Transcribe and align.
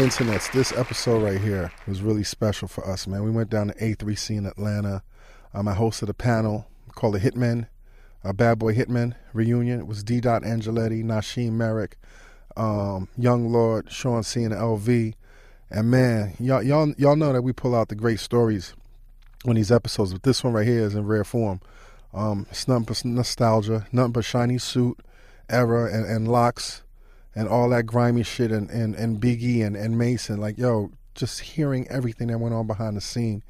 Internets, 0.00 0.50
this 0.52 0.72
episode 0.72 1.22
right 1.22 1.38
here 1.38 1.70
was 1.86 2.00
really 2.00 2.24
special 2.24 2.66
for 2.68 2.88
us, 2.88 3.06
man. 3.06 3.22
We 3.22 3.30
went 3.30 3.50
down 3.50 3.66
to 3.66 3.74
A3C 3.74 4.38
in 4.38 4.46
Atlanta. 4.46 5.02
Um, 5.52 5.68
I 5.68 5.74
hosted 5.74 6.08
a 6.08 6.14
panel 6.14 6.66
called 6.94 7.16
the 7.16 7.20
Hitmen, 7.20 7.66
a 8.24 8.32
Bad 8.32 8.58
Boy 8.58 8.72
Hitman 8.74 9.14
reunion. 9.34 9.78
It 9.78 9.86
was 9.86 10.02
D. 10.02 10.18
Dot 10.18 10.40
Angelettie, 10.42 11.04
Nashiem 11.04 11.52
Myrick, 11.52 11.98
um, 12.56 13.08
Young 13.18 13.52
Lord, 13.52 13.92
Sean 13.92 14.22
C, 14.22 14.42
and 14.42 14.54
LV. 14.54 15.12
And 15.70 15.90
man, 15.90 16.34
y'all, 16.40 16.62
y'all, 16.62 16.94
y'all 16.96 17.14
know 17.14 17.34
that 17.34 17.42
we 17.42 17.52
pull 17.52 17.74
out 17.74 17.90
the 17.90 17.94
great 17.94 18.20
stories 18.20 18.72
on 19.46 19.56
these 19.56 19.70
episodes, 19.70 20.14
but 20.14 20.22
this 20.22 20.42
one 20.42 20.54
right 20.54 20.66
here 20.66 20.80
is 20.80 20.94
in 20.94 21.04
rare 21.04 21.24
form. 21.24 21.60
Um, 22.14 22.46
it's 22.50 22.66
nothing 22.66 22.84
but 22.84 23.04
nostalgia, 23.04 23.86
nothing 23.92 24.12
but 24.12 24.24
shiny 24.24 24.56
suit, 24.56 24.98
era, 25.50 25.92
and, 25.92 26.06
and 26.06 26.26
Lox 26.26 26.84
and 27.40 27.48
all 27.48 27.70
that 27.70 27.86
grimy 27.86 28.22
shit 28.22 28.52
and, 28.52 28.68
and, 28.68 28.94
and 28.94 29.18
Biggie 29.18 29.64
and, 29.64 29.74
and 29.74 29.96
Mason. 29.96 30.38
Like, 30.38 30.58
yo, 30.58 30.90
just 31.14 31.40
hearing 31.40 31.88
everything 31.88 32.28
that 32.28 32.36
went 32.36 32.54
on 32.54 32.66
behind 32.66 32.98
the 32.98 33.00
scene. 33.00 33.42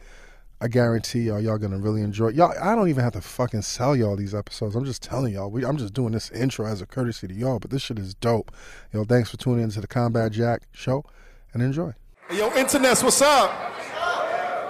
I 0.61 0.69
guarantee 0.69 1.23
y'all, 1.23 1.41
y'all 1.41 1.59
gonna 1.59 1.79
really 1.79 2.03
enjoy. 2.03 2.29
Y'all, 2.29 2.55
I 2.63 2.77
don't 2.77 2.89
even 2.89 3.03
have 3.03 3.15
to 3.15 3.21
fucking 3.21 3.63
sell 3.63 3.97
y'all 3.97 4.15
these 4.15 4.33
episodes. 4.33 4.77
I'm 4.77 4.85
just 4.85 5.03
telling 5.03 5.33
y'all. 5.33 5.51
We, 5.51 5.65
I'm 5.65 5.77
just 5.77 5.93
doing 5.93 6.13
this 6.13 6.31
intro 6.31 6.67
as 6.67 6.81
a 6.81 6.87
courtesy 6.87 7.27
to 7.27 7.35
y'all. 7.35 7.59
But 7.59 7.73
this 7.73 7.83
shit 7.83 7.99
is 7.99 8.15
dope. 8.15 8.53
Yo, 8.93 9.03
thanks 9.03 9.29
for 9.29 9.39
tuning 9.39 9.65
into 9.65 9.81
the 9.81 9.89
Combat 9.89 10.31
Jack 10.31 10.69
show, 10.71 11.05
and 11.53 11.61
enjoy. 11.61 11.93
Yo, 12.33 12.49
internets, 12.51 13.03
what's 13.03 13.21
up? 13.21 13.51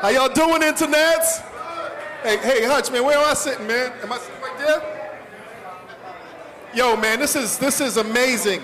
How 0.00 0.08
y'all 0.08 0.32
doing, 0.32 0.62
internets? 0.62 1.42
Hey, 2.22 2.38
hey, 2.38 2.64
Hutch, 2.64 2.90
man, 2.90 3.04
where 3.04 3.18
am 3.18 3.26
I 3.26 3.34
sitting, 3.34 3.66
man? 3.66 3.92
Am 4.02 4.10
I 4.10 4.16
sitting 4.16 4.40
right 4.40 4.58
there? 4.58 5.12
Yo, 6.72 6.96
man, 6.96 7.18
this 7.18 7.36
is 7.36 7.58
this 7.58 7.82
is 7.82 7.98
amazing. 7.98 8.62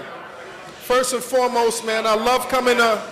First 0.86 1.14
and 1.14 1.22
foremost, 1.22 1.84
man, 1.84 2.06
I 2.06 2.14
love 2.14 2.48
coming 2.48 2.76
to 2.76 3.02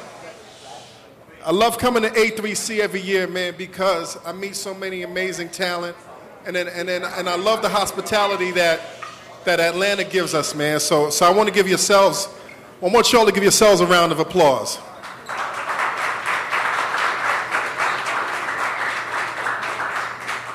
I 1.45 1.51
love 1.51 1.77
coming 1.77 2.05
to 2.05 2.11
A3C 2.11 2.79
every 2.79 3.01
year, 3.01 3.27
man, 3.27 3.53
because 3.59 4.17
I 4.25 4.31
meet 4.31 4.55
so 4.55 4.75
many 4.75 5.03
amazing 5.03 5.49
talent, 5.49 5.97
and 6.47 6.55
then 6.55 6.69
and 6.69 6.89
then 6.89 7.03
and 7.03 7.29
I 7.29 7.35
love 7.35 7.63
the 7.63 7.69
hospitality 7.69 8.53
that 8.53 8.81
that 9.45 9.59
Atlanta 9.59 10.05
gives 10.05 10.35
us, 10.35 10.55
man. 10.55 10.79
So 10.79 11.11
so 11.11 11.27
I 11.27 11.31
want 11.31 11.49
to 11.49 11.53
give 11.53 11.67
yourselves, 11.67 12.29
I 12.81 12.87
want 12.87 13.13
y'all 13.13 13.27
to 13.27 13.33
give 13.33 13.43
yourselves 13.43 13.81
a 13.81 13.87
round 13.87 14.13
of 14.13 14.21
applause. 14.21 14.79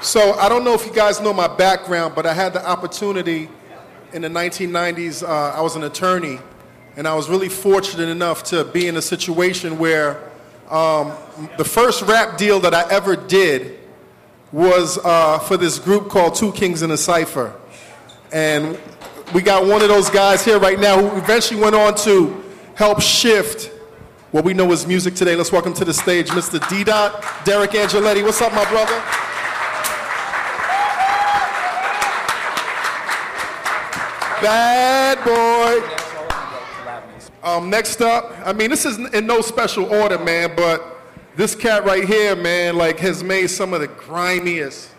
So 0.01 0.35
I 0.35 0.47
don't 0.47 0.63
know 0.63 0.73
if 0.73 0.85
you 0.85 0.93
guys 0.93 1.19
know 1.19 1.33
my 1.33 1.53
background, 1.53 2.15
but 2.15 2.25
I 2.25 2.33
had 2.33 2.53
the 2.53 2.65
opportunity 2.65 3.49
in 4.13 4.21
the 4.21 4.29
1990s. 4.29 5.21
Uh, 5.21 5.27
I 5.27 5.59
was 5.59 5.75
an 5.75 5.83
attorney 5.83 6.39
and 6.99 7.07
I 7.07 7.15
was 7.15 7.29
really 7.29 7.47
fortunate 7.47 8.09
enough 8.09 8.43
to 8.45 8.65
be 8.65 8.85
in 8.89 8.97
a 8.97 9.01
situation 9.01 9.79
where 9.79 10.21
um, 10.69 11.13
the 11.57 11.63
first 11.63 12.01
rap 12.01 12.37
deal 12.37 12.59
that 12.59 12.73
I 12.73 12.91
ever 12.91 13.15
did 13.15 13.79
was 14.51 14.99
uh, 15.05 15.39
for 15.39 15.55
this 15.55 15.79
group 15.79 16.09
called 16.09 16.35
Two 16.35 16.51
Kings 16.51 16.81
in 16.81 16.91
a 16.91 16.97
Cipher. 16.97 17.57
And 18.33 18.77
we 19.33 19.41
got 19.41 19.65
one 19.65 19.81
of 19.81 19.87
those 19.87 20.09
guys 20.09 20.43
here 20.43 20.59
right 20.59 20.77
now 20.77 20.99
who 21.01 21.17
eventually 21.17 21.61
went 21.61 21.73
on 21.73 21.95
to 21.99 22.43
help 22.75 22.99
shift 22.99 23.71
what 24.31 24.43
we 24.43 24.53
know 24.53 24.69
as 24.73 24.85
music 24.85 25.15
today. 25.15 25.37
Let's 25.37 25.53
welcome 25.53 25.73
to 25.75 25.85
the 25.85 25.93
stage 25.93 26.27
Mr. 26.27 26.59
D. 26.67 26.83
Dot, 26.83 27.21
Deric 27.45 27.69
Angelettie. 27.69 28.23
What's 28.23 28.41
up, 28.41 28.51
my 28.51 28.69
brother? 28.69 28.91
Bad 34.41 35.23
boy. 35.23 35.98
Um, 37.41 37.69
next 37.69 38.01
up, 38.01 38.35
I 38.45 38.51
mean, 38.51 38.69
this 38.69 38.85
is 38.85 38.97
in 39.13 39.25
no 39.25 39.39
special 39.39 39.85
order, 39.85 40.19
man, 40.19 40.53
but 40.57 40.83
this 41.37 41.55
cat 41.55 41.85
right 41.85 42.03
here, 42.03 42.35
man, 42.35 42.75
like 42.75 42.99
has 42.99 43.23
made 43.23 43.47
some 43.47 43.73
of 43.73 43.79
the 43.79 43.87
grimiest 43.87 44.89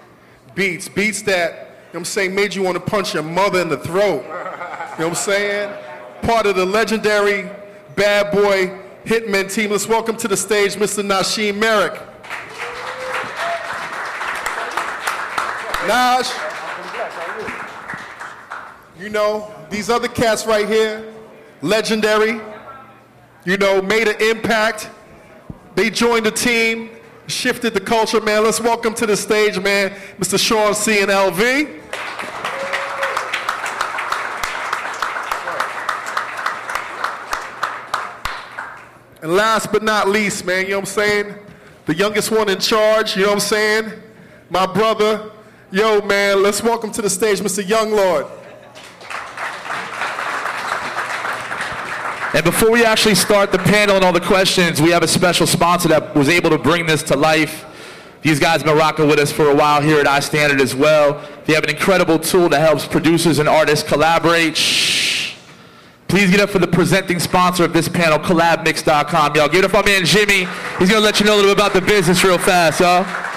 beats, 0.54 0.88
beats 0.88 1.20
that, 1.22 1.50
you 1.50 1.58
know 1.58 1.68
what 1.90 1.98
I'm 1.98 2.04
saying, 2.06 2.34
made 2.34 2.54
you 2.54 2.62
want 2.62 2.76
to 2.76 2.80
punch 2.80 3.12
your 3.12 3.22
mother 3.22 3.60
in 3.60 3.68
the 3.68 3.76
throat. 3.76 4.22
You 4.22 4.28
know 4.28 4.94
what 4.96 5.00
I'm 5.00 5.14
saying? 5.14 5.76
Part 6.22 6.46
of 6.46 6.56
the 6.56 6.64
legendary 6.64 7.50
bad 7.94 8.32
boy 8.32 8.68
hitman 9.04 9.52
team. 9.52 9.70
Let's 9.70 9.86
welcome 9.86 10.16
to 10.16 10.28
the 10.28 10.36
stage 10.36 10.76
Mr. 10.76 11.04
Nashiem 11.04 11.56
Myrick. 11.56 12.00
Nash, 15.86 16.30
you 18.98 19.10
know, 19.10 19.54
these 19.68 19.90
other 19.90 20.08
cats 20.08 20.46
right 20.46 20.68
here, 20.68 21.09
legendary, 21.62 22.40
you 23.44 23.56
know, 23.56 23.82
made 23.82 24.08
an 24.08 24.20
impact. 24.20 24.90
They 25.74 25.90
joined 25.90 26.26
the 26.26 26.30
team, 26.30 26.90
shifted 27.26 27.74
the 27.74 27.80
culture, 27.80 28.20
man. 28.20 28.44
Let's 28.44 28.60
welcome 28.60 28.94
to 28.94 29.06
the 29.06 29.16
stage, 29.16 29.58
man, 29.60 29.90
Mr. 30.18 30.38
Sean 30.38 30.74
C 30.74 31.00
and 31.00 31.10
LV. 31.10 31.78
And 39.22 39.34
last 39.34 39.70
but 39.70 39.82
not 39.82 40.08
least, 40.08 40.46
man, 40.46 40.64
you 40.64 40.70
know 40.70 40.78
what 40.78 40.88
I'm 40.88 40.94
saying? 40.94 41.34
The 41.84 41.94
youngest 41.94 42.30
one 42.30 42.48
in 42.48 42.58
charge, 42.58 43.16
you 43.16 43.22
know 43.22 43.28
what 43.28 43.34
I'm 43.34 43.40
saying? 43.40 43.92
My 44.48 44.66
brother. 44.66 45.30
Yo, 45.70 46.00
man, 46.00 46.42
let's 46.42 46.62
welcome 46.62 46.90
to 46.90 47.02
the 47.02 47.10
stage 47.10 47.38
Mr. 47.40 47.66
Young 47.66 47.92
Lord. 47.92 48.26
And 52.32 52.44
before 52.44 52.70
we 52.70 52.84
actually 52.84 53.16
start 53.16 53.50
the 53.50 53.58
panel 53.58 53.96
and 53.96 54.04
all 54.04 54.12
the 54.12 54.20
questions, 54.20 54.80
we 54.80 54.90
have 54.90 55.02
a 55.02 55.08
special 55.08 55.48
sponsor 55.48 55.88
that 55.88 56.14
was 56.14 56.28
able 56.28 56.50
to 56.50 56.58
bring 56.58 56.86
this 56.86 57.02
to 57.04 57.16
life. 57.16 57.64
These 58.22 58.38
guys 58.38 58.58
have 58.58 58.66
been 58.66 58.76
rocking 58.76 59.08
with 59.08 59.18
us 59.18 59.32
for 59.32 59.50
a 59.50 59.54
while 59.54 59.80
here 59.80 59.98
at 59.98 60.06
iStandard 60.06 60.60
as 60.60 60.74
well. 60.74 61.20
They 61.46 61.54
have 61.54 61.64
an 61.64 61.70
incredible 61.70 62.18
tool 62.20 62.48
that 62.50 62.60
helps 62.60 62.86
producers 62.86 63.40
and 63.40 63.48
artists 63.48 63.88
collaborate. 63.88 64.56
Shh. 64.56 65.34
Please 66.06 66.30
get 66.30 66.38
up 66.40 66.50
for 66.50 66.58
the 66.58 66.68
presenting 66.68 67.18
sponsor 67.18 67.64
of 67.64 67.72
this 67.72 67.88
panel, 67.88 68.18
collabmix.com. 68.18 69.34
Y'all 69.34 69.48
give 69.48 69.60
it 69.60 69.64
up 69.64 69.70
for 69.72 69.78
my 69.78 69.86
man 69.86 70.04
Jimmy. 70.04 70.46
He's 70.78 70.90
going 70.90 71.00
to 71.00 71.00
let 71.00 71.18
you 71.18 71.26
know 71.26 71.34
a 71.34 71.36
little 71.36 71.54
bit 71.54 71.58
about 71.58 71.72
the 71.72 71.80
business 71.80 72.22
real 72.22 72.38
fast, 72.38 72.80
y'all. 72.80 73.29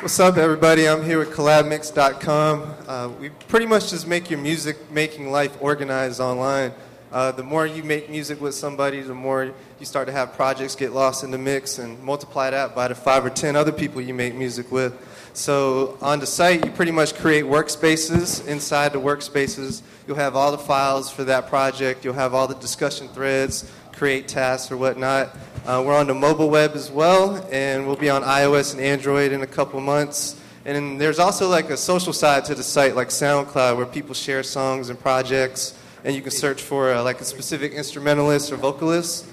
What's 0.00 0.18
up, 0.18 0.38
everybody? 0.38 0.88
I'm 0.88 1.04
here 1.04 1.18
with 1.18 1.32
collabmix.com. 1.32 2.74
Uh, 2.88 3.10
we 3.20 3.28
pretty 3.28 3.66
much 3.66 3.90
just 3.90 4.06
make 4.06 4.30
your 4.30 4.38
music 4.38 4.90
making 4.90 5.30
life 5.30 5.54
organized 5.60 6.20
online. 6.20 6.72
Uh, 7.12 7.32
the 7.32 7.42
more 7.42 7.66
you 7.66 7.82
make 7.82 8.08
music 8.08 8.40
with 8.40 8.54
somebody, 8.54 9.02
the 9.02 9.12
more 9.12 9.52
you 9.78 9.84
start 9.84 10.06
to 10.06 10.12
have 10.12 10.32
projects 10.32 10.74
get 10.74 10.92
lost 10.92 11.22
in 11.22 11.30
the 11.30 11.36
mix 11.36 11.78
and 11.78 12.02
multiply 12.02 12.48
that 12.48 12.74
by 12.74 12.88
the 12.88 12.94
five 12.94 13.26
or 13.26 13.28
ten 13.28 13.56
other 13.56 13.72
people 13.72 14.00
you 14.00 14.14
make 14.14 14.34
music 14.34 14.72
with. 14.72 14.94
So 15.34 15.98
on 16.00 16.18
the 16.18 16.26
site, 16.26 16.64
you 16.64 16.70
pretty 16.70 16.92
much 16.92 17.14
create 17.16 17.44
workspaces. 17.44 18.46
Inside 18.48 18.94
the 18.94 19.00
workspaces, 19.00 19.82
you'll 20.06 20.16
have 20.16 20.34
all 20.34 20.50
the 20.50 20.56
files 20.56 21.10
for 21.10 21.24
that 21.24 21.48
project. 21.48 22.06
You'll 22.06 22.14
have 22.14 22.32
all 22.32 22.46
the 22.46 22.54
discussion 22.54 23.06
threads, 23.08 23.70
create 24.00 24.26
tasks 24.26 24.72
or 24.72 24.78
whatnot. 24.78 25.28
Uh, 25.66 25.82
we're 25.84 25.94
on 25.94 26.06
the 26.06 26.14
mobile 26.14 26.48
web 26.48 26.72
as 26.72 26.90
well, 26.90 27.46
and 27.52 27.86
we'll 27.86 27.94
be 27.94 28.08
on 28.08 28.22
iOS 28.22 28.72
and 28.72 28.80
Android 28.80 29.30
in 29.30 29.42
a 29.42 29.46
couple 29.46 29.78
months. 29.78 30.40
And 30.64 30.98
there's 30.98 31.18
also 31.18 31.50
like 31.50 31.68
a 31.68 31.76
social 31.76 32.14
side 32.14 32.46
to 32.46 32.54
the 32.54 32.62
site, 32.62 32.96
like 32.96 33.08
SoundCloud, 33.08 33.76
where 33.76 33.84
people 33.84 34.14
share 34.14 34.42
songs 34.42 34.88
and 34.88 34.98
projects, 34.98 35.78
and 36.02 36.16
you 36.16 36.22
can 36.22 36.30
search 36.30 36.62
for 36.62 36.94
uh, 36.94 37.02
like 37.02 37.20
a 37.20 37.26
specific 37.26 37.72
instrumentalist 37.72 38.50
or 38.50 38.56
vocalist. 38.56 39.26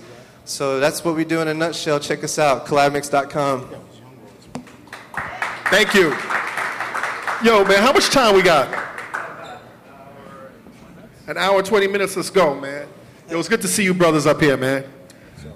So 0.43 0.81
that's 0.81 1.01
what 1.05 1.15
we 1.15 1.23
do 1.23 1.39
in 1.39 1.47
a 1.47 1.53
nutshell. 1.53 2.01
Check 2.01 2.25
us 2.25 2.37
out, 2.37 2.65
collabmix.com. 2.65 3.69
Thank 5.69 5.93
you. 5.93 6.09
Yo, 7.41 7.63
man, 7.63 7.81
how 7.81 7.93
much 7.93 8.09
time 8.09 8.35
we 8.35 8.41
got? 8.41 8.67
An 11.25 11.37
hour, 11.37 11.63
20 11.63 11.87
minutes. 11.87 12.17
Let's 12.17 12.29
go, 12.29 12.53
man. 12.53 12.86
Yo, 13.29 13.37
it's 13.39 13.49
good 13.49 13.61
to 13.61 13.67
see 13.67 13.83
you 13.83 13.93
brothers 13.93 14.25
up 14.25 14.39
here, 14.39 14.55
man. 14.55 14.85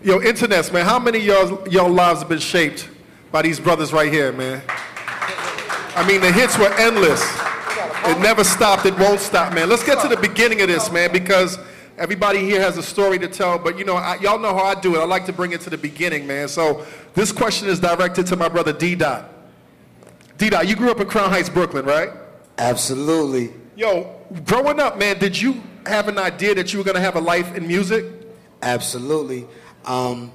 Yo, 0.04 0.20
internets, 0.20 0.74
man, 0.74 0.86
how 0.86 1.00
many 1.00 1.20
of 1.20 1.24
y'all, 1.24 1.70
y'all 1.70 1.90
lives 1.90 2.20
have 2.20 2.28
been 2.28 2.38
shaped 2.38 2.90
by 3.32 3.42
these 3.42 3.62
brothers 3.62 3.94
right 3.94 4.12
here, 4.12 4.34
man? 4.34 4.62
I 4.68 6.06
mean, 6.06 6.20
the 6.20 6.30
hits 6.34 6.58
were 6.58 6.72
endless. 6.74 7.24
It 8.04 8.20
never 8.20 8.44
stopped. 8.44 8.86
It 8.86 8.98
won't 8.98 9.22
stop, 9.22 9.54
man. 9.54 9.70
Let's 9.70 9.86
get 9.86 10.02
to 10.02 10.10
the 10.10 10.18
beginning 10.18 10.62
of 10.62 10.68
this, 10.68 10.92
man, 10.92 11.14
because 11.14 11.58
everybody 11.98 12.40
here 12.40 12.60
has 12.60 12.78
a 12.78 12.84
story 12.84 13.18
to 13.20 13.30
tell. 13.30 13.58
But 13.58 13.80
you 13.80 13.86
know, 13.86 13.96
I, 13.96 14.18
y'all 14.18 14.40
know 14.40 14.54
how 14.54 14.66
I 14.66 14.76
do 14.76 14.96
it. 14.98 15.00
I 15.00 15.06
like 15.06 15.26
to 15.28 15.34
bring 15.34 15.54
it 15.54 15.62
to 15.62 15.70
the 15.70 15.78
beginning, 15.78 16.28
man. 16.28 16.50
So 16.50 16.86
this 17.14 17.32
question 17.32 17.70
is 17.70 17.80
directed 17.80 18.28
to 18.28 18.36
my 18.36 18.50
brother 18.50 18.74
D 18.74 18.96
Dot. 18.96 19.32
D 20.38 20.50
Dot, 20.50 20.68
you 20.68 20.76
grew 20.76 20.92
up 20.92 21.00
in 21.00 21.08
Crown 21.08 21.30
Heights, 21.30 21.50
Brooklyn, 21.50 21.86
right? 21.86 22.10
Absolutely. 22.58 23.54
Yo, 23.78 24.20
growing 24.44 24.82
up, 24.82 24.98
man, 24.98 25.18
did 25.20 25.40
you 25.40 25.62
have 25.86 26.08
an 26.08 26.18
idea 26.18 26.56
that 26.56 26.74
you 26.74 26.80
were 26.80 26.86
gonna 26.86 27.00
have 27.00 27.16
a 27.16 27.22
life 27.22 27.56
in 27.56 27.68
music? 27.68 28.06
Absolutely. 28.62 29.48
Um, 29.86 30.32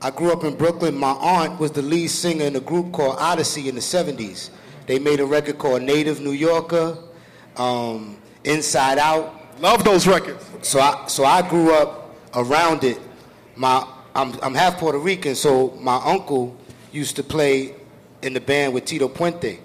I 0.00 0.10
grew 0.10 0.32
up 0.32 0.44
in 0.44 0.54
Brooklyn. 0.54 0.96
My 0.96 1.12
aunt 1.12 1.58
was 1.58 1.72
the 1.72 1.82
lead 1.82 2.08
singer 2.08 2.44
in 2.44 2.54
a 2.54 2.60
group 2.60 2.92
called 2.92 3.16
Odyssey 3.18 3.68
in 3.68 3.74
the 3.74 3.80
70s. 3.80 4.50
They 4.86 4.98
made 4.98 5.20
a 5.20 5.26
record 5.26 5.58
called 5.58 5.82
Native 5.82 6.20
New 6.20 6.32
Yorker, 6.32 6.98
um, 7.56 8.18
Inside 8.44 8.98
Out. 8.98 9.34
Love 9.60 9.84
those 9.84 10.06
records. 10.06 10.44
So 10.62 10.80
I 10.80 11.06
so 11.06 11.24
I 11.24 11.48
grew 11.48 11.74
up 11.74 12.14
around 12.34 12.84
it. 12.84 13.00
My 13.56 13.86
I'm 14.14 14.38
I'm 14.42 14.54
half 14.54 14.78
Puerto 14.78 14.98
Rican, 14.98 15.34
so 15.34 15.70
my 15.80 15.96
uncle 16.04 16.56
used 16.92 17.16
to 17.16 17.22
play 17.22 17.74
in 18.22 18.34
the 18.34 18.40
band 18.40 18.74
with 18.74 18.84
Tito 18.84 19.08
Puente. 19.08 19.58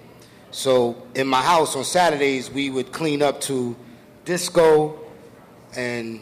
So 0.50 1.00
in 1.14 1.26
my 1.26 1.42
house 1.42 1.76
on 1.76 1.84
Saturdays 1.84 2.50
we 2.50 2.70
would 2.70 2.90
clean 2.92 3.22
up 3.22 3.40
to 3.42 3.76
disco 4.24 4.98
and 5.76 6.20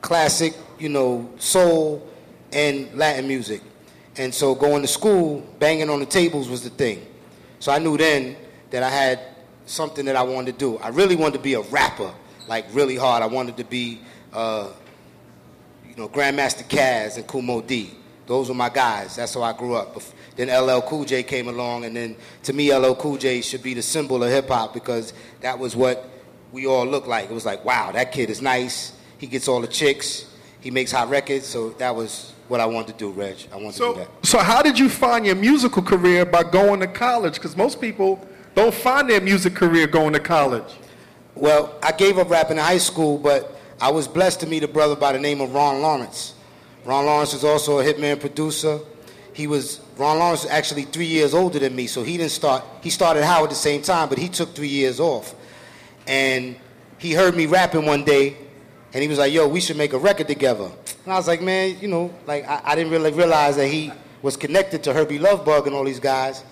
classic, 0.00 0.54
you 0.78 0.88
know, 0.88 1.30
soul 1.38 2.06
and 2.52 2.92
Latin 2.94 3.28
music. 3.28 3.62
And 4.16 4.34
so 4.34 4.54
going 4.54 4.82
to 4.82 4.88
school, 4.88 5.40
banging 5.58 5.90
on 5.90 6.00
the 6.00 6.06
tables 6.06 6.48
was 6.48 6.62
the 6.62 6.70
thing. 6.70 7.06
So 7.60 7.72
I 7.72 7.78
knew 7.78 7.96
then 7.96 8.36
that 8.70 8.82
I 8.82 8.90
had 8.90 9.20
something 9.66 10.04
that 10.06 10.16
I 10.16 10.22
wanted 10.22 10.52
to 10.52 10.58
do. 10.58 10.78
I 10.78 10.88
really 10.88 11.16
wanted 11.16 11.38
to 11.38 11.42
be 11.42 11.54
a 11.54 11.60
rapper, 11.60 12.12
like 12.48 12.66
really 12.72 12.96
hard. 12.96 13.22
I 13.22 13.26
wanted 13.26 13.56
to 13.58 13.64
be, 13.64 14.00
uh, 14.32 14.68
you 15.88 15.96
know, 15.96 16.08
Grandmaster 16.08 16.64
Caz 16.68 17.16
and 17.16 17.26
Kool 17.26 17.42
Moe 17.42 17.62
Dee. 17.62 17.90
Those 18.26 18.48
were 18.48 18.54
my 18.54 18.68
guys. 18.68 19.16
That's 19.16 19.34
how 19.34 19.42
I 19.42 19.52
grew 19.52 19.74
up. 19.74 20.00
Then 20.36 20.48
LL 20.48 20.82
Cool 20.82 21.04
J 21.04 21.22
came 21.22 21.48
along, 21.48 21.84
and 21.84 21.96
then 21.96 22.14
to 22.42 22.52
me, 22.52 22.74
LL 22.74 22.94
Cool 22.94 23.16
J 23.16 23.40
should 23.40 23.62
be 23.62 23.74
the 23.74 23.82
symbol 23.82 24.22
of 24.22 24.30
hip 24.30 24.48
hop 24.48 24.74
because 24.74 25.14
that 25.40 25.58
was 25.58 25.74
what 25.74 26.08
we 26.52 26.66
all 26.66 26.86
looked 26.86 27.06
like. 27.08 27.30
It 27.30 27.34
was 27.34 27.46
like, 27.46 27.64
wow, 27.64 27.92
that 27.92 28.12
kid 28.12 28.30
is 28.30 28.40
nice. 28.40 28.92
He 29.18 29.26
gets 29.26 29.48
all 29.48 29.60
the 29.60 29.66
chicks. 29.66 30.26
He 30.60 30.70
makes 30.70 30.92
hot 30.92 31.08
records. 31.08 31.46
So 31.46 31.70
that 31.70 31.94
was 31.94 32.32
what 32.48 32.60
I 32.60 32.66
wanted 32.66 32.92
to 32.92 32.98
do, 32.98 33.10
Reg. 33.10 33.36
I 33.52 33.56
wanted 33.56 33.74
to 33.74 33.78
do 33.78 33.94
that. 33.96 34.26
so 34.26 34.38
how 34.38 34.62
did 34.62 34.78
you 34.78 34.88
find 34.88 35.26
your 35.26 35.36
musical 35.36 35.82
career 35.82 36.24
by 36.24 36.42
going 36.42 36.80
to 36.80 36.86
college? 36.86 37.34
Because 37.34 37.56
most 37.56 37.80
people 37.80 38.26
don't 38.54 38.74
find 38.74 39.08
their 39.08 39.20
music 39.20 39.54
career 39.54 39.86
going 39.86 40.12
to 40.14 40.20
college. 40.20 40.72
Well, 41.34 41.78
I 41.82 41.92
gave 41.92 42.18
up 42.18 42.30
rapping 42.30 42.56
in 42.56 42.62
high 42.62 42.78
school, 42.78 43.18
but 43.18 43.56
I 43.80 43.92
was 43.92 44.08
blessed 44.08 44.40
to 44.40 44.46
meet 44.46 44.64
a 44.64 44.68
brother 44.68 44.96
by 44.96 45.12
the 45.12 45.20
name 45.20 45.40
of 45.40 45.54
Ron 45.54 45.80
Lawrence. 45.82 46.34
Ron 46.84 47.06
Lawrence 47.06 47.34
is 47.34 47.44
also 47.44 47.78
a 47.78 47.84
hitman 47.84 48.18
producer. 48.18 48.80
He 49.32 49.46
was 49.46 49.80
Ron 49.96 50.18
Lawrence 50.18 50.44
was 50.44 50.50
actually 50.50 50.82
three 50.82 51.06
years 51.06 51.34
older 51.34 51.58
than 51.58 51.76
me, 51.76 51.86
so 51.86 52.02
he 52.02 52.16
didn't 52.16 52.32
start. 52.32 52.64
He 52.82 52.90
started 52.90 53.24
Howard 53.24 53.48
at 53.48 53.50
the 53.50 53.56
same 53.56 53.82
time, 53.82 54.08
but 54.08 54.18
he 54.18 54.28
took 54.28 54.54
three 54.54 54.68
years 54.68 54.98
off. 54.98 55.34
And 56.08 56.56
he 56.98 57.12
heard 57.12 57.36
me 57.36 57.46
rapping 57.46 57.86
one 57.86 58.02
day, 58.04 58.36
and 58.92 59.02
he 59.02 59.08
was 59.08 59.18
like, 59.18 59.32
"Yo, 59.32 59.46
we 59.46 59.60
should 59.60 59.76
make 59.76 59.92
a 59.92 59.98
record 59.98 60.26
together." 60.26 60.70
And 61.04 61.12
I 61.12 61.16
was 61.16 61.28
like, 61.28 61.42
"Man, 61.42 61.78
you 61.80 61.88
know, 61.88 62.12
like 62.26 62.48
I, 62.48 62.60
I 62.64 62.74
didn't 62.74 62.90
really 62.90 63.12
realize 63.12 63.56
that 63.56 63.68
he 63.68 63.92
was 64.22 64.36
connected 64.36 64.82
to 64.84 64.92
Hurby 64.92 65.18
Luv 65.18 65.44
Bug 65.44 65.66
and 65.66 65.76
all 65.76 65.84
these 65.84 66.00
guys." 66.00 66.44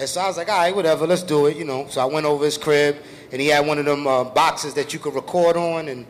And 0.00 0.08
so 0.08 0.22
I 0.22 0.28
was 0.28 0.38
like, 0.38 0.48
all 0.48 0.56
right, 0.56 0.74
whatever, 0.74 1.06
let's 1.06 1.22
do 1.22 1.44
it, 1.44 1.58
you 1.58 1.64
know. 1.66 1.86
So 1.88 2.00
I 2.00 2.06
went 2.06 2.24
over 2.24 2.42
his 2.42 2.56
crib, 2.56 2.96
and 3.32 3.40
he 3.40 3.48
had 3.48 3.66
one 3.66 3.78
of 3.78 3.84
them 3.84 4.06
uh, 4.06 4.24
boxes 4.24 4.72
that 4.74 4.94
you 4.94 4.98
could 4.98 5.14
record 5.14 5.58
on 5.58 5.88
and 5.88 6.06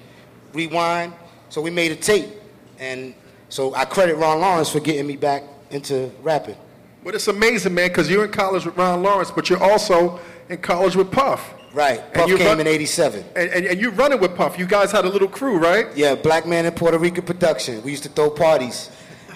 rewind. 0.52 1.12
So 1.48 1.60
we 1.60 1.70
made 1.70 1.90
a 1.90 1.96
tape, 1.96 2.28
and 2.78 3.14
so 3.48 3.74
I 3.74 3.84
credit 3.84 4.14
Ron 4.14 4.40
Lawrence 4.40 4.70
for 4.70 4.78
getting 4.78 5.08
me 5.08 5.16
back 5.16 5.42
into 5.70 6.12
rapping. 6.22 6.56
But 7.02 7.16
it's 7.16 7.26
amazing, 7.26 7.74
man, 7.74 7.88
because 7.88 8.08
you're 8.08 8.24
in 8.24 8.30
college 8.30 8.64
with 8.64 8.76
Ron 8.76 9.02
Lawrence, 9.02 9.32
but 9.32 9.50
you're 9.50 9.62
also 9.62 10.20
in 10.48 10.58
college 10.58 10.94
with 10.94 11.10
Puff. 11.10 11.54
Right. 11.72 12.00
And 12.00 12.12
Puff 12.14 12.28
you 12.28 12.36
came 12.36 12.46
run- 12.48 12.60
in 12.60 12.66
'87. 12.66 13.24
And, 13.36 13.50
and, 13.50 13.66
and 13.66 13.80
you're 13.80 13.92
running 13.92 14.20
with 14.20 14.36
Puff. 14.36 14.58
You 14.58 14.66
guys 14.66 14.90
had 14.90 15.04
a 15.04 15.08
little 15.08 15.28
crew, 15.28 15.58
right? 15.58 15.86
Yeah, 15.96 16.14
Black 16.16 16.46
Man 16.46 16.66
in 16.66 16.72
Puerto 16.72 16.98
Rican 16.98 17.24
production. 17.24 17.82
We 17.82 17.92
used 17.92 18.02
to 18.02 18.08
throw 18.08 18.30
parties. 18.30 18.90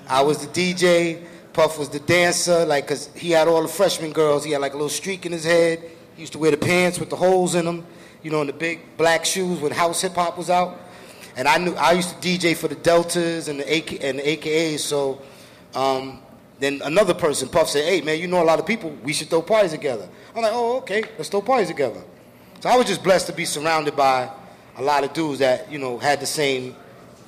I 0.08 0.20
was 0.22 0.44
the 0.46 0.48
DJ. 0.48 1.24
Puff 1.52 1.78
was 1.78 1.88
the 1.88 2.00
dancer, 2.00 2.64
like, 2.66 2.88
cause 2.88 3.08
he 3.14 3.30
had 3.30 3.46
all 3.46 3.62
the 3.62 3.68
freshman 3.68 4.12
girls. 4.12 4.42
He 4.44 4.50
had 4.50 4.60
like 4.60 4.72
a 4.72 4.76
little 4.76 4.88
streak 4.88 5.24
in 5.24 5.30
his 5.30 5.44
head. 5.44 5.80
He 6.16 6.22
used 6.22 6.32
to 6.32 6.38
wear 6.40 6.50
the 6.50 6.56
pants 6.56 6.98
with 6.98 7.10
the 7.10 7.16
holes 7.16 7.54
in 7.54 7.64
them, 7.64 7.86
you 8.24 8.30
know, 8.32 8.40
and 8.40 8.48
the 8.48 8.52
big 8.52 8.96
black 8.96 9.24
shoes 9.24 9.60
when 9.60 9.70
house 9.70 10.00
hip 10.00 10.14
hop 10.14 10.36
was 10.36 10.50
out. 10.50 10.80
And 11.36 11.46
I 11.46 11.58
knew 11.58 11.72
I 11.74 11.92
used 11.92 12.20
to 12.20 12.28
DJ 12.28 12.56
for 12.56 12.66
the 12.66 12.74
Deltas 12.74 13.46
and 13.46 13.60
the 13.60 13.78
AK, 13.78 14.02
and 14.02 14.18
the 14.18 14.22
AKAs. 14.24 14.80
So 14.80 15.22
um, 15.76 16.20
then 16.58 16.80
another 16.84 17.14
person, 17.14 17.48
Puff, 17.48 17.68
said, 17.68 17.84
"Hey 17.84 18.00
man, 18.00 18.18
you 18.18 18.26
know 18.26 18.42
a 18.42 18.44
lot 18.44 18.58
of 18.58 18.66
people. 18.66 18.90
We 19.04 19.12
should 19.12 19.30
throw 19.30 19.42
parties 19.42 19.70
together." 19.70 20.08
I'm 20.34 20.42
like, 20.42 20.52
"Oh, 20.52 20.78
okay, 20.78 21.04
let's 21.16 21.28
throw 21.28 21.40
parties 21.40 21.68
together." 21.68 22.02
So 22.64 22.70
I 22.70 22.76
was 22.76 22.86
just 22.86 23.02
blessed 23.02 23.26
to 23.26 23.34
be 23.34 23.44
surrounded 23.44 23.94
by 23.94 24.30
a 24.78 24.82
lot 24.82 25.04
of 25.04 25.12
dudes 25.12 25.40
that 25.40 25.70
you 25.70 25.78
know 25.78 25.98
had 25.98 26.18
the 26.18 26.24
same 26.24 26.74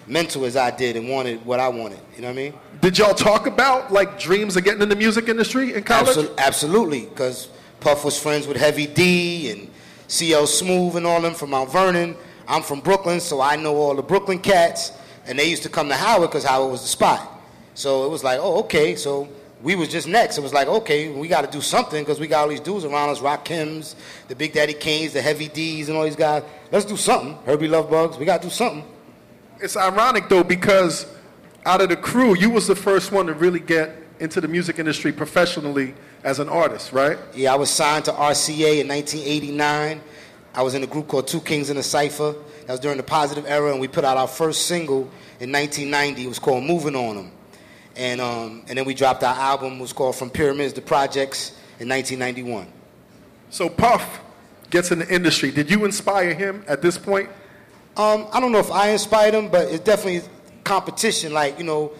mental 0.06 0.47
as 0.47 0.56
I 0.56 0.71
did 0.71 0.97
and 0.97 1.11
wanted 1.11 1.44
what 1.44 1.61
I 1.61 1.69
wanted. 1.69 1.99
You 2.15 2.23
know 2.23 2.29
what 2.29 2.38
I 2.38 2.43
mean? 2.43 2.55
Did 2.81 2.97
y'all 2.97 3.12
talk 3.12 3.47
about 3.47 3.93
like 3.93 4.19
dreams 4.19 4.56
of 4.56 4.65
getting 4.65 4.81
in 4.81 4.88
the 4.88 4.97
music 4.97 5.29
industry 5.29 5.75
in 5.75 5.85
college? 5.85 6.17
Absol- 6.17 6.38
absolutely, 6.38 7.05
because 7.05 7.50
Puff 7.81 8.03
was 8.03 8.19
friends 8.19 8.47
with 8.47 8.56
Heavy 8.56 8.87
D 8.87 9.50
and 9.50 9.69
CL 10.09 10.47
Smooth 10.47 10.97
and 10.97 11.06
all 11.06 11.21
them 11.21 11.35
from 11.35 11.50
Mount 11.50 11.71
Vernon. 11.71 12.17
I'm 12.49 12.62
from 12.62 12.81
Brooklyn, 12.81 13.21
so 13.21 13.43
I 13.43 13.56
know 13.56 13.77
all 13.77 13.94
the 13.94 14.03
Brooklyn 14.03 14.38
cats, 14.38 14.93
and 15.27 15.38
they 15.38 15.50
used 15.50 15.65
to 15.65 15.69
come 15.69 15.91
to 15.91 15.97
Howard 15.97 16.31
because 16.31 16.44
Howard 16.44 16.73
was 16.73 16.81
the 16.81 16.88
spot. 16.88 17.43
So 17.75 18.06
it 18.06 18.09
was 18.09 18.25
like, 18.25 18.41
oh, 18.41 18.61
okay. 18.61 18.97
So 18.97 19.29
we 19.62 19.75
was 19.75 19.88
just 19.88 20.06
next. 20.06 20.38
It 20.38 20.43
was 20.43 20.53
like, 20.53 20.69
okay, 20.69 21.08
we 21.08 21.29
got 21.29 21.44
to 21.44 21.50
do 21.50 21.61
something 21.61 22.03
because 22.03 22.20
we 22.20 22.26
got 22.26 22.43
all 22.43 22.49
these 22.49 22.61
dudes 22.61 22.85
around 22.85 23.08
us, 23.08 23.20
Rakims, 23.20 23.94
the 24.29 24.37
Big 24.37 24.53
Daddy 24.53 24.75
Kanes, 24.75 25.12
the 25.12 25.23
Heavy 25.23 25.49
D's, 25.49 25.88
and 25.88 25.97
all 25.97 26.05
these 26.05 26.17
guys. 26.17 26.43
Let's 26.70 26.85
do 26.85 26.97
something. 26.97 27.35
Hurby 27.44 27.69
Luv 27.69 27.91
Bugs. 27.91 28.19
We 28.19 28.26
got 28.26 28.43
to 28.43 28.49
do 28.49 28.53
something. 28.53 28.85
It's 29.61 29.76
ironic 29.76 30.29
though 30.29 30.44
because 30.44 31.06
out 31.64 31.81
of 31.81 31.88
the 31.88 31.97
crew, 31.97 32.37
you 32.37 32.50
was 32.50 32.67
the 32.67 32.76
first 32.76 33.11
one 33.11 33.26
to 33.26 33.35
really 33.35 33.61
get 33.61 33.91
into 34.20 34.41
the 34.41 34.49
music 34.49 34.79
industry 34.79 35.12
professionally 35.12 35.94
as 36.23 36.38
an 36.38 36.49
artist, 36.49 36.93
right? 36.93 37.19
Yeah, 37.35 37.52
I 37.52 37.56
was 37.56 37.70
signed 37.70 38.05
to 38.06 38.12
RCA 38.12 38.81
in 38.81 38.88
1989. 38.88 40.00
I 40.55 40.62
was 40.62 40.75
in 40.75 40.82
a 40.82 40.87
group 40.87 41.09
called 41.09 41.26
Two 41.26 41.41
Kings 41.41 41.70
in 41.70 41.76
a 41.76 41.82
Cipher. 41.82 42.35
That 42.67 42.73
was 42.73 42.81
during 42.81 42.97
the 42.97 43.02
positive 43.02 43.47
era, 43.47 43.70
and 43.70 43.81
we 43.81 43.88
put 43.88 44.05
out 44.05 44.17
our 44.17 44.26
first 44.26 44.67
single 44.67 45.02
in 45.41 45.52
1990. 45.52 46.25
It 46.25 46.29
was 46.29 46.38
called 46.38 46.64
Moving 46.64 46.97
On 46.97 47.17
Them. 47.17 47.31
And, 47.97 48.21
um, 48.21 48.63
and 48.69 48.77
then 48.77 48.85
we 48.85 48.95
dropped 48.95 49.23
our 49.23 49.35
album, 49.35 49.79
it 49.79 49.81
was 49.81 49.93
called 49.93 50.17
From 50.17 50.31
Pyramids 50.31 50.75
to 50.75 50.83
Projects 50.83 51.51
in 51.81 51.89
1991. 51.89 52.67
So 53.51 53.69
Puff 53.69 54.21
gets 54.71 54.91
in 54.91 54.99
the 54.99 55.09
industry. 55.13 55.51
Did 55.51 55.71
you 55.71 55.85
inspire 55.85 56.35
him 56.35 56.65
at 56.69 56.83
this 56.83 56.99
point? 56.99 57.31
Um, 57.97 58.26
I 58.33 58.41
don't 58.41 58.53
know 58.53 58.59
if 58.59 58.71
I 58.71 58.91
inspired 58.91 59.33
him, 59.33 59.49
but 59.49 59.69
it's 59.69 59.85
definitely 59.85 60.29
competition. 60.65 61.33
Like 61.33 61.59
you 61.59 61.65
know, 61.65 61.93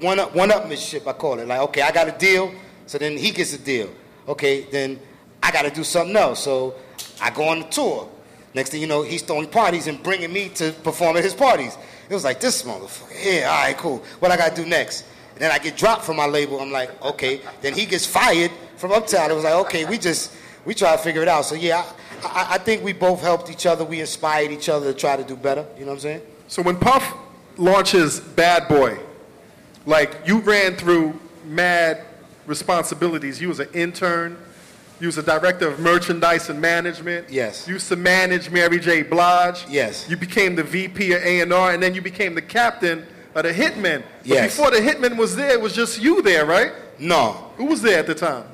one 0.00 0.18
up, 0.18 0.34
one 0.34 0.50
upmanship. 0.50 1.06
I 1.06 1.12
call 1.14 1.38
it. 1.38 1.48
Like 1.48 1.60
okay, 1.60 1.82
I 1.82 1.90
got 1.90 2.08
a 2.08 2.18
deal, 2.18 2.52
so 2.86 2.98
then 2.98 3.16
he 3.16 3.30
gets 3.30 3.54
a 3.54 3.58
deal. 3.58 3.90
Okay, 4.26 4.62
then 4.64 5.00
I 5.42 5.50
got 5.50 5.62
to 5.62 5.70
do 5.70 5.84
something 5.84 6.16
else. 6.16 6.40
So 6.40 6.74
I 7.22 7.30
go 7.30 7.48
on 7.48 7.60
the 7.60 7.66
tour. 7.66 8.10
Next 8.52 8.70
thing 8.70 8.80
you 8.80 8.86
know, 8.86 9.02
he's 9.02 9.22
throwing 9.22 9.46
parties 9.48 9.86
and 9.86 10.02
bringing 10.02 10.32
me 10.32 10.48
to 10.50 10.72
perform 10.72 11.16
at 11.16 11.24
his 11.24 11.34
parties. 11.34 11.76
It 12.08 12.14
was 12.14 12.24
like 12.24 12.40
this 12.40 12.62
motherfucker. 12.62 13.40
Yeah, 13.40 13.50
all 13.50 13.62
right, 13.62 13.76
cool. 13.76 13.98
What 14.18 14.30
I 14.30 14.36
got 14.36 14.54
to 14.54 14.62
do 14.62 14.68
next? 14.68 15.04
And 15.38 15.44
then 15.44 15.52
I 15.52 15.58
get 15.60 15.76
dropped 15.76 16.02
from 16.02 16.16
my 16.16 16.26
label. 16.26 16.58
I'm 16.58 16.72
like, 16.72 17.00
okay. 17.00 17.40
Then 17.62 17.72
he 17.72 17.86
gets 17.86 18.04
fired 18.04 18.50
from 18.76 18.90
Uptown. 18.90 19.30
It 19.30 19.34
was 19.34 19.44
like, 19.44 19.54
okay, 19.66 19.84
we 19.84 19.96
just 19.96 20.32
we 20.64 20.74
try 20.74 20.96
to 20.96 21.00
figure 21.00 21.22
it 21.22 21.28
out. 21.28 21.44
So 21.44 21.54
yeah, 21.54 21.84
I, 22.24 22.26
I, 22.26 22.54
I 22.54 22.58
think 22.58 22.82
we 22.82 22.92
both 22.92 23.20
helped 23.20 23.48
each 23.48 23.64
other. 23.64 23.84
We 23.84 24.00
inspired 24.00 24.50
each 24.50 24.68
other 24.68 24.92
to 24.92 24.98
try 24.98 25.16
to 25.16 25.22
do 25.22 25.36
better. 25.36 25.64
You 25.76 25.82
know 25.82 25.92
what 25.92 25.98
I'm 25.98 26.00
saying? 26.00 26.22
So 26.48 26.60
when 26.60 26.76
Puff 26.76 27.14
launches 27.56 28.18
Bad 28.18 28.66
Boy, 28.66 28.98
like 29.86 30.16
you 30.26 30.40
ran 30.40 30.74
through 30.74 31.16
mad 31.44 32.04
responsibilities. 32.44 33.40
You 33.40 33.46
was 33.46 33.60
an 33.60 33.68
intern. 33.74 34.38
You 34.98 35.06
was 35.06 35.18
a 35.18 35.22
director 35.22 35.68
of 35.68 35.78
merchandise 35.78 36.48
and 36.48 36.60
management. 36.60 37.30
Yes. 37.30 37.68
You 37.68 37.74
used 37.74 37.86
to 37.90 37.96
manage 37.96 38.50
Mary 38.50 38.80
J. 38.80 39.02
Blige. 39.02 39.64
Yes. 39.68 40.10
You 40.10 40.16
became 40.16 40.56
the 40.56 40.64
VP 40.64 41.12
of 41.12 41.22
A&R, 41.22 41.72
and 41.72 41.80
then 41.80 41.94
you 41.94 42.02
became 42.02 42.34
the 42.34 42.42
captain 42.42 43.06
of 43.38 43.56
the 43.56 43.62
Hitmen. 43.62 44.02
But 44.20 44.26
Yes. 44.26 44.56
before 44.56 44.70
the 44.70 44.78
Hitmen 44.78 45.16
was 45.16 45.34
there, 45.36 45.50
it 45.50 45.60
was 45.60 45.72
just 45.74 46.00
you 46.00 46.22
there, 46.22 46.44
right? 46.46 46.72
No, 46.98 47.50
Who 47.56 47.66
was 47.66 47.80
there 47.82 47.98
at 47.98 48.06
the 48.06 48.14
time? 48.14 48.44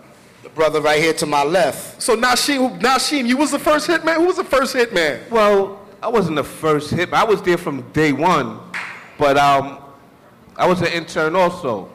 the 0.43 0.49
brother 0.50 0.81
right 0.83 1.00
here 1.03 1.14
to 1.14 1.25
my 1.26 1.43
left. 1.43 2.03
So 2.03 2.14
Nashiem, 2.17 2.79
Nashiem, 2.81 3.26
you 3.26 3.37
was 3.38 3.50
the 3.50 3.59
first 3.59 3.88
Hitman? 3.88 4.17
Who 4.17 4.25
was 4.26 4.37
the 4.37 4.45
first 4.45 4.75
Hitman? 4.76 5.31
Well, 5.31 5.81
I 6.03 6.09
wasn't 6.09 6.37
the 6.37 6.45
first 6.45 6.91
hit. 6.91 7.11
I 7.14 7.25
was 7.25 7.41
there 7.41 7.57
from 7.57 7.81
day 7.93 8.12
one, 8.12 8.61
but 9.19 9.38
um, 9.38 9.79
I 10.55 10.67
was 10.67 10.83
an 10.83 10.88
intern 10.88 11.35
also. 11.35 11.88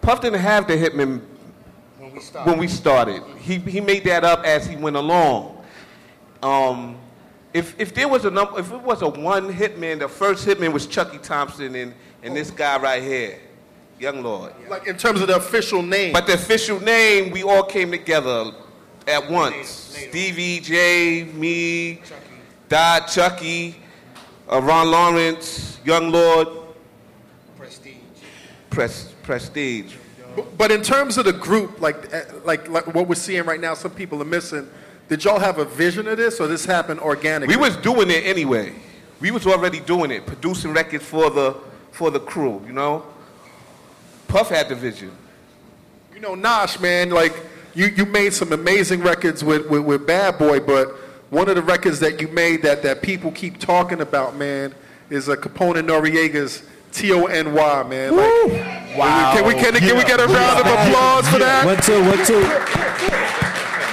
Puff 0.00 0.20
didn't 0.20 0.38
have 0.38 0.68
the 0.68 0.74
hitman 0.76 1.20
When 1.98 2.12
we 2.12 2.20
started. 2.20 2.48
when 2.50 2.58
we 2.60 2.68
started. 2.68 3.22
He, 3.40 3.58
he 3.58 3.80
made 3.80 4.04
that 4.04 4.22
up 4.22 4.44
as 4.44 4.64
he 4.68 4.76
went 4.76 4.94
along. 4.94 5.64
Um, 6.40 6.96
if, 7.56 7.78
if 7.80 7.94
there 7.94 8.06
was 8.08 8.24
a 8.26 8.30
number, 8.30 8.58
if 8.60 8.70
it 8.70 8.82
was 8.82 9.00
a 9.02 9.08
one 9.08 9.52
hitman, 9.52 9.98
the 10.00 10.08
first 10.08 10.46
hitman 10.46 10.72
was 10.72 10.86
Chucky 10.86 11.18
Thompson 11.18 11.74
and, 11.74 11.94
and 12.22 12.36
this 12.36 12.50
guy 12.50 12.78
right 12.78 13.02
here, 13.02 13.38
Young 13.98 14.22
Lord. 14.22 14.52
Like 14.68 14.86
in 14.86 14.96
terms 14.98 15.20
of 15.22 15.28
the 15.28 15.36
official 15.36 15.82
name. 15.82 16.12
But 16.12 16.26
the 16.26 16.34
official 16.34 16.80
name, 16.80 17.30
we 17.30 17.42
all 17.42 17.62
came 17.62 17.90
together 17.90 18.52
at 19.08 19.30
once. 19.30 19.68
Stevie 19.68 20.60
J, 20.60 21.24
me, 21.24 22.02
Dot, 22.68 23.08
Chucky, 23.08 23.76
uh, 24.52 24.60
Ron 24.60 24.90
Lawrence, 24.90 25.78
Young 25.84 26.10
Lord, 26.12 26.48
Prestige. 27.56 27.94
Pres- 28.70 29.14
Prestige. 29.22 29.94
But- 30.34 30.58
But 30.58 30.70
in 30.72 30.82
terms 30.82 31.16
of 31.16 31.24
the 31.24 31.32
group, 31.32 31.80
like, 31.80 32.12
eh, 32.12 32.24
like 32.44 32.68
like 32.68 32.86
what 32.94 33.08
we're 33.08 33.14
seeing 33.14 33.44
right 33.44 33.60
now, 33.60 33.72
some 33.74 33.92
people 33.92 34.20
are 34.20 34.26
missing. 34.26 34.68
Did 35.08 35.24
y'all 35.24 35.38
have 35.38 35.58
a 35.58 35.64
vision 35.64 36.08
of 36.08 36.16
this, 36.16 36.40
or 36.40 36.46
this 36.48 36.64
happened 36.64 37.00
organically? 37.00 37.54
We 37.54 37.60
was 37.60 37.76
doing 37.76 38.10
it 38.10 38.24
anyway. 38.26 38.72
we 39.20 39.30
was 39.30 39.46
already 39.46 39.80
doing 39.80 40.10
it, 40.10 40.26
producing 40.26 40.72
records 40.72 41.04
for 41.04 41.30
the 41.30 41.56
for 41.92 42.10
the 42.10 42.20
crew, 42.20 42.62
you 42.66 42.72
know. 42.72 43.04
Puff 44.28 44.50
had 44.50 44.68
the 44.68 44.74
vision. 44.74 45.10
You 46.14 46.20
know, 46.20 46.34
Nosh, 46.34 46.80
man, 46.80 47.10
like 47.10 47.34
you, 47.74 47.86
you 47.86 48.04
made 48.04 48.32
some 48.34 48.52
amazing 48.52 49.00
records 49.02 49.42
with, 49.44 49.68
with, 49.70 49.82
with 49.84 50.06
Bad 50.06 50.38
Boy, 50.38 50.60
but 50.60 50.88
one 51.30 51.48
of 51.48 51.54
the 51.56 51.62
records 51.62 52.00
that 52.00 52.20
you 52.20 52.28
made 52.28 52.62
that, 52.62 52.82
that 52.82 53.00
people 53.02 53.30
keep 53.32 53.58
talking 53.58 54.00
about, 54.00 54.34
man, 54.36 54.74
is 55.10 55.28
a 55.28 55.36
Capone-N-Noreaga's 55.36 56.62
T-O-N-Y, 56.92 57.82
man. 57.88 58.16
Like, 58.16 58.96
Wow. 58.98 59.32
Can 59.34 59.46
we, 59.46 59.54
can, 59.54 59.74
we- 59.74 59.80
can 59.80 59.96
we 59.96 60.04
get 60.04 60.20
a 60.20 60.26
round 60.26 60.60
of 60.60 60.66
applause 60.66 61.28
for 61.28 61.38
that? 61.38 61.64
One, 61.66 61.76
two, 61.82 62.02
one, 62.04 62.24
two. 62.26 62.40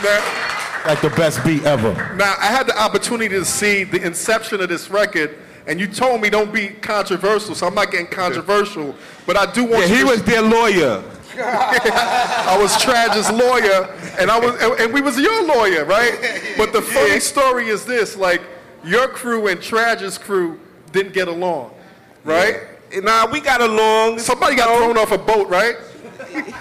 Now- 0.03 0.39
Like 0.85 1.01
the 1.01 1.09
best 1.11 1.43
beat 1.45 1.63
ever. 1.63 1.93
Now, 2.15 2.35
I 2.39 2.47
had 2.47 2.67
the 2.67 2.77
opportunity 2.77 3.29
to 3.29 3.45
see 3.45 3.83
the 3.85 4.01
inception 4.05 4.59
of 4.61 4.69
this 4.69 4.89
record, 4.89 5.37
and 5.65 5.79
you 5.79 5.87
told 5.87 6.21
me 6.21 6.29
don't 6.29 6.53
be 6.53 6.69
controversial, 6.69 7.55
so 7.55 7.67
I'm 7.67 7.75
not 7.75 7.89
getting 7.91 8.07
controversial, 8.07 8.93
but 9.25 9.37
I 9.37 9.49
do 9.51 9.63
want 9.63 9.83
Yeah, 9.83 9.87
you 9.87 9.95
he 9.95 10.01
to 10.01 10.07
was 10.07 10.23
their 10.23 10.41
lawyer. 10.41 11.03
I 11.35 12.57
was 12.61 12.75
Tragic's 12.81 13.31
lawyer, 13.31 13.89
and 14.19 14.29
I 14.29 14.37
was, 14.39 14.61
and, 14.61 14.73
and 14.79 14.93
we 14.93 15.01
was 15.01 15.17
your 15.17 15.47
lawyer, 15.47 15.83
right? 15.85 16.13
But 16.57 16.73
the 16.73 16.81
funny 16.81 17.19
story 17.19 17.69
is 17.69 17.85
this: 17.85 18.15
like 18.17 18.41
your 18.83 19.07
crew 19.07 19.47
and 19.47 19.59
Tragic's 19.59 20.17
crew 20.17 20.59
didn't 20.91 21.13
get 21.13 21.27
along, 21.27 21.71
right? 22.23 22.57
Nah, 23.01 23.25
we 23.31 23.39
got 23.39 23.61
along. 23.61 24.19
Somebody 24.19 24.55
got 24.55 24.77
thrown 24.77 24.97
off 24.97 25.11
a 25.11 25.17
boat, 25.17 25.47
right? 25.49 25.75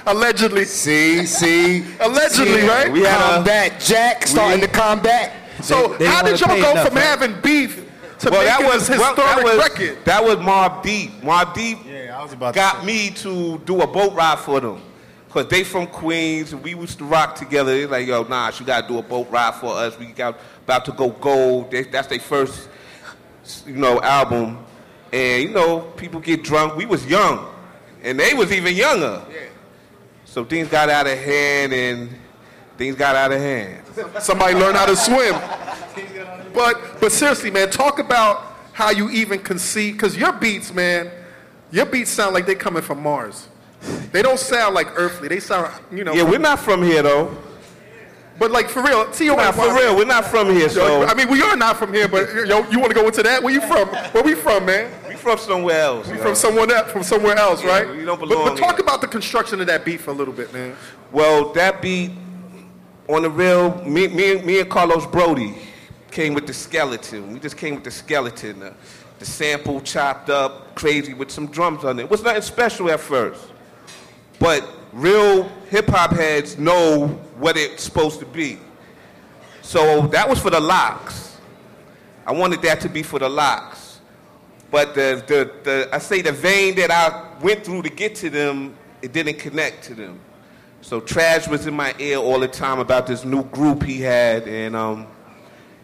Allegedly. 0.07 0.65
See, 0.65 1.25
see. 1.27 1.85
Allegedly, 2.01 2.61
see, 2.63 2.69
right? 2.69 2.91
We 2.93 3.01
had 3.03 3.21
a- 3.21 3.35
combat 3.37 3.81
Jack 3.81 4.27
starting 4.27 4.61
to 4.61 4.69
combat. 4.69 5.33
So 5.63 5.89
They- 5.89 5.99
they 5.99 6.07
how 6.07 6.23
didn't 6.23 6.41
y'all 6.41 6.49
go 6.61 6.71
enough, 6.73 6.87
from 6.89 6.97
right? 6.97 7.05
having 7.05 7.35
beef 7.41 7.83
to 8.21 8.31
Well, 8.31 8.43
that 8.45 8.61
making 8.61 8.75
was 8.75 8.89
this 8.89 8.99
well, 8.99 9.15
that 9.15 9.43
was, 9.45 9.57
record? 9.59 10.05
That 10.05 10.25
was 10.25 10.37
Mobb 10.37 10.83
Deep. 10.83 11.23
Mobb 11.23 11.55
Deep 11.55 11.79
Yeah, 11.87 12.19
I 12.19 12.23
was 12.23 12.33
about 12.33 12.55
to 12.55 12.59
got 12.61 12.81
say. 12.81 12.87
me 12.87 13.11
to 13.11 13.59
do 13.65 13.81
a 13.81 13.87
boat 13.87 14.13
ride 14.15 14.39
for 14.39 14.61
them. 14.61 14.81
Cause 15.31 15.47
they 15.49 15.65
from 15.65 15.87
Queens 15.87 16.53
and 16.53 16.63
we 16.63 16.75
used 16.75 16.99
to 16.99 17.05
rock 17.05 17.35
together. 17.37 17.73
They 17.73 17.87
like, 17.87 18.07
yo, 18.07 18.23
nah, 18.25 18.51
you 18.59 18.67
gotta 18.67 18.87
do 18.87 18.99
a 18.99 19.03
boat 19.03 19.29
ride 19.31 19.55
for 19.55 19.75
us. 19.75 19.99
We 19.99 20.07
got 20.07 20.39
about 20.65 20.85
to 20.87 20.93
go 20.93 21.09
gold. 21.09 21.71
They, 21.71 21.85
that's 21.85 22.07
their 22.09 22.19
first, 22.21 22.69
you 23.67 23.77
know, 23.77 24.01
album. 24.03 24.59
And 25.11 25.43
you 25.43 25.49
know, 25.51 25.81
people 25.97 26.21
get 26.21 26.43
drunk. 26.45 26.77
We 26.77 26.85
was 26.87 27.07
young, 27.07 27.47
and 28.03 28.19
they 28.21 28.35
was 28.35 28.53
even 28.53 28.75
younger. 28.75 29.23
So 30.33 30.47
things 30.47 30.67
got 30.69 30.89
out 30.89 31.07
of 31.07 31.19
hand, 31.19 31.75
and 31.75 32.09
things 32.79 32.97
got 32.97 33.15
out 33.15 33.33
of 33.33 33.39
hand. 33.39 33.85
Somebody 34.19 34.55
learn 34.55 34.75
how 34.75 34.87
to 34.87 34.97
swim. 34.97 35.35
But 36.55 37.03
but 37.03 37.13
seriously, 37.13 37.51
man, 37.51 37.69
talk 37.69 37.99
about 37.99 38.57
how 38.73 38.89
you 38.89 39.11
even 39.11 39.41
conceive 39.41 39.93
because 39.93 40.17
your 40.17 40.33
beats, 40.33 40.73
man, 40.73 41.11
your 41.71 41.85
beats 41.85 42.11
sound 42.11 42.33
like 42.33 42.47
they 42.47 42.55
coming 42.55 42.83
from 42.83 43.03
Mars. 43.03 43.47
They 44.11 44.23
don't 44.23 44.39
sound 44.39 44.75
like 44.75 44.99
earthly. 44.99 45.29
They 45.29 45.39
sound, 45.39 45.71
you 45.93 46.03
know. 46.03 46.15
Yeah, 46.15 46.23
we're 46.23 46.39
not 46.39 46.61
from 46.61 46.83
here 46.83 47.03
though. 47.03 47.37
But 48.39 48.51
like 48.51 48.71
for 48.71 48.83
real, 48.83 49.11
T.O. 49.11 49.53
For 49.53 49.75
real, 49.75 49.95
we're 49.95 50.07
not 50.07 50.25
from 50.25 50.49
here. 50.49 50.71
So 50.71 51.05
I 51.05 51.13
mean, 51.13 51.29
we 51.29 51.43
are 51.43 51.59
not 51.59 51.77
from 51.77 51.93
here, 51.93 52.09
but 52.09 52.35
yo, 52.35 52.67
you 52.71 52.81
want 52.81 52.89
to 52.89 52.95
go 52.95 53.07
into 53.07 53.23
that? 53.23 53.43
Where 53.43 53.53
you 53.53 53.61
from? 53.61 53.87
Where 53.89 54.25
we 54.25 54.35
from, 54.35 54.65
man? 54.65 54.91
From 55.23 55.39
somewhere 55.39 55.81
else. 55.81 56.09
We 56.09 56.17
from 56.17 56.35
someone 56.35 56.73
else, 56.73 56.91
from 56.91 57.05
somewhere 57.05 57.37
else, 57.37 57.63
Yeah, 57.63 57.71
right? 57.71 57.89
we 57.97 58.05
don't 58.05 58.19
But- 58.19 58.29
belong 58.29 58.49
but, 58.49 58.57
talk 58.57 58.73
here. 58.73 58.81
about 58.81 59.01
the 59.01 59.07
construction 59.07 59.61
of 59.61 59.69
that 59.69 59.85
beat 59.85 60.01
for 60.01 60.11
a 60.11 60.15
little 60.15 60.35
bit, 60.35 60.53
man. 60.53 60.75
Well, 61.13 61.53
that 61.53 61.81
beat 61.81 62.11
on 63.09 63.23
the 63.23 63.31
real, 63.31 63.81
me, 63.85 64.09
me, 64.09 64.43
me 64.43 64.59
and 64.59 64.69
Carlos 64.69 65.07
Broady 65.07 65.55
came 66.11 66.35
with 66.35 66.49
the 66.49 66.53
skeleton. 66.53 67.33
We 67.33 67.39
just 67.39 67.57
came 67.57 67.77
with 67.77 67.85
the 67.85 67.91
skeleton. 67.93 68.65
Uh, 68.65 68.73
the 69.21 69.25
sample 69.25 69.81
chopped 69.81 70.29
up, 70.29 70.75
crazy 70.75 71.15
with 71.15 71.31
some 71.31 71.47
drums 71.47 71.85
on 71.85 72.01
it. 72.01 72.05
It 72.05 72.11
was 72.11 72.25
nothing 72.25 72.43
special 72.43 72.91
at 72.91 72.99
first. 72.99 73.41
But 74.41 74.69
real 74.93 75.45
hip 75.71 75.89
hop 75.89 76.11
heads 76.15 76.59
know 76.59 77.07
what 77.39 77.57
it's 77.57 77.85
supposed 77.85 78.19
to 78.19 78.27
be. 78.27 78.59
So 79.63 80.09
that 80.09 80.29
was 80.29 80.41
for 80.41 80.51
the 80.51 80.59
Lox. 80.59 81.37
I 82.27 82.33
wanted 82.33 82.61
that 82.63 82.81
to 82.81 82.89
be 82.89 83.05
for 83.05 83.21
the 83.21 83.29
Lox. 83.29 83.82
But 84.73 84.95
the, 84.95 85.23
the, 85.27 85.53
the, 85.63 85.89
I 85.93 85.99
say 85.99 86.23
the 86.23 86.33
vein 86.33 86.75
that 86.77 86.91
I 86.91 87.39
went 87.43 87.63
through 87.63 87.83
to 87.83 87.91
get 87.91 88.15
to 88.17 88.31
them, 88.31 88.75
it 89.03 89.13
didn't 89.13 89.39
connect 89.39 89.85
to 89.85 89.95
them. 89.95 90.19
So 90.81 90.99
Trash 90.99 91.47
was 91.47 91.67
in 91.67 91.75
my 91.75 91.95
ear 91.99 92.17
all 92.17 92.41
the 92.41 92.49
time 92.49 92.81
about 92.81 93.07
this 93.07 93.23
new 93.23 93.45
group 93.45 93.83
he 93.83 94.01
had, 94.01 94.49
and 94.49 94.75
um, 94.75 95.07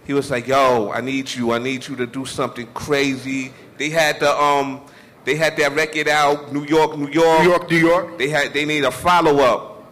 he 0.05 0.15
was 0.15 0.31
like, 0.31 0.49
"Yo, 0.49 0.91
I 0.91 1.03
need 1.03 1.33
you. 1.33 1.53
I 1.53 1.59
need 1.59 1.87
you 1.87 1.95
to 1.97 2.07
do 2.07 2.25
something 2.25 2.67
crazy." 2.75 3.53
They 3.77 3.91
had 3.91 4.19
the 4.19 4.35
um, 4.37 4.81
they 5.25 5.37
had 5.37 5.57
their 5.57 5.71
record 5.71 6.09
out, 6.09 6.53
New 6.53 6.65
York, 6.65 6.99
New 6.99 7.09
York. 7.11 7.43
New 7.43 7.49
York, 7.49 7.71
New 7.71 7.77
York. 7.77 8.19
They 8.19 8.29
had 8.29 8.53
they 8.53 8.65
need 8.65 8.85
a 8.85 8.91
follow 8.91 9.39
up, 9.39 9.85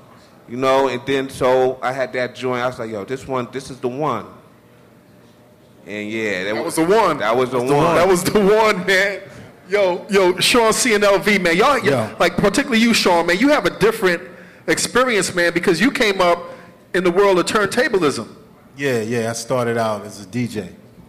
you 0.49 0.57
know. 0.57 0.88
And 0.88 1.05
then 1.07 1.29
so 1.31 1.79
I 1.83 1.93
had 1.93 2.12
that 2.15 2.35
joint. 2.35 2.62
I 2.62 2.67
was 2.67 2.79
like, 2.81 2.91
"Yo, 2.91 3.05
this 3.05 3.29
one, 3.29 3.47
this 3.53 3.71
is 3.71 3.79
the 3.79 3.88
one." 3.88 4.26
And 5.87 6.11
yeah, 6.11 6.45
that, 6.45 6.55
That 6.55 6.64
was 6.64 6.75
the 6.76 6.85
one. 6.85 7.19
That 7.19 7.37
was 7.37 7.50
the 7.50 7.59
one. 7.59 7.95
That 7.95 8.09
was 8.09 8.25
the 8.25 8.40
one, 8.40 8.85
man. 8.87 9.21
Yo, 9.69 10.07
yo, 10.09 10.38
Sean 10.38 10.73
C 10.73 10.95
and 10.95 11.02
LV, 11.02 11.40
man. 11.40 11.57
Y'all, 11.57 11.78
Yeah. 11.78 12.14
like 12.19 12.37
particularly 12.37 12.81
you, 12.83 12.95
Sean, 12.95 13.26
man. 13.26 13.38
You 13.38 13.49
have 13.49 13.66
a 13.66 13.78
different 13.78 14.23
experience, 14.66 15.35
man, 15.35 15.52
because 15.52 15.81
you 15.81 15.90
came 15.90 16.21
up 16.21 16.38
in 16.95 17.05
the 17.05 17.11
world 17.11 17.38
of 17.38 17.47
turntablism. 17.47 18.28
Yeah, 18.76 19.00
yeah. 19.00 19.31
I 19.31 19.33
started 19.33 19.76
out 19.76 20.05
as 20.05 20.23
a 20.23 20.26
DJ. 20.26 20.69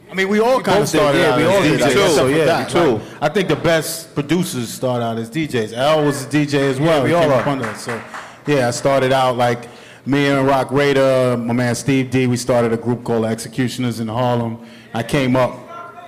I 0.09 0.13
mean, 0.13 0.29
we 0.29 0.39
all 0.39 0.61
kind 0.61 0.77
of 0.77 0.83
both 0.83 0.91
did, 0.91 0.97
started 0.99 1.19
yeah, 1.19 1.29
out 1.31 1.37
we 1.37 1.43
as 1.43 1.49
all 1.49 1.61
did, 1.61 1.71
DJs. 1.71 1.75
I 1.75 1.77
guess, 1.77 1.91
except 1.93 2.15
so, 2.15 2.25
for 2.25 2.31
yeah, 2.31 2.45
that. 2.45 2.67
me 2.67 2.73
too. 2.73 2.91
Like, 3.03 3.21
I 3.21 3.29
think 3.29 3.49
the 3.49 3.55
best 3.57 4.15
producers 4.15 4.73
start 4.73 5.03
out 5.03 5.17
as 5.17 5.29
DJs. 5.29 5.73
Al 5.73 6.05
was 6.05 6.23
a 6.23 6.27
DJ 6.29 6.53
as 6.69 6.79
well. 6.79 6.99
Yeah, 6.99 7.03
we 7.03 7.13
all 7.13 7.31
are. 7.31 7.63
us. 7.63 7.83
So, 7.83 8.01
yeah, 8.45 8.67
I 8.69 8.71
started 8.71 9.11
out 9.11 9.35
like 9.37 9.67
me 10.07 10.27
and 10.27 10.47
Rock 10.47 10.69
Raida, 10.69 11.43
my 11.43 11.53
man 11.53 11.75
Steve 11.75 12.09
D. 12.09 12.27
We 12.27 12.37
started 12.37 12.71
a 12.71 12.77
group 12.77 13.03
called 13.03 13.25
Executioners 13.25 13.99
in 13.99 14.07
Harlem. 14.07 14.65
I 14.93 15.03
came 15.03 15.35
up 15.35 15.53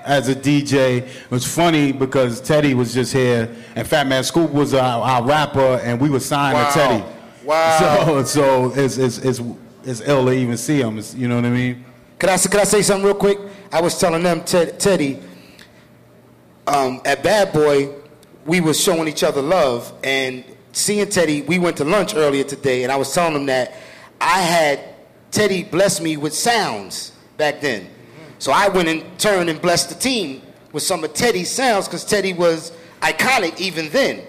as 0.06 0.30
a 0.30 0.36
DJ. 0.36 1.00
It 1.02 1.30
was 1.32 1.46
funny 1.46 1.92
because 1.92 2.40
Teddy 2.40 2.74
was 2.74 2.94
just 2.94 3.12
here, 3.12 3.54
and 3.76 3.86
Fatman 3.86 4.24
Scoop 4.24 4.52
was 4.52 4.74
our, 4.74 5.02
our 5.04 5.24
rapper, 5.24 5.82
and 5.84 6.00
we 6.00 6.10
were 6.10 6.22
signed 6.22 6.56
Wow. 6.56 6.70
to 6.70 6.74
Teddy. 6.80 7.04
Wow. 7.44 8.24
So, 8.24 8.24
so 8.24 8.74
it's, 8.80 8.98
it's, 8.98 9.18
it's, 9.18 9.42
it's 9.84 10.02
ill 10.02 10.26
to 10.28 10.32
even 10.32 10.56
see 10.56 10.80
him. 10.80 10.98
It's, 10.98 11.14
you 11.14 11.28
know 11.28 11.36
what 11.36 11.46
I 11.46 11.50
mean? 11.50 11.84
Could 12.20 12.30
I, 12.30 12.38
could 12.38 12.60
I 12.62 12.64
say 12.64 12.82
something 12.82 13.06
real 13.06 13.16
quick? 13.16 13.38
I 13.72 13.82
was 13.82 14.00
telling 14.00 14.24
them, 14.24 14.44
Ted, 14.44 14.80
Teddy, 14.80 15.20
um, 16.68 17.02
at 17.06 17.22
Bad 17.24 17.52
Boy, 17.52 17.94
we 18.46 18.62
was 18.62 18.80
showing 18.82 19.08
each 19.10 19.24
other 19.24 19.42
love, 19.42 19.92
and 20.04 20.44
seeing 20.72 21.10
Teddy, 21.10 21.42
we 21.42 21.60
went 21.60 21.76
to 21.78 21.84
lunch 21.84 22.14
earlier 22.16 22.44
today, 22.46 22.84
and 22.84 22.92
I 22.92 22.96
was 22.96 23.14
telling 23.14 23.36
him 23.36 23.46
that 23.48 23.74
I 24.22 24.42
had 24.42 24.80
Teddy 25.32 25.64
bless 25.64 26.02
me 26.02 26.18
with 26.18 26.34
sounds 26.34 27.12
back 27.38 27.62
then. 27.62 27.88
So 28.40 28.52
I 28.52 28.70
went 28.70 28.88
and 28.88 29.20
turned 29.20 29.50
and 29.50 29.62
blessed 29.62 29.90
the 29.90 29.96
team 29.96 30.42
with 30.72 30.84
some 30.84 31.04
of 31.04 31.14
Teddy's 31.14 31.50
sounds, 31.52 31.88
because 31.88 32.06
Teddy 32.06 32.34
was 32.34 32.72
iconic 33.02 33.60
even 33.60 33.90
then. 33.90 34.22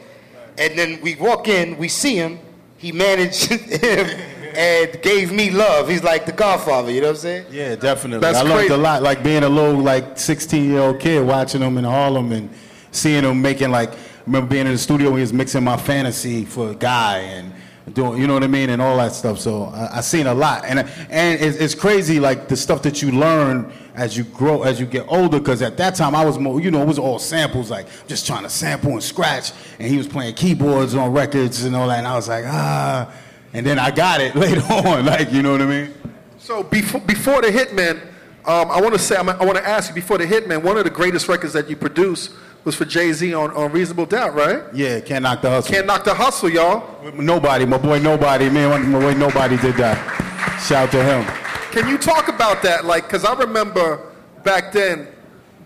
And 0.58 0.78
then 0.78 1.00
we 1.00 1.14
walk 1.16 1.48
in, 1.48 1.76
we 1.78 1.88
see 1.88 2.16
him, 2.16 2.38
he 2.76 2.92
managed 2.92 3.44
him 3.50 4.06
and 4.54 5.00
gave 5.02 5.32
me 5.32 5.50
love. 5.50 5.88
He's 5.88 6.02
like 6.02 6.26
the 6.26 6.32
godfather, 6.32 6.90
you 6.90 7.00
know 7.00 7.08
what 7.08 7.16
I'm 7.16 7.20
saying? 7.20 7.46
Yeah, 7.50 7.76
definitely. 7.76 8.20
That's 8.20 8.38
I 8.38 8.42
learned 8.42 8.68
crazy. 8.68 8.74
a 8.74 8.78
lot, 8.78 9.02
like 9.02 9.22
being 9.22 9.44
a 9.44 9.48
little 9.48 9.80
like 9.80 10.18
16 10.18 10.70
year 10.70 10.80
old 10.80 11.00
kid, 11.00 11.24
watching 11.24 11.60
him 11.60 11.78
in 11.78 11.84
Harlem 11.84 12.32
and 12.32 12.50
seeing 12.90 13.24
him 13.24 13.40
making 13.40 13.70
like. 13.70 13.90
I 13.92 14.22
remember 14.26 14.50
being 14.50 14.66
in 14.66 14.72
the 14.72 14.78
studio 14.78 15.08
when 15.08 15.16
he 15.16 15.22
was 15.22 15.32
mixing 15.32 15.64
my 15.64 15.76
fantasy 15.76 16.44
for 16.44 16.70
a 16.70 16.74
guy 16.74 17.18
and 17.18 17.52
doing, 17.92 18.20
you 18.20 18.26
know 18.26 18.34
what 18.34 18.44
I 18.44 18.48
mean, 18.48 18.70
and 18.70 18.80
all 18.80 18.96
that 18.98 19.12
stuff. 19.12 19.38
So 19.38 19.64
I, 19.64 19.98
I 19.98 20.00
seen 20.00 20.26
a 20.26 20.34
lot, 20.34 20.64
and 20.64 20.80
and 20.80 21.40
it's, 21.40 21.56
it's 21.58 21.74
crazy 21.74 22.20
like 22.20 22.48
the 22.48 22.56
stuff 22.56 22.82
that 22.82 23.02
you 23.02 23.12
learn 23.12 23.72
as 23.94 24.16
you 24.16 24.24
grow, 24.24 24.62
as 24.62 24.80
you 24.80 24.86
get 24.86 25.06
older. 25.08 25.38
Because 25.38 25.62
at 25.62 25.76
that 25.76 25.94
time 25.94 26.14
I 26.14 26.24
was 26.24 26.38
more, 26.38 26.60
you 26.60 26.70
know, 26.70 26.82
it 26.82 26.86
was 26.86 26.98
all 26.98 27.18
samples, 27.18 27.70
like 27.70 27.86
just 28.06 28.26
trying 28.26 28.42
to 28.42 28.50
sample 28.50 28.92
and 28.92 29.02
scratch, 29.02 29.52
and 29.78 29.88
he 29.88 29.96
was 29.96 30.08
playing 30.08 30.34
keyboards 30.34 30.94
on 30.94 31.12
records 31.12 31.64
and 31.64 31.76
all 31.76 31.88
that, 31.88 31.98
and 31.98 32.06
I 32.06 32.16
was 32.16 32.28
like 32.28 32.44
ah. 32.46 33.12
And 33.52 33.66
then 33.66 33.80
I 33.80 33.90
got 33.90 34.20
it 34.20 34.34
later 34.36 34.60
on, 34.60 35.06
like 35.06 35.32
you 35.32 35.42
know 35.42 35.52
what 35.52 35.62
I 35.62 35.66
mean. 35.66 35.94
So 36.38 36.62
before 36.62 37.00
before 37.00 37.42
the 37.42 37.48
Hitman, 37.48 38.00
um, 38.44 38.70
I 38.70 38.80
want 38.80 38.94
to 38.94 38.98
say 38.98 39.16
I 39.16 39.22
want 39.22 39.56
to 39.56 39.66
ask 39.66 39.88
you 39.88 39.94
before 39.94 40.18
the 40.18 40.26
Hitman, 40.26 40.62
one 40.62 40.76
of 40.76 40.84
the 40.84 40.90
greatest 40.90 41.28
records 41.28 41.52
that 41.52 41.68
you 41.68 41.76
produced 41.76 42.32
was 42.64 42.74
for 42.74 42.84
Jay 42.84 43.12
Z 43.12 43.32
on, 43.34 43.50
on 43.52 43.72
Reasonable 43.72 44.06
Doubt, 44.06 44.34
right? 44.34 44.62
Yeah, 44.74 45.00
can't 45.00 45.22
knock 45.22 45.42
the 45.42 45.50
hustle. 45.50 45.72
Can't 45.72 45.86
knock 45.86 46.04
the 46.04 46.14
hustle, 46.14 46.48
y'all. 46.48 47.12
Nobody, 47.14 47.64
my 47.64 47.78
boy, 47.78 47.98
nobody, 47.98 48.50
man, 48.50 48.90
my 48.90 49.00
boy, 49.00 49.14
nobody 49.14 49.56
did 49.58 49.76
that. 49.76 50.60
Shout 50.66 50.90
to 50.92 51.02
him. 51.02 51.24
Can 51.72 51.88
you 51.88 51.96
talk 51.98 52.28
about 52.28 52.62
that? 52.62 52.84
Like, 52.84 53.04
because 53.04 53.24
I 53.24 53.34
remember 53.34 54.12
back 54.44 54.72
then, 54.72 55.08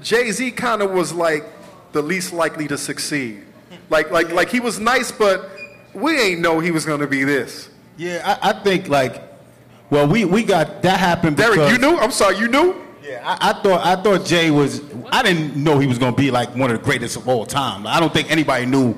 Jay 0.02 0.30
Z 0.30 0.50
kind 0.52 0.82
of 0.82 0.90
was 0.90 1.12
like 1.12 1.44
the 1.92 2.02
least 2.02 2.32
likely 2.32 2.68
to 2.68 2.78
succeed. 2.78 3.42
Like, 3.90 4.10
like, 4.10 4.30
like 4.32 4.50
he 4.50 4.60
was 4.60 4.78
nice, 4.78 5.10
but 5.10 5.50
we 5.94 6.20
ain't 6.20 6.40
know 6.40 6.60
he 6.60 6.70
was 6.70 6.84
going 6.84 7.00
to 7.00 7.06
be 7.06 7.24
this. 7.24 7.70
Yeah, 7.96 8.38
I, 8.42 8.50
I 8.50 8.52
think 8.62 8.88
like, 8.88 9.22
well, 9.90 10.06
we 10.06 10.24
we 10.24 10.42
got 10.42 10.82
that 10.82 10.98
happened 10.98 11.36
Deric, 11.36 11.70
you 11.70 11.78
knew? 11.78 11.98
I'm 11.98 12.10
sorry, 12.10 12.38
you 12.38 12.48
knew? 12.48 12.83
Yeah, 13.06 13.20
I, 13.22 13.50
I 13.50 13.52
thought 13.62 13.84
I 13.84 13.96
thought 14.02 14.24
Jay 14.24 14.50
was 14.50 14.80
I 15.12 15.22
didn't 15.22 15.56
know 15.56 15.78
he 15.78 15.86
was 15.86 15.98
gonna 15.98 16.16
be 16.16 16.30
like 16.30 16.48
one 16.56 16.70
of 16.70 16.78
the 16.78 16.84
greatest 16.84 17.16
of 17.16 17.28
all 17.28 17.44
time. 17.44 17.86
I 17.86 18.00
don't 18.00 18.12
think 18.12 18.30
anybody 18.30 18.64
knew 18.66 18.94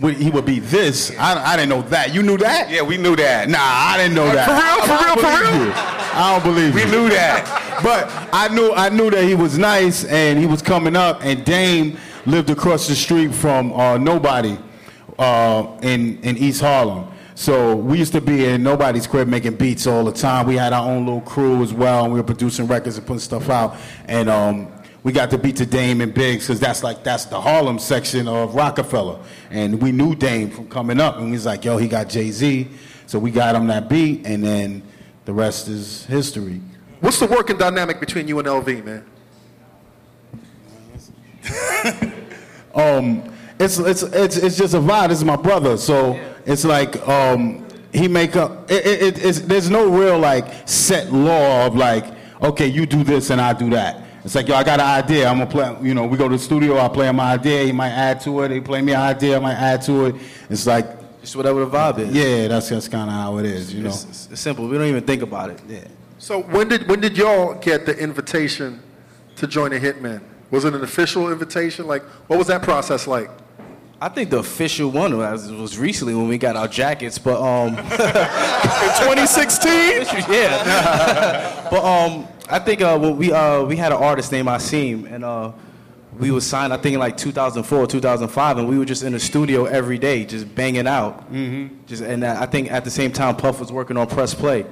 he 0.00 0.30
would 0.30 0.46
be 0.46 0.60
this. 0.60 1.14
I, 1.18 1.52
I 1.52 1.56
didn't 1.56 1.68
know 1.68 1.82
that. 1.90 2.14
You 2.14 2.22
knew 2.22 2.38
that? 2.38 2.70
Yeah, 2.70 2.80
we 2.80 2.96
knew 2.96 3.14
that. 3.16 3.50
Nah, 3.50 3.58
I 3.60 3.98
didn't 3.98 4.14
know 4.14 4.32
that. 4.32 4.46
For 4.46 4.54
real, 4.56 4.98
for 4.98 5.04
real, 5.04 5.16
for 5.16 5.42
real? 5.52 5.66
you. 5.66 5.72
I 5.74 6.32
don't 6.40 6.54
believe 6.54 6.74
We 6.74 6.82
you. 6.82 6.90
knew 6.90 7.08
that. 7.10 7.66
But 7.82 8.10
I 8.30 8.48
knew 8.48 8.72
I 8.72 8.90
knew 8.90 9.10
that 9.10 9.24
he 9.24 9.34
was 9.34 9.56
nice 9.56 10.04
and 10.04 10.38
he 10.38 10.44
was 10.46 10.60
coming 10.62 10.96
up. 10.96 11.22
And 11.24 11.44
Dame 11.46 11.96
lived 12.26 12.50
across 12.50 12.86
the 12.88 12.94
street 12.94 13.34
from 13.34 13.72
uh, 13.72 13.96
Nobody 13.98 14.58
uh, 15.18 15.78
in 15.82 16.18
in 16.22 16.36
East 16.38 16.60
Harlem. 16.60 17.06
So 17.40 17.74
we 17.74 17.96
used 17.96 18.12
to 18.12 18.20
be 18.20 18.44
in 18.44 18.62
Nobody's 18.62 19.06
crib 19.06 19.26
making 19.26 19.54
beats 19.54 19.86
all 19.86 20.04
the 20.04 20.12
time. 20.12 20.46
We 20.46 20.58
had 20.58 20.74
our 20.74 20.86
own 20.86 21.06
little 21.06 21.22
crew 21.22 21.62
as 21.62 21.72
well, 21.72 22.04
and 22.04 22.12
we 22.12 22.20
were 22.20 22.24
producing 22.24 22.66
records 22.66 22.98
and 22.98 23.06
putting 23.06 23.20
stuff 23.20 23.48
out. 23.48 23.78
And 24.08 24.28
um, 24.28 24.70
we 25.04 25.12
got 25.12 25.30
the 25.30 25.38
beat 25.38 25.56
to 25.56 25.64
Dame 25.64 26.02
and 26.02 26.12
Biggs 26.12 26.44
because 26.44 26.60
that's 26.60 26.82
like 26.82 27.02
that's 27.02 27.24
the 27.24 27.40
Harlem 27.40 27.78
section 27.78 28.28
of 28.28 28.54
Rockefeller. 28.54 29.18
And 29.48 29.80
we 29.80 29.90
knew 29.90 30.14
Dame 30.14 30.50
from 30.50 30.68
coming 30.68 31.00
up, 31.00 31.16
and 31.16 31.24
we 31.24 31.32
was 31.32 31.46
like, 31.46 31.64
yo, 31.64 31.78
he 31.78 31.88
got 31.88 32.10
Jay 32.10 32.30
Z. 32.30 32.68
So 33.06 33.18
we 33.18 33.30
got 33.30 33.54
him 33.54 33.68
that 33.68 33.88
beat, 33.88 34.26
and 34.26 34.44
then 34.44 34.82
the 35.24 35.32
rest 35.32 35.66
is 35.68 36.04
history. 36.04 36.60
What's 37.00 37.20
the 37.20 37.26
working 37.26 37.56
dynamic 37.56 38.00
between 38.00 38.28
you 38.28 38.38
and 38.38 38.46
LV, 38.46 38.84
man? 38.84 39.06
um, 42.74 43.34
it's 43.58 43.78
it's 43.78 44.02
it's 44.02 44.36
it's 44.36 44.58
just 44.58 44.74
a 44.74 44.78
vibe. 44.78 45.08
This 45.08 45.20
is 45.20 45.24
my 45.24 45.36
brother, 45.36 45.78
so 45.78 46.20
it's 46.50 46.64
like 46.64 46.96
um, 47.08 47.66
he 47.92 48.08
make 48.08 48.36
up. 48.36 48.70
It, 48.70 48.84
it, 48.86 49.02
it, 49.02 49.24
it's, 49.24 49.40
there's 49.40 49.70
no 49.70 49.88
real 49.88 50.18
like 50.18 50.68
set 50.68 51.12
law 51.12 51.66
of 51.66 51.76
like, 51.76 52.04
okay, 52.42 52.66
you 52.66 52.86
do 52.86 53.04
this 53.04 53.30
and 53.30 53.40
I 53.40 53.52
do 53.52 53.70
that. 53.70 54.04
It's 54.24 54.34
like 54.34 54.48
yo, 54.48 54.54
I 54.54 54.64
got 54.64 54.80
an 54.80 54.86
idea. 55.04 55.28
I'm 55.28 55.38
gonna 55.38 55.50
play. 55.50 55.76
You 55.88 55.94
know, 55.94 56.06
we 56.06 56.18
go 56.18 56.28
to 56.28 56.36
the 56.36 56.42
studio. 56.42 56.78
I 56.78 56.88
play 56.88 57.10
my 57.12 57.32
idea. 57.34 57.64
He 57.64 57.72
might 57.72 57.90
add 57.90 58.20
to 58.22 58.42
it. 58.42 58.50
He 58.50 58.60
play 58.60 58.82
me 58.82 58.92
an 58.92 59.00
idea. 59.00 59.36
I 59.36 59.40
might 59.40 59.54
add 59.54 59.80
to 59.82 60.06
it. 60.06 60.14
It's 60.50 60.66
like 60.66 60.86
it's 61.22 61.34
whatever 61.36 61.64
the 61.64 61.70
vibe 61.70 61.98
is. 62.00 62.12
yeah, 62.14 62.48
that's 62.48 62.68
that's 62.68 62.88
kind 62.88 63.08
of 63.08 63.14
how 63.14 63.38
it 63.38 63.46
is. 63.46 63.72
You 63.72 63.82
know. 63.82 63.88
It's, 63.88 64.02
it's- 64.04 64.28
it's 64.32 64.40
simple. 64.40 64.68
We 64.68 64.76
don't 64.76 64.86
even 64.88 65.04
think 65.04 65.22
about 65.22 65.50
it. 65.50 65.60
Yeah. 65.68 65.84
So 66.18 66.42
when 66.42 66.68
did 66.68 66.86
when 66.88 67.00
did 67.00 67.16
y'all 67.16 67.54
get 67.54 67.86
the 67.86 67.96
invitation 67.98 68.82
to 69.36 69.46
join 69.46 69.70
the 69.70 69.80
Hitmen? 69.80 70.20
Was 70.50 70.64
it 70.66 70.74
an 70.74 70.82
official 70.82 71.30
invitation? 71.32 71.86
Like, 71.86 72.02
what 72.28 72.38
was 72.38 72.48
that 72.48 72.60
process 72.62 73.06
like? 73.06 73.30
I 74.02 74.08
think 74.08 74.30
the 74.30 74.38
official 74.38 74.90
one 74.90 75.18
was, 75.18 75.52
was 75.52 75.76
recently 75.78 76.14
when 76.14 76.26
we 76.26 76.38
got 76.38 76.56
our 76.56 76.68
jackets, 76.68 77.18
but 77.18 77.38
um. 77.40 77.74
In 77.78 77.84
2016? 77.84 79.70
yeah. 80.34 81.68
but 81.70 81.84
um, 81.84 82.26
I 82.48 82.58
think 82.58 82.80
uh, 82.80 82.98
when 82.98 83.16
we 83.18 83.30
uh, 83.30 83.62
we 83.64 83.76
had 83.76 83.92
an 83.92 83.98
artist 83.98 84.32
named 84.32 84.48
Asim, 84.48 85.10
and 85.12 85.22
uh, 85.22 85.52
we 86.18 86.30
was 86.30 86.46
signed 86.46 86.72
I 86.72 86.78
think 86.78 86.94
in 86.94 87.00
like 87.00 87.16
2004, 87.18 87.86
2005, 87.86 88.58
and 88.58 88.68
we 88.68 88.78
were 88.78 88.86
just 88.86 89.02
in 89.02 89.12
the 89.12 89.20
studio 89.20 89.66
every 89.66 89.98
day, 89.98 90.24
just 90.24 90.52
banging 90.54 90.86
out. 90.86 91.30
Mm-hmm. 91.30 91.76
Just 91.86 92.02
and 92.02 92.24
uh, 92.24 92.38
I 92.40 92.46
think 92.46 92.72
at 92.72 92.84
the 92.84 92.90
same 92.90 93.12
time 93.12 93.36
Puff 93.36 93.60
was 93.60 93.70
working 93.70 93.96
on 93.98 94.06
Press 94.06 94.34
Play. 94.34 94.64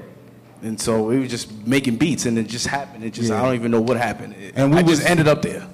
And 0.63 0.81
so 0.81 1.05
we 1.05 1.21
were 1.21 1.27
just 1.27 1.53
making 1.67 1.97
beats, 1.99 2.27
and 2.27 2.37
it 2.39 2.49
just 2.49 2.67
happened. 2.67 3.05
It 3.05 3.13
just 3.13 3.31
I 3.31 3.37
Yeah. 3.37 3.43
don't 3.43 3.55
even 3.55 3.71
know 3.71 3.81
what 3.81 3.97
happened. 3.97 4.35
It- 4.41 4.55
And 4.57 4.73
we 4.73 4.79
I 4.79 4.83
just 4.83 5.05
ended 5.09 5.29
up 5.29 5.41
there. 5.43 5.65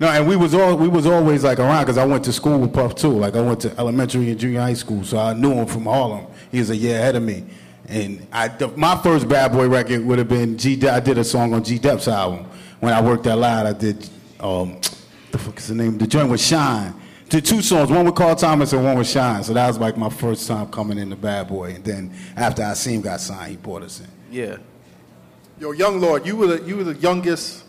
No, 0.00 0.08
and 0.08 0.26
we 0.26 0.36
was 0.36 0.54
all 0.54 0.76
we 0.76 0.88
was 0.88 1.06
always 1.06 1.44
like 1.44 1.58
around 1.58 1.82
because 1.84 1.98
I 1.98 2.04
went 2.04 2.24
to 2.24 2.32
school 2.32 2.58
with 2.58 2.72
Puff 2.72 2.94
too. 2.96 3.10
Like 3.10 3.36
I 3.36 3.40
went 3.40 3.60
to 3.60 3.78
elementary 3.78 4.30
and 4.30 4.38
junior 4.38 4.60
high 4.60 4.74
school, 4.74 5.04
so 5.04 5.18
I 5.18 5.34
knew 5.34 5.52
him 5.52 5.66
from 5.66 5.84
Harlem. 5.84 6.26
He 6.50 6.58
was 6.58 6.70
a 6.70 6.76
year 6.76 6.98
ahead 6.98 7.14
of 7.16 7.22
me, 7.22 7.44
and 7.88 8.26
I 8.32 8.48
the, 8.48 8.68
my 8.68 8.96
first 8.96 9.28
Bad 9.28 9.52
Boy 9.52 9.68
record 9.68 10.04
would 10.04 10.18
have 10.18 10.28
been 10.28 10.58
G. 10.58 10.74
De- 10.76 10.90
I 10.90 11.00
did 11.00 11.18
a 11.18 11.24
song 11.24 11.54
on 11.54 11.62
G. 11.62 11.78
Dep's 11.78 12.08
album 12.08 12.46
when 12.80 12.92
I 12.92 13.00
worked 13.00 13.26
at 13.26 13.38
Loud. 13.38 13.66
I 13.66 13.72
did 13.72 14.08
um, 14.40 14.80
the 15.30 15.38
fuck 15.38 15.58
is 15.58 15.68
the 15.68 15.74
name? 15.74 15.96
The 15.98 16.06
joint 16.06 16.28
with 16.28 16.40
Shyne. 16.40 16.94
Did 17.28 17.46
two 17.46 17.62
songs, 17.62 17.90
one 17.90 18.04
with 18.04 18.14
Carl 18.14 18.36
Thomas 18.36 18.72
and 18.72 18.84
one 18.84 18.98
with 18.98 19.08
Shyne. 19.08 19.42
So 19.44 19.54
that 19.54 19.66
was 19.66 19.78
like 19.78 19.96
my 19.96 20.10
first 20.10 20.46
time 20.46 20.68
coming 20.68 20.98
into 20.98 21.16
Bad 21.16 21.48
Boy, 21.48 21.74
and 21.74 21.84
then 21.84 22.12
after 22.36 22.62
I 22.62 22.74
seen 22.74 23.00
got 23.00 23.20
signed, 23.20 23.50
he 23.50 23.56
brought 23.56 23.82
us 23.82 24.00
in. 24.00 24.06
Yeah. 24.30 24.56
Yo, 25.58 25.70
Young 25.70 26.00
Lord, 26.00 26.26
you 26.26 26.36
were 26.36 26.48
the, 26.48 26.62
you 26.66 26.76
were 26.76 26.84
the 26.84 26.94
youngest 26.94 27.63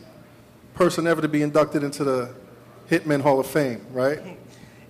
person 0.75 1.07
ever 1.07 1.21
to 1.21 1.27
be 1.27 1.41
inducted 1.41 1.83
into 1.83 2.03
the 2.03 2.35
Hitmen 2.89 3.21
Hall 3.21 3.39
of 3.39 3.47
Fame, 3.47 3.85
right? 3.91 4.19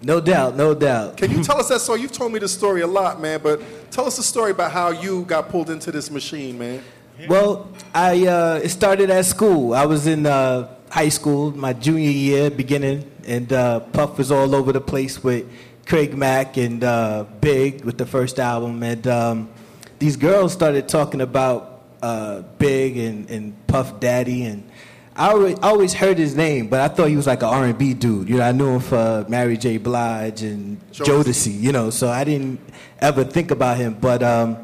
No 0.02 0.20
doubt, 0.20 0.56
no 0.56 0.76
doubt. 0.76 1.18
Can 1.18 1.32
you 1.32 1.44
tell 1.44 1.58
us 1.58 1.70
that 1.70 1.80
story? 1.80 2.02
You've 2.02 2.12
told 2.12 2.32
me 2.32 2.38
the 2.38 2.50
story 2.50 2.82
a 2.82 2.88
lot, 2.88 3.20
man, 3.20 3.40
but 3.42 3.60
tell 3.90 4.06
us 4.06 4.18
the 4.18 4.24
story 4.24 4.52
about 4.52 4.72
how 4.72 4.90
you 4.90 5.24
got 5.24 5.50
pulled 5.50 5.72
into 5.72 5.92
this 5.92 6.12
machine, 6.12 6.60
man. 6.60 6.84
Well, 7.28 7.72
I 7.94 8.28
uh, 8.28 8.60
it 8.62 8.70
started 8.70 9.10
at 9.10 9.26
school. 9.26 9.74
I 9.74 9.86
was 9.86 10.06
in 10.06 10.28
uh, 10.28 10.76
high 10.92 11.10
school, 11.10 11.58
my 11.58 11.74
junior 11.74 12.12
year, 12.12 12.52
beginning, 12.52 13.10
and 13.26 13.52
uh, 13.52 13.80
Puff 13.80 14.18
was 14.18 14.32
all 14.32 14.54
over 14.54 14.72
the 14.72 14.82
place 14.82 15.24
with 15.24 15.50
Craig 15.88 16.16
Mack 16.16 16.58
and 16.58 16.84
uh, 16.84 17.26
Big 17.42 17.84
with 17.84 17.98
the 17.98 18.06
first 18.06 18.38
album, 18.38 18.84
and 18.84 19.08
um, 19.08 19.50
these 19.98 20.18
girls 20.18 20.54
started 20.54 20.88
talking 20.88 21.22
about 21.22 21.84
uh, 22.04 22.42
Big 22.60 22.98
and, 22.98 23.30
and 23.32 23.68
Puff 23.68 24.00
Daddy, 24.00 24.44
and 24.44 24.70
I 25.18 25.32
always, 25.64 25.94
heard 25.94 26.18
his 26.18 26.36
name, 26.36 26.68
but 26.68 26.82
I 26.82 26.90
thought 26.90 27.08
he 27.08 27.16
was 27.16 27.26
like 27.26 27.42
an 27.42 27.48
R&B 27.48 27.94
dude. 27.94 28.28
You 28.28 28.38
know, 28.38 28.44
I 28.44 28.52
knew 28.52 28.76
him 28.76 28.82
for 28.82 29.26
Mary 29.30 29.56
J. 29.56 29.78
Blige 29.78 30.42
and 30.42 30.78
Jodeci, 30.92 31.58
you 31.58 31.72
know, 31.72 31.90
so 31.90 32.10
I 32.10 32.26
didn't 32.26 32.60
ever 33.00 33.24
think 33.24 33.52
about 33.52 33.78
him. 33.78 33.94
But 33.94 34.22
um, 34.22 34.58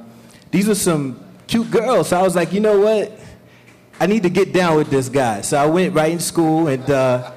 these 0.52 0.68
were 0.68 0.76
some 0.76 1.24
cute 1.48 1.72
girls, 1.72 2.10
so 2.10 2.20
I 2.20 2.22
was 2.22 2.36
like, 2.36 2.52
you 2.52 2.60
know 2.60 2.82
what? 2.82 3.18
I 3.98 4.08
need 4.08 4.24
to 4.24 4.30
get 4.30 4.52
down 4.52 4.76
with 4.76 4.90
this 4.90 5.08
guy. 5.08 5.40
So 5.40 5.58
I 5.58 5.68
went 5.68 5.94
right 5.94 6.12
in 6.12 6.20
school 6.20 6.68
and 6.68 6.90
uh, 6.90 7.32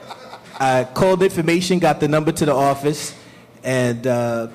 I 0.59 0.83
called 0.85 1.23
information, 1.23 1.79
got 1.79 2.01
the 2.01 2.09
number 2.09 2.33
to 2.33 2.45
the 2.45 2.55
office, 2.55 3.15
and 3.63 4.07
uh, 4.09 4.49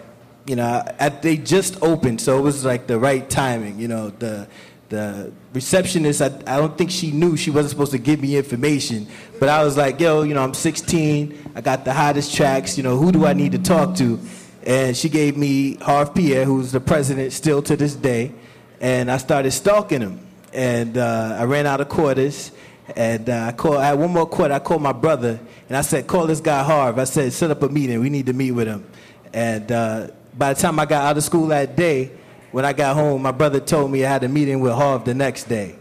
you 0.46 0.58
know, 0.58 0.84
I, 1.00 1.10
they 1.10 1.38
just 1.38 1.82
opened, 1.82 2.20
so 2.20 2.38
it 2.40 2.42
was 2.42 2.66
like 2.66 2.88
the 2.88 3.00
right 3.00 3.30
timing. 3.30 3.80
You 3.80 3.88
know, 3.88 4.10
the 4.10 4.50
the 4.90 5.32
receptionist, 5.54 6.22
I, 6.22 6.28
I 6.48 6.58
don't 6.58 6.78
think 6.78 6.92
she 6.92 7.12
knew 7.12 7.38
she 7.38 7.52
wasn't 7.52 7.72
supposed 7.72 7.92
to 7.92 7.98
give 7.98 8.22
me 8.22 8.36
information, 8.36 9.08
but 9.40 9.48
I 9.48 9.64
was 9.64 9.78
like, 9.78 10.00
yo, 10.00 10.24
you 10.24 10.34
know, 10.34 10.44
I'm 10.44 10.54
16, 10.54 11.52
I 11.56 11.62
got 11.62 11.86
the 11.86 11.94
hottest 11.94 12.36
tracks, 12.36 12.78
you 12.78 12.84
know, 12.84 12.98
who 12.98 13.12
do 13.12 13.26
I 13.26 13.34
need 13.34 13.52
to 13.54 13.60
talk 13.60 13.96
to? 13.98 14.20
And 14.64 14.98
she 14.98 15.08
gave 15.08 15.38
me 15.38 15.76
Harv 15.76 16.14
Pierre, 16.14 16.44
who's 16.46 16.72
the 16.72 16.82
president 16.82 17.34
still 17.34 17.62
to 17.64 17.76
this 17.76 17.96
day, 17.96 18.34
and 18.82 19.10
I 19.10 19.18
started 19.18 19.52
stalking 19.52 20.02
him. 20.02 20.26
And 20.52 20.98
uh, 20.98 21.38
I 21.40 21.44
ran 21.44 21.68
out 21.68 21.80
of 21.80 21.90
quarters, 21.90 22.52
and 22.96 23.30
uh, 23.30 23.46
I 23.48 23.52
called. 23.52 23.78
I 23.78 23.88
had 23.88 24.00
one 24.00 24.12
more 24.12 24.26
quarter. 24.26 24.54
I 24.54 24.60
called 24.60 24.82
my 24.82 24.92
brother, 24.92 25.40
and 25.68 25.78
I 25.78 25.82
said, 25.82 26.08
"Call 26.08 26.26
this 26.26 26.40
guy 26.40 26.64
Harv." 26.64 26.98
I 26.98 27.04
said, 27.04 27.32
"Set 27.34 27.52
up 27.52 27.62
a 27.62 27.70
meeting. 27.70 28.00
We 28.00 28.10
need 28.10 28.26
to 28.26 28.34
meet 28.34 28.52
with 28.52 28.68
him." 28.68 28.84
And 29.32 29.72
uh, 29.72 30.08
by 30.36 30.54
the 30.54 30.60
time 30.60 30.80
I 30.80 30.86
got 30.86 31.06
out 31.06 31.18
of 31.18 31.24
school 31.24 31.48
that 31.48 31.76
day, 31.76 32.12
when 32.52 32.66
I 32.66 32.74
got 32.74 32.96
home, 32.96 33.22
my 33.22 33.32
brother 33.32 33.60
told 33.60 33.92
me 33.92 34.04
I 34.06 34.10
had 34.10 34.24
a 34.24 34.30
meeting 34.30 34.60
with 34.60 34.74
Harv 34.74 35.06
the 35.06 35.14
next 35.14 35.46
day. 35.46 35.76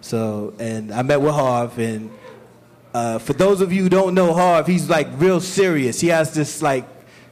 So, 0.00 0.54
and 0.58 0.92
I 0.92 1.02
met 1.02 1.20
with 1.20 1.34
Harv, 1.34 1.78
and 1.78 2.10
uh, 2.94 3.18
for 3.18 3.32
those 3.32 3.60
of 3.60 3.72
you 3.72 3.84
who 3.84 3.88
don't 3.88 4.14
know 4.14 4.32
Harv, 4.32 4.66
he's 4.66 4.88
like 4.88 5.08
real 5.14 5.40
serious. 5.40 6.00
He 6.00 6.08
has 6.08 6.34
this 6.34 6.60
like 6.60 6.84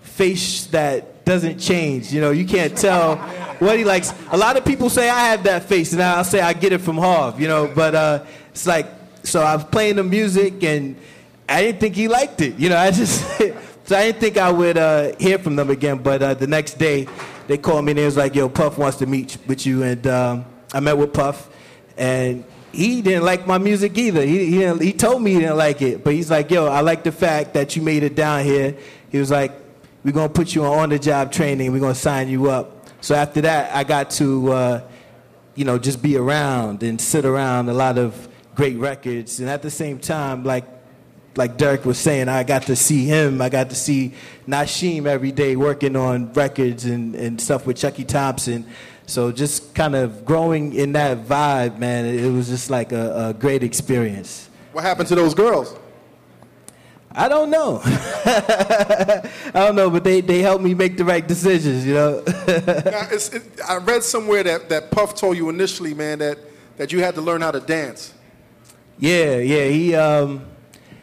face 0.03 0.67
that 0.67 1.25
doesn't 1.25 1.59
change. 1.59 2.13
You 2.13 2.21
know, 2.21 2.31
you 2.31 2.45
can't 2.45 2.77
tell 2.77 3.17
what 3.59 3.79
he 3.79 3.85
likes. 3.85 4.15
A 4.31 4.37
lot 4.37 4.57
of 4.57 4.65
people 4.65 4.89
say 4.89 5.09
I 5.09 5.31
have 5.31 5.45
that 5.45 5.65
face, 5.65 5.93
and 5.93 6.03
I'll 6.03 6.25
say 6.25 6.41
I 6.41 6.53
get 6.53 6.73
it 6.73 6.81
from 6.81 6.97
Harv. 6.97 7.41
You 7.41 7.49
know, 7.49 7.71
but 7.75 7.95
uh, 7.95 8.25
it's 8.51 8.67
like 8.67 8.87
so 9.23 9.43
I 9.43 9.55
was 9.55 9.65
playing 9.65 9.97
the 9.97 10.05
music, 10.05 10.63
and 10.63 10.97
I 11.49 11.63
didn't 11.63 11.81
think 11.81 11.95
he 11.95 12.09
liked 12.09 12.41
it. 12.41 12.57
You 12.59 12.69
know, 12.69 12.77
I 12.77 12.91
just 12.91 13.21
so 13.85 13.97
I 13.97 14.07
didn't 14.07 14.21
think 14.21 14.37
I 14.39 14.51
would 14.51 14.79
uh, 14.79 15.13
hear 15.19 15.39
from 15.39 15.57
them 15.57 15.71
again. 15.71 15.99
But 15.99 16.23
uh, 16.23 16.35
the 16.35 16.47
next 16.47 16.75
day, 16.79 17.07
they 17.51 17.59
called 17.59 17.85
me 17.85 17.93
and 17.93 18.01
it 18.01 18.05
was 18.05 18.17
like, 18.17 18.35
"Yo, 18.35 18.49
Puff 18.49 18.79
wants 18.79 18.99
to 18.99 19.07
meet 19.07 19.37
with 19.47 19.67
you," 19.67 19.83
and 19.83 20.07
um, 20.07 20.45
I 20.73 20.81
met 20.81 20.97
with 20.97 21.13
Puff, 21.13 21.49
and 21.97 22.45
he 22.73 23.03
didn't 23.03 23.25
like 23.25 23.47
my 23.47 23.59
music 23.59 23.97
either. 23.99 24.25
He, 24.25 24.47
he, 24.47 24.79
he 24.79 24.93
told 24.93 25.23
me 25.23 25.33
he 25.33 25.41
didn't 25.41 25.57
like 25.57 25.83
it, 25.83 26.05
but 26.05 26.15
he's 26.15 26.31
like, 26.31 26.51
yo, 26.51 26.67
I 26.67 26.81
like 26.81 27.03
the 27.03 27.13
fact 27.13 27.55
that 27.55 27.75
you 27.75 27.83
made 27.83 28.03
it 28.03 28.15
down 28.15 28.45
here. 28.45 28.77
He 29.11 29.19
was 29.19 29.31
like, 29.31 29.53
we're 30.05 30.13
going 30.13 30.29
to 30.29 30.33
put 30.33 30.55
you 30.55 30.65
on 30.65 30.79
on-the-job 30.79 31.33
training. 31.33 31.73
We're 31.73 31.81
going 31.81 31.95
to 31.95 32.01
sign 32.01 32.29
you 32.29 32.49
up. 32.49 32.89
So 33.01 33.15
after 33.15 33.41
that, 33.43 33.75
I 33.75 33.85
got 33.85 34.11
to, 34.13 34.53
uh, 34.53 34.81
you 35.55 35.65
know, 35.65 35.79
just 35.79 36.01
be 36.01 36.17
around 36.17 36.83
and 36.83 37.01
sit 37.01 37.25
around 37.25 37.69
a 37.69 37.75
lot 37.75 37.99
of 37.99 38.29
great 38.55 38.79
records. 38.79 39.41
And 39.41 39.49
at 39.49 39.63
the 39.63 39.71
same 39.71 39.99
time, 39.99 40.45
like, 40.45 40.65
like 41.37 41.57
Deric 41.57 41.85
was 41.85 41.99
saying, 41.99 42.29
I 42.29 42.43
got 42.43 42.63
to 42.63 42.77
see 42.77 43.05
him. 43.05 43.41
I 43.41 43.49
got 43.49 43.71
to 43.71 43.77
see 43.77 44.15
Nashiem 44.49 45.07
every 45.07 45.33
day 45.33 45.57
working 45.57 45.97
on 45.97 46.33
records 46.33 46.85
and, 46.85 47.15
and 47.15 47.41
stuff 47.41 47.67
with 47.67 47.77
Chucky 47.77 48.05
Thompson. 48.05 48.67
So 49.07 49.33
just 49.33 49.75
kind 49.75 49.95
of 49.95 50.25
growing 50.25 50.75
in 50.75 50.93
that 50.93 51.25
vibe, 51.25 51.79
man, 51.79 52.05
it 52.05 52.31
was 52.31 52.49
just 52.49 52.71
like 52.71 52.93
a, 52.93 53.29
a 53.29 53.35
great 53.35 53.63
experience. 53.63 54.49
What 54.73 54.85
happened 54.85 55.09
to 55.09 55.15
those 55.15 55.35
girls? 55.35 55.77
I 57.13 57.29
don't 57.29 57.51
know. 57.51 57.81
I 57.85 59.23
don't 59.53 59.75
know, 59.75 59.91
but 59.91 60.05
they, 60.05 60.21
they 60.21 60.43
helped 60.43 60.63
me 60.63 60.75
make 60.75 60.97
the 60.97 61.05
right 61.05 61.27
decisions, 61.27 61.85
you 61.85 61.95
know. 61.95 62.23
now, 62.27 63.09
it, 63.11 63.43
I 63.69 63.79
read 63.79 64.05
somewhere 64.05 64.45
that, 64.45 64.69
that 64.69 64.93
Puff 64.93 65.17
told 65.17 65.37
you 65.37 65.49
initially, 65.49 65.93
man, 65.93 66.21
that, 66.21 66.39
that 66.77 66.93
you 66.93 67.01
had 67.01 67.17
to 67.17 67.21
learn 67.21 67.41
how 67.41 67.51
to 67.51 67.61
dance. 67.61 68.15
yeah, 69.01 69.39
yeah. 69.39 69.65
He 69.65 69.97
um, 69.97 70.47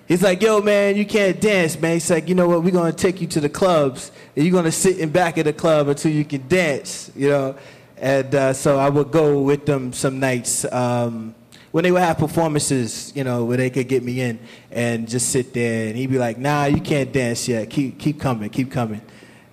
He's 0.08 0.24
like, 0.24 0.42
yo, 0.42 0.62
man, 0.62 0.96
you 0.96 1.06
can't 1.06 1.40
dance, 1.42 1.78
man. 1.78 1.96
He's 1.96 2.10
like, 2.10 2.30
you 2.30 2.36
know 2.36 2.48
what? 2.48 2.64
We're 2.64 2.72
gonna 2.72 2.94
take 2.94 3.20
you 3.20 3.28
to 3.28 3.42
the 3.42 3.50
clubs, 3.50 4.12
and 4.36 4.46
you're 4.46 4.54
gonna 4.54 4.72
sit 4.72 5.00
in 5.00 5.10
back 5.10 5.38
of 5.38 5.44
the 5.44 5.52
club 5.52 5.90
until 5.90 6.14
you 6.14 6.24
can 6.24 6.48
dance, 6.48 7.12
you 7.14 7.28
know. 7.28 7.56
And 7.98 8.34
uh, 8.34 8.54
so 8.54 8.80
I 8.80 8.90
would 8.90 9.12
go 9.12 9.42
with 9.42 9.66
them 9.66 9.92
some 9.92 10.20
nights 10.22 10.64
um, 10.72 11.36
when 11.72 11.84
they 11.84 11.92
would 11.92 12.02
have 12.02 12.20
performances, 12.20 13.12
you 13.16 13.26
know, 13.26 13.44
where 13.44 13.58
they 13.58 13.70
could 13.70 13.90
get 13.90 14.02
me 14.02 14.22
in 14.22 14.40
and 14.72 15.10
just 15.10 15.30
sit 15.30 15.54
there. 15.54 15.88
And 15.88 15.98
he'd 15.98 16.10
be 16.10 16.20
like, 16.20 16.38
nah, 16.38 16.66
you 16.66 16.80
can't 16.80 17.12
dance 17.12 17.46
yet. 17.48 17.70
Keep 17.70 18.00
keep 18.00 18.18
coming, 18.18 18.50
keep 18.50 18.72
coming. 18.72 19.02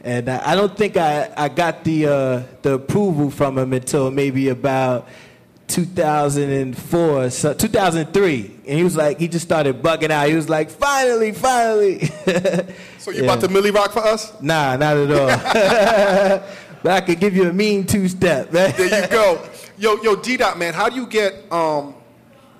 And 0.02 0.28
I 0.28 0.52
I 0.52 0.54
don't 0.54 0.76
think 0.76 0.96
I, 0.96 1.32
I 1.36 1.48
got 1.48 1.82
the 1.82 2.06
uh, 2.06 2.42
the 2.62 2.74
approval 2.74 3.28
from 3.28 3.58
him 3.58 3.72
until 3.72 4.08
maybe 4.12 4.50
about 4.50 5.08
2004, 5.68 7.30
so 7.30 7.54
2003, 7.54 8.60
and 8.66 8.78
he 8.78 8.84
was 8.84 8.96
like, 8.96 9.18
he 9.18 9.28
just 9.28 9.44
started 9.44 9.82
bugging 9.82 10.10
out. 10.10 10.28
He 10.28 10.34
was 10.34 10.48
like, 10.48 10.70
finally, 10.70 11.32
finally. 11.32 12.10
So 13.04 13.10
you 13.10 13.24
about 13.24 13.42
to 13.42 13.48
Milly 13.48 13.70
Rock 13.70 13.92
for 13.92 13.98
us? 13.98 14.32
Nah, 14.40 14.76
not 14.76 14.96
at 14.96 15.10
all. 15.10 15.26
but 16.82 16.90
I 16.90 17.02
could 17.02 17.20
give 17.20 17.36
you 17.36 17.50
a 17.50 17.52
mean 17.52 17.84
two 17.84 18.08
step, 18.08 18.50
man. 18.50 18.72
There 18.78 19.02
you 19.02 19.08
go. 19.08 19.46
Yo, 19.76 20.00
yo, 20.02 20.16
D 20.16 20.38
Dot, 20.38 20.56
man, 20.56 20.72
how 20.72 20.88
do 20.88 20.96
you 20.96 21.06
get 21.06 21.34
um, 21.52 21.94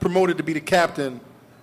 promoted 0.01 0.37
to 0.37 0.43
be 0.43 0.53
the 0.53 0.61
captain 0.61 1.19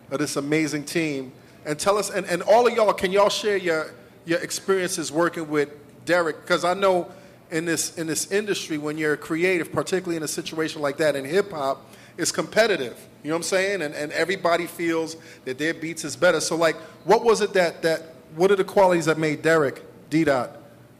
of 0.10 0.17
this 0.17 0.36
amazing 0.38 0.86
team? 0.86 1.32
And 1.65 1.77
tell 1.77 1.97
us, 1.97 2.10
and, 2.10 2.25
and 2.25 2.41
all 2.41 2.65
of 2.65 2.73
y'all, 2.73 2.93
can 2.93 3.12
y'all 3.12 3.30
share 3.30 3.58
your 3.58 3.93
your 4.25 4.39
experiences 4.39 5.12
working 5.12 5.47
with 5.47 5.69
Deric? 6.06 6.41
Because 6.41 6.65
I 6.65 6.73
know 6.73 7.12
in 7.51 7.65
this 7.65 7.97
in 7.97 8.07
this 8.07 8.31
industry, 8.31 8.77
when 8.77 8.97
you're 8.97 9.17
creative, 9.17 9.71
particularly 9.71 10.17
in 10.17 10.23
a 10.23 10.27
situation 10.27 10.81
like 10.81 10.97
that 10.97 11.15
in 11.15 11.25
hip 11.25 11.51
hop, 11.51 11.85
it's 12.17 12.31
competitive. 12.31 12.97
You 13.23 13.29
know 13.29 13.35
what 13.35 13.39
I'm 13.39 13.43
saying? 13.43 13.81
And 13.81 13.93
and 13.93 14.11
everybody 14.13 14.65
feels 14.65 15.17
that 15.45 15.57
their 15.57 15.73
beats 15.73 16.03
is 16.03 16.15
better. 16.15 16.39
So 16.39 16.55
like, 16.55 16.75
what 17.05 17.23
was 17.23 17.41
it 17.41 17.53
that 17.53 17.81
that 17.81 18.15
what 18.35 18.51
are 18.51 18.55
the 18.55 18.63
qualities 18.63 19.05
that 19.05 19.17
made 19.17 19.43
Deric 19.43 19.81
D 20.09 20.23
Dot 20.23 20.53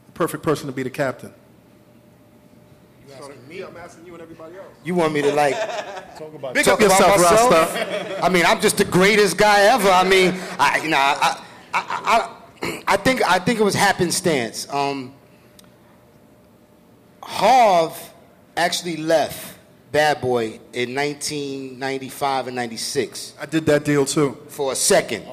the 0.07 0.11
perfect 0.11 0.43
person 0.43 0.67
to 0.67 0.73
be 0.73 0.83
the 0.83 0.89
captain? 0.89 1.33
Me, 3.47 3.61
I'm 3.63 3.75
asking 3.75 4.05
you 4.05 4.13
and 4.13 4.21
everybody 4.21 4.55
else. 4.55 4.67
You 4.85 4.95
want 4.95 5.11
me 5.11 5.21
to 5.23 5.33
like 5.33 5.53
Big 6.53 6.63
talk 6.63 6.75
up 6.75 6.79
yourself, 6.79 7.17
about 7.17 7.19
myself? 7.19 7.51
Rasta. 7.51 8.23
I 8.23 8.29
mean, 8.29 8.45
I'm 8.45 8.61
just 8.61 8.77
the 8.77 8.85
greatest 8.85 9.37
guy 9.37 9.63
ever. 9.63 9.89
I 9.89 10.07
mean, 10.07 10.39
I, 10.57 10.79
you 10.81 10.89
know, 10.89 10.97
I, 10.97 11.43
I, 11.73 12.29
I, 12.61 12.83
I 12.87 12.97
think 12.97 13.21
I 13.29 13.39
think 13.39 13.59
it 13.59 13.63
was 13.63 13.75
happenstance. 13.75 14.69
Um, 14.69 15.13
Harv 17.21 17.97
actually 18.57 18.97
left 18.97 19.57
Bad 19.91 20.21
Boy 20.21 20.60
in 20.73 20.95
1995 20.95 22.47
and 22.47 22.55
96 22.55 23.34
I 23.39 23.45
did 23.45 23.65
that 23.65 23.84
deal 23.86 24.05
too. 24.05 24.38
for 24.47 24.71
a 24.71 24.75
second. 24.75 25.25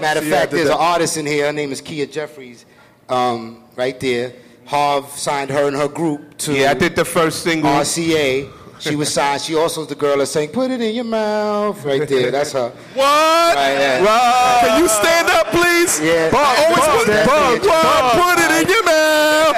Matter 0.00 0.20
of 0.20 0.26
fact, 0.26 0.50
there's 0.50 0.66
that. 0.68 0.74
an 0.74 0.80
artist 0.80 1.16
in 1.16 1.24
here. 1.26 1.46
Her 1.46 1.52
name 1.52 1.70
is 1.70 1.80
Kia 1.80 2.06
Jeffries, 2.06 2.66
um, 3.08 3.62
right 3.76 3.98
there. 4.00 4.32
Harv 4.66 5.08
signed 5.10 5.50
her 5.50 5.68
and 5.68 5.76
her 5.76 5.86
group 5.88 6.36
to 6.38 6.52
Yeah, 6.52 6.70
I 6.70 6.74
did 6.74 6.96
the 6.96 7.04
first 7.04 7.42
single. 7.44 7.70
RCA. 7.70 8.50
She 8.80 8.96
was 8.96 9.12
signed. 9.18 9.40
She 9.42 9.54
also 9.54 9.82
is 9.82 9.86
the 9.86 9.94
girl 9.94 10.18
that 10.18 10.26
sang 10.26 10.48
"Put 10.48 10.70
It 10.72 10.80
in 10.80 10.94
Your 10.96 11.04
Mouth." 11.04 11.84
Right 11.84 12.08
there. 12.08 12.30
That's 12.32 12.52
her. 12.52 12.70
What? 12.94 13.54
Right, 13.54 13.78
yeah. 13.78 14.60
Can 14.62 14.82
you 14.82 14.88
stand 14.88 15.28
up, 15.30 15.46
please? 15.48 16.00
Yeah. 16.00 16.30
Bob, 16.30 16.58
always 16.58 17.04
put, 17.04 17.06
Bob, 17.06 17.26
Bob, 17.26 17.62
Bob, 17.62 17.62
Bob, 17.62 18.36
put 18.36 18.44
it 18.44 18.50
in 18.62 18.68
your 18.68 18.82
mouth. 18.83 18.83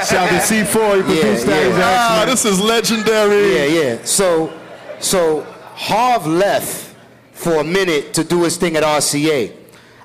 Shout 0.08 0.32
out 0.32 0.46
to 0.46 0.54
C4, 0.54 0.96
he 0.96 1.02
produced 1.02 1.46
Yeah, 1.46 1.54
that. 1.54 1.62
yeah. 1.62 1.68
He's 1.68 1.84
Ah, 1.84 2.24
this 2.26 2.44
is 2.44 2.60
legendary. 2.60 3.54
Yeah, 3.56 3.64
yeah. 3.64 3.98
So, 4.04 4.52
so 5.00 5.42
Harv 5.74 6.26
left 6.26 6.94
for 7.32 7.56
a 7.60 7.64
minute 7.64 8.14
to 8.14 8.24
do 8.24 8.42
his 8.44 8.56
thing 8.56 8.76
at 8.76 8.82
RCA. 8.82 9.52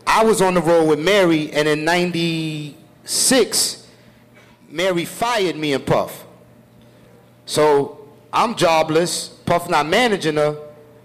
I 0.07 0.23
was 0.23 0.41
on 0.41 0.55
the 0.55 0.61
road 0.61 0.87
with 0.89 0.99
Mary, 0.99 1.51
and 1.53 1.67
in 1.67 1.85
'96, 1.85 3.87
Mary 4.69 5.05
fired 5.05 5.55
me 5.55 5.73
and 5.73 5.85
Puff. 5.85 6.25
So 7.45 8.07
I'm 8.33 8.55
jobless. 8.55 9.29
Puff 9.45 9.69
not 9.69 9.87
managing 9.87 10.35
her. 10.35 10.57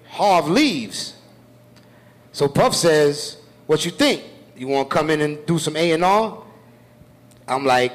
Harv 0.09 0.49
leaves. 0.49 1.15
So 2.33 2.49
Puff 2.49 2.75
says, 2.75 3.37
"What 3.67 3.85
you 3.85 3.91
think? 3.91 4.23
You 4.57 4.69
want 4.69 4.89
to 4.91 4.97
come 4.97 5.11
in 5.11 5.21
and 5.21 5.45
do 5.47 5.59
some 5.59 5.77
A 5.77 5.93
and 5.93 6.05
R?" 6.05 6.39
I'm 7.49 7.65
like, 7.65 7.93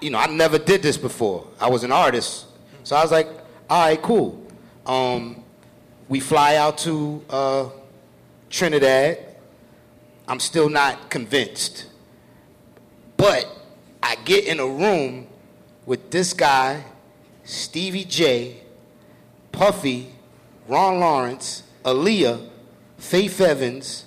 You 0.00 0.10
know, 0.10 0.18
I 0.18 0.26
never 0.26 0.58
did 0.58 0.82
this 0.82 0.96
before. 0.96 1.46
I 1.60 1.68
was 1.68 1.84
an 1.84 1.92
artist, 1.92 2.46
so 2.84 2.96
I 2.96 3.02
was 3.02 3.10
like, 3.10 3.28
all 3.68 3.86
right, 3.86 4.00
cool. 4.00 4.42
Um, 4.86 5.42
we 6.08 6.20
fly 6.20 6.56
out 6.56 6.78
to 6.78 7.22
uh, 7.30 7.68
Trinidad. 8.50 9.18
I'm 10.26 10.40
still 10.40 10.68
not 10.68 11.10
convinced, 11.10 11.86
but 13.16 13.46
I 14.02 14.16
get 14.16 14.46
in 14.46 14.60
a 14.60 14.66
room 14.66 15.26
with 15.86 16.10
this 16.10 16.32
guy, 16.32 16.84
Stevie 17.44 18.04
J, 18.04 18.60
Puffy, 19.52 20.14
Ron 20.66 21.00
Lawrence, 21.00 21.62
Aaliyah, 21.84 22.48
Faith 22.98 23.40
Evans, 23.40 24.04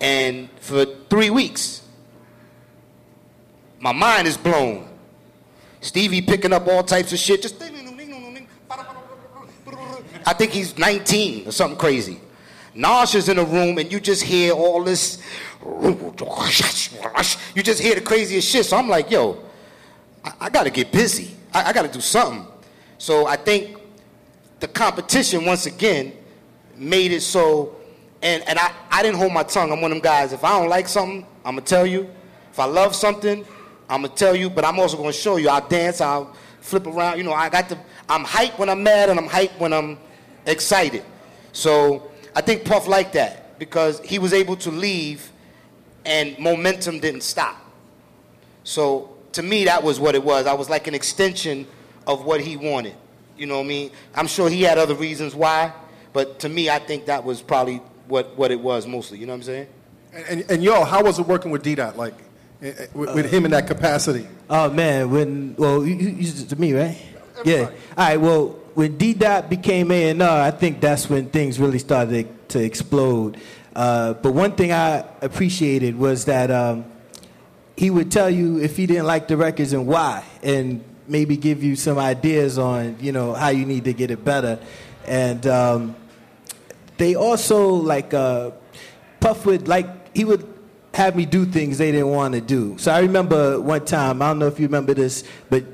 and 0.00 0.48
for 0.60 0.84
three 1.10 1.30
weeks, 1.30 1.82
my 3.84 3.92
mind 3.92 4.26
is 4.26 4.38
blown. 4.38 4.88
Stevie 5.82 6.22
picking 6.22 6.54
up 6.54 6.66
all 6.66 6.82
types 6.82 7.12
of 7.12 7.18
shit. 7.18 7.42
Just 7.42 7.62
I 10.26 10.32
think 10.32 10.52
he's 10.52 10.78
19 10.78 11.48
or 11.48 11.52
something 11.52 11.78
crazy. 11.78 12.18
Nash 12.74 13.14
is 13.14 13.28
in 13.28 13.38
a 13.38 13.44
room 13.44 13.76
and 13.76 13.92
you 13.92 14.00
just 14.00 14.22
hear 14.22 14.54
all 14.54 14.82
this. 14.82 15.22
You 15.62 16.14
just 17.62 17.82
hear 17.82 17.94
the 17.94 18.00
craziest 18.00 18.48
shit. 18.48 18.64
So 18.64 18.78
I'm 18.78 18.88
like, 18.88 19.10
yo, 19.10 19.44
I, 20.24 20.32
I 20.40 20.48
got 20.48 20.62
to 20.62 20.70
get 20.70 20.90
busy. 20.90 21.36
I, 21.52 21.64
I 21.64 21.72
got 21.74 21.82
to 21.82 21.92
do 21.92 22.00
something. 22.00 22.46
So 22.96 23.26
I 23.26 23.36
think 23.36 23.76
the 24.60 24.68
competition 24.68 25.44
once 25.44 25.66
again 25.66 26.14
made 26.74 27.12
it 27.12 27.20
so. 27.20 27.76
And, 28.22 28.42
and 28.48 28.58
I, 28.58 28.72
I 28.90 29.02
didn't 29.02 29.18
hold 29.18 29.34
my 29.34 29.42
tongue. 29.42 29.70
I'm 29.70 29.82
one 29.82 29.92
of 29.92 29.96
them 29.96 30.02
guys. 30.02 30.32
If 30.32 30.42
I 30.42 30.58
don't 30.58 30.70
like 30.70 30.88
something, 30.88 31.26
I'm 31.44 31.56
to 31.56 31.60
tell 31.60 31.84
you. 31.84 32.08
If 32.50 32.58
I 32.58 32.64
love 32.64 32.94
something, 32.94 33.44
I'm 33.94 34.02
to 34.02 34.08
tell 34.08 34.34
you. 34.34 34.50
But 34.50 34.64
I'm 34.64 34.78
also 34.78 35.02
to 35.02 35.12
show 35.12 35.36
you. 35.36 35.48
I'll 35.48 35.66
dance. 35.66 36.00
I'll 36.00 36.34
flip 36.60 36.86
around. 36.86 37.18
You 37.18 37.24
know, 37.24 37.32
I 37.32 37.48
got 37.48 37.68
to. 37.70 37.78
I'm 38.08 38.24
hyped 38.24 38.58
when 38.58 38.68
I'm 38.68 38.82
mad 38.82 39.08
and 39.08 39.18
I'm 39.18 39.28
hyped 39.28 39.58
when 39.58 39.72
I'm 39.72 39.98
excited. 40.46 41.04
So 41.52 42.10
I 42.34 42.40
think 42.40 42.64
Puff 42.64 42.86
liked 42.86 43.12
that 43.14 43.58
because 43.58 44.00
he 44.00 44.18
was 44.18 44.32
able 44.32 44.56
to 44.56 44.70
leave 44.70 45.30
and 46.04 46.38
momentum 46.38 47.00
didn't 47.00 47.22
stop. 47.22 47.56
So 48.64 49.16
to 49.32 49.42
me, 49.42 49.64
that 49.64 49.82
was 49.82 50.00
what 50.00 50.14
it 50.14 50.22
was. 50.22 50.46
I 50.46 50.54
was 50.54 50.68
like 50.68 50.86
an 50.86 50.94
extension 50.94 51.66
of 52.06 52.24
what 52.24 52.40
he 52.40 52.56
wanted. 52.56 52.94
You 53.36 53.46
know 53.46 53.58
what 53.58 53.64
I 53.64 53.68
mean? 53.68 53.90
I'm 54.14 54.26
sure 54.26 54.48
he 54.48 54.62
had 54.62 54.78
other 54.78 54.94
reasons 54.94 55.34
why, 55.34 55.72
but 56.12 56.38
to 56.40 56.48
me, 56.48 56.70
I 56.70 56.78
think 56.78 57.06
that 57.06 57.24
was 57.24 57.42
probably 57.42 57.80
what, 58.06 58.36
what 58.36 58.50
it 58.50 58.60
was 58.60 58.86
mostly. 58.86 59.18
You 59.18 59.26
know 59.26 59.32
what 59.32 59.38
I'm 59.38 59.42
saying? 59.42 59.68
And, 60.12 60.26
and, 60.26 60.50
and 60.50 60.64
yo, 60.64 60.84
how 60.84 61.02
was 61.02 61.18
it 61.18 61.26
working 61.26 61.50
with 61.50 61.62
D 61.62 61.74
Dot? 61.74 61.96
Like, 61.96 62.14
with, 62.94 63.14
with 63.14 63.30
him 63.30 63.44
in 63.44 63.50
that 63.50 63.66
capacity? 63.66 64.26
Oh 64.48 64.70
man, 64.70 65.10
when 65.10 65.54
well, 65.56 65.84
you, 65.84 65.94
you, 65.94 66.46
to 66.46 66.56
me, 66.56 66.72
right? 66.72 66.98
Yeah. 67.44 67.62
All 67.62 67.68
right. 67.96 68.16
Well, 68.16 68.48
when 68.74 68.96
D 68.96 69.14
Dot 69.14 69.50
became 69.50 69.90
A 69.90 70.10
and 70.10 70.22
R, 70.22 70.40
I 70.40 70.50
think 70.50 70.80
that's 70.80 71.08
when 71.10 71.28
things 71.30 71.60
really 71.60 71.78
started 71.78 72.48
to 72.50 72.62
explode. 72.62 73.38
Uh, 73.74 74.14
but 74.14 74.32
one 74.32 74.52
thing 74.52 74.72
I 74.72 75.04
appreciated 75.20 75.98
was 75.98 76.26
that 76.26 76.50
um, 76.50 76.84
he 77.76 77.90
would 77.90 78.10
tell 78.10 78.30
you 78.30 78.58
if 78.58 78.76
he 78.76 78.86
didn't 78.86 79.06
like 79.06 79.28
the 79.28 79.36
records 79.36 79.72
and 79.72 79.86
why, 79.86 80.24
and 80.42 80.82
maybe 81.06 81.36
give 81.36 81.62
you 81.62 81.76
some 81.76 81.98
ideas 81.98 82.56
on 82.56 82.96
you 83.00 83.12
know 83.12 83.34
how 83.34 83.48
you 83.48 83.66
need 83.66 83.84
to 83.84 83.92
get 83.92 84.10
it 84.10 84.24
better. 84.24 84.58
And 85.06 85.46
um, 85.46 85.96
they 86.96 87.14
also 87.14 87.68
like 87.74 88.14
uh, 88.14 88.52
Puff 89.20 89.44
would 89.44 89.68
like 89.68 90.16
he 90.16 90.24
would 90.24 90.53
have 90.94 91.16
me 91.16 91.26
do 91.26 91.44
things 91.44 91.78
they 91.78 91.90
didn't 91.90 92.10
want 92.10 92.34
to 92.34 92.40
do. 92.40 92.78
So 92.78 92.92
I 92.92 93.00
remember 93.00 93.60
one 93.60 93.84
time 93.84 94.22
I 94.22 94.28
don't 94.28 94.38
know 94.38 94.46
if 94.46 94.60
you 94.60 94.66
remember 94.66 94.94
this, 94.94 95.24
but 95.50 95.64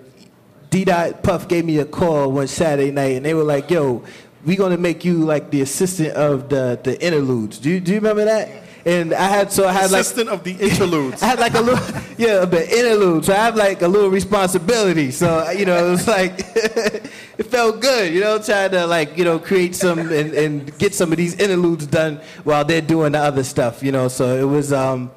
D 0.70 0.84
Dot 0.84 1.22
Puff 1.22 1.46
gave 1.46 1.64
me 1.64 1.78
a 1.78 1.84
call 1.84 2.32
one 2.32 2.46
Saturday 2.46 2.90
night, 2.90 3.16
and 3.16 3.26
they 3.26 3.34
were 3.34 3.44
like, 3.44 3.70
"Yo, 3.70 4.02
we're 4.44 4.56
gonna 4.56 4.78
make 4.78 5.04
you 5.04 5.18
like 5.18 5.50
the 5.50 5.60
assistant 5.60 6.14
of 6.14 6.48
the 6.48 6.78
the 6.82 7.00
interludes." 7.04 7.58
Do 7.58 7.70
you 7.70 7.80
do 7.80 7.92
you 7.92 7.98
remember 7.98 8.24
that? 8.24 8.48
And 8.84 9.12
I 9.12 9.28
had 9.28 9.52
so 9.52 9.68
I 9.68 9.72
had 9.72 9.90
like 9.90 10.00
Assistant 10.00 10.30
of 10.30 10.42
the 10.42 10.52
interludes. 10.52 11.22
I 11.22 11.26
had 11.26 11.38
like 11.38 11.54
a 11.54 11.60
little, 11.60 11.84
yeah, 12.16 12.44
the 12.44 12.66
interlude. 12.78 13.26
So 13.26 13.34
I 13.34 13.36
have 13.36 13.56
like 13.56 13.82
a 13.82 13.88
little 13.88 14.08
responsibility. 14.10 15.10
So 15.10 15.50
you 15.50 15.66
know, 15.66 15.86
it 15.86 15.90
was 15.90 16.08
like 16.08 16.32
it 16.38 17.46
felt 17.46 17.80
good, 17.80 18.14
you 18.14 18.20
know, 18.20 18.38
trying 18.38 18.70
to 18.70 18.86
like 18.86 19.18
you 19.18 19.24
know 19.24 19.38
create 19.38 19.74
some 19.76 19.98
and, 19.98 20.32
and 20.34 20.78
get 20.78 20.94
some 20.94 21.12
of 21.12 21.18
these 21.18 21.34
interludes 21.38 21.86
done 21.86 22.20
while 22.44 22.64
they're 22.64 22.80
doing 22.80 23.12
the 23.12 23.18
other 23.18 23.44
stuff, 23.44 23.82
you 23.82 23.92
know. 23.92 24.08
So 24.08 24.36
it 24.36 24.44
was 24.48 24.72
um, 24.72 25.10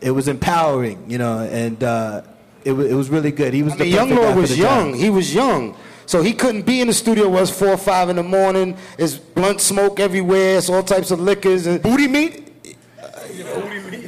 it 0.00 0.10
was 0.10 0.26
empowering, 0.28 1.08
you 1.08 1.18
know, 1.18 1.38
and 1.38 1.82
uh, 1.84 2.22
it 2.64 2.72
was 2.72 2.90
it 2.90 2.94
was 2.94 3.10
really 3.10 3.30
good. 3.30 3.54
He 3.54 3.62
was 3.62 3.74
I 3.74 3.76
the 3.76 3.84
mean, 3.84 3.92
Young 3.94 4.10
Lord 4.10 4.36
was 4.36 4.50
the 4.50 4.56
job. 4.56 4.86
young. 4.86 4.94
He 4.94 5.10
was 5.10 5.34
young. 5.34 5.76
So 6.06 6.20
he 6.22 6.34
couldn't 6.34 6.62
be 6.66 6.80
in 6.80 6.88
the 6.88 6.92
studio 6.92 7.28
was 7.28 7.50
four 7.50 7.68
or 7.68 7.76
five 7.78 8.10
in 8.10 8.16
the 8.16 8.22
morning. 8.22 8.76
It's 8.98 9.14
blunt 9.16 9.60
smoke 9.60 10.00
everywhere. 10.00 10.58
It's 10.58 10.68
all 10.68 10.82
types 10.82 11.10
of 11.10 11.18
liquors 11.20 11.66
and 11.66 11.82
Booty 11.82 12.08
meat? 12.08 12.43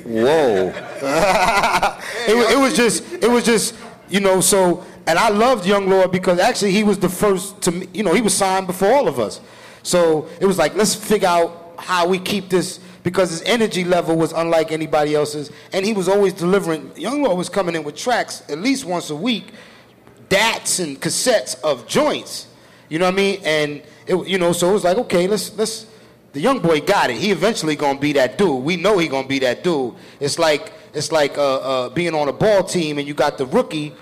Whoa. 0.06 0.68
it, 2.28 2.52
it 2.52 2.58
was 2.58 2.76
just, 2.76 3.12
it 3.12 3.30
was 3.30 3.44
just, 3.44 3.74
you 4.08 4.20
know, 4.20 4.40
so, 4.40 4.84
and 5.06 5.18
I 5.18 5.28
loved 5.28 5.66
Young 5.66 5.88
Lord 5.88 6.10
because 6.10 6.38
actually 6.38 6.72
he 6.72 6.82
was 6.82 6.98
the 6.98 7.08
first 7.08 7.60
to, 7.62 7.88
you 7.92 8.02
know, 8.02 8.14
he 8.14 8.20
was 8.20 8.34
signed 8.34 8.66
before 8.66 8.92
all 8.92 9.08
of 9.08 9.18
us. 9.18 9.40
So 9.82 10.28
it 10.40 10.46
was 10.46 10.58
like, 10.58 10.74
let's 10.74 10.94
figure 10.94 11.28
out 11.28 11.74
how 11.78 12.08
we 12.08 12.18
keep 12.18 12.48
this, 12.48 12.80
because 13.02 13.30
his 13.30 13.42
energy 13.42 13.84
level 13.84 14.16
was 14.16 14.32
unlike 14.32 14.72
anybody 14.72 15.14
else's, 15.14 15.52
and 15.72 15.86
he 15.86 15.92
was 15.92 16.08
always 16.08 16.32
delivering. 16.32 16.90
Young 16.96 17.22
Lord 17.22 17.38
was 17.38 17.48
coming 17.48 17.76
in 17.76 17.84
with 17.84 17.94
tracks 17.94 18.42
at 18.48 18.58
least 18.58 18.84
once 18.84 19.10
a 19.10 19.14
week, 19.14 19.52
dats 20.28 20.80
and 20.80 21.00
cassettes 21.00 21.60
of 21.62 21.86
joints. 21.86 22.48
You 22.88 22.98
know 22.98 23.04
what 23.04 23.14
I 23.14 23.16
mean? 23.16 23.40
And 23.44 23.82
it, 24.06 24.26
you 24.26 24.38
know, 24.38 24.52
so 24.52 24.70
it 24.70 24.72
was 24.72 24.84
like, 24.84 24.98
okay, 24.98 25.28
let's 25.28 25.56
let's. 25.56 25.86
The 26.36 26.42
young 26.42 26.58
boy 26.58 26.82
got 26.82 27.08
it. 27.08 27.16
He 27.16 27.30
eventually 27.30 27.76
gonna 27.76 27.98
be 27.98 28.12
that 28.12 28.36
dude. 28.36 28.62
We 28.62 28.76
know 28.76 28.98
he 28.98 29.08
gonna 29.08 29.26
be 29.26 29.38
that 29.38 29.64
dude. 29.64 29.94
It's 30.20 30.38
like 30.38 30.70
it's 30.92 31.10
like 31.10 31.38
uh, 31.38 31.56
uh, 31.56 31.88
being 31.88 32.14
on 32.14 32.28
a 32.28 32.32
ball 32.34 32.62
team 32.62 32.98
and 32.98 33.08
you 33.08 33.14
got 33.14 33.38
the 33.38 33.46
rookie. 33.46 33.94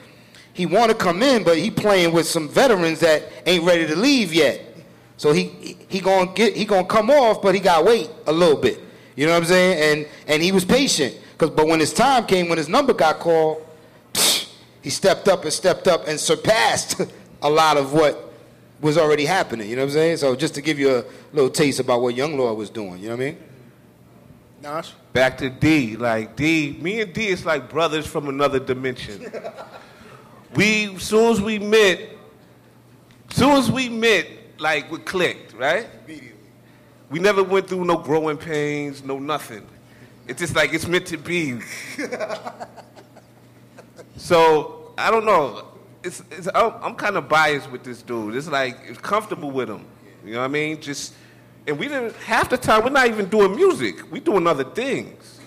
He 0.52 0.66
want 0.66 0.90
to 0.90 0.96
come 0.96 1.22
in, 1.22 1.44
but 1.44 1.58
he 1.58 1.70
playing 1.70 2.12
with 2.12 2.26
some 2.26 2.48
veterans 2.48 2.98
that 2.98 3.22
ain't 3.46 3.62
ready 3.62 3.86
to 3.86 3.94
leave 3.94 4.34
yet. 4.34 4.60
So 5.16 5.30
he 5.30 5.76
he, 5.86 6.00
gonna 6.00 6.32
get 6.32 6.56
he 6.56 6.64
gonna 6.64 6.88
come 6.88 7.08
off, 7.08 7.40
but 7.40 7.54
he 7.54 7.60
got 7.60 7.84
wait 7.84 8.10
a 8.26 8.32
little 8.32 8.60
bit. 8.60 8.80
You 9.14 9.26
know 9.26 9.32
what 9.34 9.42
I'm 9.42 9.44
saying? 9.44 9.98
And 9.98 10.08
and 10.26 10.42
he 10.42 10.50
was 10.50 10.64
patient. 10.64 11.16
Cause 11.38 11.50
but 11.50 11.68
when 11.68 11.78
his 11.78 11.92
time 11.92 12.26
came, 12.26 12.48
when 12.48 12.58
his 12.58 12.68
number 12.68 12.94
got 12.94 13.20
called, 13.20 13.64
he 14.82 14.90
stepped 14.90 15.28
up 15.28 15.44
and 15.44 15.52
stepped 15.52 15.86
up 15.86 16.08
and 16.08 16.18
surpassed 16.18 17.00
a 17.42 17.48
lot 17.48 17.76
of 17.76 17.92
what 17.92 18.33
was 18.84 18.98
already 18.98 19.24
happening. 19.24 19.70
You 19.70 19.76
know 19.76 19.82
what 19.82 19.88
I'm 19.88 19.94
saying? 19.94 20.16
So 20.18 20.36
just 20.36 20.54
to 20.56 20.60
give 20.60 20.78
you 20.78 20.98
a 20.98 21.04
little 21.32 21.48
taste 21.48 21.80
about 21.80 22.02
what 22.02 22.14
Young 22.14 22.36
Lord 22.36 22.58
was 22.58 22.68
doing. 22.68 23.00
You 23.00 23.08
know 23.08 23.16
what 23.16 23.22
I 23.22 23.30
mean? 23.30 23.38
Nash? 24.60 24.92
Back 25.14 25.38
to 25.38 25.48
D. 25.48 25.96
Like 25.96 26.36
D, 26.36 26.76
me 26.82 27.00
and 27.00 27.10
D 27.14 27.28
is 27.28 27.46
like 27.46 27.70
brothers 27.70 28.06
from 28.06 28.28
another 28.28 28.58
dimension. 28.58 29.32
we, 30.54 30.98
soon 30.98 31.32
as 31.32 31.40
we 31.40 31.58
met, 31.58 31.98
soon 33.30 33.52
as 33.52 33.72
we 33.72 33.88
met, 33.88 34.26
like 34.58 34.90
we 34.90 34.98
clicked, 34.98 35.54
right? 35.54 35.86
Immediately. 36.04 36.32
We 37.08 37.20
never 37.20 37.42
went 37.42 37.68
through 37.68 37.86
no 37.86 37.96
growing 37.96 38.36
pains, 38.36 39.02
no 39.02 39.18
nothing. 39.18 39.66
It's 40.28 40.40
just 40.40 40.54
like 40.54 40.74
it's 40.74 40.86
meant 40.86 41.06
to 41.06 41.16
be. 41.16 41.58
so 44.18 44.92
I 44.98 45.10
don't 45.10 45.24
know. 45.24 45.68
It's, 46.04 46.22
it's 46.30 46.48
I'm, 46.54 46.72
I'm 46.82 46.94
kind 46.94 47.16
of 47.16 47.28
biased 47.28 47.70
with 47.70 47.82
this 47.82 48.02
dude. 48.02 48.34
It's 48.36 48.48
like 48.48 48.78
it's 48.86 48.98
comfortable 48.98 49.50
with 49.50 49.68
him. 49.68 49.84
You 50.24 50.34
know 50.34 50.40
what 50.40 50.44
I 50.44 50.48
mean? 50.48 50.80
Just 50.80 51.14
and 51.66 51.78
we 51.78 51.88
didn't 51.88 52.14
half 52.16 52.50
the 52.50 52.58
time 52.58 52.84
we're 52.84 52.90
not 52.90 53.08
even 53.08 53.26
doing 53.28 53.56
music. 53.56 54.10
We 54.12 54.20
doing 54.20 54.46
other 54.46 54.64
things. 54.64 55.40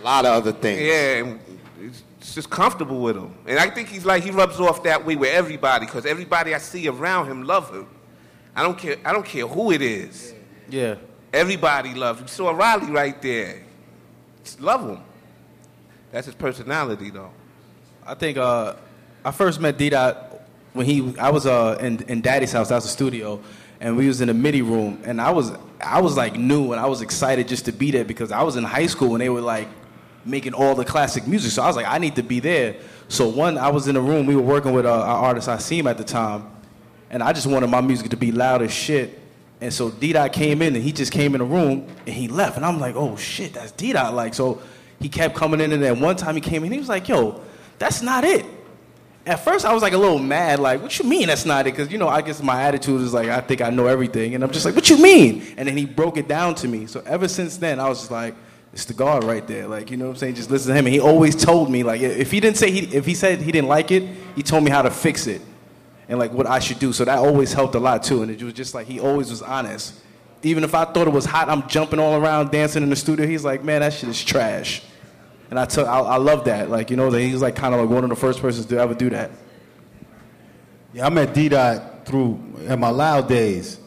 A 0.00 0.04
lot 0.04 0.24
of 0.24 0.32
other 0.32 0.52
things. 0.52 0.80
Yeah, 0.80 1.16
and 1.16 1.40
it's 1.80 2.02
it's 2.20 2.34
just 2.34 2.50
comfortable 2.50 3.00
with 3.00 3.16
him. 3.16 3.34
And 3.46 3.58
I 3.58 3.70
think 3.70 3.88
he's 3.88 4.04
like 4.04 4.22
he 4.22 4.30
rubs 4.30 4.60
off 4.60 4.82
that 4.84 5.04
way 5.04 5.16
with 5.16 5.30
everybody 5.30 5.86
because 5.86 6.06
everybody 6.06 6.54
I 6.54 6.58
see 6.58 6.86
around 6.88 7.26
him 7.26 7.44
love 7.44 7.74
him. 7.74 7.86
I 8.54 8.62
don't 8.62 8.78
care. 8.78 8.96
I 9.04 9.12
don't 9.12 9.24
care 9.24 9.46
who 9.46 9.72
it 9.72 9.82
is. 9.82 10.34
Yeah. 10.68 10.96
Everybody 11.32 11.94
loves 11.94 12.20
him. 12.20 12.24
You 12.24 12.28
saw 12.28 12.50
Riley 12.50 12.90
right 12.90 13.20
there. 13.22 13.62
Just 14.44 14.60
love 14.60 14.88
him. 14.88 15.00
That's 16.12 16.26
his 16.26 16.34
personality, 16.34 17.10
though. 17.10 17.30
I 18.04 18.14
think 18.14 18.36
uh, 18.36 18.74
I 19.24 19.30
first 19.30 19.60
met 19.60 19.76
D 19.76 19.90
Dot 19.90 20.40
when 20.72 20.86
he 20.86 21.14
I 21.18 21.30
was 21.30 21.46
uh, 21.46 21.78
in, 21.80 22.02
in 22.04 22.20
Daddy's 22.20 22.52
house. 22.52 22.68
That 22.68 22.76
was 22.76 22.84
the 22.84 22.90
studio, 22.90 23.40
and 23.80 23.96
we 23.96 24.06
was 24.06 24.20
in 24.20 24.28
the 24.28 24.34
MIDI 24.34 24.62
room, 24.62 25.00
and 25.04 25.20
I 25.20 25.30
was 25.30 25.52
I 25.80 26.00
was 26.00 26.16
like 26.16 26.36
new, 26.36 26.72
and 26.72 26.80
I 26.80 26.86
was 26.86 27.02
excited 27.02 27.48
just 27.48 27.66
to 27.66 27.72
be 27.72 27.90
there 27.90 28.04
because 28.04 28.32
I 28.32 28.42
was 28.42 28.56
in 28.56 28.64
high 28.64 28.86
school 28.86 29.12
and 29.12 29.20
they 29.20 29.28
were 29.28 29.40
like 29.40 29.68
making 30.24 30.54
all 30.54 30.74
the 30.74 30.84
classic 30.84 31.26
music. 31.26 31.50
So 31.52 31.62
I 31.62 31.66
was 31.66 31.76
like, 31.76 31.86
I 31.86 31.98
need 31.98 32.16
to 32.16 32.22
be 32.22 32.40
there. 32.40 32.76
So 33.08 33.28
one, 33.28 33.58
I 33.58 33.70
was 33.70 33.88
in 33.88 33.94
the 33.94 34.00
room. 34.00 34.26
We 34.26 34.36
were 34.36 34.42
working 34.42 34.72
with 34.72 34.86
uh, 34.86 34.92
our 34.92 35.24
artist 35.24 35.48
Asim 35.48 35.88
at 35.88 35.98
the 35.98 36.04
time, 36.04 36.50
and 37.10 37.22
I 37.22 37.32
just 37.32 37.46
wanted 37.46 37.68
my 37.68 37.80
music 37.80 38.10
to 38.10 38.16
be 38.16 38.32
loud 38.32 38.62
as 38.62 38.72
shit. 38.72 39.18
And 39.60 39.72
so 39.72 39.90
D 39.90 40.14
Dot 40.14 40.32
came 40.32 40.62
in 40.62 40.74
and 40.74 40.82
he 40.82 40.92
just 40.92 41.12
came 41.12 41.34
in 41.34 41.40
the 41.40 41.44
room 41.44 41.86
and 42.06 42.14
he 42.14 42.28
left. 42.28 42.56
And 42.56 42.64
I'm 42.64 42.80
like, 42.80 42.96
oh 42.96 43.16
shit, 43.16 43.52
that's 43.52 43.72
D 43.72 43.92
Dot. 43.92 44.14
Like, 44.14 44.32
so 44.32 44.62
he 44.98 45.10
kept 45.10 45.34
coming 45.34 45.60
in 45.60 45.72
and 45.72 45.82
then 45.82 46.00
one 46.00 46.16
time 46.16 46.34
he 46.34 46.40
came 46.40 46.64
in, 46.64 46.72
he 46.72 46.78
was 46.78 46.88
like, 46.88 47.08
yo, 47.08 47.42
that's 47.78 48.00
not 48.00 48.24
it. 48.24 48.46
At 49.26 49.44
first 49.44 49.64
I 49.64 49.72
was 49.74 49.82
like 49.82 49.92
a 49.92 49.98
little 49.98 50.18
mad, 50.18 50.60
like, 50.60 50.82
what 50.82 50.98
you 50.98 51.04
mean 51.04 51.28
that's 51.28 51.44
not 51.44 51.66
it? 51.66 51.72
Because, 51.72 51.92
you 51.92 51.98
know, 51.98 52.08
I 52.08 52.22
guess 52.22 52.42
my 52.42 52.62
attitude 52.62 53.02
is 53.02 53.12
like, 53.12 53.28
I 53.28 53.40
think 53.40 53.60
I 53.60 53.70
know 53.70 53.86
everything. 53.86 54.34
And 54.34 54.42
I'm 54.42 54.50
just 54.50 54.64
like, 54.64 54.74
what 54.74 54.88
you 54.88 54.96
mean? 54.96 55.42
And 55.56 55.68
then 55.68 55.76
he 55.76 55.84
broke 55.84 56.16
it 56.16 56.26
down 56.26 56.54
to 56.56 56.68
me. 56.68 56.86
So 56.86 57.02
ever 57.04 57.28
since 57.28 57.58
then, 57.58 57.78
I 57.80 57.88
was 57.88 57.98
just 57.98 58.10
like, 58.10 58.34
it's 58.72 58.86
the 58.86 58.94
God 58.94 59.24
right 59.24 59.46
there. 59.46 59.68
Like, 59.68 59.90
you 59.90 59.96
know 59.96 60.06
what 60.06 60.12
I'm 60.12 60.16
saying? 60.16 60.36
Just 60.36 60.50
listen 60.50 60.72
to 60.72 60.78
him. 60.78 60.86
And 60.86 60.94
he 60.94 61.00
always 61.00 61.36
told 61.36 61.70
me, 61.70 61.82
like, 61.82 62.00
if 62.00 62.30
he 62.30 62.40
didn't 62.40 62.56
say, 62.56 62.70
he, 62.70 62.80
if 62.96 63.04
he 63.04 63.14
said 63.14 63.40
he 63.40 63.52
didn't 63.52 63.68
like 63.68 63.90
it, 63.90 64.08
he 64.36 64.42
told 64.42 64.64
me 64.64 64.70
how 64.70 64.82
to 64.82 64.90
fix 64.90 65.26
it 65.26 65.42
and 66.10 66.18
like 66.18 66.32
what 66.32 66.46
I 66.46 66.58
should 66.58 66.80
do. 66.80 66.92
So 66.92 67.04
that 67.04 67.18
always 67.18 67.52
helped 67.52 67.76
a 67.76 67.78
lot 67.78 68.02
too. 68.02 68.22
And 68.22 68.30
it 68.30 68.42
was 68.42 68.52
just 68.52 68.74
like 68.74 68.86
he 68.88 69.00
always 69.00 69.30
was 69.30 69.42
honest. 69.42 69.94
Even 70.42 70.64
if 70.64 70.74
I 70.74 70.84
thought 70.84 71.06
it 71.06 71.12
was 71.12 71.24
hot, 71.24 71.48
I'm 71.48 71.66
jumping 71.68 72.00
all 72.00 72.20
around 72.20 72.50
dancing 72.50 72.82
in 72.82 72.90
the 72.90 72.96
studio. 72.96 73.26
He's 73.26 73.44
like, 73.44 73.62
man, 73.62 73.80
that 73.80 73.92
shit 73.92 74.08
is 74.08 74.22
trash. 74.22 74.82
And 75.50 75.58
I 75.58 75.64
took, 75.64 75.86
I, 75.86 75.98
I 75.98 76.16
love 76.16 76.44
that. 76.44 76.70
Like 76.70 76.90
you 76.90 76.96
know, 76.96 77.10
that 77.10 77.20
he's 77.20 77.42
like 77.42 77.56
kind 77.56 77.74
of 77.74 77.80
like 77.80 77.90
one 77.90 78.04
of 78.04 78.10
the 78.10 78.16
first 78.16 78.40
persons 78.40 78.66
to 78.66 78.78
ever 78.78 78.94
do 78.94 79.10
that. 79.10 79.30
Yeah, 80.92 81.06
I 81.06 81.10
met 81.10 81.34
D 81.34 81.48
Dot 81.48 82.06
through 82.06 82.40
in 82.66 82.80
my 82.80 82.90
loud 82.90 83.28
days, 83.28 83.78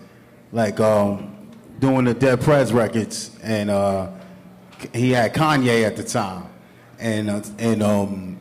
like 0.51 0.79
um, 0.79 1.49
doing 1.79 2.05
the 2.05 2.13
Dead 2.13 2.41
Prez 2.41 2.71
records, 2.73 3.31
and 3.41 3.69
uh, 3.69 4.09
he 4.93 5.11
had 5.11 5.33
Kanye 5.33 5.85
at 5.85 5.95
the 5.95 6.03
time, 6.03 6.45
and 6.99 7.29
uh, 7.29 7.41
and 7.59 7.81
um, 7.81 8.39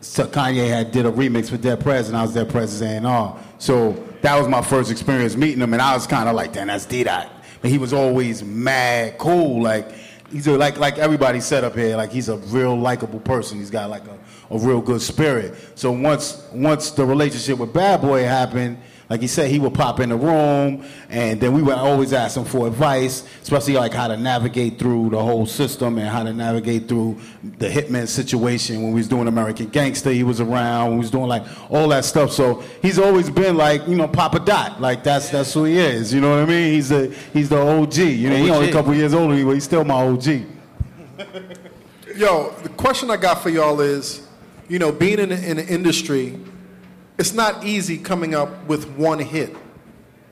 so 0.00 0.26
Kanye 0.26 0.68
had 0.68 0.90
did 0.90 1.06
a 1.06 1.12
remix 1.12 1.50
with 1.50 1.62
Dead 1.62 1.80
Prez, 1.80 2.08
and 2.08 2.16
I 2.16 2.22
was 2.22 2.34
Dead 2.34 2.50
Prez's 2.50 2.82
A&R. 2.82 3.38
So 3.58 3.92
that 4.22 4.38
was 4.38 4.48
my 4.48 4.62
first 4.62 4.90
experience 4.90 5.36
meeting 5.36 5.60
him, 5.60 5.72
and 5.72 5.80
I 5.80 5.94
was 5.94 6.06
kind 6.06 6.28
of 6.28 6.34
like, 6.34 6.52
damn, 6.52 6.66
that's 6.66 6.86
D 6.86 7.04
Dot. 7.04 7.30
But 7.60 7.70
he 7.70 7.78
was 7.78 7.92
always 7.92 8.42
mad 8.42 9.18
cool, 9.18 9.62
like 9.62 9.88
he's 10.32 10.46
a, 10.46 10.56
like 10.56 10.78
like 10.78 10.98
everybody 10.98 11.40
said 11.40 11.62
up 11.62 11.74
here, 11.74 11.96
like 11.96 12.10
he's 12.10 12.28
a 12.28 12.36
real 12.36 12.76
likable 12.76 13.20
person. 13.20 13.58
He's 13.58 13.70
got 13.70 13.90
like 13.90 14.04
a, 14.06 14.18
a 14.54 14.58
real 14.58 14.80
good 14.80 15.02
spirit. 15.02 15.54
So 15.74 15.92
once 15.92 16.42
once 16.52 16.90
the 16.90 17.04
relationship 17.04 17.58
with 17.58 17.72
Bad 17.72 18.00
Boy 18.00 18.24
happened, 18.24 18.78
like 19.12 19.20
he 19.20 19.26
said, 19.26 19.50
he 19.50 19.58
would 19.58 19.74
pop 19.74 20.00
in 20.00 20.08
the 20.08 20.16
room, 20.16 20.86
and 21.10 21.38
then 21.38 21.52
we 21.52 21.60
would 21.60 21.74
always 21.74 22.14
ask 22.14 22.34
him 22.34 22.46
for 22.46 22.66
advice, 22.66 23.28
especially 23.42 23.74
like 23.74 23.92
how 23.92 24.08
to 24.08 24.16
navigate 24.16 24.78
through 24.78 25.10
the 25.10 25.22
whole 25.22 25.44
system 25.44 25.98
and 25.98 26.08
how 26.08 26.22
to 26.22 26.32
navigate 26.32 26.88
through 26.88 27.20
the 27.58 27.68
hitman 27.68 28.08
situation. 28.08 28.82
When 28.82 28.92
we 28.92 29.00
was 29.00 29.08
doing 29.08 29.28
American 29.28 29.68
Gangster, 29.68 30.12
he 30.12 30.22
was 30.22 30.40
around. 30.40 30.86
When 30.86 30.94
we 30.94 31.00
was 31.00 31.10
doing 31.10 31.26
like 31.26 31.44
all 31.68 31.88
that 31.88 32.06
stuff. 32.06 32.32
So 32.32 32.64
he's 32.80 32.98
always 32.98 33.28
been 33.28 33.58
like 33.58 33.86
you 33.86 33.96
know 33.96 34.08
Papa 34.08 34.40
Dot, 34.40 34.80
like 34.80 35.04
that's 35.04 35.28
that's 35.28 35.52
who 35.52 35.64
he 35.64 35.76
is. 35.76 36.14
You 36.14 36.22
know 36.22 36.30
what 36.30 36.44
I 36.44 36.46
mean? 36.46 36.72
He's 36.72 36.90
a 36.90 37.08
he's 37.34 37.50
the 37.50 37.60
OG. 37.60 37.96
You 37.98 38.30
know, 38.30 38.36
he's 38.36 38.50
only 38.50 38.70
a 38.70 38.72
couple 38.72 38.94
years 38.94 39.12
older, 39.12 39.44
but 39.44 39.50
he's 39.50 39.64
still 39.64 39.84
my 39.84 40.06
OG. 40.06 40.24
Yo, 42.16 42.50
the 42.62 42.70
question 42.78 43.10
I 43.10 43.18
got 43.18 43.42
for 43.42 43.50
y'all 43.50 43.78
is, 43.82 44.26
you 44.70 44.78
know, 44.78 44.90
being 44.90 45.18
in 45.18 45.28
the, 45.28 45.50
in 45.50 45.58
the 45.58 45.66
industry, 45.66 46.38
it's 47.22 47.32
not 47.32 47.64
easy 47.64 47.98
coming 47.98 48.34
up 48.34 48.66
with 48.66 48.96
one 48.96 49.20
hit. 49.20 49.54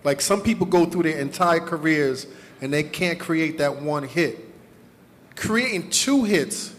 Like 0.02 0.20
some 0.20 0.40
people 0.40 0.66
go 0.66 0.86
through 0.86 1.04
their 1.04 1.18
entire 1.20 1.60
careers 1.60 2.26
and 2.60 2.72
they 2.72 2.82
can't 2.82 3.20
create 3.20 3.58
that 3.58 3.80
one 3.80 4.02
hit. 4.02 4.44
Creating 5.36 5.88
two 5.90 6.24
hits 6.24 6.74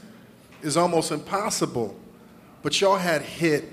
is 0.63 0.75
almost 0.75 1.13
impossible. 1.13 1.97
But 2.61 2.81
y'all 2.81 2.97
had 2.97 3.21
hit 3.21 3.63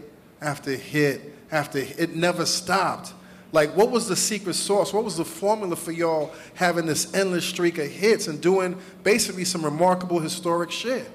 after 0.40 0.70
hit 0.76 1.34
after 1.50 1.80
hit. 1.80 1.98
It 1.98 2.14
never 2.14 2.46
stopped. 2.46 3.14
Like, 3.50 3.76
what 3.76 3.90
was 3.90 4.06
the 4.06 4.14
secret 4.14 4.54
sauce? 4.54 4.92
What 4.92 5.02
was 5.02 5.16
the 5.16 5.24
formula 5.24 5.74
for 5.74 5.90
y'all 5.90 6.32
having 6.54 6.86
this 6.86 7.12
endless 7.14 7.46
streak 7.46 7.78
of 7.78 7.88
hits 7.88 8.28
and 8.28 8.40
doing 8.40 8.76
basically 9.02 9.44
some 9.44 9.64
remarkable 9.64 10.20
historic 10.20 10.70
shit? 10.70 11.10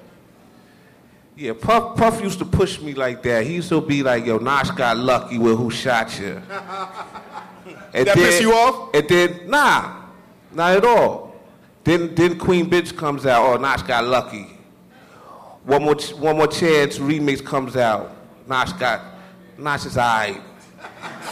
Yeah, 1.36 1.52
Puff, 1.60 1.96
Puff 1.96 2.22
used 2.22 2.38
to 2.38 2.44
push 2.44 2.80
me 2.80 2.94
like 2.94 3.22
that. 3.24 3.44
He 3.44 3.54
used 3.54 3.68
to 3.70 3.80
be 3.80 4.04
like, 4.04 4.24
yo, 4.24 4.38
Nosh 4.38 4.74
got 4.76 4.96
lucky 4.96 5.38
with 5.38 5.58
who 5.58 5.70
shot 5.70 6.18
you. 6.18 6.40
And 7.94 8.08
That 8.08 8.16
piss 8.16 8.40
you 8.40 8.52
off? 8.52 8.92
And 8.92 9.08
then, 9.08 9.48
nah, 9.48 10.02
not 10.52 10.76
at 10.76 10.84
all. 10.84 11.36
Then, 11.84 12.12
then 12.14 12.38
Queen 12.38 12.68
Bitch 12.68 12.96
comes 12.96 13.24
out, 13.24 13.46
oh, 13.46 13.56
Nosh 13.56 13.86
got 13.86 14.04
lucky. 14.04 14.48
One 15.64 15.84
more, 15.84 15.94
ch- 15.94 16.12
one 16.14 16.36
more 16.36 16.48
chance 16.48 16.98
remix 16.98 17.44
comes 17.44 17.76
out. 17.76 18.16
Nosh 18.48 18.76
got, 18.78 19.00
Nosh 19.58 19.86
is 19.86 19.96
alright. 19.96 20.40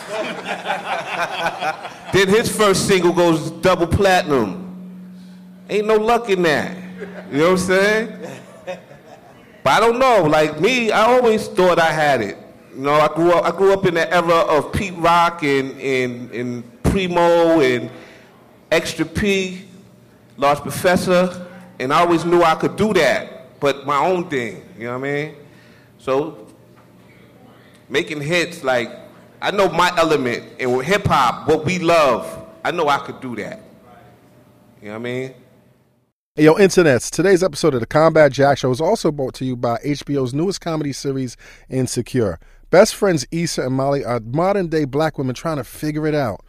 then 2.13 2.29
his 2.29 2.55
first 2.55 2.87
single 2.87 3.13
goes 3.13 3.51
double 3.51 3.89
platinum. 3.89 4.61
Ain't 5.69 5.87
no 5.87 5.97
luck 5.97 6.31
in 6.31 6.43
that. 6.43 6.77
You 7.31 7.39
know 7.39 7.45
what 7.45 7.51
I'm 7.51 7.59
saying? 7.59 8.41
But 9.63 9.71
I 9.71 9.81
don't 9.81 9.99
know. 9.99 10.25
Like 10.25 10.61
me, 10.61 10.91
I 10.91 11.03
always 11.03 11.49
thought 11.49 11.79
I 11.79 11.93
had 11.93 12.21
it. 12.21 12.39
You 12.75 12.83
know, 12.83 12.95
I 12.95 13.09
grew 13.09 13.33
up. 13.33 13.45
I 13.45 13.57
grew 13.57 13.73
up 13.73 13.87
in 13.87 13.95
the 13.95 14.13
era 14.13 14.35
of 14.35 14.73
Pete 14.73 14.95
Rock 14.97 15.43
and 15.43 15.81
and, 15.81 16.31
and 16.31 16.83
Primo 16.83 17.61
and 17.61 17.91
Extra 18.71 19.05
P, 19.05 19.65
Large 20.37 20.61
Professor, 20.61 21.47
and 21.79 21.93
I 21.93 22.01
always 22.01 22.25
knew 22.25 22.43
I 22.43 22.55
could 22.55 22.77
do 22.77 22.93
that. 22.95 23.61
but 23.61 23.87
my 23.87 23.99
own 23.99 24.29
thing. 24.29 24.65
You 24.77 24.87
know 24.87 24.99
what 24.99 25.09
I 25.09 25.13
mean? 25.13 25.35
So 25.99 26.49
making 27.89 28.21
hits 28.21 28.65
like 28.65 28.91
I 29.41 29.51
know 29.51 29.69
my 29.69 29.93
element 29.97 30.45
and 30.59 30.77
with 30.77 30.87
hip 30.87 31.07
hop, 31.07 31.47
what 31.47 31.65
we 31.65 31.79
love, 31.79 32.47
I 32.65 32.71
know 32.71 32.89
I 32.89 32.99
could 32.99 33.21
do 33.21 33.37
that. 33.37 33.61
You 34.81 34.89
know 34.89 34.95
what 34.95 34.97
I 34.97 34.99
mean? 34.99 35.35
Hey, 36.35 36.45
yo, 36.45 36.55
internets. 36.55 37.11
Today's 37.11 37.43
episode 37.43 37.75
of 37.75 37.81
the 37.81 37.87
Combat 37.87 38.33
Jack 38.33 38.57
Show 38.57 38.71
is 38.71 38.81
also 38.81 39.13
brought 39.13 39.35
to 39.35 39.45
you 39.45 39.55
by 39.55 39.77
HBO's 39.85 40.33
newest 40.33 40.63
comedy 40.63 40.91
series, 40.91 41.37
Insecure. 41.69 42.39
Best 42.71 42.95
friends 42.95 43.27
Issa 43.31 43.67
and 43.67 43.75
Molly 43.75 44.03
are 44.03 44.19
modern 44.19 44.69
day 44.69 44.87
black 44.87 45.19
women 45.19 45.35
trying 45.35 45.59
to 45.59 45.65
figure 45.65 46.07
it 46.07 46.15
out 46.15 46.41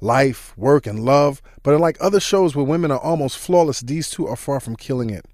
life, 0.00 0.56
work, 0.56 0.86
and 0.86 1.04
love. 1.04 1.42
But 1.62 1.74
unlike 1.74 1.98
other 2.00 2.20
shows 2.20 2.56
where 2.56 2.64
women 2.64 2.90
are 2.90 3.00
almost 3.00 3.36
flawless, 3.36 3.82
these 3.82 4.08
two 4.08 4.26
are 4.26 4.34
far 4.34 4.60
from 4.60 4.76
killing 4.76 5.10
it. 5.10 5.26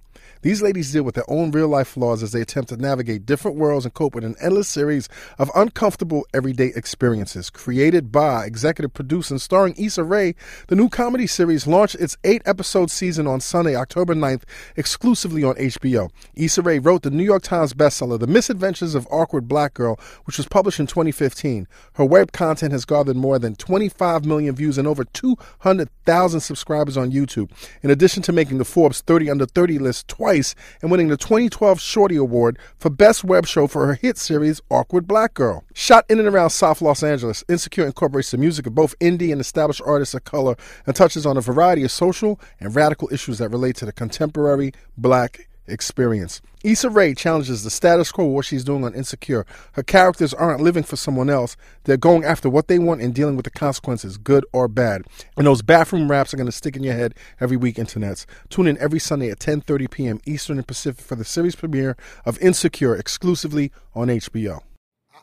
These 0.44 0.60
ladies 0.60 0.92
deal 0.92 1.04
with 1.04 1.14
their 1.14 1.24
own 1.26 1.52
real 1.52 1.68
life 1.68 1.88
flaws 1.88 2.22
as 2.22 2.32
they 2.32 2.42
attempt 2.42 2.68
to 2.68 2.76
navigate 2.76 3.24
different 3.24 3.56
worlds 3.56 3.86
and 3.86 3.94
cope 3.94 4.14
with 4.14 4.24
an 4.24 4.36
endless 4.42 4.68
series 4.68 5.08
of 5.38 5.50
uncomfortable 5.54 6.26
everyday 6.34 6.66
experiences. 6.76 7.48
Created 7.48 8.12
by, 8.12 8.44
executive 8.44 8.92
produced, 8.92 9.30
and 9.30 9.40
starring 9.40 9.74
Issa 9.78 10.04
Rae, 10.04 10.34
the 10.68 10.76
new 10.76 10.90
comedy 10.90 11.26
series 11.26 11.66
launched 11.66 11.94
its 11.94 12.18
eight 12.24 12.42
episode 12.44 12.90
season 12.90 13.26
on 13.26 13.40
Sunday, 13.40 13.74
October 13.74 14.14
9th, 14.14 14.42
exclusively 14.76 15.42
on 15.44 15.54
HBO. 15.54 16.10
Issa 16.34 16.60
Rae 16.60 16.78
wrote 16.78 17.04
the 17.04 17.10
New 17.10 17.24
York 17.24 17.42
Times 17.42 17.72
bestseller, 17.72 18.20
The 18.20 18.26
Misadventures 18.26 18.94
of 18.94 19.08
Awkward 19.10 19.48
Black 19.48 19.72
Girl, 19.72 19.98
which 20.24 20.36
was 20.36 20.46
published 20.46 20.78
in 20.78 20.86
2015. 20.86 21.66
Her 21.94 22.04
web 22.04 22.32
content 22.32 22.72
has 22.72 22.84
gathered 22.84 23.16
more 23.16 23.38
than 23.38 23.56
25 23.56 24.26
million 24.26 24.54
views 24.54 24.76
and 24.76 24.86
over 24.86 25.04
200,000 25.04 26.40
subscribers 26.40 26.98
on 26.98 27.12
YouTube. 27.12 27.50
In 27.82 27.88
addition 27.88 28.22
to 28.24 28.32
making 28.32 28.58
the 28.58 28.66
Forbes 28.66 29.00
30 29.00 29.30
Under 29.30 29.46
30 29.46 29.78
list 29.78 30.06
twice, 30.06 30.33
and 30.34 30.90
winning 30.90 31.08
the 31.08 31.16
2012 31.16 31.80
Shorty 31.80 32.16
Award 32.16 32.58
for 32.76 32.90
Best 32.90 33.22
Web 33.22 33.46
Show 33.46 33.68
for 33.68 33.86
her 33.86 33.94
hit 33.94 34.18
series 34.18 34.60
Awkward 34.68 35.06
Black 35.06 35.34
Girl. 35.34 35.62
Shot 35.74 36.04
in 36.08 36.18
and 36.18 36.26
around 36.26 36.50
South 36.50 36.82
Los 36.82 37.04
Angeles, 37.04 37.44
Insecure 37.48 37.86
incorporates 37.86 38.32
the 38.32 38.38
music 38.38 38.66
of 38.66 38.74
both 38.74 38.98
indie 38.98 39.30
and 39.30 39.40
established 39.40 39.82
artists 39.86 40.14
of 40.14 40.24
color 40.24 40.56
and 40.86 40.96
touches 40.96 41.24
on 41.24 41.36
a 41.36 41.40
variety 41.40 41.84
of 41.84 41.92
social 41.92 42.40
and 42.58 42.74
radical 42.74 43.08
issues 43.12 43.38
that 43.38 43.50
relate 43.50 43.76
to 43.76 43.84
the 43.84 43.92
contemporary 43.92 44.72
black 44.96 45.48
experience. 45.66 46.40
Issa 46.62 46.88
Rae 46.88 47.14
challenges 47.14 47.62
the 47.62 47.70
status 47.70 48.10
quo 48.10 48.24
what 48.24 48.46
she's 48.46 48.64
doing 48.64 48.84
on 48.84 48.94
Insecure. 48.94 49.44
Her 49.72 49.82
characters 49.82 50.32
aren't 50.32 50.62
living 50.62 50.82
for 50.82 50.96
someone 50.96 51.28
else. 51.28 51.56
They're 51.84 51.96
going 51.96 52.24
after 52.24 52.48
what 52.48 52.68
they 52.68 52.78
want 52.78 53.02
and 53.02 53.14
dealing 53.14 53.36
with 53.36 53.44
the 53.44 53.50
consequences, 53.50 54.16
good 54.16 54.46
or 54.52 54.66
bad. 54.68 55.02
And 55.36 55.46
those 55.46 55.62
bathroom 55.62 56.10
raps 56.10 56.32
are 56.32 56.38
going 56.38 56.46
to 56.46 56.52
stick 56.52 56.76
in 56.76 56.82
your 56.82 56.94
head 56.94 57.14
every 57.40 57.56
week, 57.56 57.76
internets. 57.76 58.24
Tune 58.48 58.66
in 58.66 58.78
every 58.78 58.98
Sunday 58.98 59.30
at 59.30 59.38
10.30 59.38 59.90
p.m. 59.90 60.20
Eastern 60.24 60.56
and 60.56 60.66
Pacific 60.66 61.04
for 61.04 61.16
the 61.16 61.24
series 61.24 61.54
premiere 61.54 61.96
of 62.24 62.38
Insecure 62.38 62.96
exclusively 62.96 63.70
on 63.94 64.08
HBO. 64.08 64.60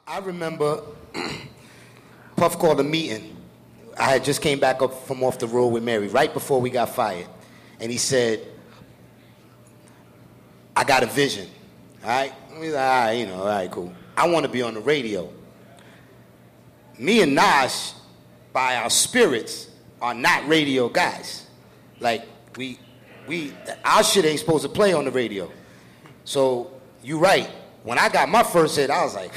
I 0.08 0.20
remember 0.20 0.84
Puff 2.36 2.58
called 2.58 2.80
a 2.80 2.84
meeting. 2.84 3.38
I 3.98 4.10
had 4.10 4.24
just 4.24 4.42
came 4.42 4.60
back 4.60 4.82
up 4.82 4.94
from 5.06 5.24
off 5.24 5.40
the 5.40 5.48
road 5.48 5.68
with 5.68 5.84
Mary 5.84 6.08
right 6.08 6.34
before 6.34 6.62
we 6.62 6.70
got 6.70 6.90
fired. 6.90 7.28
And 7.80 7.92
he 7.92 7.98
said, 7.98 8.40
I 10.76 10.84
got 10.84 11.04
a 11.04 11.08
vision. 11.08 11.48
All 12.04 12.10
right? 12.10 12.34
We 12.60 12.70
like, 12.70 12.82
all 12.82 13.06
right, 13.06 13.12
you 13.12 13.26
know, 13.26 13.40
all 13.40 13.46
right, 13.46 13.72
cool. 13.72 13.94
I 14.16 14.28
want 14.28 14.46
to 14.46 14.52
be 14.52 14.62
on 14.62 14.74
the 14.74 14.80
radio. 14.82 15.32
Me 16.98 17.22
and 17.22 17.34
Nash, 17.34 17.94
by 18.54 18.76
our 18.76 18.90
spirits, 18.90 19.70
are 20.02 20.14
not 20.14 20.48
radio 20.48 20.90
guys. 20.90 21.48
Like, 22.00 22.28
we, 22.58 22.80
we, 23.28 23.54
our 23.86 24.04
shit 24.04 24.26
ain't 24.26 24.40
supposed 24.40 24.64
to 24.64 24.70
play 24.70 24.94
on 24.94 25.06
the 25.06 25.12
radio. 25.12 25.52
So, 26.24 26.72
you 27.04 27.18
right. 27.18 27.50
When 27.84 27.98
I 27.98 28.10
got 28.10 28.30
my 28.30 28.44
first 28.44 28.76
hit, 28.76 28.90
I 28.90 29.04
was 29.04 29.16
like, 29.16 29.32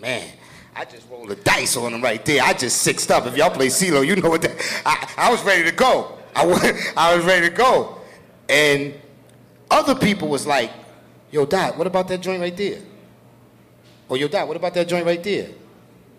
man, 0.00 0.28
I 0.74 0.84
just 0.84 1.08
rolled 1.08 1.28
the 1.28 1.36
dice 1.36 1.76
on 1.76 1.94
him 1.94 2.02
right 2.02 2.24
there. 2.24 2.42
I 2.42 2.52
just 2.52 2.82
sixed 2.82 3.10
up. 3.10 3.26
If 3.26 3.36
y'all 3.36 3.50
play 3.50 3.68
CeeLo, 3.68 4.06
you 4.06 4.16
know 4.16 4.30
what 4.30 4.42
that, 4.42 4.82
I, 4.84 5.28
I 5.28 5.30
was 5.30 5.42
ready 5.44 5.64
to 5.64 5.72
go. 5.72 6.18
I, 6.34 6.92
I 6.96 7.16
was 7.16 7.24
ready 7.24 7.48
to 7.48 7.54
go. 7.54 7.98
And 8.48 8.94
other 9.70 9.94
people 9.94 10.28
was 10.28 10.46
like, 10.46 10.72
yo, 11.30 11.46
Dot, 11.46 11.76
what 11.76 11.86
about 11.86 12.08
that 12.08 12.20
joint 12.20 12.40
right 12.40 12.56
there? 12.56 12.80
Or 14.08 14.16
yo, 14.16 14.28
Dot, 14.28 14.46
what 14.46 14.56
about 14.56 14.74
that 14.74 14.88
joint 14.88 15.04
right 15.04 15.22
there? 15.22 15.48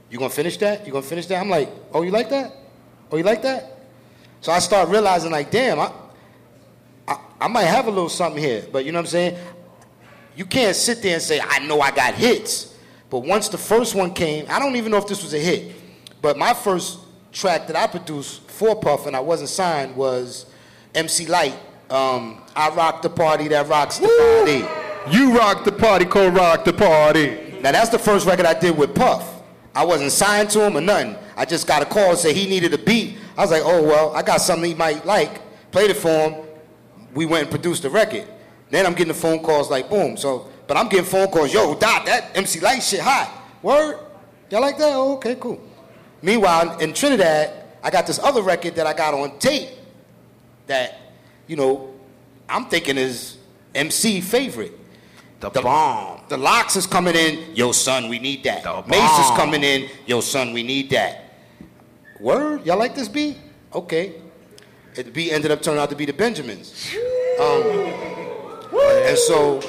You 0.10 0.18
gonna 0.18 0.30
finish 0.30 0.58
that? 0.58 0.86
You 0.86 0.92
gonna 0.92 1.04
finish 1.04 1.26
that? 1.28 1.40
I'm 1.42 1.50
like, 1.50 1.70
oh, 1.94 2.02
you 2.02 2.12
like 2.12 2.30
that? 2.30 2.54
Oh, 3.12 3.18
you 3.18 3.24
like 3.24 3.42
that? 3.42 3.78
So 4.42 4.52
I 4.52 4.60
start 4.60 4.90
realizing, 4.90 5.32
like, 5.32 5.52
damn, 5.52 5.80
I, 5.80 5.92
I, 7.08 7.18
I 7.42 7.48
might 7.48 7.64
have 7.64 7.88
a 7.88 7.90
little 7.90 8.10
something 8.10 8.42
here. 8.42 8.66
But 8.72 8.86
you 8.86 8.92
know 8.92 9.00
what 9.00 9.06
I'm 9.06 9.12
saying? 9.12 9.38
You 10.36 10.46
can't 10.46 10.76
sit 10.76 11.02
there 11.02 11.16
and 11.16 11.22
say, 11.22 11.42
I 11.42 11.60
know 11.60 11.82
I 11.82 11.92
got 11.92 12.14
hits. 12.14 12.76
But 13.10 13.20
once 13.20 13.50
the 13.50 13.58
first 13.58 13.96
one 13.96 14.14
came, 14.14 14.46
I 14.50 14.60
don't 14.60 14.76
even 14.76 14.92
know 14.92 14.98
if 14.98 15.08
this 15.08 15.24
was 15.24 15.34
a 15.34 15.40
hit. 15.40 15.74
But 16.22 16.38
my 16.38 16.54
first 16.54 17.00
track 17.32 17.68
that 17.68 17.76
I 17.76 17.88
produced 17.88 18.50
for 18.50 18.76
Puff 18.80 19.08
and 19.08 19.16
I 19.16 19.20
wasn't 19.20 19.50
signed 19.50 19.96
was 19.96 20.46
MC 20.94 21.26
Lyte. 21.26 21.56
Um, 21.90 22.42
I 22.56 22.70
rock 22.70 23.02
the 23.02 23.10
party 23.10 23.48
that 23.50 23.68
rocks 23.68 24.00
the 24.00 24.08
party. 24.08 25.16
You 25.16 25.38
rock 25.38 25.64
the 25.64 25.72
party, 25.72 26.06
co-rock 26.06 26.66
the 26.66 26.74
party. 26.74 27.60
Now 27.62 27.72
that's 27.72 27.90
the 27.90 28.00
first 28.00 28.28
record 28.28 28.46
I 28.46 28.54
did 28.54 28.78
with 28.78 28.94
Puff. 28.94 29.42
I 29.74 29.86
wasn't 29.86 30.12
signed 30.12 30.50
to 30.52 30.66
him 30.66 30.76
or 30.76 30.82
nothing. 30.82 31.16
I 31.36 31.46
just 31.46 31.68
got 31.68 31.82
a 31.82 31.86
call 31.86 32.10
and 32.10 32.18
said 32.18 32.36
he 32.36 32.48
needed 32.48 32.74
a 32.74 32.78
beat. 32.78 33.18
I 33.38 33.42
was 33.42 33.52
like, 33.52 33.62
oh 33.64 33.84
well, 33.84 34.16
I 34.16 34.22
got 34.22 34.42
something 34.42 34.70
he 34.70 34.76
might 34.76 35.06
like. 35.06 35.42
Played 35.72 35.92
it 35.92 35.98
for 35.98 36.10
him. 36.10 36.46
We 37.14 37.26
went 37.26 37.44
and 37.44 37.52
produced 37.52 37.84
the 37.84 37.90
record. 37.90 38.28
Then 38.70 38.86
I'm 38.86 38.94
getting 38.94 39.10
the 39.10 39.14
phone 39.14 39.40
calls 39.40 39.70
like 39.70 39.90
boom. 39.90 40.18
So, 40.18 40.50
but 40.68 40.78
I'm 40.78 40.90
getting 40.90 41.06
phone 41.06 41.28
calls. 41.28 41.54
Yo, 41.54 41.76
Dot, 41.76 42.06
that 42.06 42.36
MC 42.36 42.60
Lyte 42.60 42.84
shit 42.84 43.00
hot. 43.00 43.32
Word? 43.62 44.00
Y'all 44.50 44.62
like 44.62 44.78
that? 44.78 44.94
Oh, 44.94 45.16
okay, 45.16 45.36
cool. 45.36 45.62
Meanwhile, 46.22 46.80
in 46.80 46.94
Trinidad, 46.94 47.66
I 47.84 47.90
got 47.90 48.08
this 48.08 48.20
other 48.20 48.42
record 48.42 48.76
that 48.76 48.88
I 48.88 48.94
got 48.94 49.14
on 49.14 49.38
tape 49.40 49.70
that, 50.68 51.07
you 51.48 51.56
know, 51.56 51.94
I'm 52.50 52.66
thinking 52.66 52.98
is 52.98 53.38
MC 53.76 54.22
favorite. 54.22 54.74
The, 55.40 55.50
bomb. 55.52 56.22
The 56.30 56.38
LOX 56.38 56.76
is 56.76 56.88
coming 56.88 57.16
in. 57.16 57.56
Yo, 57.56 57.72
son, 57.72 58.10
we 58.10 58.18
need 58.18 58.44
that. 58.46 58.64
The 58.64 58.84
Mase 58.88 59.20
is 59.20 59.30
coming 59.38 59.64
in. 59.64 59.88
Yo, 60.08 60.20
son, 60.20 60.52
we 60.52 60.64
need 60.64 60.90
that. 60.90 61.26
Word? 62.20 62.66
Y'all 62.66 62.80
like 62.80 62.96
this 62.96 63.08
beat? 63.08 63.38
Okay. 63.74 64.16
The 64.96 65.04
beat 65.04 65.32
ended 65.32 65.52
up 65.52 65.62
turning 65.62 65.80
out 65.80 65.92
to 65.92 65.96
be 65.96 66.06
the 66.06 66.14
Benjamins. 66.14 66.92
Um, 67.40 67.62
and 68.82 69.18
so 69.18 69.62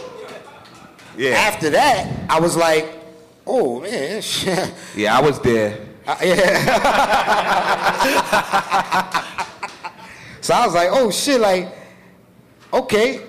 Yeah. 1.18 1.32
after 1.32 1.68
that, 1.70 2.08
I 2.30 2.40
was 2.40 2.56
like, 2.56 2.88
oh 3.46 3.80
man. 3.80 4.22
Yeah, 4.96 5.18
I 5.18 5.20
was 5.20 5.38
there. 5.40 5.78
Uh, 6.06 6.16
yeah. 6.22 6.38
so 10.48 10.54
I 10.54 10.64
was 10.64 10.74
like, 10.74 10.88
oh 10.90 11.10
shit, 11.10 11.42
like, 11.42 11.68
okay, 12.72 13.20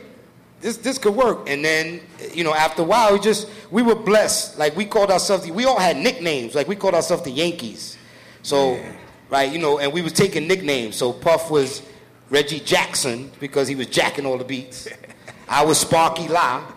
this 0.62 0.77
this 0.77 0.97
could 0.97 1.13
work. 1.13 1.49
And 1.49 1.65
then, 1.65 1.99
you 2.34 2.45
know, 2.45 2.53
after 2.53 2.82
a 2.82 2.86
while, 2.86 3.12
we 3.12 3.19
just 3.19 3.49
we 3.71 3.82
were 3.82 3.93
blessed. 3.93 4.58
Like 4.58 4.73
we 4.77 4.86
called 4.86 5.12
ourselves, 5.12 5.43
the, 5.43 5.51
we 5.51 5.65
all 5.65 5.77
had 5.77 5.97
nicknames. 5.97 6.55
Like 6.55 6.69
we 6.69 6.77
called 6.77 6.93
ourselves 6.93 7.23
the 7.23 7.31
Yankees. 7.31 7.98
So, 8.41 8.81
right, 9.29 9.52
you 9.52 9.60
know, 9.60 9.79
and 9.79 9.91
we 9.91 10.02
was 10.02 10.13
taking 10.13 10.48
nicknames. 10.48 10.96
So 10.96 11.12
Puff 11.12 11.52
was 11.52 11.81
Reggie 12.29 12.62
Jackson 12.62 13.29
because 13.41 13.67
he 13.67 13.75
was 13.75 13.87
jacking 13.87 14.25
all 14.25 14.37
the 14.37 14.46
beats. 14.46 14.87
I 15.50 15.65
was 15.65 15.77
Sparky 15.77 16.29
Lyle 16.29 16.73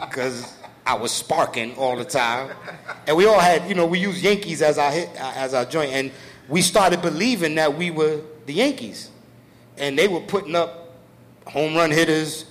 because 0.00 0.56
I 0.86 0.94
was 0.94 1.12
sparking 1.12 1.76
all 1.76 1.94
the 1.94 2.06
time. 2.06 2.56
And 3.06 3.14
we 3.18 3.26
all 3.26 3.38
had, 3.38 3.68
you 3.68 3.74
know, 3.74 3.84
we 3.84 3.98
used 3.98 4.22
Yankees 4.22 4.62
as 4.62 4.78
our 4.78 4.90
hit, 4.90 5.10
as 5.18 5.52
our 5.52 5.66
joint, 5.66 5.92
and 5.92 6.10
we 6.48 6.62
started 6.62 7.02
believing 7.02 7.56
that 7.56 7.76
we 7.76 7.90
were 7.90 8.22
the 8.46 8.54
Yankees, 8.54 9.10
and 9.78 9.98
they 9.98 10.08
were 10.08 10.20
putting 10.20 10.54
up 10.54 10.92
home 11.46 11.74
run 11.74 11.90
hitters, 11.90 12.44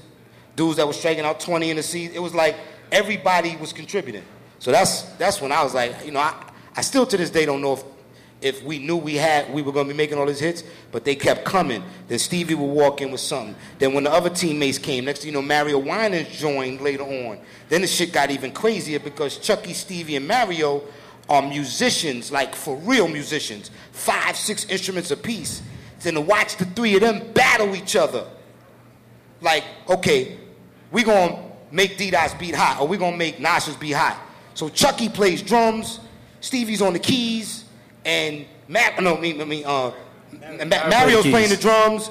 dudes 0.55 0.77
that 0.77 0.87
were 0.87 0.93
striking 0.93 1.23
out 1.23 1.39
20 1.39 1.69
in 1.69 1.77
the 1.77 1.83
season. 1.83 2.15
It 2.15 2.19
was 2.19 2.33
like 2.33 2.55
everybody 2.91 3.55
was 3.57 3.73
contributing. 3.73 4.23
So 4.59 4.71
that's 4.71 5.03
that's 5.17 5.41
when 5.41 5.51
I 5.51 5.63
was 5.63 5.73
like, 5.73 6.05
you 6.05 6.11
know, 6.11 6.19
I, 6.19 6.33
I 6.75 6.81
still 6.81 7.05
to 7.05 7.17
this 7.17 7.29
day 7.29 7.45
don't 7.45 7.61
know 7.61 7.73
if 7.73 7.83
if 8.39 8.63
we 8.63 8.77
knew 8.77 8.97
we 8.97 9.15
had 9.15 9.51
we 9.53 9.61
were 9.61 9.71
gonna 9.71 9.87
be 9.87 9.95
making 9.95 10.17
all 10.17 10.25
these 10.25 10.39
hits, 10.39 10.63
but 10.91 11.03
they 11.03 11.15
kept 11.15 11.45
coming. 11.45 11.83
Then 12.07 12.19
Stevie 12.19 12.55
would 12.55 12.65
walk 12.65 13.01
in 13.01 13.11
with 13.11 13.21
something. 13.21 13.55
Then 13.79 13.93
when 13.93 14.03
the 14.03 14.11
other 14.11 14.29
teammates 14.29 14.77
came, 14.77 15.05
next 15.05 15.19
thing 15.19 15.27
you 15.27 15.33
know, 15.33 15.41
Mario 15.41 15.79
Winans 15.79 16.29
joined 16.37 16.81
later 16.81 17.03
on. 17.03 17.39
Then 17.69 17.81
the 17.81 17.87
shit 17.87 18.11
got 18.11 18.31
even 18.31 18.51
crazier 18.51 18.99
because 18.99 19.37
Chucky, 19.37 19.73
Stevie, 19.73 20.15
and 20.15 20.27
Mario 20.27 20.83
are 21.29 21.41
musicians, 21.41 22.31
like 22.31 22.55
for 22.55 22.77
real 22.77 23.07
musicians, 23.07 23.71
five, 23.91 24.35
six 24.37 24.65
instruments 24.65 25.11
apiece. 25.11 25.61
Then 26.07 26.13
to 26.13 26.21
watch 26.21 26.55
the 26.55 26.63
three 26.63 26.95
of 26.95 27.01
them 27.01 27.33
battle 27.33 27.75
each 27.75 27.97
other 27.97 28.25
like, 29.41 29.65
okay, 29.89 30.37
we 30.89 31.03
gonna 31.03 31.37
make 31.69 31.97
D-Dot's 31.97 32.33
beat 32.35 32.55
hot, 32.55 32.79
or 32.79 32.87
we 32.87 32.95
gonna 32.95 33.17
make 33.17 33.39
Nasha's 33.39 33.75
beat 33.75 33.91
hot. 33.91 34.17
So 34.53 34.69
Chucky 34.69 35.09
plays 35.09 35.41
drums, 35.41 35.99
Stevie's 36.39 36.81
on 36.81 36.93
the 36.93 36.99
keys, 36.99 37.65
and 38.05 38.45
Matt, 38.69 39.03
no, 39.03 39.17
I 39.17 39.19
mean, 39.19 39.41
I 39.41 39.43
mean, 39.43 39.65
uh, 39.65 39.91
Ma- 40.31 40.87
Mario's 40.87 41.27
playing 41.27 41.49
the 41.49 41.57
drums, 41.57 42.09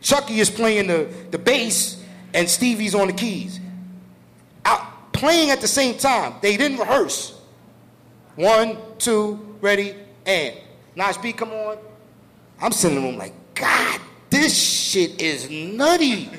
Chucky 0.00 0.40
is 0.40 0.48
playing 0.48 0.86
the, 0.86 1.12
the 1.30 1.36
bass, 1.36 2.02
and 2.32 2.48
Stevie's 2.48 2.94
on 2.94 3.08
the 3.08 3.12
keys. 3.12 3.60
Out 4.64 5.12
playing 5.12 5.50
at 5.50 5.60
the 5.60 5.68
same 5.68 5.98
time. 5.98 6.36
They 6.40 6.56
didn't 6.56 6.78
rehearse. 6.78 7.38
One, 8.36 8.78
two, 8.96 9.58
ready, 9.60 9.94
and. 10.24 10.54
Nas 10.96 11.18
B, 11.18 11.34
come 11.34 11.50
on. 11.50 11.76
I'm 12.60 12.72
sitting 12.72 12.96
in 12.96 13.02
the 13.02 13.08
room 13.08 13.18
like, 13.18 13.34
God, 13.54 14.00
this 14.30 14.56
shit 14.56 15.20
is 15.20 15.48
nutty. 15.50 16.30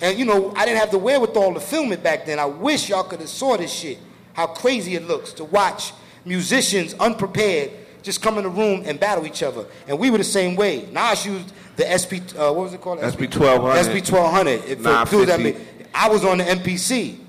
And 0.00 0.18
you 0.18 0.24
know, 0.24 0.52
I 0.56 0.64
didn't 0.64 0.80
have 0.80 0.90
the 0.90 0.98
wherewithal 0.98 1.54
to 1.54 1.60
film 1.60 1.92
it 1.92 2.02
back 2.02 2.26
then. 2.26 2.38
I 2.38 2.44
wish 2.44 2.88
y'all 2.88 3.04
could 3.04 3.20
have 3.20 3.28
saw 3.28 3.56
this 3.56 3.72
shit. 3.72 3.98
How 4.34 4.46
crazy 4.46 4.94
it 4.94 5.06
looks 5.06 5.32
to 5.34 5.44
watch 5.44 5.92
musicians 6.24 6.94
unprepared 6.94 7.70
just 8.02 8.20
come 8.20 8.36
in 8.36 8.44
the 8.44 8.50
room 8.50 8.82
and 8.84 9.00
battle 9.00 9.26
each 9.26 9.42
other. 9.42 9.64
And 9.88 9.98
we 9.98 10.10
were 10.10 10.18
the 10.18 10.24
same 10.24 10.56
way. 10.56 10.86
Nas 10.92 11.24
used 11.24 11.52
the 11.76 11.84
SP, 11.88 12.20
uh, 12.36 12.52
what 12.52 12.64
was 12.64 12.74
it 12.74 12.80
called? 12.80 13.00
SP 13.00 13.26
1200. 13.26 13.80
SP 13.80 13.96
1200. 14.04 14.64
It- 14.68 14.82
dudes 15.10 15.26
that 15.26 15.56
I 15.94 16.08
was 16.08 16.24
on 16.24 16.38
the 16.38 16.44
MPC. 16.44 17.20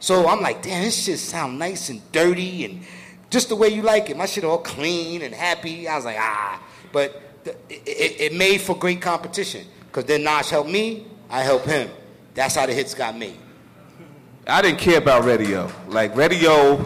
So 0.00 0.26
I'm 0.26 0.40
like, 0.40 0.62
damn, 0.62 0.82
this 0.84 1.04
shit 1.04 1.18
sound 1.18 1.58
nice 1.58 1.90
and 1.90 2.00
dirty 2.12 2.64
and 2.64 2.82
just 3.28 3.50
the 3.50 3.56
way 3.56 3.68
you 3.68 3.82
like 3.82 4.08
it. 4.08 4.16
My 4.16 4.24
shit 4.26 4.42
all 4.44 4.58
clean 4.58 5.20
and 5.20 5.34
happy. 5.34 5.86
I 5.86 5.96
was 5.96 6.06
like, 6.06 6.16
ah. 6.18 6.62
But 6.92 7.20
it, 7.44 8.20
it, 8.20 8.32
made 8.34 8.60
for 8.60 8.76
great 8.76 9.00
competition. 9.00 9.66
Because 9.86 10.04
then 10.04 10.24
Nas 10.24 10.50
helped 10.50 10.70
me, 10.70 11.06
I 11.28 11.42
helped 11.42 11.66
him. 11.66 11.90
That's 12.34 12.54
how 12.54 12.66
the 12.66 12.74
hits 12.74 12.94
got 12.94 13.16
made. 13.16 13.38
I 14.46 14.62
didn't 14.62 14.78
care 14.78 14.98
about 14.98 15.24
radio. 15.24 15.70
Like 15.88 16.16
radio, 16.16 16.84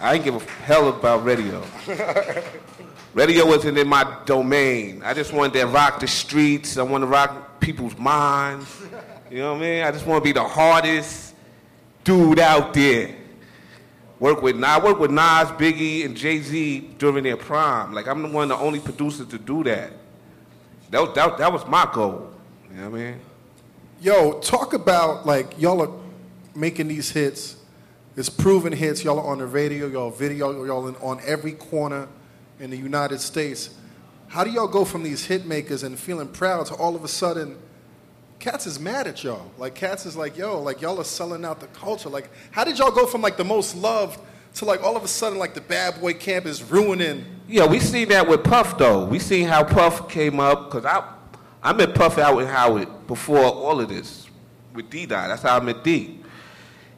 I 0.00 0.12
didn't 0.12 0.24
give 0.24 0.34
a 0.36 0.50
hell 0.62 0.88
about 0.88 1.24
radio. 1.24 1.62
radio 3.14 3.46
wasn't 3.46 3.78
in 3.78 3.88
my 3.88 4.18
domain. 4.24 5.02
I 5.04 5.14
just 5.14 5.32
wanted 5.32 5.60
to 5.60 5.66
rock 5.66 6.00
the 6.00 6.08
streets. 6.08 6.78
I 6.78 6.82
wanted 6.82 7.06
to 7.06 7.10
rock 7.10 7.60
people's 7.60 7.96
minds. 7.98 8.82
You 9.30 9.38
know 9.38 9.52
what 9.52 9.58
I 9.58 9.60
mean? 9.60 9.82
I 9.82 9.90
just 9.90 10.06
want 10.06 10.22
to 10.22 10.28
be 10.28 10.32
the 10.32 10.44
hardest 10.44 11.34
dude 12.04 12.38
out 12.38 12.72
there. 12.72 13.14
Work 14.18 14.40
with 14.42 14.56
Nas, 14.56 14.82
work 14.82 14.98
with 14.98 15.10
Nas, 15.10 15.48
Biggie, 15.50 16.04
and 16.04 16.16
Jay 16.16 16.38
Z 16.38 16.94
during 16.98 17.24
their 17.24 17.36
prime. 17.36 17.92
Like 17.92 18.06
I'm 18.08 18.22
the 18.22 18.28
one, 18.28 18.48
the 18.48 18.56
only 18.56 18.80
producer 18.80 19.24
to 19.26 19.38
do 19.38 19.62
that. 19.64 19.92
That, 20.90 21.00
was- 21.02 21.14
that, 21.14 21.38
that 21.38 21.52
was 21.52 21.66
my 21.66 21.88
goal. 21.92 22.30
You 22.70 22.76
know 22.82 22.90
what 22.90 23.00
I 23.00 23.04
mean? 23.04 23.20
Yo, 24.00 24.38
talk 24.40 24.72
about 24.74 25.26
like 25.26 25.58
y'all 25.60 25.82
are 25.82 25.90
making 26.54 26.88
these 26.88 27.10
hits. 27.10 27.56
It's 28.16 28.30
proven 28.30 28.72
hits. 28.72 29.04
Y'all 29.04 29.18
are 29.18 29.26
on 29.26 29.38
the 29.38 29.46
radio. 29.46 29.86
Y'all 29.86 30.10
video. 30.10 30.64
Y'all 30.64 30.86
in, 30.88 30.96
on 30.96 31.20
every 31.26 31.52
corner 31.52 32.08
in 32.60 32.70
the 32.70 32.76
United 32.76 33.20
States. 33.20 33.74
How 34.28 34.44
do 34.44 34.50
y'all 34.50 34.68
go 34.68 34.84
from 34.84 35.02
these 35.02 35.26
hit 35.26 35.46
makers 35.46 35.82
and 35.82 35.98
feeling 35.98 36.28
proud 36.28 36.66
to 36.66 36.74
all 36.74 36.96
of 36.96 37.04
a 37.04 37.08
sudden, 37.08 37.58
Cats 38.38 38.66
is 38.66 38.78
mad 38.78 39.06
at 39.06 39.24
y'all? 39.24 39.50
Like 39.58 39.74
Cats 39.74 40.06
is 40.06 40.16
like, 40.16 40.36
yo, 40.36 40.60
like 40.60 40.80
y'all 40.80 41.00
are 41.00 41.04
selling 41.04 41.44
out 41.44 41.60
the 41.60 41.66
culture. 41.68 42.08
Like, 42.08 42.30
how 42.50 42.64
did 42.64 42.78
y'all 42.78 42.90
go 42.90 43.06
from 43.06 43.22
like 43.22 43.36
the 43.36 43.44
most 43.44 43.74
loved 43.76 44.20
to 44.54 44.64
like 44.64 44.82
all 44.82 44.96
of 44.96 45.04
a 45.04 45.08
sudden 45.08 45.38
like 45.38 45.54
the 45.54 45.60
bad 45.60 46.00
boy 46.00 46.14
camp 46.14 46.46
is 46.46 46.62
ruining? 46.62 47.24
Yeah, 47.48 47.66
we 47.66 47.80
seen 47.80 48.08
that 48.08 48.28
with 48.28 48.44
Puff 48.44 48.78
though. 48.78 49.04
We 49.04 49.18
seen 49.18 49.46
how 49.46 49.64
Puff 49.64 50.08
came 50.08 50.40
up 50.40 50.70
because 50.70 50.84
I 50.84 51.12
I 51.62 51.72
met 51.72 51.94
Puff 51.94 52.18
out 52.18 52.36
with 52.36 52.48
Howard 52.48 53.06
before 53.06 53.44
all 53.44 53.80
of 53.80 53.88
this 53.88 54.28
with 54.74 54.90
D 54.90 55.06
Dot. 55.06 55.28
That's 55.28 55.42
how 55.42 55.56
I 55.56 55.60
met 55.60 55.82
D, 55.82 56.20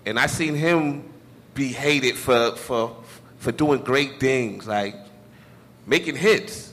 and 0.04 0.18
I 0.18 0.26
seen 0.26 0.54
him 0.54 1.08
be 1.54 1.68
hated 1.68 2.16
for 2.16 2.56
for 2.56 2.96
for 3.38 3.52
doing 3.52 3.82
great 3.82 4.18
things 4.20 4.66
like 4.66 4.94
making 5.86 6.16
hits. 6.16 6.72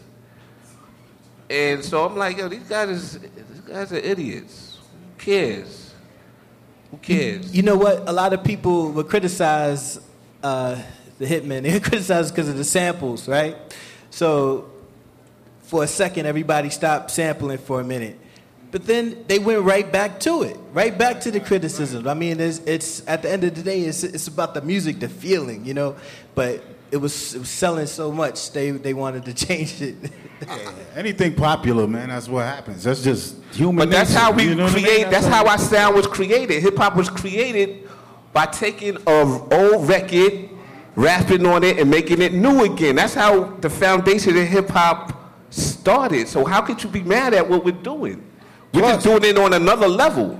And 1.49 1.85
so 1.85 2.05
I'm 2.05 2.15
like, 2.15 2.37
yo, 2.37 2.47
these 2.47 2.67
guys 2.67 2.89
is 2.89 3.19
guys 3.65 3.91
are 3.91 3.97
idiots. 3.97 4.77
Who 4.91 5.23
cares? 5.23 5.93
Who 6.91 6.97
cares? 6.97 7.55
You 7.55 7.63
know 7.63 7.75
what? 7.75 8.07
A 8.07 8.11
lot 8.11 8.33
of 8.33 8.43
people 8.43 8.91
would 8.91 9.07
criticize 9.07 9.99
uh, 10.43 10.81
the 11.17 11.25
Hitmen. 11.25 11.61
They 11.63 11.73
would 11.73 11.83
criticize 11.83 12.31
because 12.31 12.49
of 12.49 12.57
the 12.57 12.63
samples, 12.63 13.27
right? 13.27 13.55
So 14.09 14.71
for 15.63 15.83
a 15.83 15.87
second, 15.87 16.25
everybody 16.25 16.69
stopped 16.69 17.11
sampling 17.11 17.57
for 17.57 17.81
a 17.81 17.83
minute. 17.83 18.19
But 18.71 18.85
then 18.85 19.23
they 19.27 19.39
went 19.39 19.61
right 19.61 19.89
back 19.89 20.19
to 20.21 20.43
it, 20.43 20.57
right 20.73 20.95
back 20.95 21.21
to 21.21 21.31
the 21.31 21.39
criticism. 21.39 22.07
I 22.07 22.13
mean, 22.13 22.39
it's, 22.39 22.59
it's 22.59 23.07
at 23.07 23.21
the 23.21 23.31
end 23.31 23.45
of 23.45 23.55
the 23.55 23.63
day, 23.63 23.81
it's, 23.81 24.03
it's 24.03 24.27
about 24.27 24.53
the 24.53 24.61
music, 24.61 24.99
the 24.99 25.07
feeling, 25.09 25.65
you 25.65 25.73
know. 25.73 25.95
But 26.35 26.61
it 26.91 26.97
was, 26.97 27.35
it 27.35 27.39
was 27.39 27.49
selling 27.49 27.87
so 27.87 28.11
much, 28.11 28.51
they, 28.51 28.71
they 28.71 28.93
wanted 28.93 29.25
to 29.25 29.33
change 29.45 29.81
it. 29.81 29.95
Anything 30.95 31.33
popular, 31.35 31.87
man, 31.87 32.09
that's 32.09 32.27
what 32.27 32.45
happens. 32.45 32.83
That's 32.83 33.03
just 33.03 33.35
human 33.53 33.77
But 33.77 33.91
that's 33.91 34.09
nature, 34.11 34.19
how 34.21 34.31
we 34.31 34.43
you 34.43 34.55
know 34.55 34.63
what 34.65 34.73
I 34.73 34.75
mean? 34.75 34.85
create. 34.85 35.09
That's 35.09 35.25
how 35.27 35.47
our 35.47 35.57
sound 35.57 35.95
was 35.95 36.07
created. 36.07 36.61
Hip 36.61 36.77
hop 36.77 36.95
was 36.95 37.09
created 37.09 37.89
by 38.33 38.45
taking 38.45 38.97
a 39.07 39.09
old 39.09 39.87
record, 39.87 40.49
rapping 40.95 41.45
on 41.45 41.63
it, 41.63 41.79
and 41.79 41.89
making 41.89 42.21
it 42.21 42.33
new 42.33 42.63
again. 42.63 42.95
That's 42.97 43.13
how 43.13 43.45
the 43.61 43.69
foundation 43.69 44.37
of 44.37 44.45
hip 44.47 44.69
hop 44.69 45.33
started. 45.49 46.27
So 46.27 46.45
how 46.45 46.61
could 46.61 46.83
you 46.83 46.89
be 46.89 47.01
mad 47.01 47.33
at 47.33 47.47
what 47.49 47.63
we're 47.63 47.71
doing? 47.71 48.23
We're 48.73 48.81
just 48.81 49.05
doing 49.05 49.23
it 49.23 49.37
on 49.37 49.53
another 49.53 49.87
level. 49.87 50.37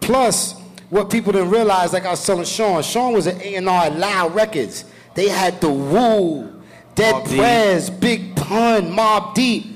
Plus, 0.00 0.52
what 0.90 1.08
people 1.08 1.32
didn't 1.32 1.50
realize, 1.50 1.92
like 1.94 2.04
I 2.04 2.10
was 2.10 2.24
telling 2.26 2.44
Sean, 2.44 2.82
Sean 2.82 3.14
was 3.14 3.26
an 3.26 3.40
A&R 3.40 3.84
at 3.86 3.96
Loud 3.98 4.34
Records. 4.34 4.84
They 5.20 5.28
had 5.28 5.60
the 5.60 5.68
Wu, 5.68 6.62
Dead 6.94 7.26
Prez, 7.26 7.90
Big 7.90 8.34
Pun, 8.36 8.90
Mobb 8.90 9.34
Deep. 9.34 9.66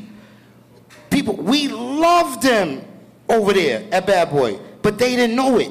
People, 1.10 1.36
we 1.36 1.68
loved 1.68 2.40
them 2.40 2.82
over 3.28 3.52
there 3.52 3.86
at 3.92 4.06
Bad 4.06 4.30
Boy, 4.30 4.58
but 4.80 4.96
they 4.96 5.14
didn't 5.14 5.36
know 5.36 5.58
it. 5.58 5.70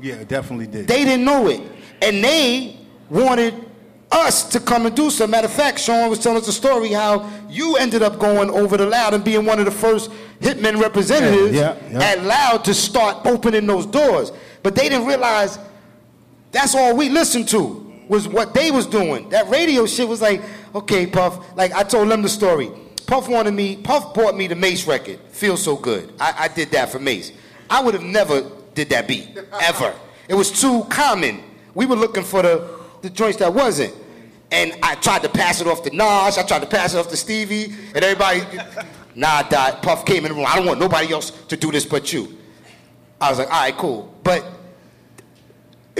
Yeah, 0.00 0.24
definitely 0.24 0.68
did. 0.68 0.88
They 0.88 1.04
didn't 1.04 1.26
know 1.26 1.48
it. 1.48 1.60
And 2.00 2.24
they 2.24 2.78
wanted 3.10 3.66
us 4.10 4.48
to 4.52 4.58
come 4.58 4.86
and 4.86 4.96
do 4.96 5.10
so. 5.10 5.26
Matter 5.26 5.48
of 5.48 5.52
fact, 5.52 5.80
Sean 5.80 6.08
was 6.08 6.18
telling 6.20 6.38
us 6.38 6.48
a 6.48 6.52
story 6.54 6.90
how 6.90 7.28
you 7.46 7.76
ended 7.76 8.00
up 8.00 8.18
going 8.18 8.48
over 8.48 8.78
to 8.78 8.86
Loud 8.86 9.12
and 9.12 9.22
being 9.22 9.44
one 9.44 9.58
of 9.58 9.66
the 9.66 9.70
first 9.70 10.10
Hitmen 10.40 10.80
representatives 10.80 11.52
Yeah, 11.54 11.76
yeah, 11.90 11.98
yeah. 11.98 12.02
at 12.04 12.22
Loud 12.24 12.64
to 12.64 12.72
start 12.72 13.26
opening 13.26 13.66
those 13.66 13.84
doors. 13.84 14.32
But 14.62 14.74
they 14.74 14.88
didn't 14.88 15.06
realize 15.06 15.58
that's 16.52 16.74
all 16.74 16.96
we 16.96 17.10
listened 17.10 17.48
to 17.48 17.89
was 18.10 18.26
what 18.26 18.52
they 18.54 18.72
was 18.72 18.86
doing. 18.86 19.28
That 19.28 19.48
radio 19.48 19.86
shit 19.86 20.06
was 20.06 20.20
like, 20.20 20.42
okay, 20.74 21.06
Puff. 21.06 21.56
Like 21.56 21.72
I 21.72 21.84
told 21.84 22.10
them 22.10 22.22
the 22.22 22.28
story. 22.28 22.68
Puff 23.06 23.28
wanted 23.28 23.54
me. 23.54 23.76
Puff 23.76 24.12
bought 24.12 24.36
me 24.36 24.48
the 24.48 24.56
Mase 24.56 24.84
record. 24.84 25.20
Feels 25.30 25.62
so 25.62 25.76
good. 25.76 26.12
I, 26.20 26.34
I 26.36 26.48
did 26.48 26.72
that 26.72 26.90
for 26.90 26.98
Mase. 26.98 27.32
I 27.70 27.80
would 27.80 27.94
have 27.94 28.02
never 28.02 28.50
did 28.74 28.88
that 28.90 29.06
beat 29.06 29.38
ever. 29.62 29.94
It 30.28 30.34
was 30.34 30.50
too 30.50 30.82
common. 30.90 31.40
We 31.74 31.86
were 31.86 31.94
looking 31.94 32.24
for 32.24 32.42
the 32.42 32.80
the 33.00 33.10
joints 33.10 33.38
that 33.38 33.54
wasn't. 33.54 33.94
And 34.50 34.76
I 34.82 34.96
tried 34.96 35.22
to 35.22 35.28
pass 35.28 35.60
it 35.60 35.68
off 35.68 35.84
to 35.84 35.90
Nas. 35.90 36.36
I 36.36 36.42
tried 36.42 36.62
to 36.62 36.66
pass 36.68 36.92
it 36.92 36.98
off 36.98 37.08
to 37.10 37.16
Stevie, 37.16 37.72
and 37.94 38.04
everybody. 38.04 38.42
Nah, 39.12 39.42
Dot. 39.42 39.82
Puff 39.82 40.06
came 40.06 40.24
in 40.24 40.30
the 40.30 40.34
room. 40.34 40.46
I 40.46 40.54
don't 40.54 40.66
want 40.66 40.78
nobody 40.78 41.12
else 41.12 41.30
to 41.48 41.56
do 41.56 41.72
this 41.72 41.84
but 41.84 42.12
you. 42.12 42.38
I 43.20 43.28
was 43.28 43.40
like, 43.40 43.48
all 43.48 43.60
right, 43.60 43.76
cool. 43.76 44.14
But 44.22 44.44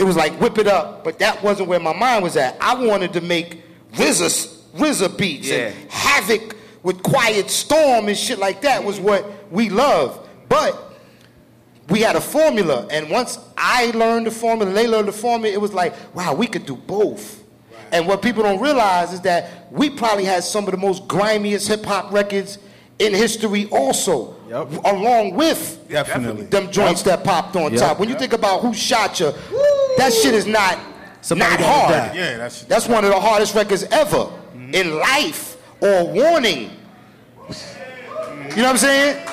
it 0.01 0.03
was 0.03 0.15
like 0.15 0.33
whip 0.41 0.57
it 0.57 0.67
up, 0.67 1.03
but 1.03 1.19
that 1.19 1.41
wasn't 1.43 1.69
where 1.69 1.79
my 1.79 1.93
mind 1.93 2.23
was 2.23 2.35
at. 2.35 2.57
I 2.59 2.73
wanted 2.73 3.13
to 3.13 3.21
make 3.21 3.61
RZA, 3.93 4.57
RZA 4.75 5.17
beats 5.17 5.49
and 5.51 5.75
havoc 5.91 6.55
with 6.83 7.03
Quiet 7.03 7.49
Storm 7.51 8.07
and 8.07 8.17
shit 8.17 8.39
like 8.39 8.61
that 8.63 8.83
was 8.83 8.99
what 8.99 9.23
we 9.51 9.69
love. 9.69 10.27
But 10.49 10.91
we 11.87 11.99
had 12.01 12.15
a 12.15 12.21
formula, 12.21 12.87
and 12.89 13.09
once 13.09 13.37
I 13.57 13.91
learned 13.91 14.25
the 14.27 14.31
formula, 14.31 14.71
they 14.73 14.87
learned 14.87 15.07
the 15.07 15.11
formula, 15.13 15.53
it 15.53 15.61
was 15.61 15.73
like, 15.73 15.93
wow, 16.15 16.33
we 16.33 16.47
could 16.47 16.65
do 16.65 16.75
both. 16.75 17.43
And 17.91 18.07
what 18.07 18.21
people 18.21 18.41
don't 18.43 18.61
realize 18.61 19.11
is 19.13 19.21
that 19.21 19.67
we 19.71 19.89
probably 19.89 20.23
had 20.25 20.43
some 20.43 20.65
of 20.65 20.71
the 20.71 20.77
most 20.77 21.07
grimiest 21.07 21.67
hip 21.67 21.83
hop 21.85 22.11
records 22.11 22.57
in 22.99 23.13
history, 23.13 23.65
also, 23.65 24.35
along 24.85 25.33
with 25.33 25.85
Definitely. 25.89 26.45
them 26.45 26.71
joints 26.71 27.01
that 27.03 27.23
popped 27.23 27.55
on 27.55 27.71
Yep. 27.73 27.81
top. 27.81 27.99
When 27.99 28.07
you 28.09 28.15
think 28.15 28.31
about 28.33 28.61
who 28.61 28.73
shot 28.73 29.19
you, 29.19 29.33
that 29.97 30.13
shit 30.13 30.33
is 30.33 30.45
not, 30.45 30.79
Somebody 31.21 31.51
not 31.51 31.61
hard. 31.61 31.89
die. 31.89 32.13
Yeah, 32.15 32.37
that's- 32.37 32.63
That's 32.63 32.87
one 32.87 33.03
of 33.05 33.11
the 33.11 33.19
hardest 33.19 33.55
records 33.55 33.83
ever 33.91 34.17
mm-hmm. 34.17 34.73
in 34.73 34.97
life 34.97 35.57
or 35.81 36.05
warning. 36.07 36.71
You 37.49 38.57
know 38.57 38.63
what 38.63 38.71
I'm 38.71 38.77
saying? 38.77 39.27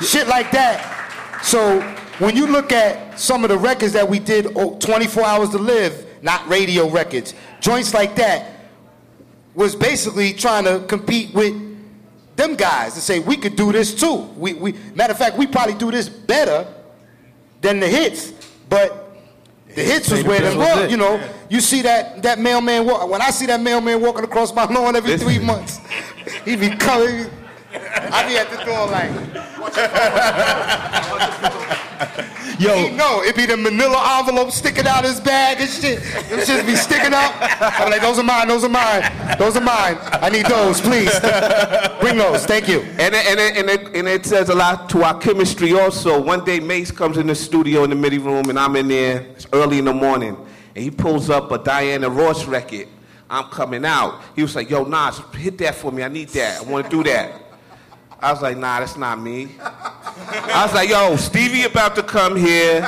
Shit 0.00 0.28
like 0.28 0.50
that. 0.50 1.40
So 1.42 1.80
when 2.18 2.36
you 2.36 2.46
look 2.46 2.72
at 2.72 3.18
some 3.18 3.44
of 3.44 3.50
the 3.50 3.58
records 3.58 3.92
that 3.94 4.08
we 4.08 4.18
did, 4.18 4.52
oh, 4.56 4.78
24 4.78 5.24
Hours 5.24 5.48
to 5.50 5.58
Live, 5.58 6.06
not 6.22 6.46
radio 6.48 6.88
records, 6.88 7.34
joints 7.60 7.94
like 7.94 8.14
that 8.16 8.52
was 9.54 9.74
basically 9.74 10.32
trying 10.32 10.64
to 10.64 10.84
compete 10.86 11.34
with 11.34 11.54
them 12.36 12.54
guys 12.56 12.94
to 12.94 13.00
say 13.00 13.18
we 13.18 13.36
could 13.36 13.56
do 13.56 13.72
this 13.72 13.94
too. 13.94 14.16
We, 14.36 14.54
we 14.54 14.72
matter 14.94 15.12
of 15.12 15.18
fact, 15.18 15.36
we 15.36 15.46
probably 15.46 15.74
do 15.74 15.90
this 15.90 16.08
better 16.08 16.66
than 17.60 17.80
the 17.80 17.88
hits, 17.88 18.32
but 18.68 18.99
the 19.74 19.82
hits 19.82 20.10
was 20.10 20.24
where 20.24 20.40
them 20.40 20.58
were. 20.58 20.86
You 20.88 20.96
know, 20.96 21.20
you 21.48 21.60
see 21.60 21.82
that 21.82 22.22
that 22.22 22.38
mailman 22.38 22.86
walk. 22.86 23.08
When 23.08 23.22
I 23.22 23.30
see 23.30 23.46
that 23.46 23.60
mailman 23.60 24.00
walking 24.00 24.24
across 24.24 24.54
my 24.54 24.64
lawn 24.64 24.96
every 24.96 25.16
three 25.18 25.38
months, 25.50 25.78
he 26.44 26.56
be 26.56 26.70
coming. 26.70 27.30
I 27.72 28.26
be 28.26 28.36
at 28.36 28.50
the 28.50 28.56
door 28.64 28.88
like, 28.88 29.12
Yo. 32.60 32.76
He 32.76 32.90
know 32.94 33.22
it 33.22 33.34
be 33.36 33.46
the 33.46 33.56
manila 33.56 34.18
envelope 34.18 34.50
sticking 34.50 34.86
out 34.86 35.04
his 35.04 35.18
bag 35.18 35.60
and 35.60 35.70
shit. 35.70 36.02
Them 36.28 36.44
shit 36.44 36.66
be 36.66 36.76
sticking 36.76 37.14
out. 37.14 37.32
I'm 37.80 37.90
like, 37.90 38.02
those 38.02 38.18
are 38.18 38.22
mine, 38.22 38.48
those 38.48 38.64
are 38.64 38.68
mine, 38.68 39.10
those 39.38 39.56
are 39.56 39.62
mine. 39.62 39.96
I 40.00 40.28
need 40.28 40.44
those, 40.44 40.78
please. 40.80 41.18
Bring 42.00 42.18
those, 42.18 42.44
thank 42.44 42.68
you. 42.68 42.80
And 42.98 43.14
it, 43.14 43.26
and, 43.26 43.40
it, 43.40 43.56
and, 43.56 43.70
it, 43.70 43.96
and 43.96 44.08
it 44.08 44.26
says 44.26 44.50
a 44.50 44.54
lot 44.54 44.90
to 44.90 45.04
our 45.04 45.18
chemistry 45.18 45.72
also. 45.72 46.20
One 46.20 46.44
day 46.44 46.60
Mase 46.60 46.90
comes 46.90 47.16
in 47.16 47.28
the 47.28 47.34
studio 47.34 47.84
in 47.84 47.90
the 47.90 47.96
MIDI 47.96 48.18
room 48.18 48.50
and 48.50 48.58
I'm 48.58 48.76
in 48.76 48.88
there, 48.88 49.20
it's 49.20 49.46
early 49.54 49.78
in 49.78 49.86
the 49.86 49.94
morning, 49.94 50.36
and 50.74 50.84
he 50.84 50.90
pulls 50.90 51.30
up 51.30 51.50
a 51.52 51.58
Diana 51.58 52.10
Ross 52.10 52.44
record. 52.44 52.88
I'm 53.30 53.44
coming 53.44 53.86
out. 53.86 54.20
He 54.36 54.42
was 54.42 54.54
like, 54.54 54.68
yo, 54.68 54.84
Nas, 54.84 55.18
hit 55.34 55.56
that 55.58 55.76
for 55.76 55.92
me. 55.92 56.02
I 56.02 56.08
need 56.08 56.28
that. 56.30 56.60
I 56.60 56.64
want 56.64 56.84
to 56.84 56.90
do 56.90 57.02
that. 57.04 57.49
I 58.22 58.32
was 58.32 58.42
like, 58.42 58.56
nah, 58.58 58.80
that's 58.80 58.96
not 58.96 59.20
me. 59.20 59.48
I 59.60 60.62
was 60.66 60.74
like, 60.74 60.90
yo, 60.90 61.16
Stevie 61.16 61.62
about 61.64 61.94
to 61.96 62.02
come 62.02 62.36
here. 62.36 62.80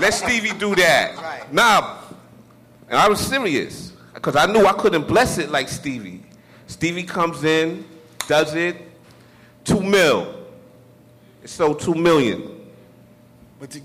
Let 0.00 0.12
Stevie 0.12 0.58
do 0.58 0.74
that. 0.74 1.52
Nah. 1.52 1.98
And 2.88 2.98
I 2.98 3.08
was 3.08 3.20
serious. 3.20 3.92
Because 4.12 4.36
I 4.36 4.46
knew 4.46 4.66
I 4.66 4.72
couldn't 4.72 5.06
bless 5.06 5.38
it 5.38 5.50
like 5.50 5.68
Stevie. 5.68 6.22
Stevie 6.66 7.04
comes 7.04 7.44
in, 7.44 7.84
does 8.26 8.54
it, 8.54 8.76
two 9.64 9.80
mil. 9.80 10.34
It 11.42 11.48
sold 11.50 11.78
two 11.80 11.94
million. 11.94 12.50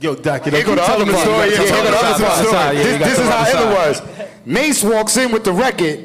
Yo, 0.01 0.15
Doc, 0.15 0.43
can 0.43 0.51
Here 0.53 0.61
I 0.61 0.65
go 0.65 0.75
the 0.75 0.81
tell 0.81 0.95
other 0.95 1.03
him 1.03 1.07
the 1.07 1.13
part. 1.13 1.25
story? 1.25 1.49
Here 1.49 1.57
go 1.57 1.65
the 1.65 1.97
other 1.97 1.97
Sorry, 1.97 2.33
story. 2.35 2.51
sorry, 2.51 2.77
yeah, 2.77 2.83
This, 2.83 2.99
this 3.09 3.19
is 3.19 3.29
how 3.29 3.59
other 3.59 3.71
it 3.71 3.75
was. 3.75 4.27
Mase 4.45 4.83
walks 4.83 5.17
in 5.17 5.31
with 5.31 5.43
the 5.45 5.53
record 5.53 5.99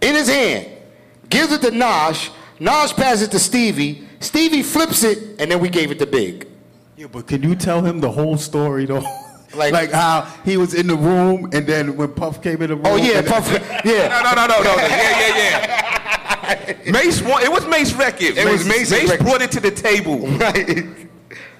in 0.00 0.14
his 0.14 0.28
hand, 0.28 0.68
gives 1.28 1.52
it 1.52 1.62
to 1.62 1.70
Nash. 1.70 2.30
Nash 2.60 2.92
passes 2.94 3.22
it 3.28 3.30
to 3.32 3.38
Stevie. 3.38 4.06
Stevie 4.20 4.62
flips 4.62 5.02
it, 5.02 5.40
and 5.40 5.50
then 5.50 5.60
we 5.60 5.68
gave 5.70 5.90
it 5.90 5.98
to 5.98 6.06
Big. 6.06 6.46
Yeah, 6.96 7.06
but 7.10 7.26
can 7.26 7.42
you 7.42 7.54
tell 7.56 7.80
him 7.80 8.00
the 8.00 8.10
whole 8.10 8.36
story 8.36 8.84
though? 8.86 9.02
Like- 9.52 9.72
Like, 9.72 9.90
how 9.90 10.28
he 10.44 10.56
was 10.56 10.74
in 10.74 10.86
the 10.86 10.94
room 10.94 11.50
and 11.52 11.66
then 11.66 11.96
when 11.96 12.12
Puff 12.12 12.40
came 12.40 12.62
in 12.62 12.68
the 12.70 12.74
oh, 12.74 12.76
room. 12.76 12.86
Oh 12.86 12.94
yeah, 12.94 13.20
Puff. 13.20 13.50
Yeah. 13.84 14.06
No, 14.06 14.22
no, 14.22 14.34
no, 14.36 14.46
no, 14.46 14.62
no. 14.62 14.76
Yeah, 14.76 15.28
yeah, 15.28 16.76
yeah. 16.86 16.90
Mase, 16.92 17.20
won, 17.20 17.42
it 17.42 17.50
was 17.50 17.66
Mase 17.66 17.92
record. 17.94 18.38
It 18.38 18.48
was 18.48 18.64
Mase's 18.64 18.92
Mase 18.92 19.10
record. 19.10 19.24
brought 19.26 19.42
it 19.42 19.50
to 19.50 19.58
the 19.58 19.72
table. 19.72 20.18
Right. 20.38 21.08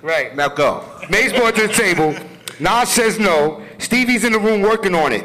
Right. 0.03 0.37
Now 0.37 0.51
go. 0.51 0.85
Mase 1.11 1.33
brought 1.33 1.59
it 1.59 1.63
to 1.63 1.67
the 1.67 1.73
table. 1.75 2.15
Nas 2.61 2.91
says 2.91 3.19
no. 3.19 3.61
Stevie's 3.79 4.23
in 4.23 4.35
the 4.35 4.39
room 4.39 4.63
working 4.63 4.95
on 4.95 5.13
it, 5.13 5.25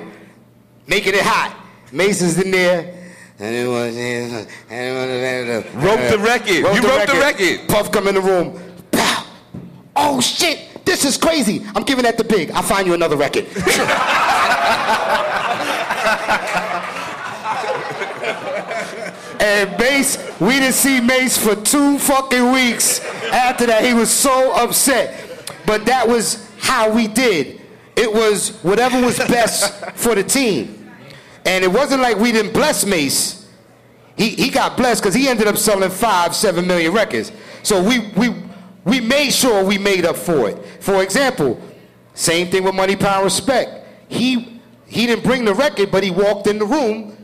making 0.87 1.13
it 1.13 1.21
hot. 1.21 1.55
Mase 1.91 2.23
is 2.23 2.41
in 2.41 2.49
there. 2.49 3.04
And 3.37 3.53
it 3.53 3.67
was, 3.67 3.95
and 3.97 4.47
it 4.69 5.47
was, 5.47 5.65
Wrote 5.83 6.09
the 6.09 6.19
record. 6.19 6.47
You 6.47 6.63
wrote 6.63 7.07
the 7.07 7.19
record. 7.19 7.67
Puff 7.67 7.91
come 7.91 8.07
in 8.07 8.15
the 8.15 8.21
room. 8.21 8.57
Pow. 8.91 9.25
Oh 9.95 10.21
shit! 10.21 10.85
This 10.85 11.03
is 11.03 11.17
crazy. 11.17 11.65
I'm 11.75 11.83
giving 11.83 12.03
that 12.03 12.17
to 12.17 12.23
Big. 12.23 12.51
I'll 12.51 12.63
find 12.63 12.87
you 12.87 12.93
another 12.93 13.17
record. 13.17 13.45
and 19.41 19.77
Mase, 19.77 20.17
we 20.39 20.51
didn't 20.59 20.73
see 20.73 21.01
Mase 21.01 21.37
for 21.37 21.55
two 21.55 21.99
fucking 21.99 22.51
weeks. 22.51 23.03
After 23.33 23.65
that, 23.65 23.83
he 23.83 23.93
was 23.93 24.09
so 24.09 24.53
upset. 24.53 25.43
But 25.65 25.85
that 25.87 26.07
was 26.07 26.49
how 26.59 26.89
we 26.89 27.07
did. 27.07 27.61
It 27.95 28.11
was 28.11 28.57
whatever 28.63 29.01
was 29.01 29.17
best 29.17 29.73
for 29.95 30.15
the 30.15 30.23
team. 30.23 30.84
And 31.45 31.63
it 31.63 31.71
wasn't 31.71 32.01
like 32.01 32.17
we 32.17 32.31
didn't 32.31 32.53
bless 32.53 32.85
Mase. 32.85 33.47
He, 34.17 34.29
he 34.29 34.49
got 34.49 34.77
blessed 34.77 35.03
because 35.03 35.13
he 35.13 35.27
ended 35.27 35.47
up 35.47 35.57
selling 35.57 35.89
five, 35.89 36.35
seven 36.35 36.65
million 36.65 36.93
records. 36.93 37.31
So 37.63 37.83
we, 37.83 38.11
we, 38.11 38.33
we 38.83 38.99
made 39.01 39.31
sure 39.31 39.63
we 39.63 39.77
made 39.77 40.05
up 40.05 40.15
for 40.15 40.49
it. 40.49 40.65
For 40.79 41.03
example, 41.03 41.59
same 42.13 42.47
thing 42.47 42.63
with 42.63 42.75
Money, 42.75 42.95
Power, 42.95 43.25
Respect. 43.25 43.85
He, 44.07 44.61
he 44.87 45.05
didn't 45.05 45.23
bring 45.23 45.45
the 45.45 45.53
record, 45.53 45.91
but 45.91 46.03
he 46.03 46.11
walked 46.11 46.47
in 46.47 46.59
the 46.59 46.65
room, 46.65 47.17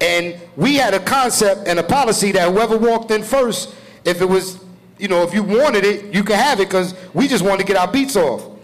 and 0.00 0.38
we 0.56 0.76
had 0.76 0.94
a 0.94 1.00
concept 1.00 1.66
and 1.66 1.78
a 1.78 1.82
policy 1.82 2.32
that 2.32 2.52
whoever 2.52 2.78
walked 2.78 3.10
in 3.10 3.22
first, 3.22 3.74
if 4.04 4.20
it 4.20 4.26
was, 4.26 4.60
you 4.98 5.08
know, 5.08 5.22
if 5.22 5.34
you 5.34 5.42
wanted 5.42 5.84
it, 5.84 6.14
you 6.14 6.22
could 6.22 6.36
have 6.36 6.60
it 6.60 6.68
because 6.68 6.94
we 7.12 7.26
just 7.26 7.44
wanted 7.44 7.66
to 7.66 7.72
get 7.72 7.76
our 7.76 7.90
beats 7.90 8.14
off. 8.14 8.55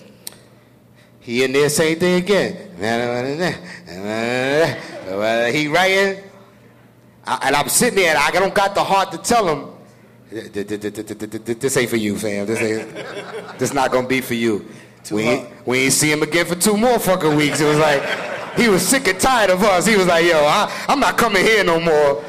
He 1.23 1.45
in 1.45 1.53
there, 1.53 1.68
same 1.68 1.99
thing 1.99 2.16
again. 2.16 2.57
He 5.55 5.68
writing, 5.68 6.23
and 7.27 7.57
I'm 7.57 7.68
sitting 7.68 7.97
there, 7.97 8.11
and 8.11 8.18
I 8.18 8.31
don't 8.33 8.55
got 8.55 8.75
the 8.75 8.83
heart 8.83 9.12
to 9.12 9.18
tell 9.18 9.47
him, 9.47 9.68
this 10.31 11.77
ain't 11.77 11.91
for 11.91 11.97
you, 11.97 12.18
fam. 12.18 12.47
This 12.47 12.61
ain't, 12.61 13.59
this 13.59 13.73
not 13.73 13.93
gonna 13.93 14.09
be 14.09 14.20
for 14.20 14.35
you. 14.35 14.66
We 15.11 15.23
ain't, 15.23 15.49
we 15.66 15.79
ain't 15.79 15.93
see 15.93 16.11
him 16.11 16.23
again 16.23 16.47
for 16.47 16.55
two 16.55 16.77
more 16.77 16.99
fucking 16.99 17.37
weeks. 17.37 17.61
It 17.61 17.66
was 17.66 17.79
like, 17.79 18.03
he 18.57 18.68
was 18.68 18.87
sick 18.87 19.07
and 19.09 19.18
tired 19.20 19.51
of 19.51 19.62
us. 19.62 19.87
He 19.87 19.97
was 19.97 20.07
like, 20.07 20.25
yo, 20.25 20.39
I, 20.39 20.73
I'm 20.89 21.01
not 21.01 21.16
coming 21.18 21.45
here 21.45 21.62
no 21.62 21.79
more. 21.79 22.25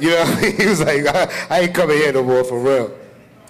You 0.00 0.10
know, 0.10 0.24
he 0.58 0.66
was 0.66 0.80
like, 0.80 1.06
I, 1.06 1.46
I 1.50 1.60
ain't 1.60 1.74
coming 1.74 1.96
here 1.96 2.12
no 2.12 2.22
more 2.22 2.44
for 2.44 2.58
real. 2.60 2.96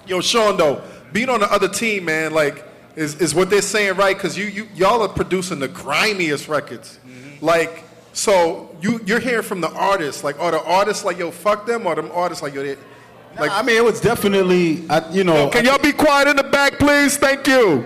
Yo, 0.07 0.21
Sean, 0.21 0.57
though, 0.57 0.83
being 1.13 1.29
on 1.29 1.41
the 1.41 1.53
other 1.53 1.69
team, 1.69 2.07
man, 2.07 2.33
like, 2.33 2.65
is, 2.99 3.15
is 3.21 3.33
what 3.33 3.49
they're 3.49 3.63
saying 3.63 3.95
right? 3.95 4.17
Because 4.17 4.37
you, 4.37 4.47
you, 4.47 4.69
y'all 4.75 5.03
are 5.03 5.09
producing 5.09 5.61
the 5.61 5.69
grimiest 5.69 6.49
records. 6.49 6.99
Like, 7.41 7.85
so 8.13 8.77
you, 8.83 9.01
you're 9.07 9.21
hearing 9.21 9.45
from 9.45 9.61
the 9.61 9.71
artists. 9.71 10.25
Like, 10.25 10.41
are 10.41 10.51
the 10.51 10.63
artists 10.65 11.05
like, 11.05 11.17
yo, 11.17 11.31
fuck 11.31 11.65
them? 11.65 11.87
Or 11.87 11.95
them 11.95 12.11
artists 12.13 12.43
like, 12.43 12.55
yo, 12.55 12.65
they, 12.65 12.77
like, 13.39 13.53
I 13.53 13.63
mean, 13.63 13.77
it 13.77 13.85
was 13.85 14.01
definitely, 14.01 14.85
I, 14.91 15.09
you 15.13 15.23
know, 15.23 15.49
can 15.49 15.65
y'all 15.65 15.79
be 15.79 15.93
quiet 15.93 16.27
in 16.27 16.35
the 16.35 16.43
back, 16.43 16.81
please? 16.81 17.17
Thank 17.17 17.47
you. 17.47 17.85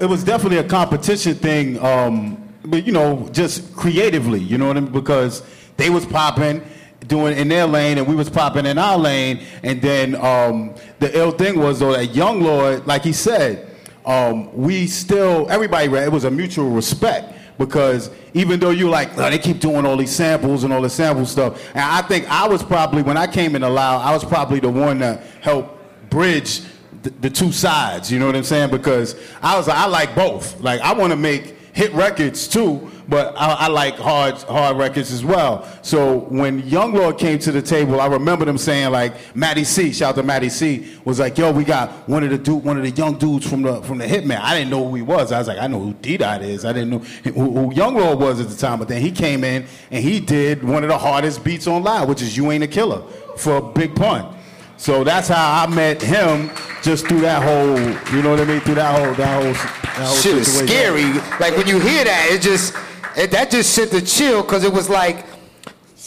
it 0.00 0.08
was 0.08 0.24
definitely 0.24 0.58
a 0.58 0.64
competition 0.64 1.34
thing. 1.34 1.78
Um, 1.84 2.42
but 2.64 2.86
you 2.86 2.92
know, 2.92 3.28
just 3.32 3.76
creatively, 3.76 4.40
you 4.40 4.56
know 4.56 4.68
what 4.68 4.78
I 4.78 4.80
mean? 4.80 4.92
Because 4.92 5.42
they 5.76 5.90
was 5.90 6.06
popping, 6.06 6.62
doing 7.06 7.36
in 7.36 7.48
their 7.48 7.66
lane, 7.66 7.98
and 7.98 8.06
we 8.06 8.14
was 8.14 8.30
popping 8.30 8.64
in 8.64 8.78
our 8.78 8.96
lane. 8.96 9.40
And 9.62 9.82
then 9.82 10.14
um, 10.14 10.74
the 11.00 11.14
ill 11.16 11.32
thing 11.32 11.58
was 11.58 11.80
though 11.80 11.92
that 11.92 12.14
Young 12.14 12.40
Lord, 12.40 12.86
like 12.86 13.02
he 13.02 13.12
said, 13.12 13.67
um, 14.08 14.50
we 14.56 14.86
still 14.86 15.48
everybody 15.50 15.84
it 15.84 16.10
was 16.10 16.24
a 16.24 16.30
mutual 16.30 16.70
respect 16.70 17.34
because 17.58 18.10
even 18.32 18.58
though 18.58 18.70
you're 18.70 18.88
like 18.88 19.10
"Oh, 19.18 19.28
they 19.28 19.38
keep 19.38 19.60
doing 19.60 19.84
all 19.84 19.98
these 19.98 20.10
samples 20.10 20.64
and 20.64 20.72
all 20.72 20.80
the 20.80 20.88
sample 20.88 21.26
stuff, 21.26 21.62
and 21.74 21.84
I 21.84 22.00
think 22.02 22.26
I 22.30 22.48
was 22.48 22.62
probably 22.62 23.02
when 23.02 23.18
I 23.18 23.26
came 23.26 23.54
in 23.54 23.62
Loud, 23.62 24.00
I 24.00 24.12
was 24.12 24.24
probably 24.24 24.60
the 24.60 24.70
one 24.70 24.98
that 25.00 25.22
helped 25.42 26.08
bridge 26.08 26.62
the, 27.02 27.10
the 27.10 27.28
two 27.28 27.52
sides. 27.52 28.10
You 28.10 28.18
know 28.18 28.26
what 28.26 28.34
I'm 28.34 28.44
saying? 28.44 28.70
Because 28.70 29.14
I 29.42 29.56
was 29.58 29.68
like, 29.68 29.76
I 29.76 29.86
like 29.86 30.14
both. 30.14 30.58
Like 30.60 30.80
I 30.80 30.94
want 30.94 31.10
to 31.12 31.16
make 31.16 31.56
hit 31.74 31.92
records 31.92 32.48
too, 32.48 32.90
but 33.08 33.34
I, 33.36 33.52
I 33.52 33.68
like 33.68 33.96
hard 33.96 34.34
hard 34.42 34.76
records 34.76 35.10
as 35.10 35.24
well. 35.24 35.66
So 35.82 36.18
when 36.28 36.66
Young 36.68 36.92
Lord 36.92 37.18
came 37.18 37.38
to 37.40 37.52
the 37.52 37.62
table, 37.62 38.00
I 38.00 38.06
remember 38.06 38.44
them 38.44 38.58
saying 38.58 38.90
like 38.90 39.34
Matty 39.34 39.64
C, 39.64 39.92
shout 39.92 40.10
out 40.10 40.16
to 40.16 40.22
Matty 40.22 40.50
C, 40.50 40.98
was 41.04 41.18
like, 41.18 41.38
"Yo, 41.38 41.50
we 41.50 41.64
got 41.64 41.90
one 42.08 42.22
of 42.22 42.30
the 42.30 42.38
dude, 42.38 42.62
one 42.62 42.76
of 42.76 42.82
the 42.82 42.90
young 42.90 43.16
dudes 43.18 43.48
from 43.48 43.62
the 43.62 43.82
from 43.82 43.98
the 43.98 44.06
Hitmen." 44.06 44.40
I 44.40 44.54
didn't 44.54 44.70
know 44.70 44.88
who 44.88 44.94
he 44.94 45.02
was. 45.02 45.32
I 45.32 45.38
was 45.38 45.48
like, 45.48 45.58
"I 45.58 45.66
know 45.66 45.80
who 45.80 45.94
D 45.94 46.16
Dot 46.18 46.42
is." 46.42 46.64
I 46.64 46.72
didn't 46.72 46.90
know 46.90 46.98
who, 46.98 47.32
who 47.32 47.74
Young 47.74 47.94
Lord 47.94 48.18
was 48.18 48.40
at 48.40 48.48
the 48.48 48.56
time, 48.56 48.78
but 48.78 48.88
then 48.88 49.00
he 49.00 49.10
came 49.10 49.42
in 49.42 49.66
and 49.90 50.04
he 50.04 50.20
did 50.20 50.62
one 50.62 50.84
of 50.84 50.90
the 50.90 50.98
hardest 50.98 51.42
beats 51.42 51.66
on 51.66 51.82
live, 51.82 52.08
which 52.08 52.22
is 52.22 52.36
"You 52.36 52.50
Ain't 52.52 52.64
a 52.64 52.68
Killer" 52.68 53.02
for 53.36 53.60
Big 53.72 53.94
Pun. 53.94 54.34
So 54.76 55.02
that's 55.02 55.26
how 55.26 55.64
I 55.64 55.66
met 55.66 56.00
him, 56.00 56.50
just 56.82 57.08
through 57.08 57.22
that 57.22 57.42
whole, 57.42 57.76
you 58.14 58.22
know 58.22 58.30
what 58.30 58.40
I 58.40 58.44
mean, 58.44 58.60
through 58.60 58.76
that 58.76 58.94
whole 58.94 59.12
that 59.14 59.42
whole, 59.42 59.52
that 59.52 60.06
whole 60.06 60.16
Shit 60.16 60.36
is 60.36 60.56
scary. 60.56 61.12
Like 61.40 61.56
when 61.56 61.66
you 61.66 61.80
hear 61.80 62.04
that, 62.04 62.28
it 62.30 62.40
just, 62.40 62.74
it, 63.18 63.30
that 63.32 63.50
just 63.50 63.74
sent 63.74 63.90
the 63.90 64.00
chill 64.00 64.42
because 64.42 64.64
it 64.64 64.72
was 64.72 64.88
like, 64.88 65.24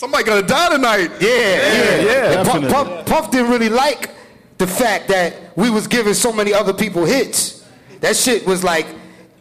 Somebody 0.02 0.24
gonna 0.24 0.42
die 0.42 0.70
tonight. 0.70 1.12
Yeah, 1.20 1.30
yeah, 1.30 2.02
yeah, 2.02 2.40
And 2.40 2.50
Puff. 2.50 2.72
Puff, 2.72 3.06
Puff 3.06 3.32
didn't 3.32 3.52
really 3.52 3.70
like 3.70 4.10
the 4.58 4.66
fact 4.66 5.08
that 5.10 5.56
we 5.56 5.70
was 5.70 5.86
giving 5.86 6.16
so 6.16 6.34
many 6.34 6.54
other 6.54 6.74
people 6.74 7.06
hits. 7.06 7.68
That 8.00 8.16
shit 8.16 8.48
was 8.48 8.64
like, 8.64 8.88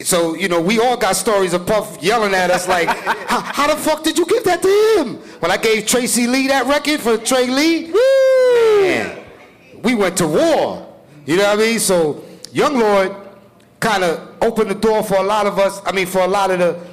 so 0.00 0.34
you 0.34 0.48
know, 0.48 0.60
we 0.60 0.78
all 0.78 0.98
got 0.98 1.16
stories 1.16 1.54
of 1.54 1.66
Puff 1.66 2.02
yelling 2.02 2.34
at 2.34 2.50
us 2.50 2.68
like, 2.68 2.88
how, 3.28 3.40
how 3.40 3.74
the 3.74 3.80
fuck 3.80 4.02
did 4.02 4.18
you 4.18 4.26
give 4.26 4.44
that 4.44 4.60
to 4.60 4.68
him? 4.98 5.16
When 5.40 5.50
I 5.50 5.56
gave 5.56 5.86
Tracey 5.86 6.26
Lee 6.26 6.48
that 6.48 6.66
record 6.66 7.00
for 7.00 7.16
Trey 7.16 7.46
Lee, 7.46 7.90
man, 8.82 9.24
we 9.82 9.94
went 9.94 10.18
to 10.18 10.26
war. 10.26 10.94
You 11.24 11.38
know 11.38 11.44
what 11.44 11.58
I 11.58 11.62
mean? 11.62 11.78
So 11.78 12.22
Young 12.52 12.78
Lord 12.78 13.16
kind 13.78 14.04
of 14.04 14.36
opened 14.42 14.70
the 14.70 14.74
door 14.74 15.02
for 15.02 15.14
a 15.14 15.22
lot 15.22 15.46
of 15.46 15.58
us. 15.58 15.80
I 15.86 15.92
mean, 15.92 16.06
for 16.06 16.20
a 16.20 16.28
lot 16.28 16.50
of 16.50 16.58
the 16.58 16.89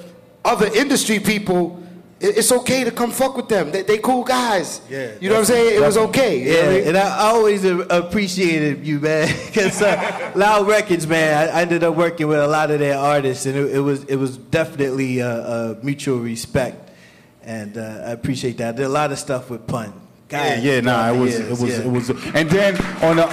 other 0.48 0.68
industry 0.74 1.20
people. 1.20 1.84
It's 2.20 2.52
okay 2.52 2.84
to 2.84 2.90
come 2.90 3.12
fuck 3.12 3.38
with 3.38 3.48
them. 3.48 3.70
They, 3.72 3.84
they 3.84 4.00
cool 4.00 4.24
guys. 4.24 4.82
Yeah, 4.90 5.12
You 5.22 5.30
know 5.30 5.36
what 5.36 5.42
I'm 5.42 5.46
saying? 5.46 5.76
It 5.76 5.86
was 5.86 5.98
okay. 5.98 6.44
Know 6.44 6.50
I 6.50 6.56
Yeah, 6.56 6.70
mean? 6.80 6.88
and 6.88 6.98
I, 6.98 7.30
always 7.30 7.64
appreciated 7.64 8.88
you, 8.88 9.00
man, 9.00 9.28
because 9.46 9.80
uh, 9.84 10.32
Loud 10.36 10.68
Records, 10.68 11.06
man, 11.06 11.50
I, 11.50 11.60
I 11.60 11.62
ended 11.62 11.84
up 11.84 11.96
working 11.96 12.28
with 12.28 12.40
a 12.40 12.48
lot 12.48 12.72
of 12.72 12.80
their 12.80 12.98
artists, 12.98 13.46
and 13.46 13.56
it, 13.56 13.76
it 13.76 13.80
was 13.82 14.04
it 14.06 14.16
was 14.16 14.36
definitely 14.38 15.20
a, 15.20 15.30
a 15.30 15.78
mutual 15.84 16.18
respect, 16.18 16.90
and 17.44 17.78
uh, 17.78 17.82
I 18.08 18.12
appreciate 18.14 18.58
that. 18.58 18.70
I 18.74 18.78
did 18.78 18.86
a 18.88 18.90
lot 18.90 19.12
of 19.12 19.20
stuff 19.20 19.52
with 19.52 19.68
Pun. 19.68 19.94
Yeah, 20.30 20.56
God, 20.56 20.64
yeah, 20.64 20.82
nah, 20.82 20.92
throughout 21.12 21.16
it 21.16 21.20
was, 21.20 21.32
years, 21.32 21.46
it 21.46 21.50
was, 21.50 21.62
yeah. 21.62 21.86
it 21.86 21.92
was, 21.92 22.10
and 22.36 22.50
then 22.50 22.76
on 23.04 23.16
the 23.16 23.28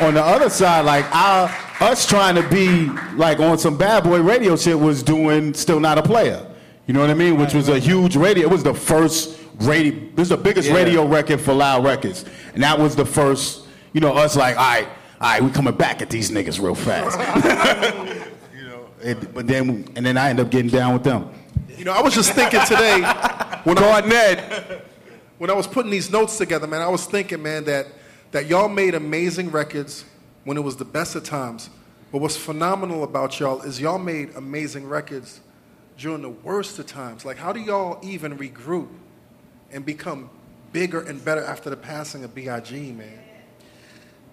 on 0.00 0.14
the 0.14 0.22
other 0.22 0.48
side, 0.48 0.84
like 0.86 1.04
our 1.14 1.54
us 1.80 2.06
trying 2.06 2.34
to 2.34 2.48
be 2.48 2.86
like 3.16 3.40
on 3.40 3.58
some 3.58 3.76
bad 3.76 4.04
boy 4.04 4.20
radio 4.22 4.56
shit 4.56 4.78
was 4.78 5.02
doing 5.02 5.52
still 5.54 5.80
not 5.80 5.98
a 5.98 6.02
player. 6.02 6.46
You 6.86 6.94
know 6.94 7.00
what 7.00 7.10
I 7.10 7.14
mean? 7.14 7.38
Which 7.38 7.54
was 7.54 7.68
a 7.68 7.78
huge 7.78 8.16
radio. 8.16 8.46
It 8.46 8.50
was 8.50 8.62
the 8.62 8.74
first 8.74 9.38
radio. 9.60 9.92
It 9.94 10.16
was 10.16 10.30
the 10.30 10.36
biggest 10.36 10.68
Yeah. 10.68 10.74
radio 10.76 11.06
record 11.06 11.40
for 11.40 11.52
Loud 11.52 11.84
Records, 11.84 12.24
and 12.54 12.62
that 12.62 12.78
was 12.78 12.96
the 12.96 13.04
first. 13.06 13.66
You 13.92 14.00
know, 14.00 14.14
us 14.14 14.36
like, 14.36 14.56
all 14.56 14.62
right, 14.62 14.88
all 15.20 15.30
right, 15.30 15.42
we 15.42 15.50
coming 15.50 15.74
back 15.74 16.00
at 16.00 16.10
these 16.10 16.30
niggas 16.30 16.62
real 16.62 16.74
fast. 16.74 17.18
you 18.56 18.66
know, 18.66 18.86
it, 19.02 19.34
but 19.34 19.46
then 19.46 19.84
and 19.96 20.06
then 20.06 20.16
I 20.16 20.30
end 20.30 20.40
up 20.40 20.50
getting 20.50 20.70
down 20.70 20.94
with 20.94 21.02
them. 21.02 21.28
You 21.76 21.84
know, 21.84 21.92
I 21.92 22.00
was 22.00 22.14
just 22.14 22.32
thinking 22.32 22.60
today 22.66 23.00
when 23.64 23.76
I, 23.78 24.80
when 25.40 25.48
I 25.48 25.54
was 25.54 25.66
putting 25.66 25.90
these 25.90 26.10
notes 26.10 26.36
together, 26.36 26.66
man, 26.66 26.82
I 26.82 26.88
was 26.88 27.06
thinking, 27.06 27.42
man, 27.42 27.64
that 27.64 27.86
that 28.32 28.44
y'all 28.44 28.68
made 28.68 28.94
amazing 28.94 29.50
records 29.50 30.04
when 30.44 30.58
it 30.58 30.60
was 30.60 30.76
the 30.76 30.84
best 30.84 31.16
of 31.16 31.24
times. 31.24 31.70
But 32.12 32.18
what's 32.18 32.36
phenomenal 32.36 33.04
about 33.04 33.40
y'all 33.40 33.62
is 33.62 33.80
y'all 33.80 33.98
made 33.98 34.36
amazing 34.36 34.86
records 34.86 35.40
during 35.96 36.20
the 36.20 36.28
worst 36.28 36.78
of 36.78 36.86
times. 36.86 37.24
Like, 37.24 37.38
how 37.38 37.54
do 37.54 37.60
y'all 37.60 37.98
even 38.02 38.36
regroup 38.36 38.88
and 39.72 39.82
become 39.86 40.28
bigger 40.74 41.00
and 41.00 41.24
better 41.24 41.42
after 41.42 41.70
the 41.70 41.76
passing 41.76 42.22
of 42.22 42.34
Big, 42.34 42.50
man? 42.50 43.18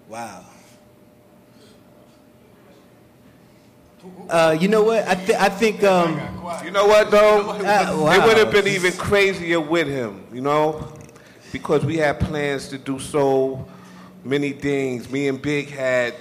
Wow. 0.08 0.44
Uh, 4.28 4.56
you 4.58 4.68
know 4.68 4.82
what? 4.82 5.06
I, 5.08 5.14
th- 5.14 5.38
I 5.38 5.48
think. 5.48 5.82
Um, 5.84 6.20
You 6.64 6.70
know 6.70 6.86
what 6.86 7.10
though? 7.10 7.50
Uh, 7.50 7.62
wow. 7.62 8.12
It 8.12 8.26
would 8.26 8.36
have 8.36 8.50
been 8.52 8.66
even 8.68 8.92
crazier 8.92 9.60
with 9.60 9.86
him, 9.88 10.24
you 10.32 10.40
know, 10.40 10.92
because 11.52 11.84
we 11.84 11.96
had 11.96 12.20
plans 12.20 12.68
to 12.68 12.78
do 12.78 12.98
so 12.98 13.66
many 14.24 14.52
things. 14.52 15.10
Me 15.10 15.28
and 15.28 15.40
Big 15.40 15.68
had 15.70 16.14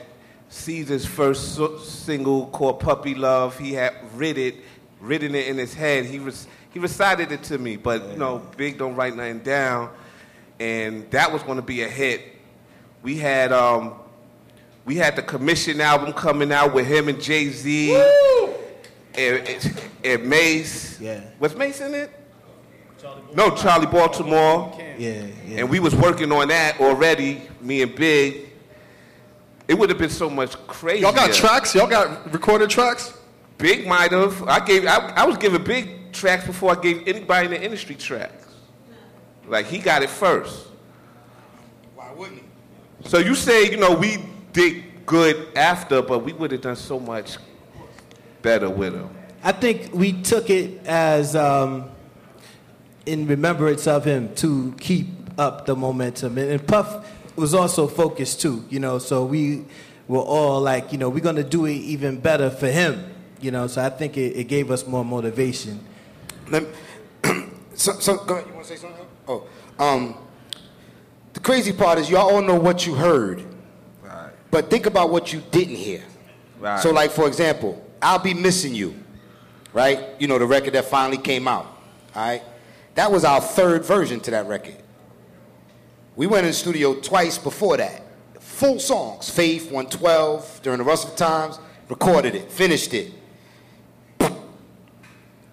Caesar's 0.50 1.06
first 1.06 1.56
so- 1.56 1.78
single 1.80 2.48
called 2.48 2.80
"Puppy 2.80 3.16
Love." 3.16 3.58
He 3.58 3.74
had 3.74 3.94
writ 4.16 4.38
it, 4.38 4.56
written 5.00 5.36
it 5.36 5.48
in 5.48 5.58
his 5.58 5.74
head. 5.74 6.06
He 6.06 6.20
was 6.20 6.48
he 6.74 6.80
recited 6.80 7.32
it 7.32 7.44
to 7.44 7.58
me, 7.58 7.76
but 7.78 8.10
you 8.12 8.18
know, 8.18 8.42
Big 8.58 8.78
don't 8.78 8.96
write 8.96 9.16
nothing 9.16 9.40
down, 9.40 9.90
and 10.60 11.10
that 11.12 11.32
was 11.32 11.44
going 11.44 11.58
to 11.58 11.62
be 11.66 11.84
a 11.84 11.88
hit. 11.88 12.22
We 13.04 13.18
had 13.18 13.52
um, 13.54 13.94
we 14.88 14.96
had 14.96 15.18
the 15.18 15.22
Commission 15.22 15.82
album 15.82 16.14
coming 16.14 16.50
out 16.52 16.74
with 16.74 16.88
him 16.88 17.10
and 17.10 17.22
Jay 17.22 17.50
Z 17.50 17.94
and, 19.18 19.48
and- 19.48 19.82
and 20.04 20.26
Mase. 20.26 20.98
Yeah. 21.02 21.20
Was 21.40 21.54
Mase 21.56 21.82
in 21.82 21.94
it? 21.94 22.10
No, 23.34 23.52
Charli 23.52 23.92
Baltimore. 23.92 24.74
yeah, 24.98 25.26
yeah. 25.46 25.60
And 25.60 25.70
we 25.70 25.80
was 25.82 25.94
working 25.94 26.32
on 26.32 26.48
that 26.48 26.80
already, 26.80 27.42
me 27.62 27.82
and 27.82 27.94
Big. 27.94 28.46
It 29.68 29.78
would 29.78 29.90
have 29.90 30.00
been 30.00 30.10
so 30.10 30.30
much 30.30 30.56
crazy. 30.68 31.02
Y'all 31.02 31.12
got 31.14 31.34
tracks? 31.34 31.76
Y'all 31.76 31.88
got 31.88 32.32
recorded 32.32 32.70
tracks? 32.70 33.14
Big 33.58 33.86
might 33.86 34.12
have. 34.14 34.42
I 34.48 34.62
gave. 34.66 34.86
I, 34.88 34.98
I 35.16 35.26
was 35.26 35.36
giving 35.38 35.62
Big 35.64 36.14
tracks 36.14 36.46
before 36.48 36.72
I 36.78 36.80
gave 36.82 37.06
anybody 37.08 37.46
in 37.48 37.52
the 37.52 37.62
industry 37.62 37.96
tracks. 37.96 38.48
Like 39.48 39.66
he 39.66 39.80
got 39.80 40.02
it 40.04 40.10
first. 40.10 40.68
Why 41.96 42.14
wouldn't 42.14 42.42
he? 43.02 43.10
So 43.10 43.18
you 43.18 43.36
say, 43.36 43.70
you 43.70 43.78
know, 43.78 43.94
we 43.94 44.20
did 44.54 44.84
good 45.08 45.58
after, 45.58 46.02
but 46.02 46.20
we 46.20 46.34
would 46.34 46.52
have 46.52 46.62
done 46.62 46.76
so 46.76 47.00
much 47.00 47.38
better 48.42 48.70
with 48.70 48.94
him. 48.94 49.10
I 49.44 49.54
think 49.54 49.94
we 49.94 50.14
took 50.22 50.50
it 50.50 50.86
as 50.86 51.36
um, 51.36 51.90
in 53.06 53.26
remembrance 53.26 53.88
of 53.88 54.04
him 54.04 54.36
to 54.36 54.76
keep 54.80 55.08
up 55.38 55.66
the 55.66 55.76
momentum. 55.76 56.38
And, 56.38 56.52
and 56.52 56.68
Puff 56.68 57.10
was 57.36 57.54
also 57.54 57.88
focused 57.88 58.42
too, 58.42 58.66
you 58.70 58.80
know, 58.80 59.00
so 59.00 59.26
we 59.26 59.66
were 60.08 60.20
all 60.20 60.60
like, 60.60 60.92
you 60.92 60.98
know, 60.98 61.10
we're 61.10 61.24
going 61.24 61.36
to 61.36 61.44
do 61.44 61.66
it 61.66 61.74
even 61.74 62.20
better 62.20 62.50
for 62.50 62.68
him, 62.68 63.14
you 63.40 63.52
know, 63.52 63.68
so 63.68 63.84
I 63.84 63.90
think 63.90 64.18
it, 64.18 64.36
it 64.36 64.44
gave 64.46 64.72
us 64.72 64.86
more 64.86 65.06
motivation. 65.06 65.80
Let 66.50 66.64
me, 66.64 66.70
so, 67.76 67.94
so 67.94 68.18
go 68.26 68.36
ahead. 68.36 68.48
You 68.48 68.54
want 68.54 68.68
to 68.68 68.74
say 68.74 68.80
something? 68.82 69.06
Oh, 69.28 69.48
um, 69.80 70.18
the 71.34 71.40
crazy 71.40 71.72
part 71.72 72.00
is 72.00 72.10
y'all 72.10 72.34
all 72.34 72.42
know 72.42 72.60
what 72.60 72.86
you 72.86 72.96
heard, 72.96 73.42
Right. 73.42 73.57
But 74.52 74.70
think 74.70 74.86
about 74.86 75.10
what 75.10 75.34
you 75.34 75.42
didn't 75.52 75.76
hear. 75.76 76.04
Right. 76.60 76.80
So, 76.80 76.92
like 76.92 77.12
for 77.12 77.28
example, 77.28 77.84
"I'll 78.02 78.20
Be 78.20 78.34
Missing 78.34 78.74
You," 78.74 78.96
right? 79.74 80.00
You 80.20 80.28
know 80.28 80.40
the 80.40 80.46
record 80.46 80.74
that 80.74 80.86
finally 80.86 81.18
came 81.18 81.48
out. 81.48 81.66
All 82.16 82.28
right, 82.28 82.42
that 82.96 83.12
was 83.12 83.24
our 83.24 83.42
third 83.42 83.86
version 83.86 84.20
to 84.22 84.32
that 84.32 84.48
record. 84.48 84.76
We 86.16 86.26
went 86.26 86.46
in 86.46 86.52
the 86.52 86.56
studio 86.56 86.96
twice 86.96 87.38
before 87.38 87.78
that, 87.78 88.02
full 88.40 88.80
songs. 88.80 89.30
Faith 89.30 89.66
112 89.72 90.62
during 90.64 90.80
the 90.80 90.84
Russell 90.84 91.12
times, 91.12 91.60
recorded 91.90 92.34
it, 92.34 92.52
finished 92.52 92.94
it. 92.94 93.14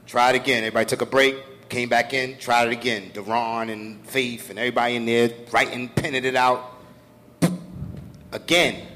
Tried 0.06 0.36
again. 0.36 0.58
Everybody 0.58 0.86
took 0.86 1.02
a 1.02 1.06
break, 1.06 1.68
came 1.68 1.88
back 1.88 2.14
in, 2.14 2.38
tried 2.38 2.68
it 2.68 2.72
again. 2.72 3.10
Daron 3.12 3.70
and 3.70 4.06
Faith 4.06 4.48
and 4.48 4.58
everybody 4.58 4.94
in 4.96 5.04
there 5.04 5.30
writing, 5.50 5.88
penning 5.88 6.24
it 6.24 6.36
out. 6.36 6.73
Again. 8.34 8.86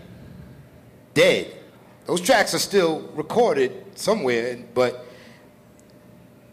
Dead. 1.15 1.55
Those 2.07 2.21
tracks 2.21 2.55
are 2.55 2.59
still 2.59 3.09
recorded 3.15 3.85
somewhere, 3.95 4.59
but 4.75 5.07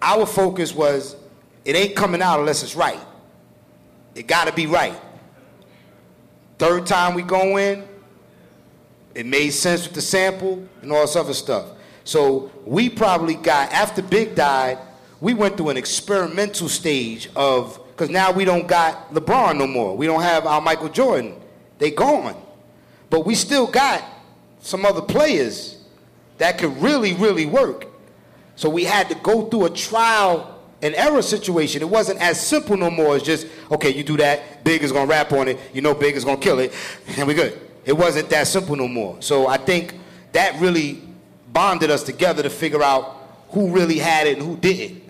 our 0.02 0.26
focus 0.26 0.74
was 0.74 1.16
it 1.66 1.76
ain't 1.76 1.96
coming 1.96 2.22
out 2.22 2.40
unless 2.40 2.62
it's 2.62 2.76
right. 2.76 3.00
It 4.14 4.28
gotta 4.28 4.54
be 4.54 4.68
right. 4.68 4.96
Third 6.60 6.86
time 6.86 7.16
we 7.16 7.24
go 7.24 7.58
in, 7.58 7.88
it 9.16 9.26
made 9.26 9.50
sense 9.50 9.86
with 9.86 9.96
the 9.96 10.02
sample 10.02 10.66
and 10.82 10.92
all 10.92 11.02
this 11.02 11.16
other 11.16 11.34
stuff. 11.34 11.70
So 12.04 12.52
we 12.66 12.88
probably 12.90 13.34
got 13.34 13.72
after 13.74 14.04
Big 14.04 14.36
died, 14.36 14.78
we 15.22 15.34
went 15.34 15.58
through 15.58 15.70
an 15.70 15.78
experimental 15.78 16.70
stage 16.70 17.30
of 17.36 17.80
because 17.88 18.10
now 18.10 18.32
we 18.32 18.46
don't 18.46 18.68
got 18.68 19.12
LeBron 19.12 19.58
no 19.58 19.66
more. 19.66 19.98
We 19.98 20.06
don't 20.06 20.22
have 20.22 20.46
our 20.46 20.62
Michael 20.62 20.90
Jordan. 20.90 21.42
They 21.80 21.92
gone. 21.92 22.45
But 23.10 23.26
we 23.26 23.36
still 23.36 23.68
got 23.68 24.04
some 24.60 24.86
other 24.86 25.02
players 25.02 25.84
that 26.38 26.58
could 26.58 26.82
really, 26.82 27.14
really 27.14 27.46
work. 27.46 27.88
So 28.56 28.70
we 28.70 28.84
had 28.84 29.10
to 29.10 29.16
go 29.16 29.46
through 29.46 29.66
a 29.66 29.70
trial 29.70 30.60
and 30.82 30.96
error 30.96 31.22
situation. 31.22 31.82
It 31.82 31.90
wasn't 31.90 32.22
as 32.22 32.40
simple 32.46 32.78
no 32.78 32.90
more 32.90 33.16
as 33.16 33.24
just, 33.24 33.48
okay, 33.72 33.90
you 33.90 34.04
do 34.04 34.18
that, 34.18 34.64
Big 34.64 34.84
is 34.84 34.92
gonna 34.92 35.08
rap 35.08 35.32
on 35.32 35.48
it, 35.48 35.60
you 35.74 35.82
know 35.82 35.94
Big 35.94 36.16
is 36.16 36.26
gonna 36.26 36.38
kill 36.38 36.60
it, 36.60 36.74
and 37.18 37.28
we 37.28 37.34
good. 37.34 37.60
It 37.86 37.94
wasn't 37.94 38.30
that 38.30 38.48
simple 38.48 38.76
no 38.76 38.88
more. 38.88 39.18
So 39.22 39.48
I 39.48 39.58
think 39.58 39.96
that 40.32 40.60
really 40.60 41.02
bonded 41.54 41.92
us 41.92 42.04
together 42.04 42.44
to 42.44 42.50
figure 42.50 42.84
out 42.84 43.16
who 43.50 43.70
really 43.70 44.00
had 44.00 44.28
it 44.28 44.38
and 44.38 44.46
who 44.46 44.58
didn't. 44.58 45.02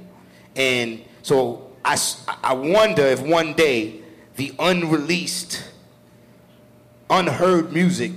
And 0.56 1.02
so 1.22 1.72
I, 1.84 1.98
I 2.44 2.54
wonder 2.54 3.04
if 3.04 3.22
one 3.22 3.54
day 3.54 4.02
the 4.36 4.54
unreleased, 4.60 5.64
unheard 7.10 7.72
music 7.72 8.12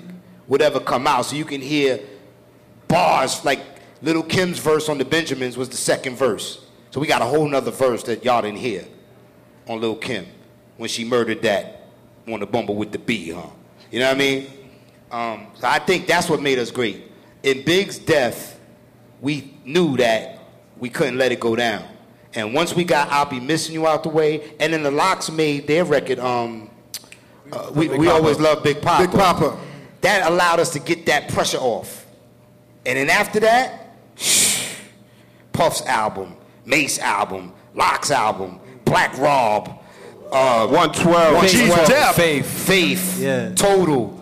would 0.46 0.62
ever 0.62 0.80
come 0.80 1.06
out 1.06 1.26
so 1.26 1.36
you 1.36 1.44
can 1.44 1.60
hear 1.60 2.00
bars 2.88 3.44
like 3.44 3.60
Lil 4.00 4.22
Kim's 4.22 4.58
verse 4.58 4.88
on 4.88 4.98
the 4.98 5.04
Benjamins 5.04 5.56
was 5.56 5.68
the 5.68 5.76
second 5.76 6.16
verse. 6.16 6.64
So 6.90 7.00
we 7.00 7.06
got 7.06 7.20
a 7.20 7.26
whole 7.26 7.48
nother 7.48 7.70
verse 7.70 8.02
that 8.04 8.24
y'all 8.24 8.42
didn't 8.42 8.58
hear 8.58 8.84
on 9.66 9.80
Lil 9.80 9.96
Kim 9.96 10.26
when 10.76 10.88
she 10.88 11.04
murdered 11.04 11.42
that 11.42 11.86
on 12.26 12.40
the 12.40 12.46
bumble 12.46 12.76
with 12.76 12.92
the 12.92 12.98
B, 12.98 13.30
huh? 13.30 13.42
You 13.90 14.00
know 14.00 14.06
what 14.06 14.16
I 14.16 14.18
mean? 14.18 14.46
Um, 15.10 15.46
so 15.54 15.66
I 15.66 15.78
think 15.78 16.06
that's 16.06 16.28
what 16.28 16.40
made 16.40 16.58
us 16.58 16.70
great. 16.70 17.10
In 17.42 17.64
Big's 17.64 17.98
death, 17.98 18.58
we 19.20 19.54
knew 19.64 19.96
that 19.96 20.40
we 20.78 20.88
couldn't 20.88 21.18
let 21.18 21.32
it 21.32 21.40
go 21.40 21.56
down. 21.56 21.84
And 22.34 22.54
once 22.54 22.74
we 22.74 22.84
got 22.84 23.10
I'll 23.10 23.24
Be 23.24 23.40
Missing 23.40 23.74
You 23.74 23.86
out 23.86 24.02
the 24.02 24.10
way, 24.10 24.52
and 24.60 24.72
then 24.72 24.82
the 24.82 24.90
LOX 24.90 25.30
made 25.30 25.66
their 25.66 25.84
record, 25.84 26.18
um, 26.18 26.70
uh, 27.52 27.70
we, 27.74 27.88
we 27.88 28.08
always 28.08 28.38
love 28.38 28.62
Big 28.62 28.80
Poppa. 28.82 29.06
Big 29.06 29.18
Poppa. 29.18 29.58
That 30.00 30.30
allowed 30.30 30.60
us 30.60 30.70
to 30.70 30.78
get 30.78 31.06
that 31.06 31.28
pressure 31.28 31.58
off. 31.58 32.06
And 32.86 32.96
then 32.98 33.10
after 33.10 33.40
that, 33.40 33.94
Puff's 35.52 35.82
album, 35.86 36.36
Mase 36.64 36.98
album, 36.98 37.52
LOX 37.74 38.10
album, 38.10 38.60
Black 38.84 39.16
Rob, 39.18 39.68
uh, 40.30 40.66
112. 40.66 41.34
112, 41.34 41.88
Dep. 41.88 42.14
Faith. 42.14 42.46
Faith, 42.46 43.18
Yeah. 43.18 43.52
Total. 43.54 44.14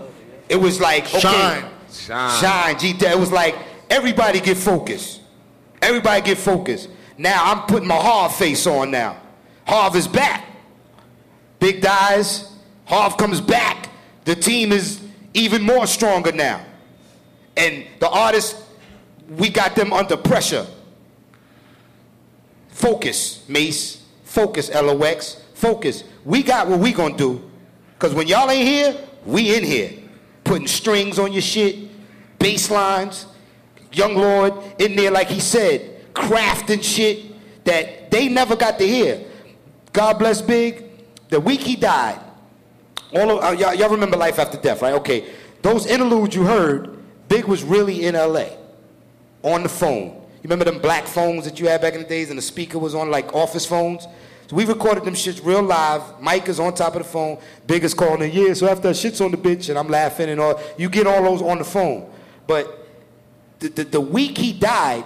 It 0.49 0.57
was 0.57 0.81
like, 0.81 1.05
okay, 1.07 1.21
Shyne. 1.21 1.65
Shyne. 1.91 2.41
Shyne, 2.41 2.79
G. 2.79 2.91
It 2.91 3.19
was 3.19 3.33
like 3.33 3.57
everybody 3.91 4.41
get 4.41 4.57
focused. 4.57 5.21
Everybody 5.83 6.23
get 6.23 6.39
focused. 6.39 6.89
Now 7.19 7.53
I'm 7.53 7.67
putting 7.67 7.89
my 7.89 7.97
hard 7.97 8.33
face 8.33 8.67
on 8.67 8.91
now. 8.91 9.21
Harve 9.67 9.97
is 9.97 10.07
back. 10.07 10.45
Big 11.59 11.81
dies. 11.81 12.53
Harve 12.87 13.17
comes 13.17 13.41
back. 13.41 13.91
The 14.25 14.35
team 14.35 14.73
is 14.73 15.03
even 15.35 15.63
more 15.63 15.87
stronger 15.87 16.33
now. 16.33 16.65
And 17.57 17.87
the 18.01 18.09
artists, 18.09 18.63
we 19.29 19.49
got 19.49 19.77
them 19.77 19.93
under 19.93 20.17
pressure. 20.17 20.67
Focus, 22.69 23.45
Mase. 23.49 24.03
Focus, 24.25 24.71
LOX. 24.73 25.43
Focus. 25.55 26.05
We 26.25 26.43
got 26.43 26.69
what 26.69 26.81
we 26.81 26.93
gonna 26.93 27.17
do. 27.17 27.51
Cause 27.99 28.15
when 28.15 28.29
y'all 28.29 28.51
ain't 28.51 28.67
here, 28.67 28.97
we 29.25 29.57
in 29.57 29.65
here. 29.65 29.93
Putting 30.45 30.67
strings 30.67 31.19
on 31.19 31.33
your 31.33 31.43
shit, 31.43 31.89
bass 32.39 32.71
lines, 32.71 33.27
Young 33.93 34.15
Lord 34.15 34.53
in 34.79 34.95
there, 34.95 35.11
like 35.11 35.29
he 35.29 35.41
said, 35.41 36.13
crafting 36.13 36.83
shit 36.83 37.65
that 37.65 38.11
they 38.11 38.29
never 38.29 38.55
got 38.55 38.79
to 38.79 38.87
hear. 38.87 39.25
God 39.93 40.19
bless 40.19 40.43
Big. 40.43 40.85
The 41.31 41.41
week 41.41 41.61
he 41.61 41.77
died, 41.77 42.21
all 43.21 43.39
of, 43.39 43.45
uh, 43.45 43.51
y'all, 43.53 43.75
y'all 43.75 43.91
remember 43.91 44.17
Life 44.17 44.39
After 44.39 44.59
Death, 44.59 44.83
right? 44.83 44.95
Okay, 44.95 45.33
those 45.63 45.87
interludes 45.87 46.35
you 46.35 46.45
heard, 46.45 46.97
Big 47.29 47.45
was 47.45 47.63
really 47.63 48.05
in 48.05 48.15
LA 48.15 48.47
on 49.43 49.63
the 49.63 49.69
phone. 49.69 50.09
You 50.47 50.49
remember 50.51 50.65
them 50.65 50.81
black 50.81 51.07
phones 51.07 51.45
that 51.45 51.59
you 51.59 51.67
had 51.67 51.81
back 51.81 51.95
in 51.95 52.03
the 52.03 52.09
days 52.09 52.31
and 52.31 52.39
the 52.39 52.43
speaker 52.43 52.79
was 52.79 52.95
on 52.95 53.11
like 53.11 53.35
office 53.35 53.67
phones? 53.67 54.07
So 54.47 54.55
we 54.55 54.65
recorded 54.65 55.05
them 55.05 55.15
shits 55.15 55.45
real 55.45 55.63
live. 55.63 56.21
Mike 56.21 56.49
is 56.49 56.61
on 56.61 56.73
top 56.75 56.95
of 56.95 57.03
the 57.03 57.09
phone. 57.09 57.39
Big 57.67 57.83
is 57.83 57.95
calling 57.95 58.23
in, 58.23 58.31
yeah, 58.31 58.53
so 58.53 58.69
after 58.69 58.95
shit's 58.95 59.21
on 59.21 59.33
the 59.33 59.37
bitch 59.37 59.69
and 59.71 59.79
I'm 59.79 59.89
laughing 59.89 60.29
and 60.29 60.41
all. 60.41 60.61
You 60.79 60.89
get 60.89 61.07
all 61.07 61.23
those 61.23 61.43
on 61.43 61.59
the 61.59 61.65
phone. 61.65 62.09
But 62.47 62.87
the, 63.59 63.69
the, 63.69 63.85
the 63.85 64.01
week 64.01 64.39
he 64.39 64.53
died, 64.53 65.05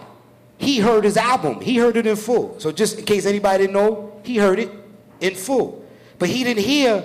he 0.59 0.79
heard 0.79 1.05
his 1.05 1.17
album. 1.17 1.63
He 1.63 1.79
heard 1.79 1.97
it 1.97 2.07
in 2.07 2.17
full. 2.17 2.61
So 2.61 2.71
just 2.71 2.99
in 2.99 3.07
case 3.07 3.25
anybody 3.25 3.65
didn't 3.65 3.75
know, 3.75 4.21
he 4.25 4.37
heard 4.37 4.59
it 4.59 4.71
in 5.21 5.35
full. 5.35 5.87
But 6.19 6.29
he 6.29 6.45
didn't 6.45 6.63
hear 6.63 7.03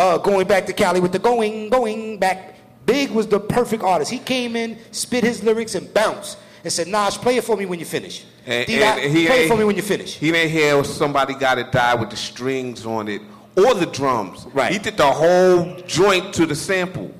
uh, 0.00 0.16
going 0.16 0.46
back 0.46 0.64
to 0.64 0.72
Cali 0.72 0.98
with 0.98 1.12
the 1.12 1.18
going, 1.18 1.68
going 1.68 2.18
back. 2.18 2.56
Big 2.86 3.10
was 3.10 3.26
the 3.26 3.38
perfect 3.38 3.82
artist. 3.82 4.10
He 4.10 4.18
came 4.18 4.56
in, 4.56 4.78
spit 4.92 5.22
his 5.22 5.44
lyrics, 5.44 5.74
and 5.74 5.92
bounced. 5.92 6.38
And 6.64 6.72
said, 6.72 6.88
Nash, 6.88 7.18
play 7.18 7.36
it 7.36 7.44
for 7.44 7.56
me 7.56 7.66
when 7.66 7.78
you 7.78 7.84
finish. 7.84 8.24
And, 8.46 8.66
D-Dot, 8.66 8.98
and 8.98 9.16
he 9.16 9.26
play 9.26 9.44
it 9.44 9.48
for 9.48 9.56
me 9.56 9.64
when 9.64 9.76
you 9.76 9.82
finish. 9.82 10.16
He 10.16 10.30
didn't 10.32 10.50
hear 10.50 10.82
somebody 10.84 11.34
got 11.34 11.56
to 11.56 11.64
die 11.64 11.94
with 11.94 12.10
the 12.10 12.16
strings 12.16 12.86
on 12.86 13.08
it 13.08 13.20
or 13.56 13.74
the 13.74 13.86
drums. 13.86 14.46
Right. 14.46 14.72
He 14.72 14.78
did 14.78 14.96
the 14.96 15.10
whole 15.10 15.76
joint 15.86 16.34
to 16.34 16.46
the 16.46 16.54
sample. 16.54 17.14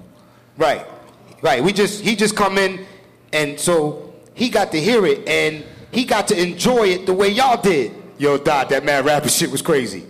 Right, 0.57 0.87
right. 1.43 1.63
We 1.63 1.73
just 1.73 2.03
he 2.03 2.17
just 2.17 2.37
come 2.37 2.59
in, 2.59 2.85
and 3.33 3.59
so 3.59 4.13
he 4.35 4.51
got 4.51 4.73
to 4.73 4.81
hear 4.81 5.07
it, 5.07 5.27
and 5.27 5.65
he 5.91 6.05
got 6.05 6.29
to 6.29 6.43
enjoy 6.43 6.89
it 6.89 7.07
the 7.07 7.15
way 7.15 7.29
y'all 7.29 7.61
did. 7.61 7.93
Yo, 8.19 8.37
Dot, 8.37 8.69
that 8.69 8.85
mad 8.85 9.07
rapper 9.07 9.31
shit 9.31 9.51
was 9.51 9.63
crazy, 9.63 10.05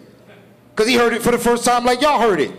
cause 0.80 0.88
he 0.88 0.96
heard 0.96 1.12
it 1.12 1.20
for 1.20 1.30
the 1.30 1.38
first 1.38 1.62
time 1.62 1.84
like 1.84 2.00
y'all 2.00 2.18
heard 2.18 2.40
it. 2.40 2.50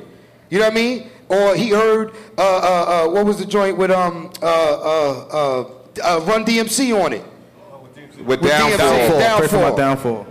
You 0.51 0.59
know 0.59 0.65
what 0.65 0.73
I 0.73 0.75
mean? 0.75 1.09
Or 1.27 1.55
he 1.55 1.69
heard 1.69 2.11
uh, 2.37 2.41
uh, 2.41 3.05
uh, 3.07 3.09
what 3.09 3.25
was 3.25 3.39
the 3.39 3.45
joint 3.45 3.77
with 3.77 3.89
um 3.89 4.31
uh, 4.43 4.45
uh, 4.45 5.27
uh, 5.31 5.61
uh, 6.03 6.21
Run 6.25 6.45
DMC 6.45 7.03
on 7.03 7.13
it. 7.13 7.23
With 7.23 7.95
DMC. 7.95 8.25
With 8.25 8.41
downfall. 8.43 8.77
DMC. 8.77 9.19
Downfall. 9.19 9.37
Pray 9.39 9.47
for 9.47 9.55
my 9.55 9.75
Downfall. 9.75 9.77
downfall. 9.77 10.27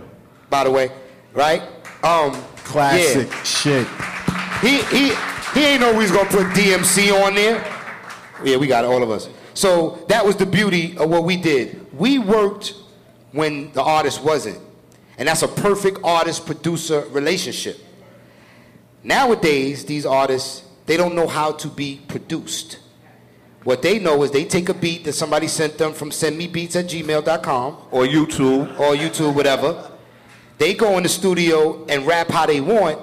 By 0.49 0.63
the 0.63 0.71
way, 0.71 0.89
right? 1.33 1.63
Um, 2.03 2.31
Classic 2.63 3.27
yeah. 3.29 3.43
shit. 3.43 3.87
He 4.61 4.81
he 4.83 5.13
he 5.53 5.65
ain't 5.65 5.81
know 5.81 5.91
we 5.91 6.03
was 6.03 6.11
gonna 6.11 6.29
put 6.29 6.47
DMC 6.53 7.11
on 7.25 7.35
there. 7.35 7.61
Yeah, 8.41 8.55
we 8.55 8.67
got 8.67 8.85
it, 8.85 8.87
all 8.87 9.03
of 9.03 9.11
us. 9.11 9.27
So 9.53 10.05
that 10.07 10.25
was 10.25 10.37
the 10.37 10.45
beauty 10.45 10.97
of 10.97 11.09
what 11.09 11.25
we 11.25 11.35
did. 11.35 11.85
We 11.93 12.19
worked 12.19 12.73
when 13.33 13.73
the 13.73 13.83
artist 13.83 14.23
wasn't. 14.23 14.59
And 15.17 15.27
that's 15.27 15.41
a 15.41 15.47
perfect 15.47 15.99
artist 16.03 16.45
producer 16.45 17.01
relationship. 17.11 17.79
Nowadays, 19.03 19.85
these 19.85 20.05
artists, 20.05 20.63
they 20.85 20.97
don't 20.97 21.15
know 21.15 21.27
how 21.27 21.51
to 21.53 21.67
be 21.67 22.01
produced. 22.07 22.79
What 23.63 23.81
they 23.81 23.99
know 23.99 24.23
is 24.23 24.31
they 24.31 24.45
take 24.45 24.69
a 24.69 24.73
beat 24.73 25.03
that 25.03 25.13
somebody 25.13 25.47
sent 25.47 25.77
them 25.77 25.93
from 25.93 26.09
sendmebeats 26.09 26.75
at 26.75 26.85
gmail.com 26.85 27.77
Or 27.91 28.05
YouTube. 28.05 28.79
or 28.79 28.95
YouTube, 28.95 29.35
whatever. 29.35 29.91
They 30.57 30.73
go 30.73 30.97
in 30.97 31.03
the 31.03 31.09
studio 31.09 31.85
and 31.87 32.05
rap 32.05 32.29
how 32.29 32.45
they 32.45 32.61
want 32.61 32.99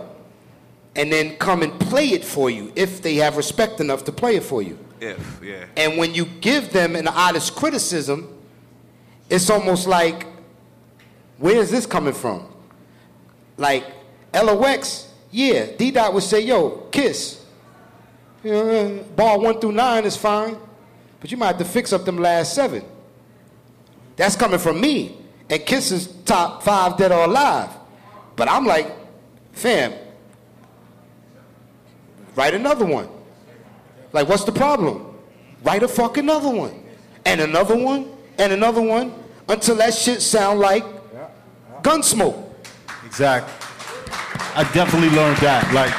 and 0.97 1.13
then 1.13 1.37
come 1.37 1.63
and 1.63 1.79
play 1.79 2.09
it 2.09 2.25
for 2.25 2.51
you 2.51 2.73
if 2.75 3.03
they 3.03 3.17
have 3.17 3.37
respect 3.37 3.81
enough 3.81 4.05
to 4.05 4.13
play 4.13 4.37
it 4.37 4.43
for 4.43 4.63
you. 4.63 4.79
If, 5.01 5.41
yeah. 5.43 5.65
And 5.77 5.97
when 5.97 6.13
you 6.15 6.25
give 6.41 6.73
them 6.73 6.97
an 6.97 7.07
artist 7.07 7.55
criticism, 7.55 8.37
it's 9.31 9.49
almost 9.51 9.87
like, 9.87 10.27
where 11.39 11.57
is 11.57 11.71
this 11.71 11.87
coming 11.87 12.15
from? 12.15 12.47
Like, 13.57 13.85
LOX, 14.35 15.13
yeah, 15.31 15.67
D 15.77 15.91
Dot 15.91 16.13
would 16.15 16.23
say, 16.23 16.41
yo, 16.41 16.89
kiss. 16.91 17.45
You 18.45 19.05
bar 19.17 19.39
one 19.39 19.61
through 19.61 19.73
nine 19.73 20.05
is 20.05 20.17
fine, 20.17 20.57
but 21.21 21.31
you 21.31 21.37
might 21.37 21.49
have 21.49 21.59
to 21.59 21.65
fix 21.65 21.93
up 21.93 22.05
them 22.05 22.19
last 22.19 22.55
seven. 22.55 22.85
That's 24.17 24.37
coming 24.37 24.59
from 24.59 24.81
me. 24.81 25.17
And 25.51 25.65
Kiss 25.65 25.93
is 25.93 26.09
top 26.25 26.63
five 26.63 26.97
dead 26.97 27.13
or 27.13 27.25
alive. 27.25 27.71
But 28.37 28.49
I'm 28.49 28.67
like, 28.67 28.93
fam, 29.53 29.93
write 32.35 32.55
another 32.55 32.85
one. 32.85 33.09
Like, 34.13 34.29
what's 34.29 34.45
the 34.45 34.53
problem? 34.53 35.17
Write 35.63 35.83
a 35.83 35.89
fucking 35.89 36.25
another 36.25 36.51
one. 36.51 36.85
And 37.25 37.41
another 37.41 37.77
one, 37.77 38.11
and 38.39 38.53
another 38.53 38.83
one, 38.83 39.13
until 39.49 39.77
that 39.77 39.95
shit 39.95 40.23
sound 40.23 40.61
like 40.61 40.85
Gunsmoke. 41.83 42.45
Exactly. 43.05 43.53
I 44.55 44.69
definitely 44.73 45.11
learned 45.11 45.39
that. 45.39 45.73
Like 45.73 45.93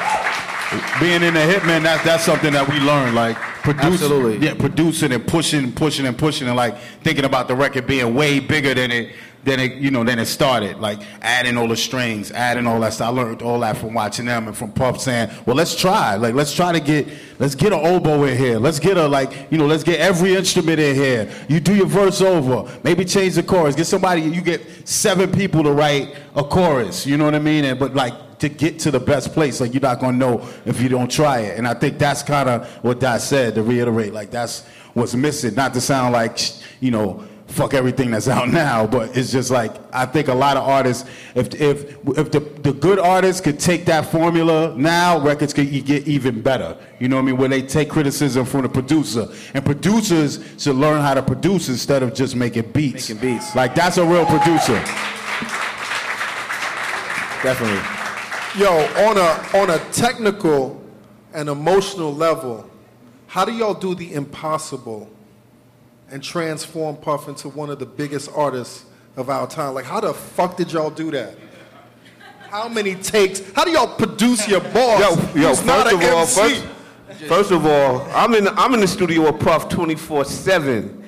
being 0.99 1.23
in 1.23 1.33
the 1.33 1.39
Hitmen, 1.39 1.83
that 1.83 2.03
that's 2.03 2.23
something 2.23 2.53
that 2.53 2.67
we 2.67 2.79
learned. 2.79 3.15
Like 3.15 3.37
producing, 3.63 3.93
Absolutely. 3.93 4.45
yeah, 4.45 4.53
producing 4.53 5.11
and 5.11 5.25
pushing, 5.25 5.63
and 5.63 5.75
pushing 5.75 6.05
and 6.05 6.17
pushing, 6.17 6.47
and 6.47 6.55
like 6.55 6.77
thinking 7.03 7.25
about 7.25 7.47
the 7.47 7.55
record 7.55 7.87
being 7.87 8.13
way 8.13 8.39
bigger 8.39 8.73
than 8.73 8.91
it 8.91 9.15
than 9.43 9.59
it 9.59 9.73
you 9.75 9.91
know 9.91 10.03
than 10.03 10.19
it 10.19 10.25
started. 10.25 10.79
Like 10.79 10.99
adding 11.21 11.57
all 11.57 11.67
the 11.67 11.77
strings, 11.77 12.31
adding 12.31 12.67
all 12.67 12.79
that 12.81 12.93
stuff. 12.93 13.09
I 13.09 13.11
learned 13.11 13.41
all 13.41 13.59
that 13.61 13.77
from 13.77 13.93
watching 13.93 14.25
them 14.25 14.47
and 14.47 14.55
from 14.55 14.71
Puff 14.71 14.99
saying, 14.99 15.29
"Well, 15.45 15.55
let's 15.55 15.75
try. 15.75 16.15
Like 16.15 16.33
let's 16.33 16.53
try 16.53 16.71
to 16.71 16.79
get 16.79 17.07
let's 17.39 17.55
get 17.55 17.73
an 17.73 17.79
oboe 17.85 18.23
in 18.25 18.37
here. 18.37 18.59
Let's 18.59 18.79
get 18.79 18.97
a 18.97 19.07
like 19.07 19.51
you 19.51 19.57
know 19.57 19.65
let's 19.65 19.83
get 19.83 19.99
every 19.99 20.35
instrument 20.35 20.79
in 20.79 20.95
here. 20.95 21.31
You 21.47 21.59
do 21.59 21.75
your 21.75 21.87
verse 21.87 22.21
over. 22.21 22.69
Maybe 22.83 23.05
change 23.05 23.35
the 23.35 23.43
chorus. 23.43 23.75
Get 23.75 23.85
somebody. 23.85 24.21
You 24.21 24.41
get 24.41 24.87
seven 24.87 25.31
people 25.31 25.63
to 25.63 25.71
write 25.71 26.15
a 26.35 26.43
chorus. 26.43 27.05
You 27.05 27.17
know 27.17 27.25
what 27.25 27.35
I 27.35 27.39
mean? 27.39 27.65
And 27.65 27.79
but 27.79 27.95
like 27.95 28.39
to 28.39 28.49
get 28.49 28.79
to 28.79 28.91
the 28.91 28.99
best 28.99 29.33
place. 29.33 29.61
Like 29.61 29.73
you're 29.73 29.81
not 29.81 29.99
gonna 29.99 30.17
know 30.17 30.47
if 30.65 30.81
you 30.81 30.89
don't 30.89 31.09
try 31.09 31.39
it. 31.39 31.57
And 31.57 31.67
I 31.67 31.73
think 31.73 31.97
that's 31.97 32.23
kind 32.23 32.49
of 32.49 32.67
what 32.83 32.99
Dot 32.99 33.21
said. 33.21 33.55
To 33.55 33.63
reiterate, 33.63 34.13
like 34.13 34.31
that's 34.31 34.65
what's 34.93 35.15
missing. 35.15 35.55
Not 35.55 35.73
to 35.75 35.81
sound 35.81 36.13
like 36.13 36.39
you 36.81 36.91
know. 36.91 37.25
Fuck 37.49 37.73
everything 37.73 38.11
that's 38.11 38.27
out 38.27 38.47
now, 38.53 38.85
but 38.85 39.17
it's 39.17 39.31
just 39.31 39.49
like 39.49 39.73
I 39.91 40.05
think 40.05 40.27
a 40.27 40.33
lot 40.33 40.55
of 40.55 40.67
artists, 40.67 41.09
if 41.35 41.53
if 41.59 41.97
if 42.17 42.31
the, 42.31 42.39
the 42.39 42.73
good 42.73 42.99
artists 42.99 43.41
could 43.41 43.59
take 43.59 43.85
that 43.85 44.05
formula 44.05 44.75
now, 44.77 45.19
records 45.19 45.53
could 45.53 45.69
get 45.85 46.07
even 46.07 46.41
better. 46.41 46.77
You 46.99 47.09
know 47.09 47.15
what 47.15 47.23
I 47.23 47.25
mean? 47.25 47.37
Where 47.37 47.49
they 47.49 47.61
take 47.63 47.89
criticism 47.89 48.45
from 48.45 48.61
the 48.61 48.69
producer, 48.69 49.27
and 49.53 49.65
producers 49.65 50.39
should 50.57 50.75
learn 50.75 51.01
how 51.01 51.15
to 51.15 51.23
produce 51.23 51.69
instead 51.69 52.03
of 52.03 52.13
just 52.13 52.35
making 52.35 52.71
beats. 52.71 53.09
Making 53.09 53.35
beats. 53.35 53.55
Like 53.55 53.73
that's 53.73 53.97
a 53.97 54.05
real 54.05 54.25
producer. 54.25 54.79
Definitely. 57.41 57.81
Yo, 58.57 58.69
on 59.07 59.17
a 59.17 59.57
on 59.57 59.69
a 59.69 59.79
technical 59.91 60.83
and 61.33 61.49
emotional 61.49 62.13
level, 62.13 62.69
how 63.27 63.45
do 63.45 63.53
y'all 63.53 63.73
do 63.73 63.95
the 63.95 64.13
impossible 64.13 65.09
and 66.11 66.23
transform 66.23 66.97
Puff 66.97 67.27
into 67.27 67.49
one 67.49 67.69
of 67.69 67.79
the 67.79 67.85
biggest 67.85 68.29
artists 68.35 68.85
of 69.15 69.29
our 69.29 69.47
time? 69.47 69.73
Like, 69.73 69.85
how 69.85 69.99
the 69.99 70.13
fuck 70.13 70.57
did 70.57 70.71
y'all 70.71 70.89
do 70.89 71.11
that? 71.11 71.35
How 72.49 72.67
many 72.67 72.95
takes? 72.95 73.51
How 73.53 73.63
do 73.63 73.71
y'all 73.71 73.95
produce 73.95 74.47
your 74.47 74.61
boss? 74.61 75.35
Yo, 75.35 75.41
yo, 75.41 75.55
first 75.55 75.93
of 75.93 76.03
all, 76.03 76.25
first, 76.25 76.65
first 77.27 77.51
of 77.51 77.65
all, 77.65 78.01
I'm 78.11 78.33
in 78.33 78.47
I'm 78.47 78.73
in 78.73 78.79
the 78.79 78.87
studio 78.87 79.31
with 79.31 79.39
Puff 79.39 79.69
24/7, 79.69 81.03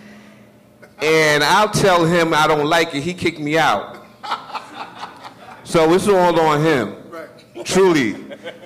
and 1.02 1.44
I'll 1.44 1.70
tell 1.70 2.06
him 2.06 2.34
I 2.34 2.46
don't 2.46 2.68
like 2.68 2.94
it. 2.94 3.02
He 3.02 3.14
kicked 3.16 3.40
me 3.40 3.58
out. 3.58 4.06
So 5.64 5.92
it's 5.94 6.08
all 6.08 6.40
on 6.40 6.62
him. 6.62 6.98
Truly, 7.64 8.16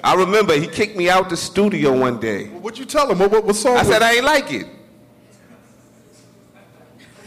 I 0.04 0.16
remember 0.16 0.54
he 0.60 0.68
kicked 0.68 0.98
me 0.98 1.10
out 1.10 1.30
the 1.30 1.38
studio 1.38 1.98
one 1.98 2.20
day. 2.20 2.48
What'd 2.48 2.80
you 2.80 2.86
tell 2.86 3.10
him? 3.10 3.20
What, 3.20 3.32
what, 3.32 3.46
what 3.46 3.56
song? 3.56 3.78
I 3.78 3.84
said 3.84 3.98
it? 3.98 4.04
I 4.04 4.16
ain't 4.16 4.26
like 4.26 4.52
it. 4.52 4.68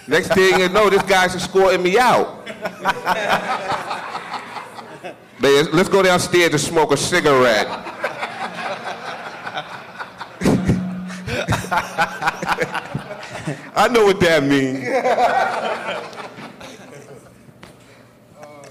Next 0.08 0.32
thing 0.32 0.58
you 0.58 0.68
know, 0.70 0.88
this 0.88 1.02
guy's 1.02 1.34
escorting 1.34 1.82
me 1.82 1.98
out. 1.98 2.48
Let's 5.40 5.88
go 5.90 6.02
downstairs 6.02 6.50
to 6.52 6.58
smoke 6.58 6.92
a 6.92 6.96
cigarette. 6.96 7.66
I 13.76 13.88
know 13.88 14.06
what 14.06 14.18
that 14.20 14.42
means. 14.42 14.88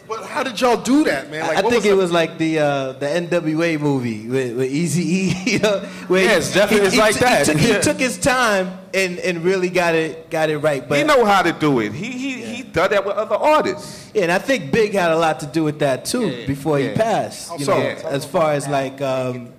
But 0.07 0.26
how 0.37 0.43
did 0.43 0.61
y'all 0.61 0.77
do 0.81 1.03
that, 1.05 1.29
man? 1.31 1.41
Like, 1.47 1.57
I 1.57 1.61
think 1.61 1.73
was 1.73 1.85
it 1.85 1.89
the- 1.89 1.95
was 1.97 2.11
like 2.11 2.37
the 2.37 2.59
uh, 2.59 2.91
the 2.93 3.05
NWA 3.07 3.79
movie 3.79 4.27
with, 4.27 4.55
with 4.57 4.71
Easy 4.71 5.03
E. 5.03 5.33
You 5.53 5.59
know, 5.59 5.79
where 6.07 6.23
Yeah, 6.25 6.37
it's 6.37 6.53
definitely- 6.53 6.87
it's 6.87 6.95
like 6.97 7.15
t- 7.15 7.19
that. 7.21 7.47
He 7.47 7.53
took, 7.53 7.61
he 7.61 7.81
took 7.81 7.97
his 7.99 8.17
time 8.17 8.77
and, 8.93 9.17
and 9.19 9.43
really 9.43 9.69
got 9.69 9.95
it 9.95 10.29
got 10.29 10.49
it 10.49 10.57
right. 10.59 10.87
But 10.87 10.99
He 10.99 11.03
know 11.03 11.25
how 11.25 11.41
to 11.41 11.51
do 11.53 11.79
it. 11.79 11.93
He 11.93 12.11
he 12.11 12.33
he 12.43 12.63
done 12.63 12.91
that 12.91 13.05
with 13.05 13.15
other 13.15 13.35
artists. 13.35 14.11
yeah, 14.13 14.23
and 14.23 14.31
I 14.31 14.37
think 14.39 14.71
Big 14.71 14.93
had 14.93 15.11
a 15.11 15.17
lot 15.17 15.39
to 15.41 15.45
do 15.47 15.63
with 15.63 15.79
that 15.79 16.05
too 16.05 16.27
Yeah, 16.29 16.45
before 16.47 16.79
yeah. 16.79 16.89
he 16.91 16.95
passed. 16.95 17.57
You 17.59 17.65
so? 17.65 17.77
know, 17.77 17.85
as 18.17 18.23
far 18.25 18.51
as 18.53 18.67
like 18.67 19.01
um, 19.01 19.53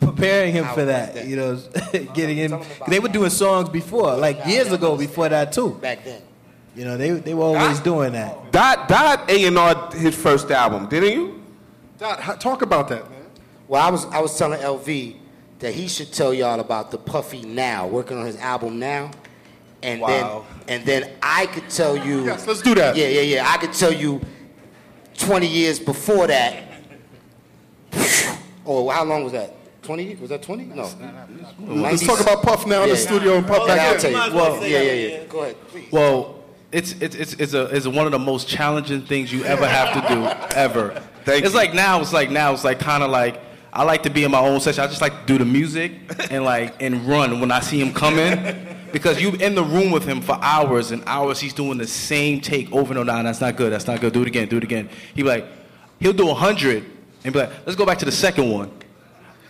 preparing 0.00 0.52
him 0.52 0.64
for 0.74 0.84
back 0.86 1.14
that. 1.14 1.26
You 1.26 1.36
know, 1.36 1.56
getting 2.14 2.36
him. 2.36 2.50
Tell 2.50 2.62
him 2.62 2.70
about 2.76 2.88
They 2.90 3.00
were 3.00 3.08
doing 3.08 3.30
songs 3.30 3.68
before, 3.68 4.14
like 4.16 4.46
years 4.46 4.70
ago, 4.70 4.96
before 4.96 5.28
that 5.28 5.52
too. 5.52 5.70
Back 5.80 6.04
then. 6.04 6.22
You 6.76 6.84
know, 6.84 6.96
they 6.98 7.10
they 7.10 7.32
were 7.34 7.44
always 7.44 7.80
doing 7.80 8.12
that. 8.12 8.52
Dot 8.52 8.86
Dot 8.86 9.30
A 9.30 9.46
and 9.46 9.56
R 9.58 9.90
his 9.94 10.14
first 10.14 10.50
album, 10.50 10.86
didn't 10.88 11.12
you? 11.12 11.42
Dot, 11.98 12.38
talk 12.40 12.60
about 12.60 12.88
that, 12.88 13.08
man. 13.10 13.20
Well, 13.66 13.82
I 13.82 13.90
was 13.90 14.04
I 14.06 14.20
was 14.20 14.36
telling 14.38 14.60
LV 14.60 15.16
that 15.60 15.72
he 15.72 15.88
should 15.88 16.12
tell 16.12 16.34
y'all 16.34 16.60
about 16.60 16.90
the 16.90 16.98
Puffy 16.98 17.40
now, 17.42 17.86
working 17.86 18.18
on 18.18 18.26
his 18.26 18.36
album 18.36 18.78
now, 18.78 19.10
and 19.82 20.02
Wow. 20.02 20.44
then 20.68 20.78
and 20.78 20.86
then 20.86 21.12
I 21.22 21.46
could 21.46 21.70
tell 21.70 21.96
you. 21.96 22.26
Yes, 22.26 22.46
let's 22.46 22.60
do 22.60 22.74
that. 22.74 22.94
Yeah, 22.94 23.08
yeah, 23.08 23.20
yeah. 23.22 23.44
I 23.50 23.56
could 23.56 23.72
tell 23.72 23.92
you, 23.92 24.20
twenty 25.16 25.46
years 25.46 25.78
before 25.80 26.26
that. 26.26 26.64
Or 28.66 28.80
oh, 28.82 28.88
how 28.90 29.04
long 29.04 29.22
was 29.24 29.32
that? 29.32 29.54
Twenty? 29.82 30.14
Was 30.16 30.28
that 30.30 30.42
twenty? 30.42 30.64
No. 30.64 30.90
Let's 31.60 32.04
talk 32.04 32.20
about 32.20 32.42
Puff 32.42 32.66
now 32.66 32.82
in 32.82 32.90
the 32.90 32.96
Yeah. 32.96 33.00
studio 33.00 33.36
and 33.38 33.46
Puff 33.46 33.62
Yeah, 33.66 33.74
I'll 33.74 33.92
back 33.92 34.00
tell 34.00 34.24
in. 34.26 34.30
you. 34.32 34.36
Well, 34.36 34.66
yeah, 34.66 34.82
yeah, 34.82 34.92
yeah. 34.92 35.24
Go 35.24 35.40
ahead, 35.42 35.56
please. 35.68 35.86
Well, 35.92 36.35
it's 36.76 36.92
it's 37.00 37.16
it's 37.16 37.32
it's 37.34 37.54
a 37.54 37.64
it's 37.74 37.86
one 37.86 38.04
of 38.04 38.12
the 38.12 38.18
most 38.18 38.46
challenging 38.46 39.00
things 39.00 39.32
you 39.32 39.44
ever 39.44 39.66
have 39.66 39.94
to 39.94 40.14
do 40.14 40.24
ever. 40.56 41.02
Thank 41.24 41.44
it's 41.44 41.54
you. 41.54 41.58
like 41.58 41.72
now 41.72 42.00
it's 42.00 42.12
like 42.12 42.30
now 42.30 42.52
it's 42.52 42.64
like 42.64 42.78
kind 42.78 43.02
of 43.02 43.10
like 43.10 43.40
I 43.72 43.82
like 43.82 44.02
to 44.02 44.10
be 44.10 44.24
in 44.24 44.30
my 44.30 44.40
own 44.40 44.60
session. 44.60 44.84
I 44.84 44.86
just 44.86 45.00
like 45.00 45.20
to 45.20 45.26
do 45.26 45.38
the 45.38 45.46
music 45.46 45.92
and 46.30 46.44
like 46.44 46.80
and 46.82 47.06
run 47.08 47.40
when 47.40 47.50
I 47.50 47.60
see 47.60 47.80
him 47.80 47.92
coming. 47.92 48.56
Because 48.92 49.20
you 49.20 49.32
in 49.32 49.54
the 49.54 49.64
room 49.64 49.90
with 49.90 50.04
him 50.04 50.22
for 50.22 50.38
hours 50.40 50.90
and 50.90 51.02
hours, 51.06 51.38
he's 51.38 51.52
doing 51.52 51.76
the 51.76 51.88
same 51.88 52.40
take 52.40 52.72
over 52.72 52.92
and 52.92 52.98
over. 52.98 53.04
Nah, 53.04 53.22
that's 53.24 53.42
not 53.42 53.56
good. 53.56 53.70
That's 53.70 53.86
not 53.86 54.00
good. 54.00 54.12
Do 54.14 54.22
it 54.22 54.28
again. 54.28 54.48
Do 54.48 54.56
it 54.56 54.64
again. 54.64 54.88
He 55.14 55.22
be 55.22 55.28
like, 55.28 55.44
he'll 55.98 56.14
do 56.14 56.30
a 56.30 56.34
hundred 56.34 56.82
and 57.24 57.34
be 57.34 57.40
like, 57.40 57.50
let's 57.66 57.76
go 57.76 57.84
back 57.84 57.98
to 57.98 58.06
the 58.06 58.12
second 58.12 58.50
one 58.50 58.70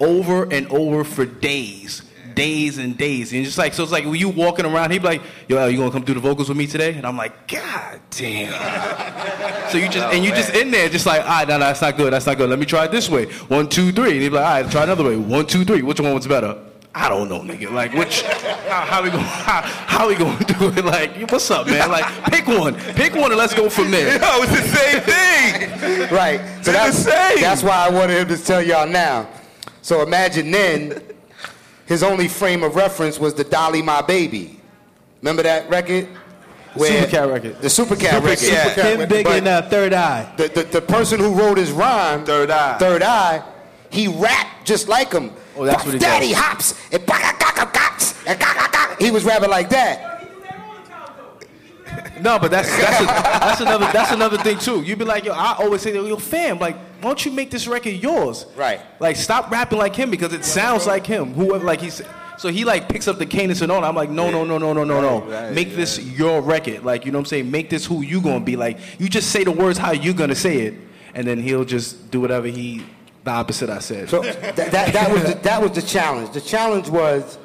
over 0.00 0.50
and 0.50 0.66
over 0.68 1.04
for 1.04 1.26
days, 1.26 2.02
days 2.36 2.78
and 2.78 2.96
days. 2.96 3.32
And 3.32 3.44
just 3.44 3.58
like 3.58 3.74
so, 3.74 3.82
it's 3.82 3.90
like 3.90 4.04
when 4.04 4.14
you 4.14 4.28
walking 4.28 4.64
around, 4.64 4.92
he'd 4.92 5.02
be 5.02 5.08
like, 5.08 5.22
"Yo, 5.48 5.58
Al, 5.58 5.68
you 5.68 5.78
gonna 5.78 5.90
come 5.90 6.04
do 6.04 6.14
the 6.14 6.20
vocals 6.20 6.48
with 6.48 6.56
me 6.56 6.68
today?" 6.68 6.94
And 6.94 7.04
I'm 7.04 7.16
like, 7.16 7.48
"God 7.48 7.98
damn!" 8.10 8.52
so 9.72 9.78
you 9.78 9.88
just 9.88 10.14
and 10.14 10.24
you 10.24 10.30
just 10.30 10.54
in 10.54 10.70
there, 10.70 10.88
just 10.88 11.06
like, 11.06 11.22
"All 11.22 11.26
right, 11.28 11.48
no, 11.48 11.54
no, 11.58 11.66
that's 11.66 11.80
not 11.80 11.96
good. 11.96 12.12
That's 12.12 12.26
not 12.26 12.36
good. 12.36 12.48
Let 12.48 12.60
me 12.60 12.66
try 12.66 12.84
it 12.84 12.92
this 12.92 13.08
way. 13.10 13.26
One, 13.48 13.68
two, 13.68 13.90
three." 13.90 14.12
And 14.12 14.20
he'd 14.22 14.28
be 14.28 14.36
like, 14.36 14.46
"All 14.46 14.62
right, 14.62 14.70
try 14.70 14.84
another 14.84 15.02
way. 15.02 15.16
One, 15.16 15.46
two, 15.46 15.64
three. 15.64 15.82
Which 15.82 15.98
one 15.98 16.14
was 16.14 16.28
better?" 16.28 16.56
I 16.94 17.10
don't 17.10 17.28
know, 17.28 17.40
nigga. 17.40 17.70
Like, 17.70 17.92
which, 17.92 18.22
how, 18.68 18.80
how 18.86 19.02
we 19.02 19.10
gonna, 19.10 19.22
how, 19.22 19.60
how 19.62 20.08
we 20.08 20.14
gonna 20.14 20.42
do 20.44 20.68
it? 20.70 20.82
Like, 20.84 21.30
what's 21.30 21.50
up, 21.50 21.66
man? 21.66 21.90
Like, 21.90 22.06
pick 22.32 22.46
one, 22.46 22.74
pick 22.74 23.14
one, 23.14 23.30
and 23.32 23.36
let's 23.36 23.52
go 23.52 23.68
from 23.68 23.90
there. 23.90 24.18
No, 24.18 24.42
it's 24.42 24.52
the 24.52 24.62
same 24.62 25.00
thing. 25.02 26.14
Right. 26.14 26.40
So 26.64 26.72
They're 26.72 26.84
that's 26.84 27.04
the 27.04 27.10
same. 27.10 27.40
that's 27.42 27.62
why 27.62 27.86
I 27.86 27.90
wanted 27.90 28.18
him 28.18 28.28
to 28.36 28.42
tell 28.42 28.62
y'all 28.62 28.88
now. 28.88 29.28
So 29.82 30.02
imagine 30.02 30.50
then, 30.50 31.02
his 31.86 32.02
only 32.02 32.28
frame 32.28 32.62
of 32.62 32.76
reference 32.76 33.18
was 33.18 33.34
the 33.34 33.44
Dolly 33.44 33.82
My 33.82 34.02
Baby. 34.02 34.60
Remember 35.22 35.42
that 35.42 35.68
record? 35.70 36.08
Super 36.76 37.06
Cat 37.06 37.28
record. 37.30 37.60
The 37.62 37.70
Super 37.70 37.96
Cat 37.96 38.22
record. 38.22 38.42
Yeah. 38.44 38.96
Him, 38.96 39.08
Big, 39.08 39.24
But 39.24 39.38
and 39.38 39.48
uh, 39.48 39.62
Third 39.62 39.94
Eye. 39.94 40.30
the, 40.36 40.48
the, 40.48 40.62
the 40.64 40.82
person 40.82 41.18
who 41.18 41.32
wrote 41.32 41.56
his 41.56 41.72
rhyme, 41.72 42.24
Third 42.24 42.50
Eye. 42.50 42.76
Third 42.78 43.02
Eye, 43.02 43.42
he 43.90 44.08
rapped 44.08 44.66
just 44.66 44.86
like 44.88 45.10
him. 45.12 45.32
Oh, 45.56 45.64
that's 45.64 45.84
what 45.84 45.94
he 45.94 45.98
Daddy 46.00 46.32
does. 46.32 46.36
hops 46.38 46.74
and 46.92 47.06
cops 47.06 48.14
and 48.26 48.38
he 49.00 49.10
was 49.10 49.24
rapping 49.24 49.50
like 49.50 49.70
that. 49.70 50.15
No, 52.20 52.38
but 52.38 52.50
that's 52.50 52.68
that's, 52.76 53.00
a, 53.00 53.04
that's 53.04 53.60
another 53.60 53.86
that's 53.92 54.12
another 54.12 54.38
thing 54.38 54.58
too. 54.58 54.82
You'd 54.82 54.98
be 54.98 55.04
like, 55.04 55.24
yo, 55.24 55.32
I 55.32 55.56
always 55.58 55.82
say, 55.82 55.94
yo, 55.94 56.16
fam, 56.16 56.58
like, 56.58 56.76
why 56.76 57.10
don't 57.10 57.24
you 57.24 57.32
make 57.32 57.50
this 57.50 57.66
record 57.66 57.90
yours? 57.90 58.46
Right. 58.56 58.80
Like, 59.00 59.16
stop 59.16 59.50
rapping 59.50 59.78
like 59.78 59.94
him 59.94 60.10
because 60.10 60.32
it 60.32 60.44
sounds 60.44 60.86
like 60.86 61.06
him. 61.06 61.34
Whoever, 61.34 61.64
like 61.64 61.80
he's. 61.80 62.02
So 62.38 62.48
he 62.48 62.64
like 62.66 62.88
picks 62.88 63.08
up 63.08 63.18
the 63.18 63.24
cadence 63.24 63.62
and 63.62 63.72
all. 63.72 63.82
I'm 63.82 63.94
like, 63.94 64.10
no, 64.10 64.30
no, 64.30 64.44
no, 64.44 64.58
no, 64.58 64.74
no, 64.74 64.84
no, 64.84 65.00
no. 65.00 65.22
right, 65.22 65.52
Make 65.52 65.74
this 65.74 65.98
your 65.98 66.42
record. 66.42 66.84
Like, 66.84 67.06
you 67.06 67.12
know 67.12 67.18
what 67.18 67.22
I'm 67.22 67.26
saying? 67.26 67.50
Make 67.50 67.70
this 67.70 67.86
who 67.86 68.02
you 68.02 68.20
gonna 68.20 68.44
be. 68.44 68.56
Like, 68.56 68.78
you 68.98 69.08
just 69.08 69.30
say 69.30 69.44
the 69.44 69.52
words 69.52 69.78
how 69.78 69.92
you 69.92 70.12
gonna 70.12 70.34
say 70.34 70.58
it, 70.58 70.74
and 71.14 71.26
then 71.26 71.40
he'll 71.40 71.64
just 71.64 72.10
do 72.10 72.20
whatever 72.20 72.46
he 72.46 72.84
the 73.26 73.32
opposite 73.32 73.68
I 73.68 73.80
said. 73.80 74.08
So 74.08 74.22
that, 74.22 74.56
that, 74.56 74.92
that, 74.92 75.12
was 75.12 75.24
the, 75.24 75.34
that 75.40 75.60
was 75.60 75.72
the 75.72 75.82
challenge. 75.82 76.30
The 76.32 76.40
challenge 76.40 76.88
was, 76.88 77.38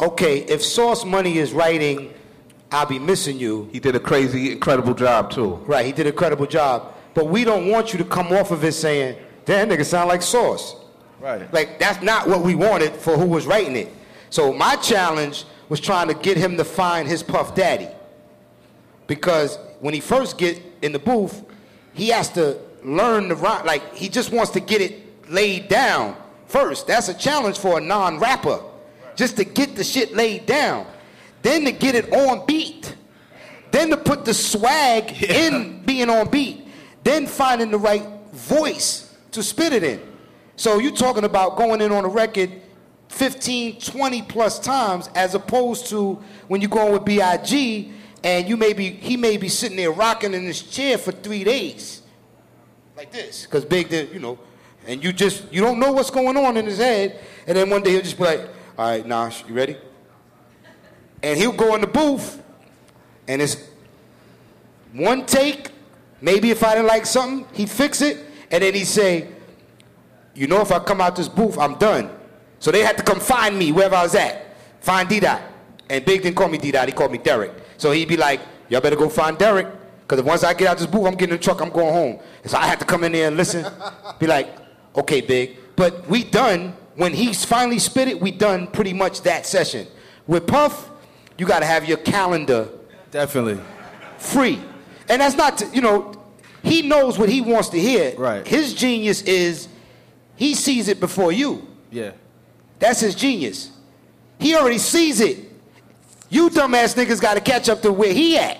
okay, 0.00 0.38
if 0.38 0.62
Sauce 0.62 1.04
Money 1.04 1.38
is 1.38 1.52
writing, 1.52 2.12
I'll 2.70 2.86
be 2.86 2.98
missing 2.98 3.38
you. 3.38 3.68
He 3.72 3.80
did 3.80 3.94
a 3.94 4.00
crazy, 4.00 4.52
incredible 4.52 4.94
job 4.94 5.30
too. 5.30 5.54
Right, 5.66 5.86
he 5.86 5.92
did 5.92 6.06
a 6.06 6.12
credible 6.12 6.46
job. 6.46 6.94
But 7.14 7.26
we 7.26 7.44
don't 7.44 7.68
want 7.68 7.92
you 7.92 7.98
to 7.98 8.04
come 8.04 8.32
off 8.32 8.50
of 8.50 8.64
it 8.64 8.72
saying, 8.72 9.16
that 9.46 9.68
nigga 9.68 9.84
sound 9.84 10.08
like 10.08 10.22
Sauce. 10.22 10.76
Right. 11.20 11.50
Like, 11.52 11.78
that's 11.78 12.02
not 12.02 12.28
what 12.28 12.42
we 12.42 12.54
wanted 12.54 12.92
for 12.94 13.16
who 13.16 13.26
was 13.26 13.46
writing 13.46 13.76
it. 13.76 13.88
So 14.28 14.52
my 14.52 14.76
challenge 14.76 15.44
was 15.68 15.80
trying 15.80 16.08
to 16.08 16.14
get 16.14 16.36
him 16.36 16.56
to 16.56 16.64
find 16.64 17.08
his 17.08 17.22
Puff 17.22 17.54
Daddy. 17.54 17.88
Because 19.06 19.58
when 19.80 19.94
he 19.94 20.00
first 20.00 20.36
get 20.36 20.60
in 20.82 20.92
the 20.92 20.98
booth, 20.98 21.42
he 21.94 22.08
has 22.08 22.28
to 22.30 22.58
learn 22.82 23.28
the 23.28 23.36
rhyme. 23.36 23.64
Like, 23.64 23.94
he 23.94 24.08
just 24.08 24.32
wants 24.32 24.50
to 24.52 24.60
get 24.60 24.80
it 24.80 25.30
laid 25.30 25.68
down 25.68 26.16
first. 26.48 26.86
That's 26.86 27.08
a 27.08 27.14
challenge 27.14 27.58
for 27.58 27.78
a 27.78 27.80
non-rapper. 27.80 28.60
Just 29.14 29.36
to 29.38 29.44
get 29.44 29.76
the 29.76 29.84
shit 29.84 30.14
laid 30.14 30.44
down. 30.44 30.86
Then 31.46 31.64
to 31.66 31.70
get 31.70 31.94
it 31.94 32.12
on 32.12 32.44
beat. 32.44 32.96
Then 33.70 33.90
to 33.90 33.96
put 33.96 34.24
the 34.24 34.34
swag 34.34 35.22
in 35.30 35.80
being 35.84 36.10
on 36.10 36.28
beat. 36.28 36.66
Then 37.04 37.28
finding 37.28 37.70
the 37.70 37.78
right 37.78 38.04
voice 38.32 39.16
to 39.30 39.44
spit 39.44 39.72
it 39.72 39.84
in. 39.84 40.02
So 40.56 40.80
you're 40.80 40.90
talking 40.90 41.22
about 41.22 41.56
going 41.56 41.80
in 41.82 41.92
on 41.92 42.04
a 42.04 42.08
record 42.08 42.50
15, 43.10 43.78
20 43.78 44.22
plus 44.22 44.58
times 44.58 45.08
as 45.14 45.36
opposed 45.36 45.86
to 45.90 46.14
when 46.48 46.60
you're 46.60 46.68
going 46.68 46.92
with 46.92 47.04
B.I.G. 47.04 47.92
and 48.24 48.48
you 48.48 48.56
may 48.56 48.72
be, 48.72 48.90
he 48.90 49.16
may 49.16 49.36
be 49.36 49.48
sitting 49.48 49.76
there 49.76 49.92
rocking 49.92 50.34
in 50.34 50.42
his 50.42 50.62
chair 50.62 50.98
for 50.98 51.12
three 51.12 51.44
days. 51.44 52.02
Like 52.96 53.12
this. 53.12 53.44
Because 53.44 53.64
Big 53.64 53.88
did, 53.88 54.12
you 54.12 54.18
know, 54.18 54.36
and 54.84 55.04
you 55.04 55.12
just, 55.12 55.44
you 55.52 55.60
don't 55.60 55.78
know 55.78 55.92
what's 55.92 56.10
going 56.10 56.36
on 56.36 56.56
in 56.56 56.66
his 56.66 56.78
head. 56.78 57.20
And 57.46 57.56
then 57.56 57.70
one 57.70 57.84
day 57.84 57.92
he'll 57.92 58.02
just 58.02 58.18
be 58.18 58.24
like, 58.24 58.40
all 58.76 58.90
right, 58.90 59.06
Nash, 59.06 59.44
you 59.46 59.54
ready? 59.54 59.76
And 61.22 61.38
he'll 61.38 61.52
go 61.52 61.74
in 61.74 61.80
the 61.80 61.86
booth 61.86 62.42
and 63.28 63.42
it's 63.42 63.68
one 64.92 65.26
take. 65.26 65.70
Maybe 66.20 66.50
if 66.50 66.64
I 66.64 66.74
didn't 66.74 66.86
like 66.86 67.06
something, 67.06 67.46
he'd 67.54 67.70
fix 67.70 68.00
it. 68.00 68.24
And 68.50 68.62
then 68.62 68.74
he'd 68.74 68.84
say, 68.84 69.28
you 70.34 70.46
know, 70.46 70.60
if 70.60 70.72
I 70.72 70.78
come 70.78 71.00
out 71.00 71.16
this 71.16 71.28
booth, 71.28 71.58
I'm 71.58 71.74
done. 71.76 72.10
So 72.58 72.70
they 72.70 72.82
had 72.82 72.96
to 72.96 73.02
come 73.02 73.20
find 73.20 73.58
me 73.58 73.72
wherever 73.72 73.96
I 73.96 74.02
was 74.02 74.14
at. 74.14 74.56
Find 74.80 75.08
D-Dot. 75.08 75.42
And 75.88 76.04
Big 76.04 76.22
didn't 76.22 76.36
call 76.36 76.48
me 76.48 76.58
D-Dot, 76.58 76.88
he 76.88 76.92
called 76.92 77.12
me 77.12 77.18
Deric. 77.18 77.52
So 77.76 77.92
he'd 77.92 78.08
be 78.08 78.16
like, 78.16 78.40
y'all 78.68 78.80
better 78.80 78.96
go 78.96 79.08
find 79.08 79.36
Deric. 79.36 79.72
Because 80.06 80.22
once 80.24 80.44
I 80.44 80.54
get 80.54 80.68
out 80.68 80.78
this 80.78 80.86
booth, 80.86 81.06
I'm 81.06 81.14
getting 81.14 81.34
in 81.34 81.36
the 81.36 81.42
truck, 81.42 81.60
I'm 81.60 81.70
going 81.70 81.92
home. 81.92 82.20
And 82.42 82.50
so 82.50 82.58
I 82.58 82.66
had 82.66 82.78
to 82.78 82.84
come 82.84 83.02
in 83.04 83.12
there 83.12 83.28
and 83.28 83.36
listen. 83.36 83.66
be 84.18 84.26
like, 84.26 84.48
okay, 84.94 85.20
Big. 85.20 85.56
But 85.74 86.08
we 86.08 86.24
done, 86.24 86.76
when 86.94 87.12
he's 87.12 87.44
finally 87.44 87.78
spit 87.78 88.08
it, 88.08 88.20
we 88.20 88.30
done 88.30 88.68
pretty 88.68 88.92
much 88.92 89.22
that 89.22 89.46
session. 89.46 89.86
With 90.26 90.46
Puff, 90.46 90.88
you 91.38 91.46
got 91.46 91.60
to 91.60 91.66
have 91.66 91.84
your 91.84 91.98
calendar 91.98 92.68
Definitely. 93.10 93.62
free. 94.18 94.60
And 95.08 95.20
that's 95.20 95.36
not, 95.36 95.58
to, 95.58 95.66
you 95.68 95.80
know, 95.80 96.12
he 96.62 96.82
knows 96.82 97.18
what 97.18 97.28
he 97.28 97.40
wants 97.40 97.68
to 97.70 97.78
hear. 97.78 98.14
Right. 98.16 98.46
His 98.46 98.74
genius 98.74 99.22
is 99.22 99.68
he 100.36 100.54
sees 100.54 100.88
it 100.88 101.00
before 101.00 101.32
you. 101.32 101.66
Yeah. 101.90 102.12
That's 102.78 103.00
his 103.00 103.14
genius. 103.14 103.70
He 104.38 104.54
already 104.54 104.78
sees 104.78 105.20
it. 105.20 105.38
You 106.28 106.50
dumbass 106.50 106.94
niggas 106.96 107.20
got 107.20 107.34
to 107.34 107.40
catch 107.40 107.68
up 107.68 107.82
to 107.82 107.92
where 107.92 108.12
he 108.12 108.36
at. 108.36 108.58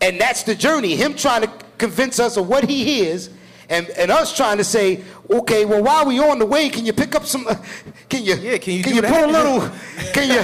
And 0.00 0.20
that's 0.20 0.42
the 0.42 0.54
journey. 0.54 0.96
Him 0.96 1.14
trying 1.14 1.42
to 1.42 1.52
convince 1.78 2.18
us 2.18 2.36
of 2.36 2.48
what 2.48 2.64
he 2.64 2.84
hears, 2.84 3.30
and, 3.70 3.88
and 3.90 4.10
us 4.10 4.36
trying 4.36 4.58
to 4.58 4.64
say, 4.64 5.02
okay, 5.30 5.64
well, 5.64 5.82
while 5.82 6.04
we 6.04 6.18
on 6.18 6.40
the 6.40 6.44
way, 6.44 6.68
can 6.68 6.84
you 6.84 6.92
pick 6.92 7.14
up 7.14 7.24
some? 7.24 7.46
Can 8.08 8.24
you? 8.24 8.34
Yeah, 8.34 8.58
can 8.58 8.74
you 8.74 8.82
Can 8.82 8.90
do 8.90 8.96
you 8.96 9.02
that? 9.02 9.12
put 9.12 9.28
a 9.28 9.32
little? 9.32 9.60
Can 10.12 10.28
you? 10.28 10.42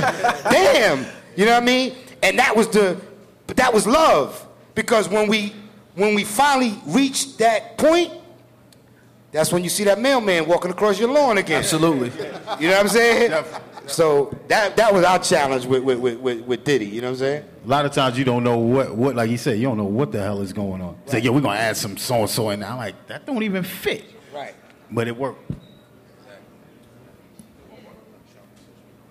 damn, 0.50 1.04
you 1.34 1.44
know 1.44 1.54
what 1.54 1.62
I 1.64 1.66
mean? 1.66 1.96
And 2.22 2.38
that 2.38 2.56
was 2.56 2.68
the, 2.68 2.98
but 3.48 3.56
that 3.56 3.74
was 3.74 3.84
love 3.86 4.46
because 4.76 5.08
when 5.08 5.28
we 5.28 5.52
when 5.96 6.14
we 6.14 6.22
finally 6.22 6.78
reached 6.86 7.38
that 7.38 7.76
point, 7.76 8.12
that's 9.32 9.52
when 9.52 9.64
you 9.64 9.70
see 9.70 9.82
that 9.84 9.98
mailman 9.98 10.46
walking 10.46 10.70
across 10.70 10.98
your 11.00 11.10
lawn 11.10 11.38
again. 11.38 11.58
Absolutely. 11.58 12.10
You 12.60 12.68
know 12.68 12.76
what 12.76 12.80
I'm 12.80 12.88
saying? 12.88 13.30
Definitely. 13.30 13.88
So 13.88 14.36
that 14.46 14.76
that 14.76 14.94
was 14.94 15.04
our 15.04 15.18
challenge 15.18 15.66
with 15.66 15.82
with, 15.82 15.98
with, 15.98 16.20
with, 16.20 16.40
with 16.42 16.64
Diddy. 16.64 16.86
You 16.86 17.00
know 17.00 17.08
what 17.08 17.14
I'm 17.14 17.18
saying? 17.18 17.44
A 17.66 17.68
lot 17.68 17.84
of 17.84 17.90
times 17.90 18.16
you 18.16 18.24
don't 18.24 18.44
know 18.44 18.58
what, 18.58 18.94
what 18.94 19.16
like 19.16 19.28
you 19.28 19.36
said, 19.36 19.58
you 19.58 19.64
don't 19.64 19.76
know 19.76 19.86
what 19.86 20.12
the 20.12 20.22
hell 20.22 20.40
is 20.40 20.52
going 20.52 20.80
on. 20.80 20.96
It's 21.02 21.12
like, 21.12 21.24
yo, 21.24 21.32
we're 21.32 21.40
gonna 21.40 21.58
add 21.58 21.76
some 21.76 21.96
so 21.96 22.20
and 22.20 22.30
so 22.30 22.50
in 22.50 22.60
there. 22.60 22.68
I'm 22.68 22.76
like, 22.76 23.08
that 23.08 23.26
don't 23.26 23.42
even 23.42 23.64
fit. 23.64 24.04
Right. 24.32 24.54
But 24.88 25.08
it 25.08 25.16
worked. 25.16 25.50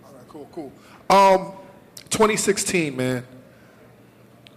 All 0.06 0.14
right, 0.14 0.28
cool, 0.30 0.48
cool. 0.54 0.72
Um, 1.10 1.52
2016, 2.10 2.96
man. 2.96 3.28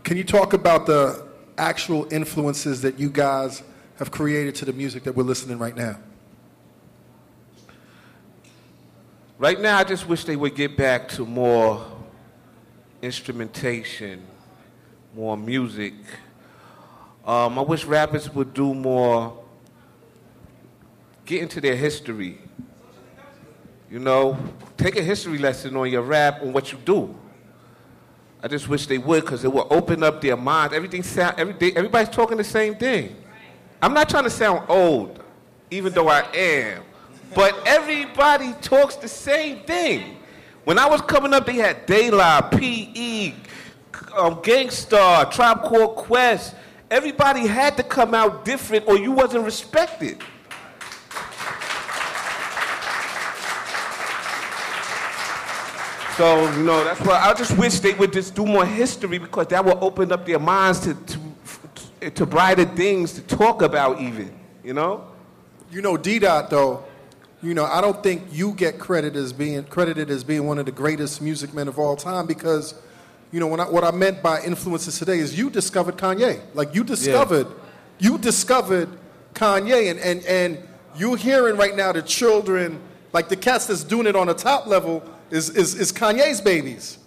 Can 0.05 0.17
you 0.17 0.23
talk 0.23 0.53
about 0.53 0.87
the 0.87 1.27
actual 1.59 2.07
influences 2.13 2.81
that 2.83 3.01
you 3.01 3.11
guys 3.11 3.65
have 3.99 4.13
created 4.13 4.55
to 4.57 4.65
the 4.65 4.73
music 4.73 5.03
that 5.03 5.17
we're 5.17 5.25
listening 5.25 5.59
right 5.59 5.77
now? 5.77 5.99
Right 9.39 9.61
now, 9.61 9.77
I 9.77 9.83
just 9.83 10.09
wish 10.09 10.23
they 10.23 10.37
would 10.37 10.55
get 10.55 10.77
back 10.77 11.09
to 11.09 11.27
more 11.27 11.98
instrumentation, 13.03 14.23
more 15.15 15.37
music. 15.37 15.95
Um, 17.27 17.59
I 17.59 17.63
wish 17.63 17.85
rappers 17.85 18.33
would 18.35 18.55
do 18.55 18.75
more, 18.75 19.43
get 21.25 21.43
into 21.43 21.61
their 21.61 21.77
history. 21.77 22.39
You 23.91 23.99
know, 23.99 24.37
take 24.77 24.97
a 24.97 25.03
history 25.03 25.39
lesson 25.39 25.77
on 25.77 25.91
your 25.91 26.03
rap 26.03 26.43
and 26.43 26.53
what 26.53 26.73
you 26.73 26.79
do. 26.85 27.15
I 28.43 28.49
just 28.49 28.69
wish 28.69 28.87
they 28.87 28.99
would 28.99 29.25
because 29.25 29.45
it 29.45 29.53
will 29.53 29.67
open 29.71 30.03
up 30.03 30.21
their 30.21 30.37
minds. 30.37 30.75
Everything 30.75 31.03
sound, 31.03 31.39
every 31.39 31.55
day, 31.55 31.73
everybody's 31.75 32.09
talking 32.09 32.37
the 32.37 32.45
same 32.45 32.77
thing. 32.77 33.17
I'm 33.81 33.95
not 33.95 34.09
trying 34.09 34.25
to 34.25 34.31
sound 34.31 34.69
old, 34.69 35.23
even 35.71 35.93
though 35.93 36.09
I 36.09 36.23
am, 36.35 36.83
but 37.35 37.59
everybody 37.67 38.53
talks 38.61 38.97
the 38.97 39.09
same 39.09 39.61
thing. 39.61 40.18
When 40.69 40.79
I 40.79 40.87
was 40.87 41.01
coming 41.01 41.33
up, 41.33 41.47
they 41.47 41.55
had 41.55 41.87
Daylight, 41.87 42.51
PE, 42.51 43.33
um, 44.15 44.39
Gang 44.43 44.69
Starr, 44.69 45.25
Tribe 45.33 45.63
Called 45.63 45.97
Quest. 45.97 46.55
Everybody 46.91 47.47
had 47.47 47.75
to 47.79 47.83
come 47.83 48.13
out 48.13 48.45
different 48.45 48.87
or 48.87 48.99
you 48.99 49.11
wasn't 49.11 49.47
respected. 49.47 50.19
So, 56.19 56.53
you 56.55 56.65
know, 56.65 56.85
that's 56.85 57.01
why 57.01 57.19
I 57.19 57.33
just 57.33 57.57
wish 57.57 57.81
they 57.81 57.95
would 57.95 58.13
just 58.13 58.35
do 58.35 58.45
more 58.45 58.67
history 58.67 59.17
because 59.17 59.47
that 59.47 59.65
would 59.65 59.79
open 59.81 60.13
up 60.13 60.27
their 60.27 60.39
minds 60.39 60.81
to, 60.81 60.95
to, 62.01 62.11
to 62.11 62.27
brighter 62.27 62.67
things 62.67 63.15
to 63.15 63.23
talk 63.23 63.63
about 63.63 64.03
even, 64.03 64.39
you 64.63 64.75
know? 64.75 65.07
You 65.73 65.81
know, 65.81 65.97
D 65.97 66.19
Dot 66.19 66.51
though, 66.51 66.85
you 67.43 67.55
know, 67.55 67.65
I 67.65 67.81
don't 67.81 68.03
think 68.03 68.25
you 68.33 68.53
get 68.53 68.79
credit 68.79 69.15
as 69.15 69.33
being 69.33 69.65
credited 69.65 70.11
as 70.11 70.25
being 70.25 70.47
one 70.47 70.59
of 70.59 70.67
the 70.67 70.73
greatest 70.73 71.23
music 71.23 71.55
men 71.55 71.69
of 71.69 71.79
all 71.79 71.95
time 71.95 72.27
because, 72.27 72.75
you 73.31 73.39
know, 73.39 73.47
when 73.47 73.61
I, 73.61 73.69
what 73.69 73.85
I 73.85 73.93
meant 73.93 74.23
by 74.23 74.43
influences 74.43 74.99
today 74.99 75.19
is 75.19 75.39
you 75.39 75.49
discovered 75.49 75.97
Kanye. 75.97 76.41
Like 76.55 76.75
you 76.75 76.83
discovered, 76.83 77.47
you 77.99 78.19
discovered 78.19 78.89
Kanye, 79.35 79.91
and 79.91 80.01
and 80.01 80.25
and 80.25 80.59
you're 80.97 81.17
hearing 81.17 81.57
right 81.57 81.77
now 81.77 81.93
the 81.93 82.03
children, 82.03 82.81
like 83.13 83.29
the 83.29 83.37
cats 83.37 83.67
that's 83.67 83.85
doing 83.85 84.07
it 84.07 84.17
on 84.17 84.27
the 84.27 84.35
top 84.35 84.67
level, 84.67 85.05
is 85.31 85.51
is, 85.51 85.77
is 85.77 85.93
Kanye's 85.93 86.41
babies. 86.41 86.99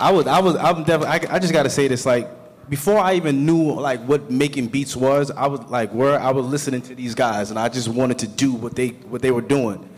I 0.00 0.12
was, 0.12 0.26
I 0.26 0.40
was, 0.40 0.56
I'm 0.56 0.84
definitely. 0.84 1.28
I, 1.28 1.34
I 1.34 1.38
just 1.38 1.52
got 1.52 1.64
to 1.64 1.70
say 1.70 1.88
this. 1.88 2.06
Like, 2.06 2.30
before 2.68 2.98
I 2.98 3.14
even 3.14 3.46
knew 3.46 3.72
like 3.72 4.00
what 4.00 4.30
making 4.30 4.68
beats 4.68 4.94
was, 4.94 5.30
I 5.30 5.46
was 5.46 5.60
like, 5.68 5.90
where 5.92 6.18
I 6.20 6.30
was 6.30 6.46
listening 6.46 6.82
to 6.82 6.94
these 6.94 7.14
guys, 7.14 7.50
and 7.50 7.58
I 7.58 7.68
just 7.68 7.88
wanted 7.88 8.18
to 8.20 8.28
do 8.28 8.52
what 8.52 8.74
they 8.74 8.88
what 8.88 9.22
they 9.22 9.30
were 9.30 9.42
doing. 9.42 9.88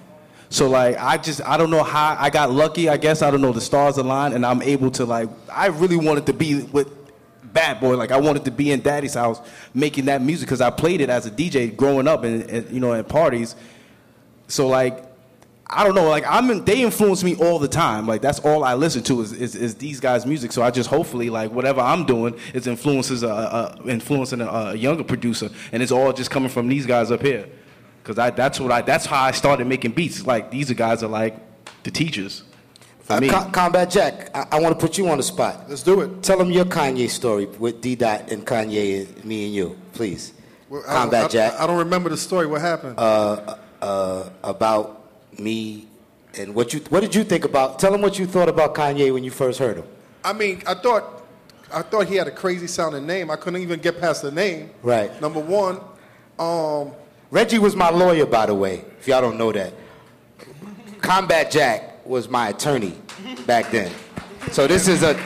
So 0.50 0.68
like, 0.68 0.96
I 0.98 1.16
just, 1.16 1.40
I 1.46 1.56
don't 1.56 1.70
know 1.70 1.84
how 1.84 2.16
I 2.18 2.28
got 2.28 2.50
lucky. 2.50 2.88
I 2.88 2.96
guess 2.96 3.22
I 3.22 3.30
don't 3.30 3.40
know. 3.40 3.52
The 3.52 3.60
stars 3.60 3.98
aligned, 3.98 4.34
and 4.34 4.44
I'm 4.44 4.62
able 4.62 4.90
to 4.92 5.04
like. 5.04 5.28
I 5.50 5.66
really 5.66 5.96
wanted 5.96 6.26
to 6.26 6.32
be 6.32 6.62
with 6.64 6.88
Bad 7.52 7.80
Boy. 7.80 7.96
Like, 7.96 8.10
I 8.10 8.18
wanted 8.18 8.44
to 8.46 8.50
be 8.50 8.72
in 8.72 8.80
Daddy's 8.80 9.14
house 9.14 9.40
making 9.74 10.06
that 10.06 10.22
music 10.22 10.48
because 10.48 10.60
I 10.60 10.70
played 10.70 11.00
it 11.00 11.08
as 11.08 11.24
a 11.26 11.30
DJ 11.30 11.74
growing 11.74 12.08
up, 12.08 12.24
and, 12.24 12.42
and 12.50 12.70
you 12.70 12.80
know, 12.80 12.92
at 12.92 13.08
parties. 13.08 13.54
So 14.48 14.66
like, 14.66 15.04
I 15.72 15.84
don't 15.84 15.94
know, 15.94 16.08
like 16.08 16.24
I'm 16.26 16.50
in, 16.50 16.64
they 16.64 16.82
influence 16.82 17.22
me 17.22 17.36
all 17.36 17.58
the 17.60 17.68
time. 17.68 18.06
Like 18.06 18.20
that's 18.20 18.40
all 18.40 18.64
I 18.64 18.74
listen 18.74 19.02
to 19.04 19.20
is, 19.20 19.32
is, 19.32 19.54
is 19.54 19.74
these 19.76 20.00
guys' 20.00 20.26
music. 20.26 20.50
So 20.52 20.62
I 20.62 20.70
just 20.72 20.90
hopefully 20.90 21.30
like 21.30 21.52
whatever 21.52 21.80
I'm 21.80 22.04
doing 22.04 22.36
is 22.52 22.66
influences 22.66 23.22
a, 23.22 23.28
a 23.28 23.88
influencing 23.88 24.40
a, 24.40 24.46
a, 24.48 24.74
younger 24.74 25.04
producer, 25.04 25.48
and 25.72 25.82
it's 25.82 25.92
all 25.92 26.12
just 26.12 26.30
coming 26.30 26.48
from 26.50 26.66
these 26.66 26.86
guys 26.86 27.10
up 27.12 27.22
here. 27.22 27.48
Cause 28.02 28.18
I 28.18 28.30
that's 28.30 28.58
what 28.58 28.72
I 28.72 28.82
that's 28.82 29.06
how 29.06 29.22
I 29.22 29.30
started 29.30 29.66
making 29.68 29.92
beats. 29.92 30.26
Like 30.26 30.50
these 30.50 30.70
are 30.70 30.74
guys 30.74 31.02
are 31.04 31.08
like 31.08 31.36
the 31.84 31.90
teachers. 31.92 32.42
For 33.02 33.12
Uh, 33.14 33.20
me. 33.20 33.28
Com- 33.28 33.52
Combat 33.52 33.88
Jack, 33.90 34.30
I, 34.34 34.46
I 34.52 34.60
want 34.60 34.78
to 34.78 34.86
put 34.86 34.98
you 34.98 35.08
on 35.08 35.18
the 35.18 35.22
spot. 35.22 35.66
Let's 35.68 35.82
do 35.84 36.00
it. 36.00 36.22
Tell 36.22 36.38
them 36.38 36.50
your 36.50 36.64
Kanye 36.64 37.08
story 37.08 37.46
with 37.46 37.80
D 37.80 37.94
Dot 37.94 38.32
and 38.32 38.44
Kanye 38.44 39.06
and 39.06 39.24
me 39.24 39.44
and 39.46 39.54
you, 39.54 39.76
please. 39.92 40.32
Well, 40.68 40.82
Combat 40.82 41.26
I, 41.26 41.28
Jack. 41.28 41.52
I, 41.54 41.64
I 41.64 41.66
don't 41.68 41.78
remember 41.78 42.08
the 42.08 42.16
story. 42.16 42.46
What 42.46 42.60
happened? 42.60 42.98
uh, 42.98 43.56
uh, 43.82 44.30
about 44.42 44.99
me 45.38 45.86
and 46.38 46.54
what 46.54 46.72
you 46.72 46.80
what 46.90 47.00
did 47.00 47.14
you 47.14 47.24
think 47.24 47.44
about 47.44 47.78
tell 47.78 47.92
them 47.92 48.02
what 48.02 48.18
you 48.18 48.26
thought 48.26 48.48
about 48.48 48.74
Kanye 48.74 49.12
when 49.12 49.24
you 49.24 49.30
first 49.30 49.58
heard 49.58 49.76
him. 49.76 49.84
I 50.24 50.32
mean, 50.32 50.62
I 50.66 50.74
thought, 50.74 51.24
I 51.72 51.82
thought 51.82 52.06
he 52.06 52.16
had 52.16 52.28
a 52.28 52.30
crazy 52.30 52.66
sounding 52.66 53.06
name. 53.06 53.30
I 53.30 53.36
couldn't 53.36 53.62
even 53.62 53.80
get 53.80 54.00
past 54.00 54.22
the 54.22 54.30
name. 54.30 54.70
right. 54.82 55.18
Number 55.20 55.40
one, 55.40 55.80
um, 56.38 56.92
Reggie 57.30 57.58
was 57.58 57.74
my 57.74 57.90
lawyer 57.90 58.26
by 58.26 58.46
the 58.46 58.54
way 58.54 58.84
if 58.98 59.08
y'all 59.08 59.20
don't 59.20 59.38
know 59.38 59.52
that. 59.52 59.72
Combat 61.00 61.50
Jack 61.50 62.06
was 62.06 62.28
my 62.28 62.48
attorney 62.48 62.98
back 63.46 63.70
then. 63.70 63.90
So 64.52 64.66
this 64.66 64.88
is 64.88 65.02
a 65.02 65.18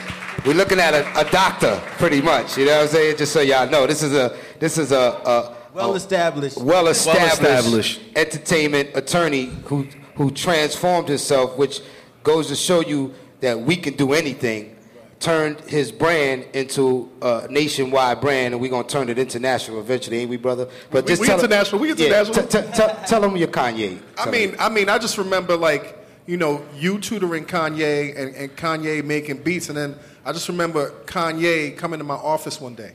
we're 0.45 0.53
looking 0.53 0.79
at 0.79 0.93
a, 0.93 1.19
a 1.19 1.29
doctor 1.31 1.81
pretty 1.97 2.21
much 2.21 2.57
you 2.57 2.65
know 2.65 2.77
what 2.77 2.83
I'm 2.83 2.87
saying? 2.89 3.17
Just 3.17 3.33
so 3.33 3.41
y'all 3.41 3.69
know 3.69 3.85
this 3.87 4.03
is 4.03 4.13
a 4.13 4.37
this 4.59 4.77
is 4.77 4.91
a, 4.91 4.95
a 5.25 5.54
Oh, 5.75 5.87
well 5.89 5.95
established. 5.95 6.57
well 6.57 6.87
established 6.87 7.41
Well-established. 7.41 8.01
entertainment 8.15 8.89
attorney 8.95 9.45
who 9.65 9.87
who 10.15 10.31
transformed 10.31 11.09
himself, 11.09 11.57
which 11.57 11.81
goes 12.23 12.47
to 12.47 12.55
show 12.55 12.79
you 12.79 13.13
that 13.41 13.59
we 13.59 13.75
can 13.75 13.93
do 13.95 14.13
anything. 14.13 14.71
Turned 15.19 15.59
his 15.61 15.91
brand 15.91 16.45
into 16.53 17.09
a 17.21 17.47
nationwide 17.49 18.21
brand, 18.21 18.53
and 18.53 18.61
we're 18.61 18.69
gonna 18.69 18.87
turn 18.87 19.09
it 19.09 19.17
international 19.17 19.79
eventually, 19.79 20.19
ain't 20.19 20.29
we, 20.29 20.37
brother? 20.37 20.67
But 20.91 21.03
We- 21.05 21.07
just 21.09 21.21
we 21.21 21.27
tell 21.27 21.39
'em- 21.39 21.45
international, 21.45 21.81
we 21.81 21.87
yeah, 21.89 21.93
international. 21.95 22.47
t- 22.47 22.61
t- 22.61 22.67
tell- 22.73 22.97
tell 23.07 23.21
them 23.21 23.35
your 23.37 23.47
Kanye. 23.47 23.97
I 24.17 24.23
Tell 24.23 24.27
'em. 24.27 24.31
mean, 24.31 24.55
I 24.59 24.69
mean, 24.69 24.87
I 24.89 24.97
just 24.97 25.17
remember 25.17 25.55
like 25.57 25.97
you 26.27 26.37
know 26.37 26.61
you 26.77 26.99
tutoring 26.99 27.45
Kanye 27.45 28.17
and, 28.17 28.35
and 28.35 28.55
Kanye 28.55 29.03
making 29.03 29.37
beats, 29.37 29.67
and 29.69 29.77
then 29.77 29.95
I 30.25 30.31
just 30.31 30.47
remember 30.49 30.91
Kanye 31.05 31.75
coming 31.77 31.99
to 31.99 32.05
my 32.05 32.15
office 32.15 32.59
one 32.61 32.75
day, 32.75 32.91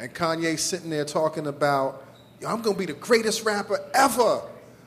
and 0.00 0.14
Kanye 0.14 0.58
sitting 0.58 0.88
there 0.88 1.04
talking 1.04 1.46
about, 1.46 2.06
I'm 2.46 2.62
gonna 2.62 2.76
be 2.76 2.86
the 2.86 2.94
greatest 2.94 3.44
rapper 3.44 3.78
ever. 3.92 4.40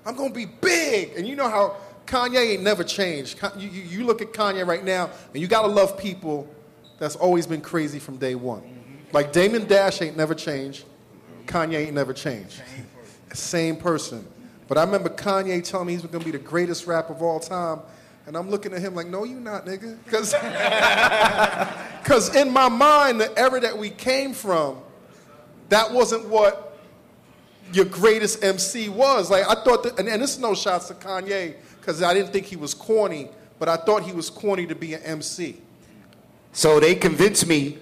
I'm 0.05 0.16
gonna 0.16 0.34
be 0.34 0.45
big, 0.45 1.11
and 1.16 1.28
you 1.28 1.36
know 1.36 1.47
how 1.47 1.78
Kanye 2.07 2.53
ain't 2.53 2.64
never 2.64 2.84
changed. 2.84 3.39
You, 3.57 3.70
you, 3.70 3.82
you 3.84 4.05
look 4.05 4.24
at 4.24 4.34
Kanye 4.34 4.66
right 4.66 4.84
now, 4.84 5.11
and 5.32 5.41
you 5.41 5.47
gotta 5.47 5.68
love 5.68 5.99
people 5.99 6.47
that's 6.97 7.16
always 7.16 7.45
been 7.45 7.61
crazy 7.61 7.99
from 7.99 8.18
day 8.18 8.34
one. 8.34 8.64
Like 9.11 9.32
Damon 9.32 9.68
Dash 9.68 10.01
ain't 10.01 10.18
never 10.18 10.34
changed. 10.34 10.86
Kanye 11.45 11.86
ain't 11.86 11.93
never 11.93 12.14
changed. 12.14 12.64
Same 13.34 13.78
person. 13.78 14.28
But 14.68 14.80
I 14.80 14.84
remember 14.84 15.09
Kanye 15.09 15.64
telling 15.64 15.88
me 15.88 15.93
he's 15.93 16.01
gonna 16.01 16.26
be 16.26 16.32
the 16.32 16.39
greatest 16.39 16.88
rapper 16.88 17.14
of 17.14 17.22
all 17.22 17.39
time. 17.39 17.82
And 18.26 18.36
I'm 18.36 18.49
looking 18.49 18.74
at 18.74 18.82
him 18.82 18.95
like, 18.95 19.07
no, 19.07 19.26
you 19.26 19.39
not, 19.39 19.66
nigga. 19.66 19.97
Because 20.05 20.34
in 22.36 22.51
my 22.51 22.70
mind, 22.70 23.22
the 23.22 23.38
era 23.38 23.59
that 23.59 23.78
we 23.78 23.91
came 23.91 24.34
from, 24.34 24.78
that 25.74 25.91
wasn't 25.91 26.28
what 26.28 26.78
your 27.74 27.86
greatest 27.86 28.43
MC 28.43 28.89
was. 28.89 29.32
Like, 29.32 29.47
I 29.47 29.55
thought 29.55 29.84
that, 29.84 29.99
and, 29.99 30.07
and 30.07 30.21
this 30.21 30.34
is 30.34 30.39
no 30.39 30.53
shots 30.53 30.88
to 30.89 30.93
Kanye, 30.93 31.55
because 31.80 32.03
I 32.03 32.13
didn't 32.13 32.32
think 32.32 32.45
he 32.45 32.55
was 32.55 32.74
corny, 32.74 33.30
but 33.57 33.67
I 33.67 33.78
thought 33.78 34.03
he 34.03 34.11
was 34.11 34.30
corny 34.30 34.67
to 34.67 34.76
be 34.76 34.93
an 34.93 35.01
MC. 35.01 35.57
So 36.51 36.80
they 36.80 36.93
convinced 36.93 37.47
me, 37.47 37.80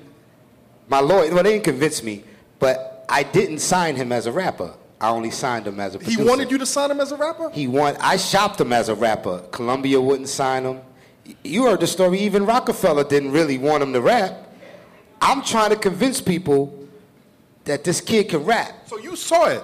my 0.87 0.99
lawyer, 0.99 1.33
well, 1.33 1.43
they 1.43 1.53
didn't 1.53 1.65
convince 1.65 2.01
me, 2.01 2.23
but 2.59 3.05
I 3.09 3.23
didn't 3.23 3.59
sign 3.59 3.97
him 3.97 4.11
as 4.13 4.25
a 4.25 4.31
rapper. 4.31 4.73
I 5.01 5.09
only 5.09 5.31
signed 5.31 5.67
him 5.67 5.79
as 5.79 5.95
a 5.95 5.97
producer. 5.99 6.21
He 6.21 6.27
wanted 6.27 6.51
you 6.51 6.57
to 6.59 6.65
sign 6.65 6.91
him 6.91 7.01
as 7.01 7.11
a 7.11 7.17
rapper? 7.17 7.49
He 7.49 7.67
want. 7.67 7.97
I 7.99 8.17
shopped 8.17 8.61
him 8.61 8.71
as 8.71 8.87
a 8.87 8.95
rapper. 8.95 9.39
Columbia 9.51 9.99
wouldn't 9.99 10.29
sign 10.29 10.63
him. 10.63 10.79
You 11.43 11.65
heard 11.65 11.79
the 11.79 11.87
story. 11.87 12.19
Even 12.19 12.45
Rockefeller 12.45 13.03
didn't 13.03 13.31
really 13.31 13.57
want 13.57 13.81
him 13.83 13.93
to 13.93 14.01
rap. 14.01 14.47
I'm 15.21 15.43
trying 15.43 15.71
to 15.71 15.75
convince 15.75 16.21
people 16.21 16.80
that 17.65 17.83
this 17.83 18.01
kid 18.01 18.29
can 18.29 18.43
rap. 18.43 18.87
So 18.87 18.97
you 18.97 19.15
saw 19.15 19.47
it. 19.47 19.63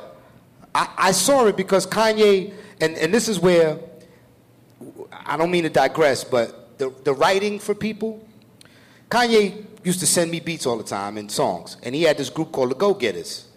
I, 0.74 0.90
I 0.98 1.12
saw 1.12 1.46
it 1.48 1.58
because 1.58 1.88
Kanye, 1.88 2.54
and, 2.80 2.96
and 2.98 3.14
this 3.14 3.28
is 3.28 3.40
where 3.40 3.80
I 5.12 5.38
don't 5.38 5.52
mean 5.52 5.64
to 5.64 5.70
digress, 5.70 6.24
but 6.24 6.78
the, 6.78 6.94
the 7.04 7.14
writing 7.14 7.60
for 7.60 7.74
people, 7.74 8.26
Kanye 9.10 9.66
used 9.84 10.00
to 10.02 10.08
send 10.08 10.30
me 10.30 10.40
beats 10.40 10.66
all 10.66 10.78
the 10.78 10.84
time 10.84 11.18
and 11.18 11.32
songs. 11.32 11.78
And 11.84 11.96
he 11.96 12.04
had 12.04 12.18
this 12.18 12.30
group 12.30 12.52
called 12.52 12.72
the 12.72 12.76
Go 12.76 12.94
Getters 12.94 13.48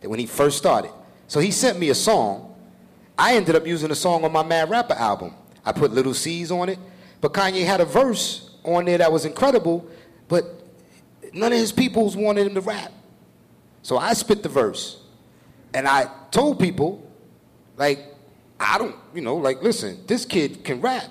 that 0.00 0.08
when 0.08 0.18
he 0.18 0.26
first 0.26 0.58
started. 0.58 0.90
So 1.28 1.40
he 1.40 1.50
sent 1.50 1.78
me 1.78 1.90
a 1.90 1.94
song. 1.94 2.54
I 3.18 3.34
ended 3.34 3.56
up 3.56 3.66
using 3.66 3.90
a 3.90 3.94
song 3.94 4.24
on 4.24 4.32
my 4.32 4.42
Madd 4.42 4.70
Rapper 4.70 4.94
album. 4.94 5.34
I 5.64 5.72
put 5.72 5.92
little 5.92 6.14
C's 6.14 6.50
on 6.50 6.68
it. 6.68 6.78
But 7.20 7.32
Kanye 7.32 7.64
had 7.64 7.80
a 7.80 7.84
verse 7.84 8.50
on 8.64 8.84
there 8.84 8.98
that 8.98 9.10
was 9.10 9.24
incredible, 9.24 9.86
but 10.28 10.44
none 11.32 11.52
of 11.52 11.58
his 11.58 11.72
peoples 11.72 12.16
wanted 12.16 12.46
him 12.46 12.54
to 12.54 12.60
rap. 12.60 12.92
So 13.82 13.98
I 13.98 14.12
spit 14.14 14.42
the 14.42 14.48
verse. 14.48 15.00
And 15.74 15.86
I 15.86 16.10
told 16.30 16.58
people, 16.58 17.06
like, 17.76 18.00
I 18.58 18.78
don't, 18.78 18.96
you 19.14 19.20
know, 19.20 19.36
like, 19.36 19.62
listen, 19.62 19.98
this 20.06 20.24
kid 20.24 20.64
can 20.64 20.80
rap. 20.80 21.10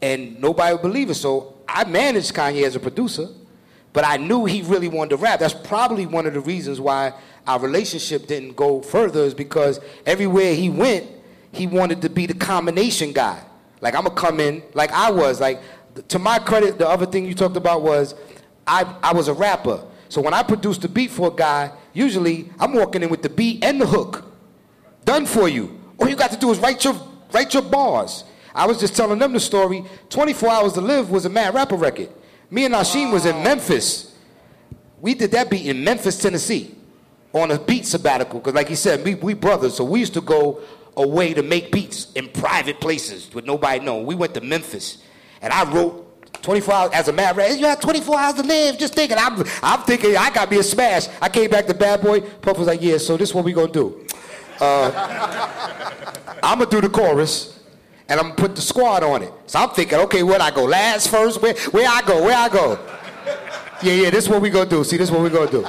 And 0.00 0.40
nobody 0.40 0.72
would 0.72 0.82
believe 0.82 1.10
it. 1.10 1.14
So 1.14 1.56
I 1.68 1.84
managed 1.84 2.34
Kanye 2.34 2.64
as 2.64 2.76
a 2.76 2.80
producer, 2.80 3.28
but 3.92 4.04
I 4.04 4.16
knew 4.16 4.44
he 4.44 4.62
really 4.62 4.88
wanted 4.88 5.10
to 5.10 5.16
rap. 5.16 5.40
That's 5.40 5.54
probably 5.54 6.06
one 6.06 6.26
of 6.26 6.34
the 6.34 6.40
reasons 6.40 6.80
why 6.80 7.12
our 7.46 7.58
relationship 7.58 8.26
didn't 8.26 8.56
go 8.56 8.82
further, 8.82 9.20
is 9.20 9.34
because 9.34 9.80
everywhere 10.04 10.54
he 10.54 10.68
went, 10.68 11.06
he 11.52 11.66
wanted 11.66 12.02
to 12.02 12.10
be 12.10 12.26
the 12.26 12.34
combination 12.34 13.12
guy. 13.12 13.42
Like 13.80 13.94
I'm 13.94 14.04
gonna 14.04 14.14
come 14.14 14.40
in 14.40 14.62
like 14.74 14.90
I 14.92 15.10
was. 15.10 15.40
Like 15.40 15.60
to 16.08 16.18
my 16.18 16.38
credit, 16.38 16.78
the 16.78 16.88
other 16.88 17.06
thing 17.06 17.24
you 17.24 17.34
talked 17.34 17.56
about 17.56 17.82
was 17.82 18.14
I 18.66 18.84
I 19.02 19.12
was 19.12 19.28
a 19.28 19.34
rapper. 19.34 19.84
So 20.08 20.20
when 20.20 20.34
I 20.34 20.42
produce 20.42 20.78
the 20.78 20.88
beat 20.88 21.10
for 21.10 21.28
a 21.28 21.34
guy, 21.34 21.72
usually 21.92 22.50
I'm 22.58 22.72
walking 22.72 23.02
in 23.02 23.08
with 23.08 23.22
the 23.22 23.28
beat 23.28 23.64
and 23.64 23.80
the 23.80 23.86
hook. 23.86 24.24
Done 25.04 25.26
for 25.26 25.48
you. 25.48 25.80
All 25.98 26.08
you 26.08 26.16
got 26.16 26.32
to 26.32 26.38
do 26.38 26.50
is 26.50 26.58
write 26.58 26.84
your 26.84 26.94
write 27.32 27.52
your 27.54 27.62
bars. 27.62 28.24
I 28.54 28.66
was 28.66 28.80
just 28.80 28.96
telling 28.96 29.18
them 29.18 29.32
the 29.32 29.40
story. 29.40 29.84
24 30.08 30.48
Hours 30.48 30.72
to 30.74 30.80
Live 30.80 31.10
was 31.10 31.26
a 31.26 31.28
mad 31.28 31.54
rapper 31.54 31.76
record. 31.76 32.08
Me 32.50 32.64
and 32.64 32.74
Nashiem 32.74 33.12
was 33.12 33.26
in 33.26 33.42
Memphis. 33.42 34.14
We 35.00 35.14
did 35.14 35.30
that 35.32 35.50
beat 35.50 35.66
in 35.66 35.84
Memphis, 35.84 36.18
Tennessee, 36.18 36.74
on 37.32 37.50
a 37.50 37.58
beat 37.58 37.84
sabbatical. 37.84 38.40
Because, 38.40 38.54
like 38.54 38.68
he 38.68 38.74
said, 38.74 39.04
we, 39.04 39.14
we 39.16 39.34
brothers, 39.34 39.76
so 39.76 39.84
we 39.84 40.00
used 40.00 40.14
to 40.14 40.22
go 40.22 40.60
away 40.96 41.34
to 41.34 41.42
make 41.42 41.70
beats 41.70 42.12
in 42.12 42.28
private 42.28 42.80
places 42.80 43.32
with 43.34 43.44
nobody 43.44 43.84
knowing. 43.84 44.06
We 44.06 44.14
went 44.14 44.32
to 44.34 44.40
Memphis, 44.40 45.02
and 45.42 45.52
I 45.52 45.70
wrote 45.70 46.05
24 46.42 46.74
hours 46.74 46.90
as 46.92 47.08
a 47.08 47.12
mad 47.12 47.36
rapper. 47.36 47.54
You 47.54 47.66
have 47.66 47.80
24 47.80 48.18
hours 48.18 48.34
to 48.36 48.42
live. 48.42 48.78
Just 48.78 48.94
thinking, 48.94 49.18
I'm, 49.18 49.42
I'm 49.62 49.80
thinking 49.82 50.16
I 50.16 50.30
got 50.30 50.50
me 50.50 50.58
a 50.58 50.62
smash. 50.62 51.08
I 51.20 51.28
came 51.28 51.50
back 51.50 51.66
to 51.66 51.74
Bad 51.74 52.02
Boy. 52.02 52.20
Puff 52.20 52.58
was 52.58 52.66
like, 52.66 52.82
yeah, 52.82 52.98
so 52.98 53.16
this 53.16 53.30
is 53.30 53.34
what 53.34 53.44
we 53.44 53.52
gonna 53.52 53.72
do. 53.72 54.06
Uh, 54.60 54.90
I'm 56.42 56.58
gonna 56.58 56.70
do 56.70 56.80
the 56.80 56.88
chorus, 56.88 57.60
and 58.08 58.20
I'm 58.20 58.26
gonna 58.26 58.36
put 58.36 58.54
the 58.54 58.62
squad 58.62 59.02
on 59.02 59.22
it. 59.22 59.32
So 59.46 59.58
I'm 59.58 59.70
thinking, 59.70 59.98
okay, 59.98 60.22
where 60.22 60.40
I 60.40 60.50
go? 60.50 60.64
Last, 60.64 61.08
first, 61.08 61.42
where, 61.42 61.54
where 61.70 61.88
I 61.88 62.02
go? 62.02 62.22
Where 62.22 62.36
I 62.36 62.48
go? 62.48 62.78
Yeah, 63.82 63.92
yeah, 63.92 64.10
this 64.10 64.24
is 64.24 64.30
what 64.30 64.40
we 64.40 64.50
gonna 64.50 64.70
do. 64.70 64.84
See, 64.84 64.96
this 64.96 65.08
is 65.08 65.12
what 65.14 65.22
we 65.22 65.30
gonna 65.30 65.50
do. 65.50 65.66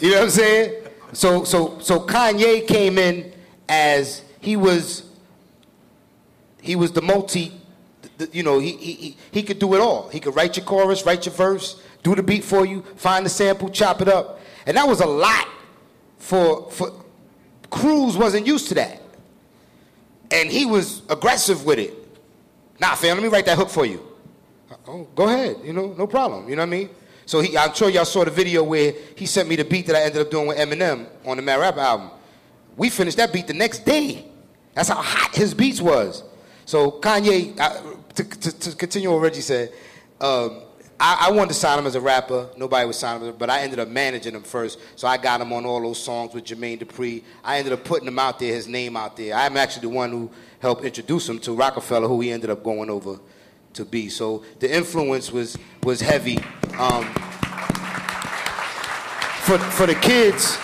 You 0.00 0.10
know 0.10 0.16
what 0.16 0.24
I'm 0.24 0.30
saying? 0.30 0.82
So, 1.12 1.44
so, 1.44 1.78
so 1.78 2.00
Kanye 2.00 2.66
came 2.66 2.98
in 2.98 3.32
as 3.68 4.22
he 4.40 4.56
was. 4.56 5.04
He 6.60 6.76
was 6.76 6.92
the 6.92 7.02
multi. 7.02 7.60
You 8.32 8.42
know, 8.42 8.58
he, 8.58 8.72
he 8.76 9.16
he 9.30 9.42
could 9.42 9.58
do 9.58 9.74
it 9.74 9.80
all. 9.80 10.08
He 10.08 10.20
could 10.20 10.36
write 10.36 10.56
your 10.56 10.66
chorus, 10.66 11.04
write 11.04 11.26
your 11.26 11.34
verse, 11.34 11.82
do 12.02 12.14
the 12.14 12.22
beat 12.22 12.44
for 12.44 12.64
you, 12.64 12.82
find 12.96 13.24
the 13.24 13.30
sample, 13.30 13.68
chop 13.68 14.00
it 14.00 14.08
up, 14.08 14.40
and 14.66 14.76
that 14.76 14.86
was 14.86 15.00
a 15.00 15.06
lot 15.06 15.48
for 16.18 16.70
for. 16.70 16.92
Cruz 17.70 18.16
wasn't 18.16 18.46
used 18.46 18.68
to 18.68 18.74
that, 18.74 19.02
and 20.30 20.50
he 20.50 20.64
was 20.64 21.02
aggressive 21.08 21.64
with 21.64 21.78
it. 21.78 21.92
Nah, 22.80 22.94
fam, 22.94 23.16
let 23.16 23.22
me 23.22 23.28
write 23.28 23.46
that 23.46 23.58
hook 23.58 23.68
for 23.68 23.84
you. 23.84 24.00
Uh, 24.70 24.76
oh, 24.88 25.08
go 25.14 25.24
ahead. 25.24 25.56
You 25.64 25.72
know, 25.72 25.92
no 25.98 26.06
problem. 26.06 26.48
You 26.48 26.56
know 26.56 26.62
what 26.62 26.68
I 26.68 26.70
mean? 26.70 26.90
So 27.26 27.40
he, 27.40 27.56
I'm 27.56 27.74
sure 27.74 27.88
y'all 27.88 28.04
saw 28.04 28.24
the 28.24 28.30
video 28.30 28.62
where 28.62 28.92
he 29.16 29.26
sent 29.26 29.48
me 29.48 29.56
the 29.56 29.64
beat 29.64 29.86
that 29.86 29.96
I 29.96 30.02
ended 30.02 30.22
up 30.22 30.30
doing 30.30 30.46
with 30.48 30.58
Eminem 30.58 31.06
on 31.24 31.36
the 31.36 31.42
Mad 31.42 31.60
Rap 31.60 31.76
album. 31.78 32.10
We 32.76 32.90
finished 32.90 33.16
that 33.16 33.32
beat 33.32 33.46
the 33.46 33.54
next 33.54 33.84
day. 33.84 34.26
That's 34.74 34.88
how 34.88 34.96
hot 34.96 35.34
his 35.34 35.54
beats 35.54 35.80
was. 35.80 36.22
So 36.66 36.92
Kanye, 36.92 37.58
I, 37.58 37.80
to, 38.14 38.24
to, 38.24 38.58
to 38.58 38.76
continue 38.76 39.10
what 39.10 39.20
Reggie 39.20 39.40
said, 39.40 39.72
um, 40.20 40.62
I, 40.98 41.26
I 41.28 41.30
wanted 41.32 41.48
to 41.48 41.54
sign 41.54 41.78
him 41.78 41.86
as 41.86 41.96
a 41.96 42.00
rapper. 42.00 42.48
Nobody 42.56 42.86
would 42.86 42.94
sign 42.94 43.20
him, 43.20 43.34
but 43.36 43.50
I 43.50 43.60
ended 43.62 43.78
up 43.78 43.88
managing 43.88 44.34
him 44.34 44.42
first. 44.42 44.78
So 44.96 45.08
I 45.08 45.16
got 45.16 45.40
him 45.40 45.52
on 45.52 45.66
all 45.66 45.80
those 45.80 46.02
songs 46.02 46.32
with 46.34 46.44
Jermaine 46.44 46.80
Dupri. 46.80 47.24
I 47.42 47.58
ended 47.58 47.72
up 47.72 47.84
putting 47.84 48.06
him 48.06 48.18
out 48.18 48.38
there, 48.38 48.54
his 48.54 48.68
name 48.68 48.96
out 48.96 49.16
there. 49.16 49.34
I'm 49.34 49.56
actually 49.56 49.82
the 49.82 49.94
one 49.94 50.10
who 50.10 50.30
helped 50.60 50.84
introduce 50.84 51.28
him 51.28 51.40
to 51.40 51.52
Rockefeller, 51.52 52.06
who 52.06 52.20
he 52.20 52.30
ended 52.30 52.50
up 52.50 52.62
going 52.62 52.90
over 52.90 53.18
to 53.74 53.84
be. 53.84 54.08
So 54.08 54.44
the 54.60 54.72
influence 54.72 55.32
was 55.32 55.58
was 55.82 56.00
heavy. 56.00 56.38
Um, 56.78 57.04
for 59.42 59.58
for 59.58 59.86
the 59.86 59.98
kids, 60.00 60.56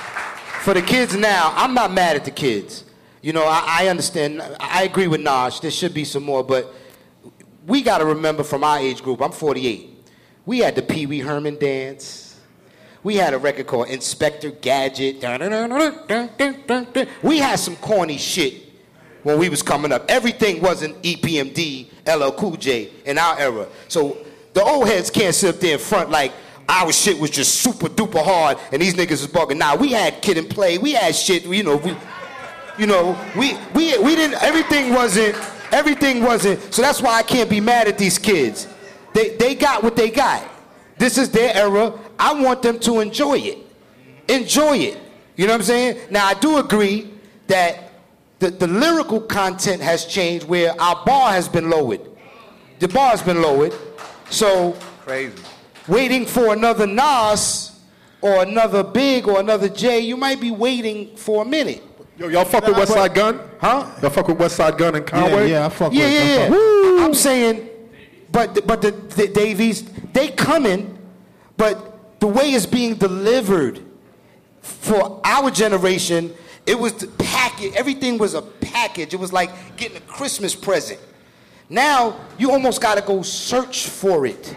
for 0.63 0.75
the 0.75 0.83
kids 0.83 1.17
now, 1.17 1.53
I'm 1.57 1.75
not 1.75 1.93
mad 1.93 2.17
at 2.17 2.25
the 2.25 2.31
kids. 2.31 2.85
You 3.21 3.33
know, 3.33 3.45
I, 3.45 3.83
I 3.83 3.89
understand. 3.89 4.41
I 4.61 4.85
agree 4.85 5.09
with 5.09 5.21
Naj. 5.21 5.61
There 5.61 5.71
should 5.71 5.93
be 5.93 6.05
some 6.05 6.23
more, 6.23 6.45
but 6.45 6.73
we 7.71 7.83
got 7.83 7.99
to 7.99 8.05
remember 8.05 8.43
from 8.43 8.65
our 8.65 8.79
age 8.79 9.01
group. 9.01 9.23
I'm 9.23 9.31
48. 9.31 9.89
We 10.45 10.59
had 10.59 10.75
the 10.75 10.83
Pee 10.83 11.07
Wee 11.07 11.21
Herman 11.21 11.57
dance. 11.57 12.41
We 13.05 13.15
had 13.15 13.33
a 13.33 13.39
record 13.39 13.69
called 13.69 13.89
Inspector 13.89 14.51
Gadget. 14.61 15.23
We 17.23 17.39
had 17.39 17.57
some 17.57 17.77
corny 17.77 18.19
shit 18.19 18.63
when 19.23 19.39
we 19.39 19.49
was 19.49 19.63
coming 19.63 19.93
up. 19.93 20.05
Everything 20.11 20.61
wasn't 20.61 21.01
EPMD, 21.03 21.87
LL 22.07 22.33
Cool 22.33 22.57
J 22.57 22.91
in 23.07 23.17
our 23.17 23.39
era. 23.39 23.69
So 23.87 24.19
the 24.53 24.65
old 24.65 24.89
heads 24.89 25.09
can't 25.09 25.35
sit 25.35 25.55
up 25.55 25.61
there 25.61 25.75
in 25.75 25.79
front 25.79 26.11
like 26.11 26.33
our 26.69 26.93
shit 26.93 27.19
was 27.19 27.31
just 27.31 27.55
super 27.63 27.87
duper 27.87 28.23
hard 28.23 28.59
and 28.73 28.83
these 28.83 28.95
niggas 28.95 29.11
was 29.11 29.29
bugging. 29.29 29.59
Nah, 29.59 29.77
we 29.77 29.93
had 29.93 30.21
Kid 30.21 30.39
and 30.39 30.51
Play. 30.51 30.79
We 30.79 30.93
had 30.93 31.15
shit, 31.15 31.45
you 31.45 31.63
know, 31.63 31.77
we, 31.77 31.97
you 32.79 32.87
know, 32.87 33.17
we, 33.37 33.55
we, 33.75 33.97
we 33.99 34.17
didn't, 34.17 34.43
everything 34.43 34.93
wasn't, 34.93 35.37
everything 35.73 36.23
wasn't, 36.23 36.73
so 36.73 36.83
that's 36.83 37.01
why 37.03 37.15
I 37.19 37.23
can't 37.23 37.49
be 37.51 37.61
mad 37.61 37.89
at 37.89 37.99
these 37.99 38.19
kids. 38.19 38.67
They, 39.15 39.37
they 39.37 39.55
got 39.55 39.83
what 39.83 39.97
they 39.97 40.11
got. 40.11 40.47
This 40.99 41.19
is 41.19 41.31
their 41.31 41.55
era. 41.57 41.99
I 42.19 42.35
want 42.35 42.63
them 42.63 42.79
to 42.81 43.01
enjoy 43.01 43.39
it. 43.39 43.59
Enjoy 44.29 44.77
it. 44.77 44.99
You 45.37 45.47
know 45.47 45.55
what 45.55 45.61
I'm 45.61 45.67
saying? 45.67 45.99
Now, 46.11 46.27
I 46.27 46.35
do 46.35 46.59
agree 46.59 47.11
that 47.47 47.93
the, 48.39 48.51
the 48.51 48.67
lyrical 48.67 49.21
content 49.21 49.83
has 49.83 50.05
changed 50.05 50.47
where 50.47 50.79
our 50.81 51.05
bar 51.05 51.33
has 51.33 51.49
been 51.49 51.71
lowered. 51.71 52.01
The 52.79 52.89
bar 52.89 53.11
has 53.11 53.23
been 53.23 53.43
lowered. 53.43 53.75
So, 54.31 54.77
Crazy. 55.05 55.35
waiting 55.89 56.27
for 56.27 56.53
another 56.53 56.87
Nas 56.87 57.79
or 58.21 58.43
another 58.43 58.83
Big 58.83 59.27
or 59.27 59.41
another 59.41 59.69
J, 59.69 60.01
you 60.01 60.17
might 60.17 60.41
be 60.41 60.51
waiting 60.51 61.17
for 61.17 61.43
a 61.43 61.45
minute. 61.47 61.83
Yo, 62.21 62.29
y'all 62.29 62.45
fuck 62.45 62.67
with 62.67 62.77
Westside 62.77 63.15
Gunn? 63.15 63.41
Huh? 63.59 63.91
Y'all 64.03 64.11
fuck 64.11 64.29
with 64.29 64.37
Westside 64.37 64.77
Gunn 64.77 64.95
and 64.95 65.07
Conway? 65.07 65.49
yeah, 65.51 66.07
yeah, 66.07 66.49
yeah. 66.51 67.03
I'm 67.03 67.15
saying, 67.15 67.67
but 68.31 68.67
but 68.67 68.83
the, 68.83 68.91
the 68.91 69.27
Davies, 69.27 69.85
they 70.13 70.29
coming, 70.29 70.99
but 71.57 72.21
the 72.21 72.27
way 72.27 72.53
it's 72.53 72.67
being 72.67 72.97
delivered 72.97 73.81
for 74.61 75.23
our 75.25 75.51
generation, 75.51 76.35
it 76.67 76.79
was 76.79 76.93
the 76.93 77.07
package. 77.07 77.73
Everything 77.75 78.19
was 78.19 78.35
a 78.35 78.43
package. 78.43 79.15
It 79.15 79.19
was 79.19 79.33
like 79.33 79.51
getting 79.79 79.97
a 79.97 80.01
Christmas 80.01 80.55
present. 80.55 81.01
Now 81.71 82.21
you 82.37 82.51
almost 82.51 82.83
got 82.83 82.97
to 82.97 83.01
go 83.03 83.23
search 83.23 83.89
for 83.89 84.27
it. 84.27 84.55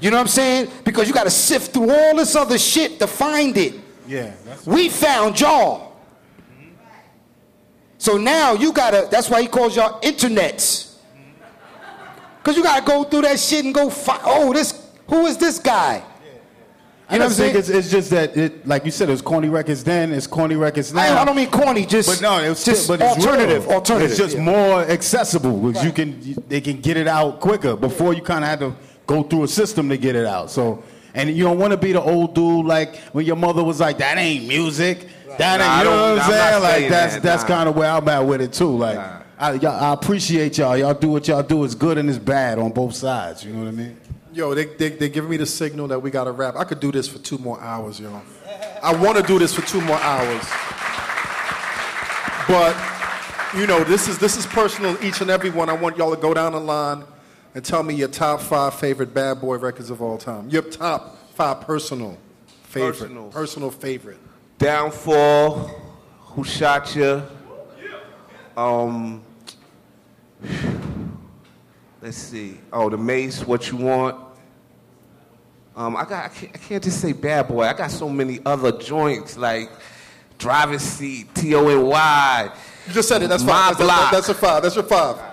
You 0.00 0.12
know 0.12 0.16
what 0.16 0.22
I'm 0.22 0.28
saying? 0.28 0.70
Because 0.84 1.08
you 1.08 1.14
got 1.14 1.24
to 1.24 1.30
sift 1.30 1.72
through 1.72 1.90
all 1.90 2.14
this 2.14 2.36
other 2.36 2.56
shit 2.56 3.00
to 3.00 3.08
find 3.08 3.56
it. 3.56 3.74
Yeah. 4.06 4.32
We 4.64 4.88
found 4.88 5.40
y'all. 5.40 5.89
So 8.00 8.16
now 8.16 8.54
you 8.54 8.72
gotta, 8.72 9.08
that's 9.10 9.28
why 9.28 9.42
he 9.42 9.46
calls 9.46 9.76
y'all 9.76 10.00
internets. 10.00 10.94
Cause 12.42 12.56
you 12.56 12.62
gotta 12.62 12.82
go 12.82 13.04
through 13.04 13.20
that 13.20 13.38
shit 13.38 13.62
and 13.66 13.74
go 13.74 13.90
find, 13.90 14.22
oh, 14.24 14.54
this, 14.54 14.88
who 15.06 15.26
is 15.26 15.36
this 15.36 15.58
guy? 15.58 16.02
You 17.10 17.18
know 17.18 17.24
what 17.24 17.32
I'm 17.32 17.36
saying? 17.36 17.56
It's, 17.56 17.68
it's 17.68 17.90
just 17.90 18.08
that, 18.10 18.34
it, 18.38 18.66
like 18.66 18.86
you 18.86 18.90
said, 18.90 19.10
it 19.10 19.12
was 19.12 19.20
corny 19.20 19.50
records 19.50 19.84
then, 19.84 20.14
it's 20.14 20.26
corny 20.26 20.56
records 20.56 20.94
now. 20.94 21.18
I, 21.18 21.20
I 21.20 21.24
don't 21.26 21.36
mean 21.36 21.50
corny, 21.50 21.84
just, 21.84 22.08
but 22.08 22.22
no, 22.22 22.42
it's 22.42 22.64
just 22.64 22.88
but 22.88 23.02
it's 23.02 23.18
alternative, 23.18 23.66
real. 23.66 23.74
alternative. 23.74 24.12
It's 24.12 24.18
just 24.18 24.36
yeah. 24.36 24.44
more 24.44 24.80
accessible 24.80 25.60
because 25.60 25.84
you 25.84 25.92
can, 25.92 26.22
you- 26.22 26.42
they 26.48 26.62
can 26.62 26.80
get 26.80 26.96
it 26.96 27.06
out 27.06 27.38
quicker. 27.38 27.76
Before 27.76 28.14
you 28.14 28.22
kind 28.22 28.44
of 28.44 28.48
had 28.48 28.60
to 28.60 28.74
go 29.06 29.24
through 29.24 29.44
a 29.44 29.48
system 29.48 29.90
to 29.90 29.98
get 29.98 30.16
it 30.16 30.24
out. 30.24 30.50
So, 30.50 30.82
and 31.12 31.28
you 31.28 31.44
don't 31.44 31.58
want 31.58 31.72
to 31.72 31.76
be 31.76 31.92
the 31.92 32.00
old 32.00 32.34
dude 32.34 32.64
like 32.64 32.96
when 33.12 33.26
your 33.26 33.36
mother 33.36 33.62
was 33.62 33.78
like, 33.80 33.98
"That 33.98 34.16
ain't 34.16 34.48
music." 34.48 35.08
That 35.38 35.58
Nah, 35.58 35.64
ain't, 35.64 35.78
you 35.78 35.84
know 35.84 36.14
what 36.14 36.22
I'm 36.22 36.24
I'm 36.24 36.30
saying? 36.30 36.62
Like 36.62 36.88
that's 36.90 37.14
that, 37.14 37.22
that's 37.22 37.42
nah. 37.42 37.48
kind 37.48 37.68
of 37.68 37.76
where 37.76 37.90
I'm 37.90 38.08
at 38.08 38.20
with 38.20 38.40
it 38.40 38.52
too. 38.52 38.76
Like, 38.76 38.98
I, 39.38 39.52
y'all, 39.54 39.70
I 39.82 39.92
appreciate 39.92 40.58
y'all. 40.58 40.76
Y'all 40.76 40.94
do 40.94 41.08
what 41.08 41.26
y'all 41.28 41.42
do. 41.42 41.64
It's 41.64 41.74
good 41.74 41.98
and 41.98 42.08
it's 42.08 42.18
bad 42.18 42.58
on 42.58 42.72
both 42.72 42.94
sides. 42.94 43.44
You 43.44 43.52
know 43.52 43.60
what 43.60 43.68
I 43.68 43.72
mean? 43.72 43.96
Yo, 44.32 44.54
they, 44.54 44.66
they, 44.66 44.90
they 44.90 45.08
giving 45.08 45.30
me 45.30 45.36
the 45.36 45.46
signal 45.46 45.88
that 45.88 45.98
we 45.98 46.10
got 46.10 46.24
to 46.24 46.32
wrap. 46.32 46.54
I 46.56 46.64
could 46.64 46.78
do 46.78 46.92
this 46.92 47.08
for 47.08 47.18
two 47.18 47.38
more 47.38 47.60
hours, 47.60 47.98
yo. 47.98 48.20
I 48.82 48.94
want 48.94 49.16
to 49.16 49.24
do 49.24 49.38
this 49.38 49.54
for 49.54 49.62
two 49.62 49.80
more 49.80 49.98
hours. 49.98 50.44
But, 52.46 52.76
you 53.56 53.66
know, 53.66 53.82
this 53.82 54.08
is, 54.08 54.18
this 54.18 54.36
is 54.36 54.46
personal, 54.46 54.96
each 55.04 55.20
and 55.20 55.30
every 55.30 55.50
one. 55.50 55.68
I 55.68 55.72
want 55.72 55.96
y'all 55.96 56.14
to 56.14 56.20
go 56.20 56.32
down 56.34 56.52
the 56.52 56.60
line 56.60 57.04
and 57.54 57.64
tell 57.64 57.82
me 57.82 57.94
your 57.94 58.08
top 58.08 58.40
five 58.40 58.74
favorite 58.74 59.12
bad 59.12 59.40
boy 59.40 59.58
records 59.58 59.90
of 59.90 60.00
all 60.00 60.18
time. 60.18 60.48
Your 60.48 60.62
top 60.62 61.16
five 61.34 61.62
personal 61.62 62.16
favorite. 62.64 62.92
Personal. 62.92 63.28
Personal 63.30 63.70
favorite. 63.70 64.18
Downfall, 64.60 65.70
Who 66.18 66.44
Shot 66.44 66.94
Ya? 66.94 67.22
Um, 68.54 69.22
let's 72.02 72.18
see. 72.18 72.60
Oh, 72.70 72.90
The 72.90 72.98
Mase, 72.98 73.42
What 73.46 73.70
You 73.70 73.78
Want? 73.78 74.16
Um, 75.74 75.96
I 75.96 76.04
got. 76.04 76.26
I 76.26 76.28
can't, 76.28 76.54
I 76.54 76.58
can't 76.58 76.84
just 76.84 77.00
say 77.00 77.14
Bad 77.14 77.48
Boy. 77.48 77.62
I 77.62 77.72
got 77.72 77.90
so 77.90 78.10
many 78.10 78.40
other 78.44 78.70
joints 78.72 79.38
like 79.38 79.70
Driving 80.36 80.78
Seat, 80.78 81.34
T 81.34 81.54
O 81.54 81.66
N 81.66 81.86
Y. 81.86 82.50
You 82.86 82.92
just 82.92 83.08
said 83.08 83.22
it. 83.22 83.28
That's 83.30 83.42
five. 83.42 83.78
That's, 83.78 83.88
that's, 83.88 84.10
that's 84.10 84.28
a 84.28 84.34
five. 84.34 84.62
That's 84.62 84.74
your 84.74 84.84
five. 84.84 85.29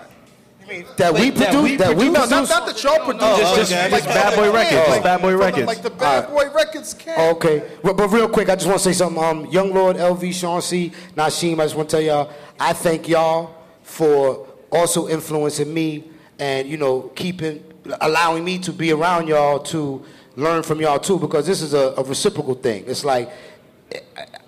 That 0.97 1.13
we 1.13 1.31
produce, 1.31 1.77
that 1.79 1.95
we 1.95 2.05
No, 2.09 2.11
not, 2.25 2.29
produce. 2.29 2.49
not 2.49 2.65
that 2.67 2.83
y'all 2.83 2.99
produce. 3.05 3.21
Just- 3.39 3.55
just- 3.71 3.71
like- 3.91 4.03
just 4.03 4.07
Bad 4.07 4.35
Boy 4.35 4.51
like- 4.51 4.71
Records, 4.71 4.89
like- 4.89 5.03
Bad 5.03 5.21
Boy 5.21 5.35
Records. 5.35 5.67
Like 5.67 5.81
the 5.81 5.89
Bad 5.89 6.29
Boy 6.29 6.49
Records 6.53 6.93
can. 6.93 7.29
Okay, 7.35 7.63
but, 7.83 7.95
but 7.95 8.09
real 8.09 8.27
quick, 8.27 8.49
I 8.49 8.55
just 8.55 8.67
want 8.67 8.79
to 8.79 8.83
say 8.83 8.93
something. 8.93 9.23
Um, 9.23 9.45
Young 9.45 9.73
Lord, 9.73 9.95
LV, 9.97 10.31
Sean 10.33 10.61
C, 10.61 10.91
Nashiem, 11.15 11.59
I 11.59 11.63
just 11.65 11.75
want 11.75 11.89
to 11.89 11.95
tell 11.97 12.03
y'all, 12.05 12.29
I 12.59 12.73
thank 12.73 13.07
y'all 13.07 13.55
for 13.83 14.45
also 14.71 15.07
influencing 15.07 15.73
me 15.73 16.03
and 16.39 16.67
you 16.67 16.75
know 16.75 17.09
keeping 17.15 17.63
allowing 18.01 18.43
me 18.43 18.59
to 18.59 18.73
be 18.73 18.91
around 18.91 19.27
y'all 19.29 19.59
to 19.59 20.03
learn 20.35 20.61
from 20.61 20.81
y'all 20.81 20.99
too 20.99 21.17
because 21.17 21.47
this 21.47 21.61
is 21.61 21.73
a, 21.73 21.93
a 21.97 22.03
reciprocal 22.03 22.53
thing. 22.53 22.83
It's 22.85 23.05
like 23.05 23.31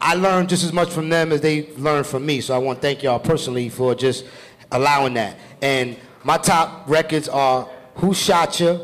I 0.02 0.16
learned 0.16 0.50
just 0.50 0.66
as 0.66 0.74
much 0.74 0.90
from 0.90 1.08
them 1.08 1.32
as 1.32 1.40
they 1.40 1.70
learned 1.78 2.06
from 2.06 2.26
me. 2.26 2.42
So 2.42 2.54
I 2.54 2.58
want 2.58 2.80
to 2.80 2.82
thank 2.82 3.02
y'all 3.04 3.20
personally 3.20 3.70
for 3.70 3.96
just 3.96 4.26
allowing 4.72 5.14
that. 5.14 5.38
And 5.62 5.96
my 6.24 6.38
top 6.38 6.88
records 6.88 7.28
are 7.30 7.68
Who 7.96 8.14
Shot 8.14 8.60
Ya? 8.60 8.78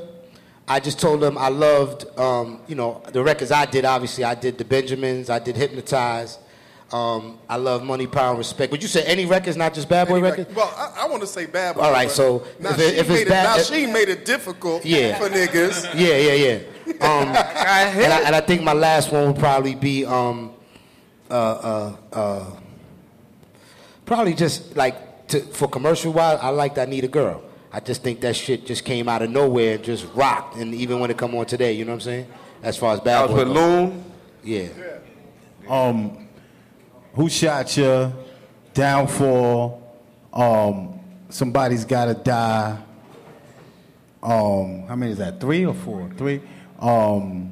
I 0.68 0.80
just 0.80 1.00
told 1.00 1.22
them 1.22 1.38
I 1.38 1.50
loved, 1.50 2.06
um, 2.18 2.60
you 2.68 2.74
know, 2.76 3.02
the 3.12 3.22
records 3.24 3.52
I 3.52 3.66
did. 3.66 3.86
Obviously, 3.86 4.24
I 4.24 4.34
did 4.36 4.58
the 4.58 4.66
Benjamins, 4.66 5.30
I 5.30 5.38
did 5.40 5.56
Hypnotize. 5.56 6.40
Um, 6.92 7.40
I 7.50 7.58
love 7.58 7.84
Money, 7.84 8.08
Power, 8.08 8.30
and 8.30 8.38
Respect. 8.38 8.72
Would 8.72 8.82
you 8.82 8.88
say 8.88 9.04
any 9.06 9.26
records, 9.26 9.58
not 9.58 9.74
just 9.74 9.90
Bad 9.90 10.08
Boy 10.08 10.22
records? 10.22 10.54
Well, 10.56 10.72
I, 10.78 11.04
I 11.04 11.08
want 11.08 11.22
to 11.22 11.28
say 11.28 11.46
bad 11.48 11.76
boy. 11.76 11.82
All 11.82 11.92
right, 11.92 12.10
so 12.10 12.46
now 12.60 12.70
if 12.70 12.80
it- 12.80 12.98
if 12.98 13.10
it's 13.10 13.22
it, 13.22 13.28
bad- 13.28 13.44
now 13.44 13.58
if- 13.58 13.66
she 13.66 13.86
made 13.88 14.08
it 14.08 14.24
difficult 14.24 14.86
Yeah. 14.86 15.18
for 15.18 15.28
niggas. 15.30 15.94
Yeah, 15.96 16.16
yeah, 16.18 16.34
yeah. 16.34 16.60
Um, 17.02 17.28
and, 17.36 18.14
I, 18.14 18.22
and 18.28 18.36
I 18.36 18.40
think 18.42 18.62
my 18.62 18.74
last 18.74 19.12
one 19.12 19.28
would 19.28 19.40
probably 19.40 19.74
be 19.76 20.06
um, 20.06 20.54
uh, 21.30 21.34
uh, 21.34 21.96
uh, 22.14 22.52
probably 24.06 24.34
just 24.36 24.76
like 24.76 24.96
to, 25.30 25.40
for 25.42 25.68
commercial 25.68 26.14
wise. 26.14 26.40
I 26.42 26.50
like 26.50 26.78
I 26.78 26.86
Need 26.86 27.04
a 27.04 27.08
Girl. 27.08 27.42
I 27.72 27.80
just 27.80 28.04
think 28.04 28.22
that 28.22 28.36
shit 28.36 28.66
just 28.66 28.86
came 28.86 29.10
out 29.10 29.22
of 29.22 29.30
nowhere 29.30 29.76
and 29.76 29.84
just 29.84 30.08
rocked. 30.14 30.56
And 30.56 30.74
even 30.74 31.00
when 31.00 31.12
it 31.12 31.18
come 31.18 31.36
on 31.36 31.46
today, 31.46 31.74
you 31.74 31.84
know 31.84 31.92
what 31.92 31.96
I'm 31.96 32.02
saying? 32.02 32.28
As 32.64 32.78
far 32.78 32.94
as 32.94 33.02
bad 33.02 33.28
That 33.28 33.30
was 33.30 33.32
Boy 33.32 33.38
with 33.38 33.48
goes. 33.48 33.56
Loon. 33.56 34.06
Yeah. 34.44 34.68
Um, 35.68 36.28
who 37.14 37.30
shot 37.30 37.76
you? 37.76 38.14
Downfall. 38.74 39.82
Um, 40.32 41.00
somebody's 41.30 41.86
gotta 41.86 42.14
die. 42.14 42.78
Um, 44.22 44.88
how 44.88 44.96
many 44.96 45.12
is 45.12 45.18
that? 45.20 45.40
Three 45.40 45.66
or 45.66 45.74
four? 45.74 46.10
Three. 46.18 46.42
Um, 46.80 47.52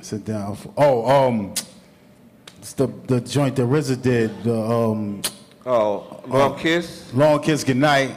sit 0.00 0.24
down. 0.24 0.56
Oh, 0.76 1.26
um, 1.26 1.54
it's 2.58 2.74
the 2.74 2.86
the 3.06 3.20
joint 3.20 3.56
that 3.56 3.62
RZA 3.62 4.02
did. 4.02 4.44
The 4.44 4.54
um, 4.54 5.22
Oh, 5.64 6.20
Long 6.26 6.58
Kiss. 6.58 7.12
Long 7.14 7.40
Kiss 7.40 7.62
Goodnight. 7.64 8.16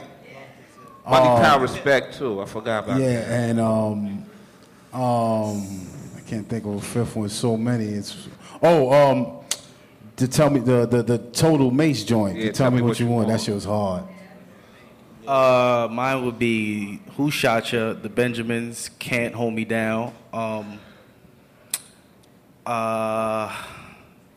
Money, 1.08 1.28
Um, 1.28 1.42
Power, 1.42 1.60
Respect 1.60 2.18
too. 2.18 2.40
I 2.42 2.46
forgot 2.46 2.84
about 2.84 3.00
Yeah, 3.00 3.06
that. 3.06 3.28
Yeah, 3.28 3.44
and 3.44 3.60
um, 3.60 4.24
um, 4.92 5.86
I 6.16 6.20
can't 6.26 6.48
think 6.48 6.64
of 6.64 6.74
a 6.74 6.80
fifth 6.80 7.14
one. 7.14 7.28
So 7.28 7.56
many. 7.56 7.84
It's 7.84 8.26
oh, 8.60 8.92
um, 8.92 9.38
to 10.16 10.26
tell 10.26 10.50
me 10.50 10.58
the 10.58 10.86
the, 10.86 11.02
the 11.04 11.18
total 11.18 11.70
Mase 11.70 12.04
joint. 12.04 12.36
Yeah, 12.36 12.46
to 12.46 12.52
tell, 12.52 12.70
me 12.72 12.82
what, 12.82 12.98
you 12.98 13.06
want. 13.06 13.28
That 13.28 13.34
want. 13.34 13.42
shit 13.42 13.54
was 13.54 13.64
hard. 13.64 14.04
Uh, 15.28 15.88
mine 15.90 16.24
would 16.24 16.38
be 16.38 17.00
Who 17.16 17.30
Shot 17.30 17.72
Ya? 17.72 17.92
The 17.92 18.08
Benjamins 18.08 18.90
Can't 18.98 19.34
Hold 19.34 19.54
Me 19.54 19.64
Down. 19.64 20.12
Um, 20.32 20.80
uh, 22.64 23.56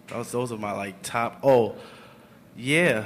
those 0.07 0.31
those 0.31 0.51
are 0.51 0.57
my 0.57 0.71
like 0.73 1.01
top. 1.01 1.39
Oh, 1.43 1.75
yeah, 2.59 3.03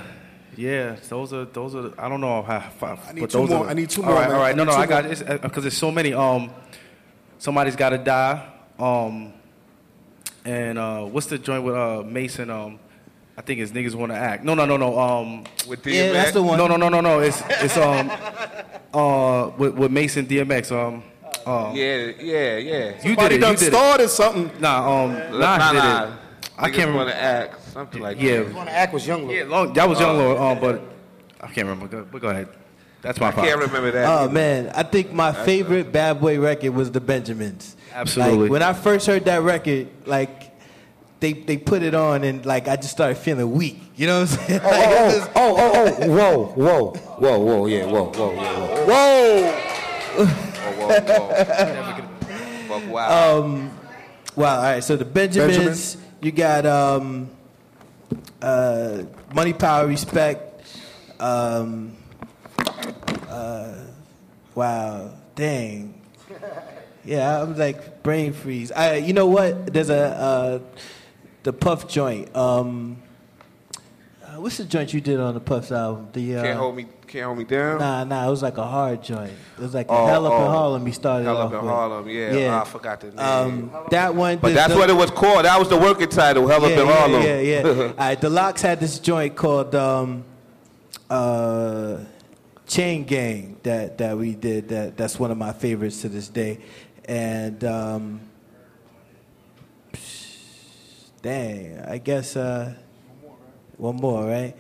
yeah. 0.58 0.96
Those 1.08 1.34
are 1.34 1.46
those 1.46 1.76
are. 1.76 1.92
I 1.98 2.10
don't 2.10 2.22
know 2.22 2.42
how. 2.42 2.60
how 2.60 3.00
I 3.08 3.14
need 3.14 3.22
but 3.22 3.30
two 3.30 3.38
those 3.40 3.50
more. 3.50 3.66
Are, 3.66 3.70
I 3.70 3.74
need 3.74 3.90
two 3.90 4.02
more, 4.02 4.14
right, 4.14 4.28
man. 4.28 4.36
all 4.36 4.42
I 4.42 4.48
right. 4.48 4.56
No, 4.56 4.64
no. 4.64 4.72
two 4.72 4.78
I 4.78 4.86
got 4.86 5.06
it 5.06 5.42
because 5.42 5.64
there's 5.64 5.78
so 5.78 5.92
many. 5.92 6.14
Um, 6.14 6.52
somebody's 7.38 7.76
got 7.76 7.90
to 7.90 7.98
die. 7.98 8.50
Um, 8.80 9.34
and 10.46 10.78
uh, 10.78 11.04
what's 11.04 11.28
the 11.28 11.38
joint 11.38 11.64
with 11.64 11.76
uh 11.76 12.04
Mason? 12.04 12.50
Um, 12.50 12.80
I 13.38 13.42
think 13.42 13.60
it's 13.62 13.72
niggas 13.72 13.96
want 13.96 14.12
to 14.12 14.18
act. 14.18 14.44
No, 14.44 14.54
no, 14.54 14.66
no, 14.66 14.78
no. 14.78 15.00
Um, 15.00 15.44
with 15.68 15.84
DMX. 15.84 15.94
Yeah, 15.94 16.12
that's 16.14 16.32
the 16.32 16.44
one. 16.44 16.58
No, 16.58 16.68
no, 16.68 16.76
no, 16.78 16.90
no, 16.90 17.02
no. 17.02 17.20
It's 17.20 17.42
it's 17.50 17.78
um 17.78 18.10
uh 18.94 19.50
with, 19.58 19.74
with 19.76 19.92
Mason 19.92 20.26
DMX. 20.26 20.72
Um, 20.72 21.04
um 21.46 21.76
Yeah, 21.76 22.12
yeah, 22.20 22.58
yeah. 22.58 23.08
you 23.08 23.16
did 23.16 23.32
it. 23.34 23.38
done 23.40 23.54
you 23.54 23.58
did 23.60 23.72
started 23.72 24.04
it. 24.06 24.10
something. 24.10 24.52
Nah, 24.60 25.04
um, 25.04 25.14
Nah, 25.14 25.58
Nas 25.58 25.72
did 25.72 25.78
nah. 25.78 26.04
it. 26.06 26.14
I 26.58 26.70
can't 26.70 26.78
remember. 26.90 26.98
wanna 27.06 27.12
act, 27.14 27.56
something 27.74 28.02
like 28.02 28.22
yeah. 28.22 28.44
that. 28.44 28.54
Wanna 28.54 28.72
Act 28.72 28.94
was 28.94 29.06
Young 29.06 29.24
Lord. 29.24 29.36
Yeah, 29.36 29.44
long, 29.44 29.74
that 29.74 29.90
was 29.90 30.00
Young 30.00 30.18
Lord. 30.18 30.38
Um, 30.38 30.60
but 30.60 30.82
I 31.42 31.48
can't 31.48 31.68
remember. 31.68 31.88
Go, 31.88 32.08
but 32.10 32.22
go 32.22 32.30
ahead. 32.30 32.48
That's 33.02 33.20
my 33.20 33.28
I 33.28 33.32
can't 33.32 33.60
remember 33.60 33.92
that. 33.92 34.06
Oh 34.06 34.24
either. 34.24 34.34
man, 34.34 34.72
I 34.74 34.84
think 34.84 35.12
my 35.12 35.34
favorite 35.34 35.92
Bad 35.92 36.22
Boy 36.22 36.40
record 36.40 36.72
was 36.72 36.90
the 36.92 37.02
Benjamins. 37.02 37.76
Absolutely. 37.94 38.44
Like, 38.44 38.52
when 38.52 38.64
I 38.64 38.72
first 38.72 39.08
heard 39.08 39.26
that 39.26 39.42
record, 39.42 39.90
like 40.06 40.52
they 41.20 41.34
they 41.34 41.58
put 41.58 41.84
it 41.84 41.94
on 41.94 42.24
and 42.24 42.46
like 42.46 42.70
I 42.70 42.78
just 42.78 42.92
started 42.92 43.18
feeling 43.18 43.52
weak. 43.52 43.82
You 43.96 44.08
know 44.08 44.22
what 44.22 44.32
I'm 44.32 44.48
saying? 44.48 44.62
Oh, 44.64 44.70
Like, 44.72 44.88
it 44.88 44.98
oh, 44.98 45.06
was- 45.06 45.30
oh, 45.36 45.56
oh, 45.58 45.96
oh, 46.00 46.10
whoa, 46.10 46.46
whoa, 46.46 46.92
whoa, 47.20 47.40
whoa, 47.40 47.66
yeah, 47.66 47.86
whoa, 47.86 48.04
whoa, 48.06 48.36
whoa, 48.36 48.86
whoa. 48.86 48.86
Whoa! 48.86 49.74
Whoa, 50.14 50.26
whoa, 50.88 51.02
whoa. 51.02 52.14
Fuck, 52.68 52.92
wow. 52.92 53.38
Um, 53.38 53.72
wow. 54.36 54.56
All 54.58 54.64
right. 54.64 54.84
So 54.84 54.96
the 54.96 55.06
Benjamins, 55.06 55.56
Benjamins. 55.56 55.98
you 56.22 56.32
got 56.32 56.66
um, 56.66 57.30
uh, 58.42 59.04
money, 59.34 59.54
power, 59.54 59.88
respect. 59.88 60.66
Um, 61.20 61.96
uh, 63.30 63.76
wow. 64.56 65.12
Dang. 65.36 66.02
Yeah, 67.06 67.42
I'm 67.42 67.58
like 67.58 68.02
brain 68.04 68.34
freeze. 68.34 68.72
I, 68.72 68.96
you 68.96 69.14
know 69.14 69.28
what? 69.28 69.74
There's 69.74 69.90
a 69.90 70.06
uh, 70.06 70.60
the 71.44 71.52
Puff 71.52 71.88
joint. 71.88 72.34
Um, 72.36 73.02
uh, 74.24 74.40
what's 74.40 74.58
the 74.58 74.66
joint 74.66 74.94
you 74.94 75.02
did 75.02 75.20
on 75.20 75.34
the 75.34 75.42
Puffs 75.42 75.72
album? 75.72 76.10
The 76.14 76.38
uh, 76.38 76.44
can't 76.44 76.58
hold 76.58 76.76
me, 76.76 76.88
can't 77.14 77.26
hold 77.26 77.38
me 77.38 77.44
down. 77.44 77.78
Nah, 77.78 78.04
nah, 78.04 78.28
it 78.28 78.30
was 78.32 78.42
like 78.42 78.58
a 78.58 78.66
hard 78.66 79.04
joint. 79.04 79.34
It 79.58 79.62
was 79.62 79.76
like 79.76 79.86
Oh, 79.88 80.04
a 80.04 80.08
Hell 80.08 80.26
Up 80.26 80.34
in 80.34 80.48
oh. 80.48 80.50
Harlem. 80.50 80.86
He 80.86 80.92
started 80.92 81.26
Hell 81.26 81.38
off 81.38 81.46
Up 81.46 81.60
in 81.60 81.60
with. 81.60 81.70
Harlem, 81.70 82.10
yeah. 82.10 82.62
I 82.62 82.66
forgot 82.66 83.00
the 83.02 83.08
name. 83.12 83.20
Um, 83.20 83.72
that 83.92 84.16
one. 84.16 84.40
But 84.40 84.48
the- 84.50 84.54
that's 84.56 84.74
the- 84.74 84.80
what 84.80 84.90
it 84.90 84.94
was 84.94 85.12
called. 85.12 85.46
That 85.46 85.60
was 85.60 85.70
the 85.70 85.78
working 85.78 86.10
title, 86.10 86.48
Hell 86.48 86.66
Up 86.66 86.72
in 86.72 86.80
yeah, 86.80 86.92
Harlem. 86.94 87.22
Yeah, 87.22 87.40
yeah. 87.40 87.62
All 87.68 87.94
right, 87.94 88.20
the 88.20 88.32
LOX 88.32 88.64
had 88.64 88.80
this 88.80 88.98
joint 88.98 89.36
called 89.36 89.76
um, 89.76 90.24
uh, 91.08 92.00
Chain 92.66 93.04
Gang 93.04 93.58
that 93.62 94.00
that 94.00 94.18
we 94.18 94.34
did. 94.34 94.70
That 94.70 94.98
that's 94.98 95.20
one 95.20 95.30
of 95.30 95.38
my 95.38 95.54
favorites 95.54 96.02
to 96.02 96.10
this 96.10 96.30
day. 96.30 96.62
And 97.06 97.64
um, 97.64 98.22
dang, 101.22 101.80
I 101.88 102.00
guess 102.00 102.36
uh, 102.36 102.74
one 103.78 103.98
more, 103.98 104.26
right? 104.26 104.56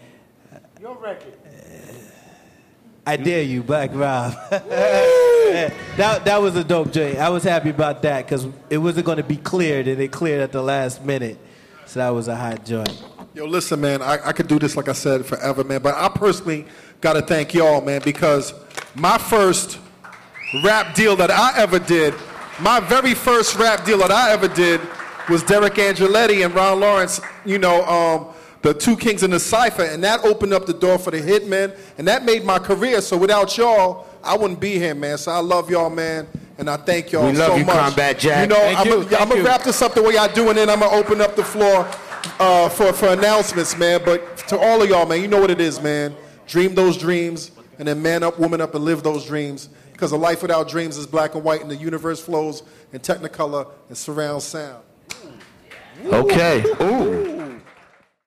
Your 0.79 0.95
record. 0.97 1.33
I 3.05 3.17
dare 3.17 3.43
you, 3.43 3.63
Black 3.63 3.91
Rob. 3.93 4.33
that 4.49 6.21
that 6.25 6.41
was 6.41 6.55
a 6.55 6.63
dope 6.63 6.93
joint. 6.93 7.17
I 7.17 7.29
was 7.29 7.43
happy 7.43 7.69
about 7.69 8.01
that 8.03 8.25
because 8.25 8.47
it 8.69 8.77
wasn't 8.77 9.05
going 9.05 9.17
to 9.17 9.23
be 9.23 9.35
cleared, 9.35 9.87
and 9.87 10.01
it 10.01 10.11
cleared 10.11 10.41
at 10.41 10.53
the 10.53 10.61
last 10.61 11.03
minute. 11.03 11.37
So 11.85 11.99
that 11.99 12.09
was 12.09 12.29
a 12.29 12.35
hot 12.35 12.65
joint. 12.65 13.03
Yo, 13.33 13.45
listen, 13.45 13.81
man, 13.81 14.01
I, 14.01 14.27
I 14.27 14.31
could 14.31 14.47
do 14.47 14.57
this, 14.57 14.77
like 14.77 14.87
I 14.87 14.93
said, 14.93 15.25
forever, 15.25 15.63
man. 15.63 15.81
But 15.81 15.95
I 15.95 16.07
personally 16.07 16.65
got 17.01 17.13
to 17.13 17.21
thank 17.21 17.53
y'all, 17.53 17.81
man, 17.81 18.01
because 18.05 18.53
my 18.95 19.17
first 19.17 19.79
rap 20.63 20.95
deal 20.95 21.15
that 21.17 21.31
I 21.31 21.57
ever 21.57 21.79
did, 21.79 22.13
my 22.61 22.79
very 22.79 23.13
first 23.13 23.55
rap 23.55 23.83
deal 23.85 23.97
that 23.97 24.11
I 24.11 24.31
ever 24.31 24.47
did 24.47 24.79
was 25.29 25.43
Deric 25.43 25.75
Angelettie 25.75 26.45
and 26.45 26.53
Ron 26.53 26.79
Lawrence, 26.79 27.19
you 27.43 27.57
know, 27.57 27.83
um, 27.85 28.33
the 28.63 28.73
two 28.73 28.97
kings 28.97 29.21
and 29.21 29.31
the 29.31 29.39
cipher. 29.39 29.83
And 29.83 30.03
that 30.03 30.25
opened 30.25 30.53
up 30.53 30.65
the 30.65 30.73
door 30.73 30.97
for 30.97 31.11
the 31.11 31.19
Hitmen, 31.19 31.77
and 31.99 32.07
that 32.07 32.25
made 32.25 32.43
my 32.43 32.57
career. 32.57 33.01
So 33.01 33.15
without 33.15 33.55
y'all, 33.57 34.07
I 34.23 34.35
wouldn't 34.35 34.59
be 34.59 34.79
here, 34.79 34.95
man. 34.95 35.17
So 35.19 35.31
I 35.31 35.39
love 35.39 35.69
y'all, 35.69 35.89
man. 35.89 36.27
And 36.57 36.69
I 36.69 36.77
thank 36.77 37.11
y'all 37.11 37.25
We 37.25 37.33
love 37.33 37.51
so 37.51 37.55
you, 37.57 37.65
much. 37.65 37.75
Combat 37.75 38.19
Jack. 38.19 38.41
You 38.49 38.55
know, 38.55 38.61
Thank 38.61 38.79
I'm 38.79 38.87
gonna 38.87 39.03
thank 39.05 39.31
I'm 39.31 39.37
you. 39.37 39.45
wrap 39.45 39.63
this 39.63 39.81
up 39.81 39.93
the 39.95 40.03
way 40.03 40.17
I 40.17 40.27
do, 40.27 40.49
and 40.49 40.57
then 40.57 40.69
I'm 40.69 40.79
gonna 40.79 40.95
open 40.95 41.19
up 41.19 41.35
the 41.35 41.43
floor 41.43 41.87
uh, 42.39 42.69
for 42.69 42.93
for 42.93 43.09
announcements, 43.09 43.77
man. 43.77 44.01
But 44.05 44.37
to 44.49 44.57
all 44.57 44.81
of 44.81 44.89
y'all, 44.89 45.05
man, 45.07 45.21
you 45.21 45.27
know 45.27 45.41
what 45.41 45.49
it 45.51 45.59
is, 45.59 45.81
man. 45.81 46.15
Dream 46.47 46.75
those 46.75 46.95
dreams, 46.97 47.51
and 47.79 47.87
then 47.87 48.01
man 48.01 48.21
up, 48.23 48.39
woman 48.39 48.61
up, 48.61 48.75
and 48.75 48.85
live 48.85 49.01
those 49.03 49.25
dreams. 49.25 49.69
Because 49.91 50.11
a 50.11 50.17
life 50.17 50.41
without 50.41 50.69
dreams 50.69 50.97
is 50.97 51.07
black 51.07 51.33
and 51.35 51.43
white, 51.43 51.61
and 51.61 51.71
the 51.71 51.75
universe 51.75 52.21
flows 52.21 52.61
in 52.93 52.99
Technicolor 52.99 53.67
and 53.89 53.97
surround 53.97 54.43
sound. 54.43 54.83
Okay. 56.05 56.63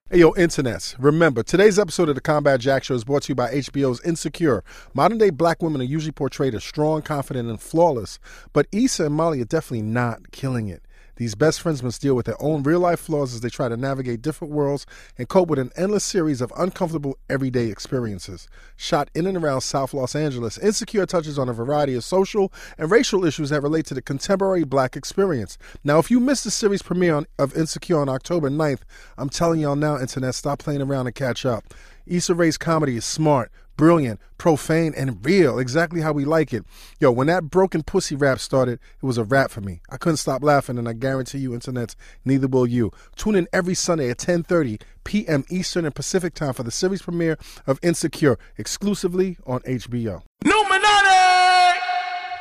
Hey, 0.08 0.20
yo, 0.20 0.30
internets. 0.34 0.94
Remember, 1.00 1.42
today's 1.42 1.80
episode 1.80 2.08
of 2.08 2.14
the 2.14 2.20
Combat 2.20 2.60
Jack 2.60 2.84
Show 2.84 2.94
is 2.94 3.02
brought 3.02 3.24
to 3.24 3.30
you 3.30 3.34
by 3.34 3.50
HBO's 3.50 4.00
Insecure. 4.02 4.62
Modern 4.94 5.18
day 5.18 5.30
black 5.30 5.60
women 5.60 5.80
are 5.80 5.84
usually 5.84 6.12
portrayed 6.12 6.54
as 6.54 6.62
strong, 6.62 7.02
confident, 7.02 7.48
and 7.48 7.60
flawless, 7.60 8.20
but 8.52 8.68
Issa 8.70 9.06
and 9.06 9.16
Molly 9.16 9.40
are 9.40 9.46
definitely 9.46 9.82
not 9.82 10.30
killing 10.30 10.68
it. 10.68 10.85
These 11.16 11.34
best 11.34 11.62
friends 11.62 11.82
must 11.82 12.02
deal 12.02 12.14
with 12.14 12.26
their 12.26 12.40
own 12.42 12.62
real 12.62 12.80
life 12.80 13.00
flaws 13.00 13.34
as 13.34 13.40
they 13.40 13.48
try 13.48 13.68
to 13.68 13.76
navigate 13.76 14.20
different 14.20 14.52
worlds 14.52 14.86
and 15.16 15.28
cope 15.28 15.48
with 15.48 15.58
an 15.58 15.70
endless 15.74 16.04
series 16.04 16.42
of 16.42 16.52
uncomfortable 16.56 17.18
everyday 17.30 17.68
experiences. 17.68 18.48
Shot 18.76 19.10
in 19.14 19.26
and 19.26 19.36
around 19.36 19.62
South 19.62 19.94
Los 19.94 20.14
Angeles, 20.14 20.58
Insecure 20.58 21.06
touches 21.06 21.38
on 21.38 21.48
a 21.48 21.54
variety 21.54 21.94
of 21.94 22.04
social 22.04 22.52
and 22.76 22.90
racial 22.90 23.24
issues 23.24 23.48
that 23.48 23.62
relate 23.62 23.86
to 23.86 23.94
the 23.94 24.02
contemporary 24.02 24.64
black 24.64 24.94
experience. 24.94 25.56
Now, 25.82 25.98
if 25.98 26.10
you 26.10 26.20
missed 26.20 26.44
the 26.44 26.50
series 26.50 26.82
premiere 26.82 27.14
on, 27.14 27.26
of 27.38 27.56
Insecure 27.56 27.98
on 27.98 28.10
October 28.10 28.50
9th, 28.50 28.80
I'm 29.16 29.30
telling 29.30 29.60
y'all 29.60 29.74
now, 29.74 29.98
Internet, 29.98 30.34
stop 30.34 30.58
playing 30.58 30.82
around 30.82 31.06
and 31.06 31.14
catch 31.14 31.46
up. 31.46 31.72
Issa 32.06 32.34
Rae's 32.34 32.58
comedy 32.58 32.96
is 32.96 33.04
smart, 33.04 33.50
Brilliant, 33.76 34.20
profane, 34.38 34.94
and 34.96 35.22
real, 35.22 35.58
exactly 35.58 36.00
how 36.00 36.12
we 36.12 36.24
like 36.24 36.54
it. 36.54 36.64
Yo, 36.98 37.10
when 37.10 37.26
that 37.26 37.50
broken 37.50 37.82
pussy 37.82 38.16
rap 38.16 38.38
started, 38.38 38.80
it 39.02 39.04
was 39.04 39.18
a 39.18 39.24
rap 39.24 39.50
for 39.50 39.60
me. 39.60 39.82
I 39.90 39.98
couldn't 39.98 40.16
stop 40.16 40.42
laughing, 40.42 40.78
and 40.78 40.88
I 40.88 40.94
guarantee 40.94 41.38
you, 41.38 41.50
internets, 41.50 41.94
neither 42.24 42.48
will 42.48 42.66
you. 42.66 42.90
Tune 43.16 43.34
in 43.34 43.46
every 43.52 43.74
Sunday 43.74 44.08
at 44.08 44.16
10:30 44.16 44.80
p.m. 45.04 45.44
Eastern 45.50 45.84
and 45.84 45.94
Pacific 45.94 46.32
time 46.32 46.54
for 46.54 46.62
the 46.62 46.70
series 46.70 47.02
premiere 47.02 47.36
of 47.66 47.78
Insecure, 47.82 48.38
exclusively 48.56 49.36
on 49.46 49.60
HBO. 49.60 50.22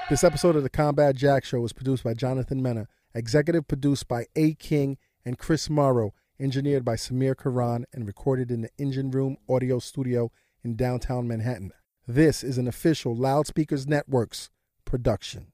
This 0.09 0.23
episode 0.23 0.55
of 0.55 0.63
the 0.63 0.69
Combat 0.69 1.15
Jack 1.15 1.43
Show 1.43 1.59
was 1.59 1.73
produced 1.73 2.05
by 2.05 2.13
Jonathan 2.13 2.63
Mena, 2.63 2.87
executive 3.13 3.67
produced 3.67 4.07
by 4.07 4.27
A. 4.37 4.53
King 4.53 4.97
and 5.25 5.37
Chris 5.37 5.69
Morrow, 5.69 6.13
engineered 6.39 6.85
by 6.85 6.95
Samir 6.95 7.35
Karan, 7.35 7.85
and 7.91 8.07
recorded 8.07 8.51
in 8.51 8.61
the 8.61 8.69
Engine 8.77 9.11
Room 9.11 9.35
Audio 9.49 9.79
Studio 9.79 10.31
in 10.65 10.75
downtown 10.75 11.27
Manhattan. 11.27 11.71
This 12.07 12.43
is 12.43 12.57
an 12.57 12.67
official 12.67 13.15
Loudspeakers 13.15 13.87
Networks 13.87 14.49
production. 14.83 15.47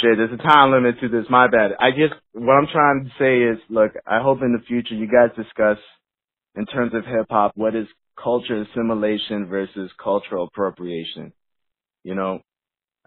Shit, 0.00 0.18
there's 0.18 0.32
a 0.32 0.42
time 0.42 0.72
limit 0.72 0.96
to 1.00 1.08
this. 1.08 1.26
My 1.30 1.46
bad. 1.48 1.72
I 1.78 1.90
just 1.90 2.14
what 2.32 2.52
I'm 2.54 2.66
trying 2.70 3.04
to 3.04 3.10
say 3.18 3.42
is, 3.42 3.58
look, 3.70 3.92
I 4.06 4.20
hope 4.20 4.42
in 4.42 4.52
the 4.52 4.64
future 4.66 4.94
you 4.94 5.06
guys 5.06 5.34
discuss 5.36 5.78
in 6.54 6.66
terms 6.66 6.92
of 6.94 7.04
hip 7.04 7.26
hop 7.30 7.52
what 7.54 7.74
is 7.74 7.86
culture 8.22 8.62
assimilation 8.62 9.46
versus 9.46 9.90
cultural 10.02 10.48
appropriation. 10.52 11.32
You 12.02 12.14
know, 12.14 12.40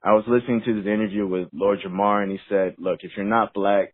I 0.04 0.14
was 0.14 0.24
listening 0.28 0.62
to 0.66 0.76
this 0.76 0.88
interview 0.88 1.28
with 1.28 1.50
Lord 1.52 1.80
Jamar 1.86 2.24
and 2.24 2.32
he 2.32 2.40
said, 2.48 2.76
look, 2.78 3.00
if 3.04 3.12
you're 3.18 3.26
not 3.26 3.54
black, 3.54 3.94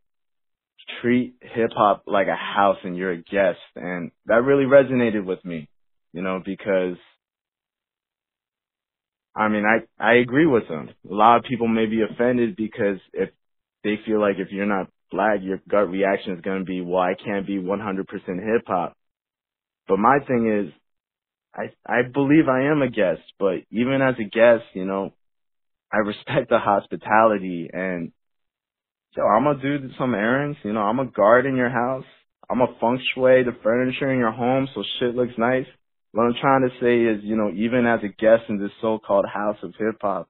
treat 1.02 1.36
hip 1.42 1.72
hop 1.76 2.04
like 2.06 2.28
a 2.28 2.36
house 2.36 2.78
and 2.84 2.96
you're 2.96 3.12
a 3.12 3.18
guest. 3.18 3.60
And 3.76 4.12
that 4.28 4.44
really 4.44 4.66
resonated 4.66 5.26
with 5.26 5.44
me, 5.44 5.70
you 6.16 6.24
know, 6.24 6.42
because 6.46 6.98
I 9.36 9.50
mean, 9.50 9.66
I, 9.66 9.86
I 10.04 10.16
agree 10.16 10.48
with 10.48 10.68
them. 10.70 10.90
A 11.10 11.16
lot 11.16 11.38
of 11.38 11.46
people 11.46 11.70
may 11.70 11.88
be 11.88 12.02
offended 12.04 12.58
because 12.58 13.00
if 13.14 13.32
they 13.86 13.96
feel 14.06 14.22
like 14.22 14.38
if 14.40 14.50
you're 14.52 14.68
not 14.68 14.90
black, 15.12 15.40
your 15.44 15.62
gut 15.70 15.90
reaction 15.90 16.34
is 16.36 16.42
going 16.42 16.60
to 16.60 16.66
be, 16.66 16.82
well, 16.82 17.02
I 17.04 17.16
can't 17.16 17.48
be 17.48 17.58
100% 17.60 18.06
hip 18.06 18.64
hop. 18.68 18.98
But 19.88 20.00
my 20.00 20.20
thing 20.28 20.66
is, 20.68 20.74
I 21.56 21.72
I 21.86 22.04
believe 22.14 22.48
I 22.50 22.72
am 22.72 22.82
a 22.82 22.90
guest, 22.90 23.22
but 23.40 23.58
even 23.72 24.02
as 24.02 24.16
a 24.20 24.24
guest, 24.24 24.66
you 24.74 24.86
know, 24.86 25.14
I 25.94 25.98
respect 26.00 26.50
the 26.50 26.60
hospitality 26.60 27.70
and 27.74 28.12
so 29.16 29.24
I'm 29.24 29.46
gonna 29.46 29.62
do 29.62 29.90
some 30.00 30.16
errands, 30.16 30.58
you 30.64 30.74
know, 30.74 30.82
I'm 30.82 30.98
gonna 30.98 31.12
guard 31.12 31.46
in 31.46 31.56
your 31.58 31.70
house. 31.70 32.06
I'm 32.50 32.60
gonna 32.60 32.74
feng 32.82 33.00
shui 33.16 33.44
the 33.44 33.58
furniture 33.64 34.12
in 34.12 34.20
your 34.20 34.32
home 34.34 34.68
so 34.76 34.84
shit 35.00 35.16
looks 35.16 35.34
nice. 35.38 35.68
What 36.16 36.28
I'm 36.28 36.36
trying 36.40 36.62
to 36.62 36.70
say 36.80 37.02
is, 37.02 37.26
you 37.26 37.36
know, 37.36 37.52
even 37.52 37.86
as 37.86 38.00
a 38.02 38.08
guest 38.08 38.44
in 38.48 38.58
this 38.58 38.72
so-called 38.80 39.26
house 39.26 39.58
of 39.64 39.74
hip 39.78 39.98
hop, 40.02 40.30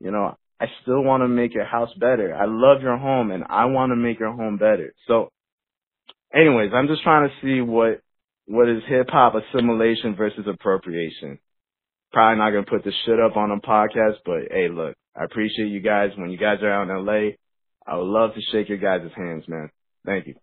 you 0.00 0.10
know, 0.10 0.36
I 0.60 0.66
still 0.82 1.02
want 1.02 1.22
to 1.22 1.28
make 1.28 1.54
your 1.54 1.64
house 1.64 1.88
better. 1.98 2.34
I 2.34 2.44
love 2.44 2.82
your 2.82 2.98
home 2.98 3.30
and 3.30 3.42
I 3.48 3.64
want 3.64 3.92
to 3.92 3.96
make 3.96 4.20
your 4.20 4.36
home 4.36 4.58
better. 4.58 4.92
So 5.06 5.30
anyways, 6.34 6.72
I'm 6.74 6.88
just 6.88 7.02
trying 7.02 7.26
to 7.26 7.34
see 7.40 7.62
what 7.62 8.02
what 8.44 8.68
is 8.68 8.82
hip 8.86 9.08
hop 9.08 9.32
assimilation 9.34 10.14
versus 10.14 10.44
appropriation. 10.46 11.38
Probably 12.12 12.38
not 12.38 12.50
gonna 12.50 12.66
put 12.66 12.84
this 12.84 12.94
shit 13.06 13.18
up 13.18 13.34
on 13.38 13.52
a 13.52 13.66
podcast, 13.66 14.16
but 14.26 14.52
hey, 14.52 14.68
look, 14.68 14.94
I 15.18 15.24
appreciate 15.24 15.68
you 15.68 15.80
guys. 15.80 16.10
When 16.18 16.28
you 16.28 16.36
guys 16.36 16.58
are 16.60 16.70
out 16.70 16.90
in 16.90 17.06
LA, 17.06 17.30
I 17.86 17.96
would 17.96 18.08
love 18.08 18.34
to 18.34 18.42
shake 18.52 18.68
your 18.68 18.76
guys' 18.76 19.10
hands, 19.16 19.44
man. 19.48 19.70
Thank 20.04 20.26
you. 20.26 20.34